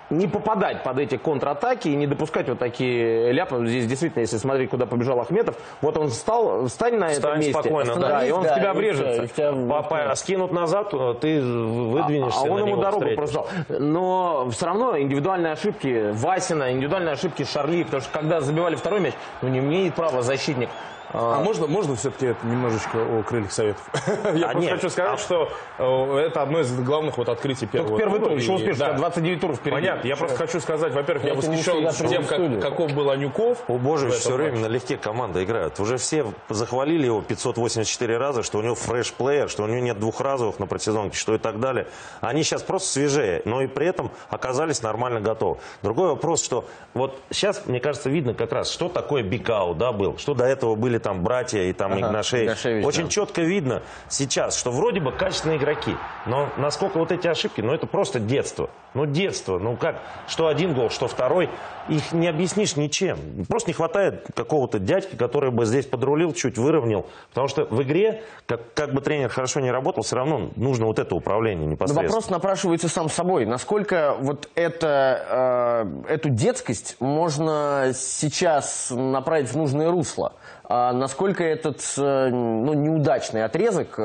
не 0.09 0.27
попадать 0.27 0.83
под 0.83 0.99
эти 0.99 1.17
контратаки 1.17 1.87
и 1.87 1.95
не 1.95 2.07
допускать 2.07 2.47
вот 2.47 2.59
такие 2.59 3.31
ляпы. 3.31 3.65
Здесь 3.65 3.87
действительно, 3.87 4.21
если 4.21 4.37
смотреть, 4.37 4.69
куда 4.69 4.85
побежал 4.85 5.19
Ахметов, 5.19 5.55
вот 5.81 5.97
он 5.97 6.09
встал, 6.09 6.67
встань 6.67 6.97
на 6.97 7.05
этом 7.05 7.15
Встань 7.15 7.37
месте. 7.39 7.53
спокойно, 7.53 7.95
да, 7.95 8.25
и 8.25 8.31
он 8.31 8.43
в 8.43 8.55
тебя 8.55 8.73
врежется. 8.73 9.27
Папа, 9.69 10.13
скинут 10.15 10.51
назад, 10.51 10.91
ты 11.19 11.41
выдвинешься 11.41 12.39
А 12.39 12.43
он 12.43 12.61
на 12.61 12.65
ему 12.65 12.77
дорогу 12.77 13.05
встретишь. 13.05 13.35
Но 13.69 14.49
все 14.51 14.65
равно 14.65 14.97
индивидуальные 14.99 15.53
ошибки 15.53 16.11
Васина, 16.11 16.71
индивидуальные 16.71 17.13
ошибки 17.13 17.43
Шарли, 17.43 17.83
потому 17.83 18.01
что 18.01 18.11
когда 18.11 18.41
забивали 18.41 18.75
второй 18.75 18.99
мяч, 18.99 19.13
ну 19.41 19.49
не 19.49 19.59
имеет 19.59 19.95
права 19.95 20.21
защитник. 20.21 20.69
А 21.17 21.41
можно, 21.41 21.67
можно 21.67 21.95
все-таки 21.95 22.35
немножечко 22.43 22.97
о 22.97 23.23
крыльях 23.23 23.51
советов? 23.51 23.81
Я 24.33 24.47
А, 24.47 24.51
просто 24.51 24.59
нет. 24.59 24.71
хочу 24.73 24.89
сказать, 24.89 25.19
что 25.19 25.49
э, 25.77 26.17
это 26.17 26.41
одно 26.41 26.59
из 26.59 26.73
главных 26.79 27.17
вот 27.17 27.29
открытий 27.29 27.65
первого 27.65 27.97
Только 27.97 28.03
первый 28.03 28.19
тур, 28.19 28.37
еще 28.37 28.51
успеешь, 28.53 28.77
да. 28.77 28.93
29 28.93 29.39
туров 29.39 29.57
впереди. 29.57 29.75
Понятно, 29.75 30.07
я 30.07 30.15
просто 30.15 30.37
хочу 30.37 30.59
сказать, 30.59 30.93
во-первых, 30.93 31.25
я 31.25 31.33
восхищен 31.35 32.07
тем, 32.09 32.25
как, 32.25 32.61
каков 32.61 32.93
был 32.93 33.09
Анюков. 33.09 33.59
О 33.67 33.77
боже, 33.77 34.09
все 34.11 34.35
время 34.35 34.59
налегке 34.59 34.97
команда 34.97 35.43
играет. 35.43 35.79
Уже 35.79 35.97
все 35.97 36.25
захвалили 36.49 37.05
его 37.05 37.21
584 37.21 38.17
раза, 38.17 38.43
что 38.43 38.57
у 38.59 38.61
него 38.61 38.75
фреш-плеер, 38.75 39.49
что 39.49 39.63
у 39.63 39.67
него 39.67 39.79
нет 39.79 39.99
двухразовых 39.99 40.59
на 40.59 40.67
предсезонке, 40.67 41.17
что 41.17 41.35
и 41.35 41.37
так 41.37 41.59
далее. 41.59 41.87
Они 42.21 42.43
сейчас 42.43 42.61
просто 42.61 42.89
свежее, 42.89 43.41
но 43.45 43.61
и 43.61 43.67
при 43.67 43.87
этом 43.87 44.11
оказались 44.29 44.81
нормально 44.81 45.21
готовы. 45.21 45.57
Другой 45.81 46.09
вопрос, 46.09 46.43
что 46.43 46.65
вот 46.93 47.19
сейчас, 47.29 47.63
мне 47.65 47.79
кажется, 47.79 48.09
видно 48.09 48.33
как 48.33 48.51
раз, 48.51 48.69
что 48.69 48.89
такое 48.89 49.23
бикау, 49.23 49.73
да, 49.75 49.91
был. 49.91 50.17
Что 50.17 50.33
до 50.33 50.45
этого 50.45 50.75
были 50.75 50.97
там 51.05 51.21
братья 51.21 51.61
и 51.61 51.71
там 51.71 51.91
Ага, 51.93 52.07
Игнашевич. 52.07 52.45
Игнашевич, 52.45 52.83
Очень 52.83 53.03
да. 53.03 53.09
четко 53.09 53.41
видно 53.41 53.83
сейчас, 54.09 54.57
что 54.57 54.71
вроде 54.71 54.99
бы 54.99 55.11
качественные 55.11 55.59
игроки, 55.59 55.95
но 56.25 56.49
насколько 56.57 56.97
вот 56.97 57.11
эти 57.11 57.27
ошибки, 57.27 57.61
ну 57.61 57.73
это 57.75 57.85
просто 57.85 58.19
детство. 58.19 58.71
Ну 58.95 59.05
детство, 59.05 59.59
ну 59.59 59.75
как, 59.75 60.01
что 60.27 60.47
один 60.47 60.73
гол, 60.73 60.89
что 60.89 61.07
второй, 61.07 61.49
их 61.89 62.13
не 62.13 62.27
объяснишь 62.27 62.77
ничем. 62.77 63.19
Просто 63.47 63.69
не 63.69 63.73
хватает 63.73 64.25
какого-то 64.33 64.79
дядьки, 64.79 65.15
который 65.17 65.51
бы 65.51 65.65
здесь 65.65 65.85
подрулил, 65.85 66.33
чуть 66.33 66.57
выровнял. 66.57 67.05
Потому 67.29 67.49
что 67.49 67.65
в 67.65 67.83
игре, 67.83 68.23
как, 68.47 68.73
как 68.73 68.93
бы 68.93 69.01
тренер 69.01 69.29
хорошо 69.29 69.59
не 69.59 69.69
работал, 69.69 70.01
все 70.01 70.15
равно 70.15 70.49
нужно 70.55 70.85
вот 70.85 70.97
это 70.97 71.13
управление 71.13 71.65
Но 71.65 71.73
непосредственно. 71.73 72.07
вопрос 72.07 72.29
напрашивается 72.29 72.87
сам 72.87 73.09
собой. 73.09 73.45
Насколько 73.45 74.15
вот 74.19 74.49
это, 74.55 75.85
э, 76.07 76.13
эту 76.13 76.29
детскость 76.29 76.95
можно 77.01 77.91
сейчас 77.93 78.89
направить 78.91 79.49
в 79.49 79.57
нужное 79.57 79.91
русло? 79.91 80.33
А 80.67 80.93
насколько 80.93 81.43
этот 81.43 81.81
э, 81.97 82.29
ну, 82.29 82.73
неудачный 82.73 83.43
отрезок... 83.43 83.99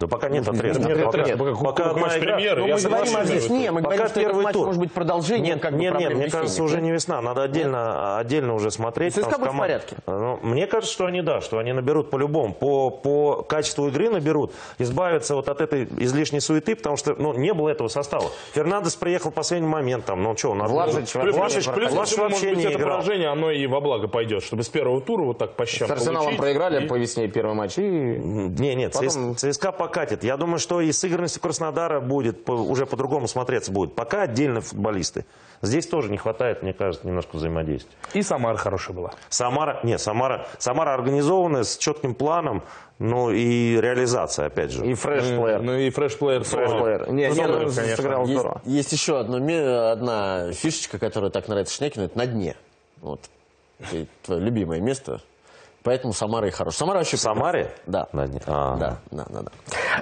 Да 0.00 0.08
пока 0.08 0.28
нет 0.28 0.44
Может 0.46 0.60
отрезка. 0.60 0.82
нет 0.88 1.04
Пока, 1.04 1.20
отрезка. 1.20 1.36
пока 1.38 1.64
Пока 1.64 1.90
одна 1.90 2.18
игра. 2.18 2.34
премьеры, 2.36 2.60
Ну, 2.62 2.66
я 2.68 2.74
мы 2.76 2.80
говорим 2.82 3.16
о 3.16 3.24
Здесь 3.24 3.48
не, 3.48 3.70
мы 3.70 3.82
Пока 3.82 3.94
говорим, 3.96 4.08
что 4.10 4.20
этот 4.20 4.32
первый 4.32 4.44
матч 4.44 4.52
тур. 4.54 4.66
может 4.66 4.80
быть 4.80 4.92
продолжением 4.92 5.44
Нет, 5.54 5.60
как 5.62 5.72
бы 5.72 5.78
нет, 5.78 5.82
нет, 5.84 5.92
проблем 5.92 6.12
мне 6.18 6.26
весенних, 6.26 6.40
кажется, 6.40 6.62
уже 6.64 6.80
не 6.80 6.90
весна. 6.90 7.20
Надо 7.20 7.42
отдельно, 7.44 8.18
отдельно 8.18 8.54
уже 8.54 8.70
смотреть. 8.70 9.14
ЦСКА 9.14 9.38
будет 9.38 9.52
в 9.52 9.56
порядке? 9.58 9.96
Ну, 10.06 10.38
мне 10.42 10.66
кажется, 10.66 10.92
что 10.92 11.06
они, 11.06 11.22
да, 11.22 11.40
что 11.40 11.58
они 11.58 11.72
наберут 11.72 12.10
по-любому. 12.10 12.52
По, 12.54 12.90
по 12.90 13.42
качеству 13.42 13.86
игры 13.88 14.10
наберут. 14.10 14.52
Избавятся 14.78 15.36
вот 15.36 15.48
от 15.48 15.60
этой 15.60 15.84
излишней 15.98 16.40
суеты, 16.40 16.74
потому 16.74 16.96
что 16.96 17.14
ну, 17.16 17.32
не 17.34 17.54
было 17.54 17.68
этого 17.68 17.88
состава. 17.88 18.26
Фернандес 18.52 18.96
приехал 18.96 19.30
в 19.30 19.34
последний 19.34 19.68
момент. 19.68 20.04
Там, 20.06 20.22
ну 20.22 20.36
что, 20.36 20.50
у 20.50 20.54
нас... 20.54 20.70
Влажич 20.70 21.12
Плюс, 21.12 21.36
Влажич, 21.36 21.68
плюс, 21.68 21.92
Влажич 21.92 22.16
может 22.18 22.32
вообще 22.32 22.48
быть, 22.50 22.58
не 22.58 22.64
это 22.64 22.78
играл. 22.78 22.98
поражение, 22.98 23.28
оно 23.28 23.50
и 23.50 23.66
во 23.66 23.80
благо 23.80 24.08
пойдет, 24.08 24.42
чтобы 24.42 24.64
с 24.64 24.68
первого 24.68 25.00
тура 25.00 25.22
вот 25.22 25.38
так 25.38 25.52
по 25.54 25.64
щам 25.66 25.86
С 25.88 25.90
Арсеналом 25.92 26.36
проиграли 26.36 26.86
по 26.86 26.94
весне 26.98 27.28
первый 27.28 27.54
матч. 27.54 27.78
И... 27.78 27.82
Не, 27.82 28.74
нет, 28.74 28.94
ЦС- 28.94 29.34
ЦСКА 29.36 29.72
покатит. 29.86 30.24
Я 30.24 30.36
думаю, 30.36 30.58
что 30.58 30.80
и 30.80 30.90
сыгранность 30.92 31.36
у 31.36 31.40
Краснодара 31.40 32.00
будет 32.00 32.44
по- 32.44 32.52
уже 32.52 32.86
по-другому 32.86 33.28
смотреться 33.28 33.70
будет. 33.70 33.94
Пока 33.94 34.22
отдельно 34.22 34.60
футболисты. 34.60 35.24
Здесь 35.62 35.86
тоже 35.86 36.10
не 36.10 36.16
хватает, 36.18 36.62
мне 36.62 36.72
кажется, 36.72 37.06
немножко 37.06 37.36
взаимодействия. 37.36 37.94
И 38.12 38.22
Самара 38.22 38.56
хорошая 38.56 38.96
была. 38.96 39.12
Самара, 39.28 39.80
нет, 39.82 40.00
Самара, 40.00 40.46
Самара 40.58 40.94
организованная, 40.94 41.64
с 41.64 41.76
четким 41.78 42.14
планом, 42.14 42.62
ну 42.98 43.30
и 43.30 43.78
реализация, 43.80 44.46
опять 44.46 44.70
же. 44.72 44.84
И 44.86 44.94
фреш-плеер. 44.94 45.62
Ну 45.62 45.74
и 45.74 45.90
фреш-плеер. 45.90 46.42
Фреш-плеер. 46.44 47.10
Не, 47.10 47.28
не, 47.28 47.34
Соболев, 47.34 47.68
ну, 47.68 47.74
конечно. 47.74 47.96
сыграл 47.96 48.20
Есть, 48.22 48.32
здорово. 48.40 48.62
есть 48.64 48.92
еще 48.92 49.18
одно, 49.20 49.38
ме- 49.38 49.90
одна 49.90 50.52
фишечка, 50.52 50.98
которая 50.98 51.30
так 51.30 51.48
нравится 51.48 51.74
Шнекину, 51.74 52.06
это 52.06 52.16
на 52.18 52.26
дне. 52.26 52.56
Вот. 53.00 53.20
Это 53.80 54.06
твое 54.22 54.40
любимое 54.40 54.80
место. 54.80 55.20
Поэтому 55.84 56.14
Самара 56.14 56.48
и 56.48 56.50
хорош. 56.50 56.76
Самара 56.76 56.96
вообще... 56.98 57.18
В 57.18 57.20
Самаре? 57.20 57.70
Да. 57.86 58.08
На 58.12 58.26
дне. 58.26 58.40
А. 58.46 58.76
Да, 58.76 58.96
да, 59.10 59.26
да. 59.28 59.40
да. 59.42 59.50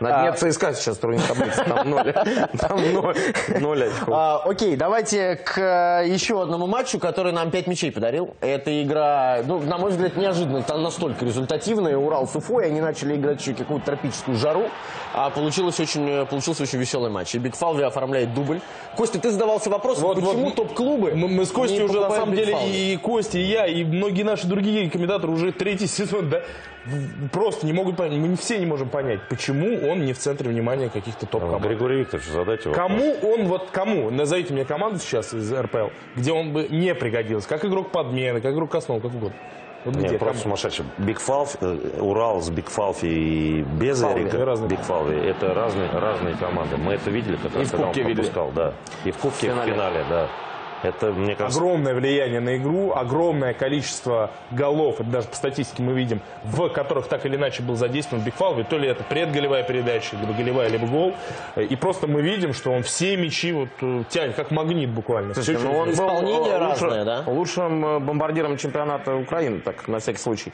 На 0.00 0.20
дне 0.20 0.28
А, 0.28 0.32
ЦСКА 0.32 0.74
сейчас 0.74 0.96
трудно 0.98 1.20
таблица. 1.26 1.64
Там 1.64 1.90
ноль. 1.90 2.12
Там 2.60 2.92
ноль. 2.92 3.16
Ноль 3.60 3.84
очков. 3.88 4.09
А, 4.12 4.42
окей, 4.44 4.76
давайте 4.76 5.34
к 5.34 5.59
э, 5.59 6.09
еще 6.09 6.40
одному 6.40 6.68
матчу, 6.68 7.00
который 7.00 7.32
нам 7.32 7.50
5 7.50 7.66
мячей 7.66 7.90
подарил. 7.90 8.36
Это 8.40 8.80
игра, 8.80 9.38
ну, 9.44 9.59
на 9.59 9.76
мой 9.76 9.90
взгляд, 9.90 10.16
неожиданно, 10.16 10.62
там 10.62 10.84
настолько 10.84 11.24
результативная. 11.24 11.96
Урал 11.96 12.28
с 12.28 12.36
Уфой, 12.36 12.66
они 12.66 12.80
начали 12.80 13.16
играть 13.16 13.40
еще 13.40 13.52
какую-то 13.54 13.86
тропическую 13.86 14.36
жару, 14.36 14.70
а 15.12 15.30
получилось 15.30 15.80
очень, 15.80 16.09
э, 16.09 16.26
получился 16.26 16.62
очень 16.62 16.78
веселый 16.78 17.10
матч. 17.10 17.34
И 17.34 17.38
Биг 17.38 17.56
Фалви 17.56 17.82
оформляет 17.82 18.34
дубль. 18.34 18.60
Костя, 18.96 19.18
ты 19.18 19.32
задавался 19.32 19.68
вопросом, 19.68 20.04
Вот, 20.04 20.16
почему 20.16 20.44
вот. 20.44 20.54
топ-клубы 20.54 21.12
Мы, 21.16 21.26
мы 21.26 21.44
с 21.44 21.50
Костей 21.50 21.82
уже, 21.82 21.98
на 22.00 22.10
самом 22.10 22.36
деле, 22.36 22.54
и 22.68 22.96
Костя, 22.98 23.38
и 23.38 23.42
я, 23.42 23.66
и 23.66 23.82
многие 23.82 24.22
наши 24.22 24.46
другие 24.46 24.88
комментаторы 24.88 25.32
уже 25.32 25.50
третий 25.72 25.86
сезон, 25.86 26.28
да, 26.28 26.42
в- 26.84 27.28
просто 27.28 27.64
не 27.66 27.72
могут 27.72 27.96
понять, 27.96 28.18
мы 28.18 28.28
не 28.28 28.36
все 28.36 28.58
не 28.58 28.66
можем 28.66 28.88
понять, 28.88 29.20
почему 29.28 29.88
он 29.90 30.04
не 30.04 30.12
в 30.12 30.18
центре 30.18 30.50
внимания 30.50 30.88
каких-то 30.90 31.26
топ-команд. 31.26 31.64
Григорий 31.64 32.00
Викторович, 32.00 32.28
задайте 32.28 32.68
вопрос. 32.68 32.76
Кому 32.88 33.14
он, 33.22 33.46
вот 33.46 33.70
кому, 33.70 34.10
назовите 34.10 34.52
мне 34.52 34.64
команду 34.64 34.98
сейчас 34.98 35.32
из 35.32 35.52
РПЛ, 35.52 35.88
где 36.16 36.32
он 36.32 36.52
бы 36.52 36.66
не 36.68 36.94
пригодился, 36.94 37.48
как 37.48 37.64
игрок 37.64 37.90
подмены, 37.90 38.40
как 38.40 38.52
игрок 38.52 38.74
основы, 38.74 39.00
как 39.00 39.12
угодно. 39.14 39.36
Вот 39.84 39.96
Нет, 39.96 40.10
где, 40.10 40.18
просто 40.18 40.42
кому? 40.44 40.56
сумасшедший. 40.56 40.84
Бикфалви, 40.98 41.56
э, 41.60 41.98
Урал 42.00 42.40
с 42.40 42.50
Бикфалви 42.50 43.06
и 43.06 43.62
без 43.62 44.00
Бикфалви, 44.00 44.22
Эрика. 44.24 44.44
разные. 44.44 44.68
Бикфалви. 44.70 45.18
Это 45.26 45.54
разные, 45.54 45.88
разные 45.90 46.36
команды. 46.36 46.76
Мы 46.76 46.92
это 46.92 47.10
видели, 47.10 47.34
как 47.36 47.56
раз, 47.56 47.66
в 47.66 47.70
когда 47.72 47.86
он 47.86 47.92
Кубке 47.92 48.02
видели. 48.02 48.16
пропускал, 48.30 48.52
да. 48.54 48.74
И 49.04 49.10
в 49.10 49.16
Кубке, 49.16 49.48
В 49.48 49.50
в 49.50 49.54
финале. 49.54 49.72
финале, 49.72 50.04
да. 50.08 50.28
Это, 50.82 51.12
мне 51.12 51.34
кажется... 51.34 51.59
Огромное 51.59 51.94
влияние 51.94 52.40
на 52.40 52.56
игру, 52.56 52.92
огромное 52.94 53.54
количество 53.54 54.30
голов, 54.50 55.00
это 55.00 55.10
даже 55.10 55.28
по 55.28 55.36
статистике 55.36 55.82
мы 55.82 55.92
видим, 55.92 56.20
в 56.44 56.68
которых 56.68 57.06
так 57.06 57.24
или 57.26 57.36
иначе 57.36 57.62
был 57.62 57.76
задействован 57.76 58.24
Бикфалви, 58.24 58.68
то 58.68 58.78
ли 58.78 58.88
это 58.88 59.04
предголевая 59.04 59.62
передача, 59.62 60.16
либо 60.16 60.32
голевая, 60.32 60.68
либо 60.68 60.86
гол. 60.86 61.14
И 61.56 61.76
просто 61.76 62.06
мы 62.06 62.22
видим, 62.22 62.52
что 62.52 62.70
он 62.72 62.82
все 62.82 63.16
мячи 63.16 63.52
вот 63.52 63.68
э, 63.80 64.04
тянет, 64.09 64.34
как 64.34 64.50
магнит 64.50 64.90
буквально. 64.90 65.34
Слушайте, 65.34 65.60
Все 65.60 65.68
ну 65.68 65.78
он 65.78 65.86
был 65.86 65.92
Исполнение 65.94 66.38
лучше- 66.40 66.59
разное, 66.59 67.04
да? 67.04 67.24
лучшим 67.26 67.84
э, 67.84 67.98
бомбардиром 68.00 68.56
чемпионата 68.56 69.14
Украины, 69.14 69.60
так, 69.60 69.86
на 69.88 69.98
всякий 69.98 70.18
случай. 70.18 70.52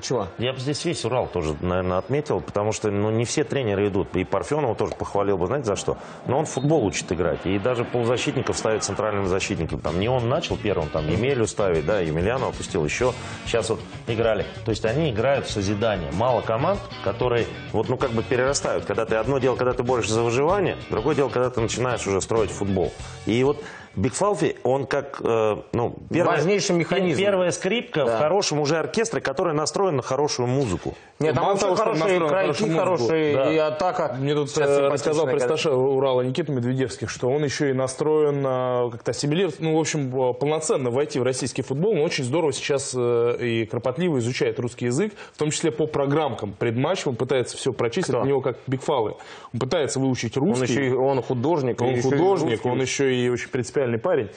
Чего? 0.00 0.28
Я 0.38 0.52
бы 0.52 0.58
здесь 0.58 0.84
весь 0.84 1.04
Урал 1.04 1.26
тоже, 1.26 1.54
наверное, 1.60 1.98
отметил, 1.98 2.40
потому 2.40 2.72
что 2.72 2.90
ну, 2.90 3.10
не 3.10 3.24
все 3.24 3.44
тренеры 3.44 3.88
идут. 3.88 4.14
И 4.16 4.24
Парфенова 4.24 4.74
тоже 4.74 4.94
похвалил 4.94 5.38
бы, 5.38 5.46
знаете, 5.46 5.66
за 5.66 5.76
что? 5.76 5.96
Но 6.26 6.38
он 6.38 6.46
футбол 6.46 6.84
учит 6.84 7.10
играть. 7.12 7.40
И 7.44 7.58
даже 7.58 7.84
полузащитников 7.84 8.56
ставит 8.56 8.82
центральными 8.84 9.26
защитниками. 9.68 9.80
Там 9.80 10.00
не 10.00 10.08
он 10.08 10.28
начал 10.28 10.56
первым, 10.56 10.88
там 10.88 11.08
Емелю 11.08 11.46
ставить, 11.46 11.86
да, 11.86 12.00
Емельянова 12.00 12.50
опустил 12.50 12.84
еще. 12.84 13.12
Сейчас 13.46 13.70
вот 13.70 13.80
играли. 14.06 14.46
То 14.64 14.70
есть 14.70 14.84
они 14.84 15.10
играют 15.10 15.46
в 15.46 15.50
созидание. 15.50 16.10
Мало 16.12 16.40
команд, 16.40 16.80
которые 17.04 17.46
вот, 17.72 17.88
ну, 17.88 17.96
как 17.96 18.10
бы 18.12 18.22
перерастают. 18.22 18.84
Когда 18.84 19.04
ты 19.04 19.16
одно 19.16 19.38
дело, 19.38 19.56
когда 19.56 19.72
ты 19.72 19.82
борешься 19.82 20.14
за 20.14 20.22
выживание, 20.22 20.76
другое 20.90 21.14
дело, 21.14 21.28
когда 21.28 21.50
ты 21.50 21.60
начинаешь 21.60 22.06
уже 22.06 22.20
строить 22.20 22.50
футбол. 22.50 22.92
И 23.26 23.42
вот 23.44 23.62
Биг 23.96 24.14
Фалфи, 24.14 24.56
он 24.62 24.86
как, 24.86 25.20
э, 25.24 25.56
ну, 25.72 25.96
Важнейший 26.10 26.76
механизм. 26.76 27.20
Первая 27.20 27.50
скрипка 27.50 28.04
Да. 28.04 28.16
в 28.16 28.18
хорошем 28.20 28.60
уже 28.60 28.76
оркестре, 28.76 29.20
который 29.20 29.54
настроен 29.54 29.96
на 29.96 30.02
хорошую 30.02 30.46
музыку. 30.48 30.94
Нет, 31.18 31.34
там 31.34 31.46
вообще 31.46 31.66
он 31.66 31.76
хорошие 31.76 32.28
крайки, 32.28 32.70
хорошие 32.70 33.34
да. 33.34 33.52
и 33.52 33.56
атака. 33.56 34.16
Мне 34.20 34.34
тут 34.34 34.56
э, 34.56 34.88
рассказал 34.88 35.26
престаша 35.26 35.72
Урала 35.72 36.22
Никита 36.22 36.52
Медведевских, 36.52 37.10
что 37.10 37.28
он 37.28 37.42
еще 37.42 37.70
и 37.70 37.72
настроен 37.72 38.44
э, 38.46 38.90
как-то 38.92 39.10
ассимилировать, 39.10 39.58
ну, 39.58 39.76
в 39.76 39.80
общем, 39.80 40.08
э, 40.30 40.34
полноценно 40.34 40.90
войти 40.90 41.18
в 41.18 41.24
российский 41.24 41.62
футбол. 41.62 41.92
Он 41.92 42.02
очень 42.02 42.22
здорово 42.24 42.52
сейчас 42.52 42.92
э, 42.96 43.36
и 43.40 43.66
кропотливо 43.66 44.18
изучает 44.18 44.60
русский 44.60 44.86
язык, 44.86 45.12
в 45.32 45.38
том 45.38 45.50
числе 45.50 45.72
по 45.72 45.86
программкам 45.86 46.52
предматча. 46.52 47.08
Он 47.08 47.16
пытается 47.16 47.56
все 47.56 47.72
прочесть. 47.72 48.10
Это 48.10 48.20
у 48.20 48.24
него 48.24 48.40
как 48.40 48.58
бигфалы. 48.66 49.14
Он 49.52 49.60
пытается 49.60 49.98
выучить 49.98 50.36
Он 50.36 50.44
русский. 50.44 50.72
еще 50.72 50.86
и 50.88 50.92
он 50.92 51.22
художник. 51.22 51.80
Он 51.80 52.00
художник, 52.00 52.64
он 52.66 52.80
еще 52.80 53.14
и 53.14 53.28
очень 53.28 53.48
принципиальный 53.48 53.87
парень. 53.96 54.30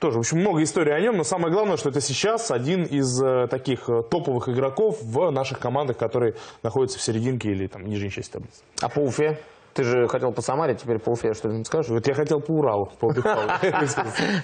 Тоже, 0.00 0.18
в 0.18 0.20
общем, 0.20 0.38
много 0.40 0.62
историй 0.62 0.94
о 0.94 1.00
нем, 1.00 1.16
но 1.16 1.24
самое 1.24 1.52
главное, 1.52 1.76
что 1.76 1.88
это 1.88 2.00
сейчас 2.00 2.50
один 2.50 2.84
из 2.84 3.22
э, 3.22 3.46
таких 3.48 3.88
э, 3.88 4.02
топовых 4.02 4.48
игроков 4.48 5.02
в 5.02 5.30
наших 5.30 5.58
командах, 5.58 5.96
которые 5.96 6.34
находятся 6.62 6.98
в 6.98 7.02
серединке 7.02 7.50
или 7.50 7.66
там 7.68 7.86
нижней 7.86 8.10
части 8.10 8.32
таблицы. 8.32 8.60
А 8.80 8.88
по 8.88 8.98
Уфе? 8.98 9.38
Ты 9.74 9.82
же 9.82 10.06
хотел 10.06 10.30
по 10.30 10.40
Самаре, 10.40 10.74
теперь 10.76 10.98
по 11.00 11.10
Уфе 11.10 11.34
что-нибудь 11.34 11.66
скажешь? 11.66 11.90
Вот 11.90 12.06
я 12.06 12.14
хотел 12.14 12.40
по 12.40 12.52
Уралу. 12.52 12.92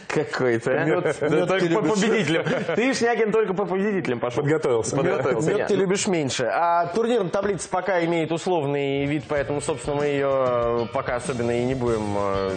Какой-то. 0.08 0.72
а? 0.72 0.84
Мед 0.84 1.48
только 1.48 1.68
по 1.68 1.82
победителям. 1.82 2.44
Ты, 2.74 2.92
Шнякин, 2.92 3.30
только 3.30 3.54
по 3.54 3.64
победителям 3.64 4.18
пошел. 4.18 4.42
Подготовился. 4.42 4.96
Подготовился. 4.96 5.54
Мед 5.54 5.68
ты 5.68 5.76
любишь 5.76 6.08
меньше. 6.08 6.46
А 6.52 6.86
турнирная 6.86 7.30
таблица 7.30 7.68
пока 7.68 8.04
имеет 8.04 8.32
условный 8.32 9.06
вид, 9.06 9.24
поэтому, 9.28 9.60
собственно, 9.60 9.96
мы 9.96 10.06
ее 10.06 10.30
э, 10.30 10.86
пока 10.92 11.16
особенно 11.16 11.52
и 11.52 11.64
не 11.64 11.74
будем 11.76 12.16
э, 12.18 12.50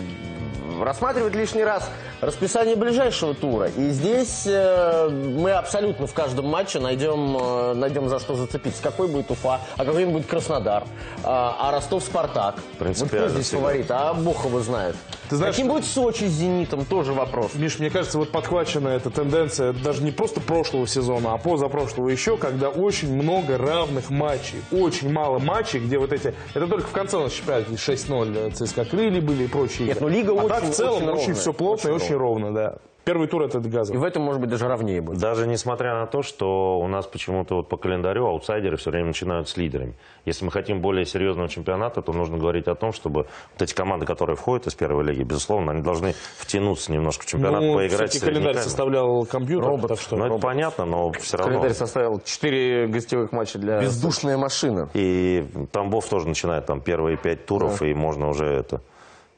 рассматривать 0.81 1.35
лишний 1.35 1.63
раз. 1.63 1.89
Расписание 2.21 2.75
ближайшего 2.75 3.35
тура. 3.35 3.67
И 3.67 3.89
здесь 3.89 4.47
э, 4.47 5.09
мы 5.09 5.51
абсолютно 5.51 6.07
в 6.07 6.13
каждом 6.13 6.47
матче 6.47 6.79
найдем, 6.79 7.37
э, 7.37 7.73
найдем 7.75 8.09
за 8.09 8.17
что 8.19 8.35
зацепиться. 8.35 8.81
Какой 8.81 9.07
будет 9.07 9.29
Уфа, 9.29 9.59
а 9.77 9.85
какой 9.85 10.05
будет 10.05 10.25
Краснодар, 10.25 10.85
а 11.23 11.71
Ростов-Спартак. 11.71 12.55
Вот 12.63 12.75
кто 12.75 12.83
Принципиально 12.85 13.29
здесь 13.29 13.45
всегда. 13.47 13.61
фаворит? 13.61 13.85
А 13.91 14.13
Бог 14.13 14.45
его 14.45 14.59
знает. 14.61 14.95
Ты 15.29 15.35
знаешь, 15.37 15.55
Каким 15.55 15.69
будет 15.69 15.85
Сочи 15.85 16.25
с 16.25 16.31
Зенитом? 16.31 16.85
Тоже 16.85 17.13
вопрос. 17.13 17.51
Миш, 17.55 17.79
мне 17.79 17.89
кажется, 17.89 18.17
вот 18.17 18.31
подхвачена 18.31 18.89
эта 18.89 19.09
тенденция 19.09 19.73
даже 19.73 20.03
не 20.03 20.11
просто 20.11 20.41
прошлого 20.41 20.87
сезона, 20.87 21.33
а 21.33 21.37
позапрошлого 21.37 22.09
еще, 22.09 22.37
когда 22.37 22.69
очень 22.69 23.13
много 23.13 23.57
равных 23.57 24.09
матчей. 24.09 24.61
Очень 24.71 25.11
мало 25.11 25.39
матчей, 25.39 25.79
где 25.79 25.97
вот 25.97 26.11
эти... 26.11 26.33
Это 26.53 26.67
только 26.67 26.87
в 26.87 26.91
конце 26.91 27.17
у 27.17 27.21
нас 27.21 27.31
чемпионата 27.31 27.71
6-0 27.71 28.51
ЦСКА 28.51 28.85
Крылья 28.85 29.21
были 29.21 29.43
и 29.43 29.47
прочие. 29.47 29.87
Нет, 29.87 29.97
игры. 29.97 30.09
ну, 30.09 30.15
лига 30.15 30.31
а 30.31 30.35
очень- 30.35 30.49
так 30.49 30.63
в 30.63 30.71
целом 30.71 31.03
очень 31.03 31.13
очень, 31.23 31.33
все 31.35 31.53
плотно 31.53 31.91
Очень 31.91 32.01
и 32.01 32.05
очень 32.05 32.15
ровно, 32.17 32.53
да. 32.53 32.75
Первый 33.05 33.27
тур 33.27 33.43
это 33.43 33.57
И 33.57 33.61
газово. 33.61 33.97
в 33.97 34.03
этом, 34.03 34.23
может 34.23 34.39
быть, 34.39 34.49
даже 34.49 34.67
ровнее 34.67 35.01
будет. 35.01 35.19
Даже 35.19 35.45
несмотря 35.45 35.93
на 35.93 36.05
то, 36.05 36.21
что 36.21 36.79
у 36.79 36.87
нас 36.87 37.05
почему-то 37.05 37.55
вот 37.55 37.67
по 37.67 37.75
календарю 37.75 38.27
аутсайдеры 38.27 38.77
все 38.77 38.91
время 38.91 39.07
начинают 39.07 39.49
с 39.49 39.57
лидерами. 39.57 39.95
Если 40.25 40.45
мы 40.45 40.51
хотим 40.51 40.79
более 40.79 41.05
серьезного 41.05 41.49
чемпионата, 41.49 42.01
то 42.01 42.13
нужно 42.13 42.37
говорить 42.37 42.67
о 42.67 42.75
том, 42.75 42.93
чтобы 42.93 43.27
вот 43.53 43.61
эти 43.61 43.73
команды, 43.73 44.05
которые 44.05 44.37
входят 44.37 44.67
из 44.67 44.75
первой 44.75 45.03
лиги, 45.03 45.23
безусловно, 45.23 45.73
они 45.73 45.81
должны 45.81 46.13
втянуться 46.37 46.93
немножко 46.93 47.23
в 47.23 47.25
чемпионат, 47.25 47.61
ну, 47.61 47.75
поиграть 47.75 48.13
с 48.13 48.19
календарь 48.19 48.57
составлял 48.57 49.25
компьютер. 49.25 49.87
так 49.87 49.99
что 49.99 50.15
Ну, 50.15 50.25
это 50.25 50.37
понятно, 50.37 50.85
но 50.85 51.11
все 51.11 51.37
равно. 51.37 51.53
Календарь 51.53 51.73
составил 51.73 52.21
4 52.23 52.87
гостевых 52.87 53.31
матча 53.33 53.59
для... 53.59 53.81
Бездушная 53.81 54.37
машина. 54.37 54.89
И 54.93 55.45
Тамбов 55.71 56.07
тоже 56.07 56.27
начинает 56.27 56.65
там 56.65 56.79
первые 56.79 57.17
пять 57.17 57.45
туров, 57.45 57.81
и 57.81 57.93
можно 57.93 58.29
уже 58.29 58.45
это 58.45 58.81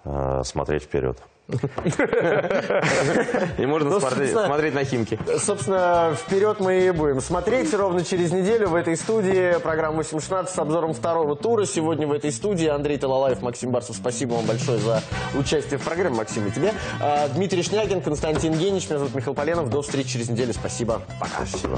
э, 0.04 0.44
смотреть 0.44 0.84
вперед. 0.84 1.18
И 3.58 3.66
можно 3.66 3.90
Ну, 3.92 4.00
смотреть, 4.00 4.74
на 4.74 4.84
Химки. 4.84 5.20
Собственно, 5.38 6.16
вперед 6.16 6.60
мы 6.60 6.88
и 6.88 6.92
будем 6.92 7.22
смотреть 7.22 7.72
ровно 7.74 8.04
через 8.04 8.32
неделю 8.32 8.70
в 8.70 8.76
этой 8.76 8.98
студии. 8.98 9.60
Программа 9.60 9.98
816 9.98 10.54
с 10.54 10.58
обзором 10.58 10.94
второго 10.94 11.36
тура. 11.36 11.66
Сегодня 11.66 12.08
в 12.08 12.14
этой 12.14 12.32
студии 12.32 12.68
Андрей 12.68 12.98
Талалаев, 12.98 13.42
Максим 13.44 13.70
Барсов. 13.72 13.96
Спасибо 13.96 14.34
вам 14.34 14.46
большое 14.46 14.80
за 14.80 15.04
участие 15.36 15.78
в 15.80 15.84
программе, 15.84 16.18
Максим, 16.18 16.48
и 16.48 16.52
тебе. 16.52 16.74
А, 17.00 17.28
Дмитрий 17.28 17.62
Шнягин, 17.62 18.02
Константин 18.02 18.54
Генич. 18.54 18.90
Меня 18.90 18.98
зовут 19.00 19.14
Михаил 19.14 19.36
Поленов. 19.36 19.70
До 19.70 19.84
встречи 19.84 20.14
через 20.14 20.30
неделю. 20.30 20.54
Спасибо. 20.54 21.04
Пока. 21.20 21.46
Спасибо. 21.46 21.78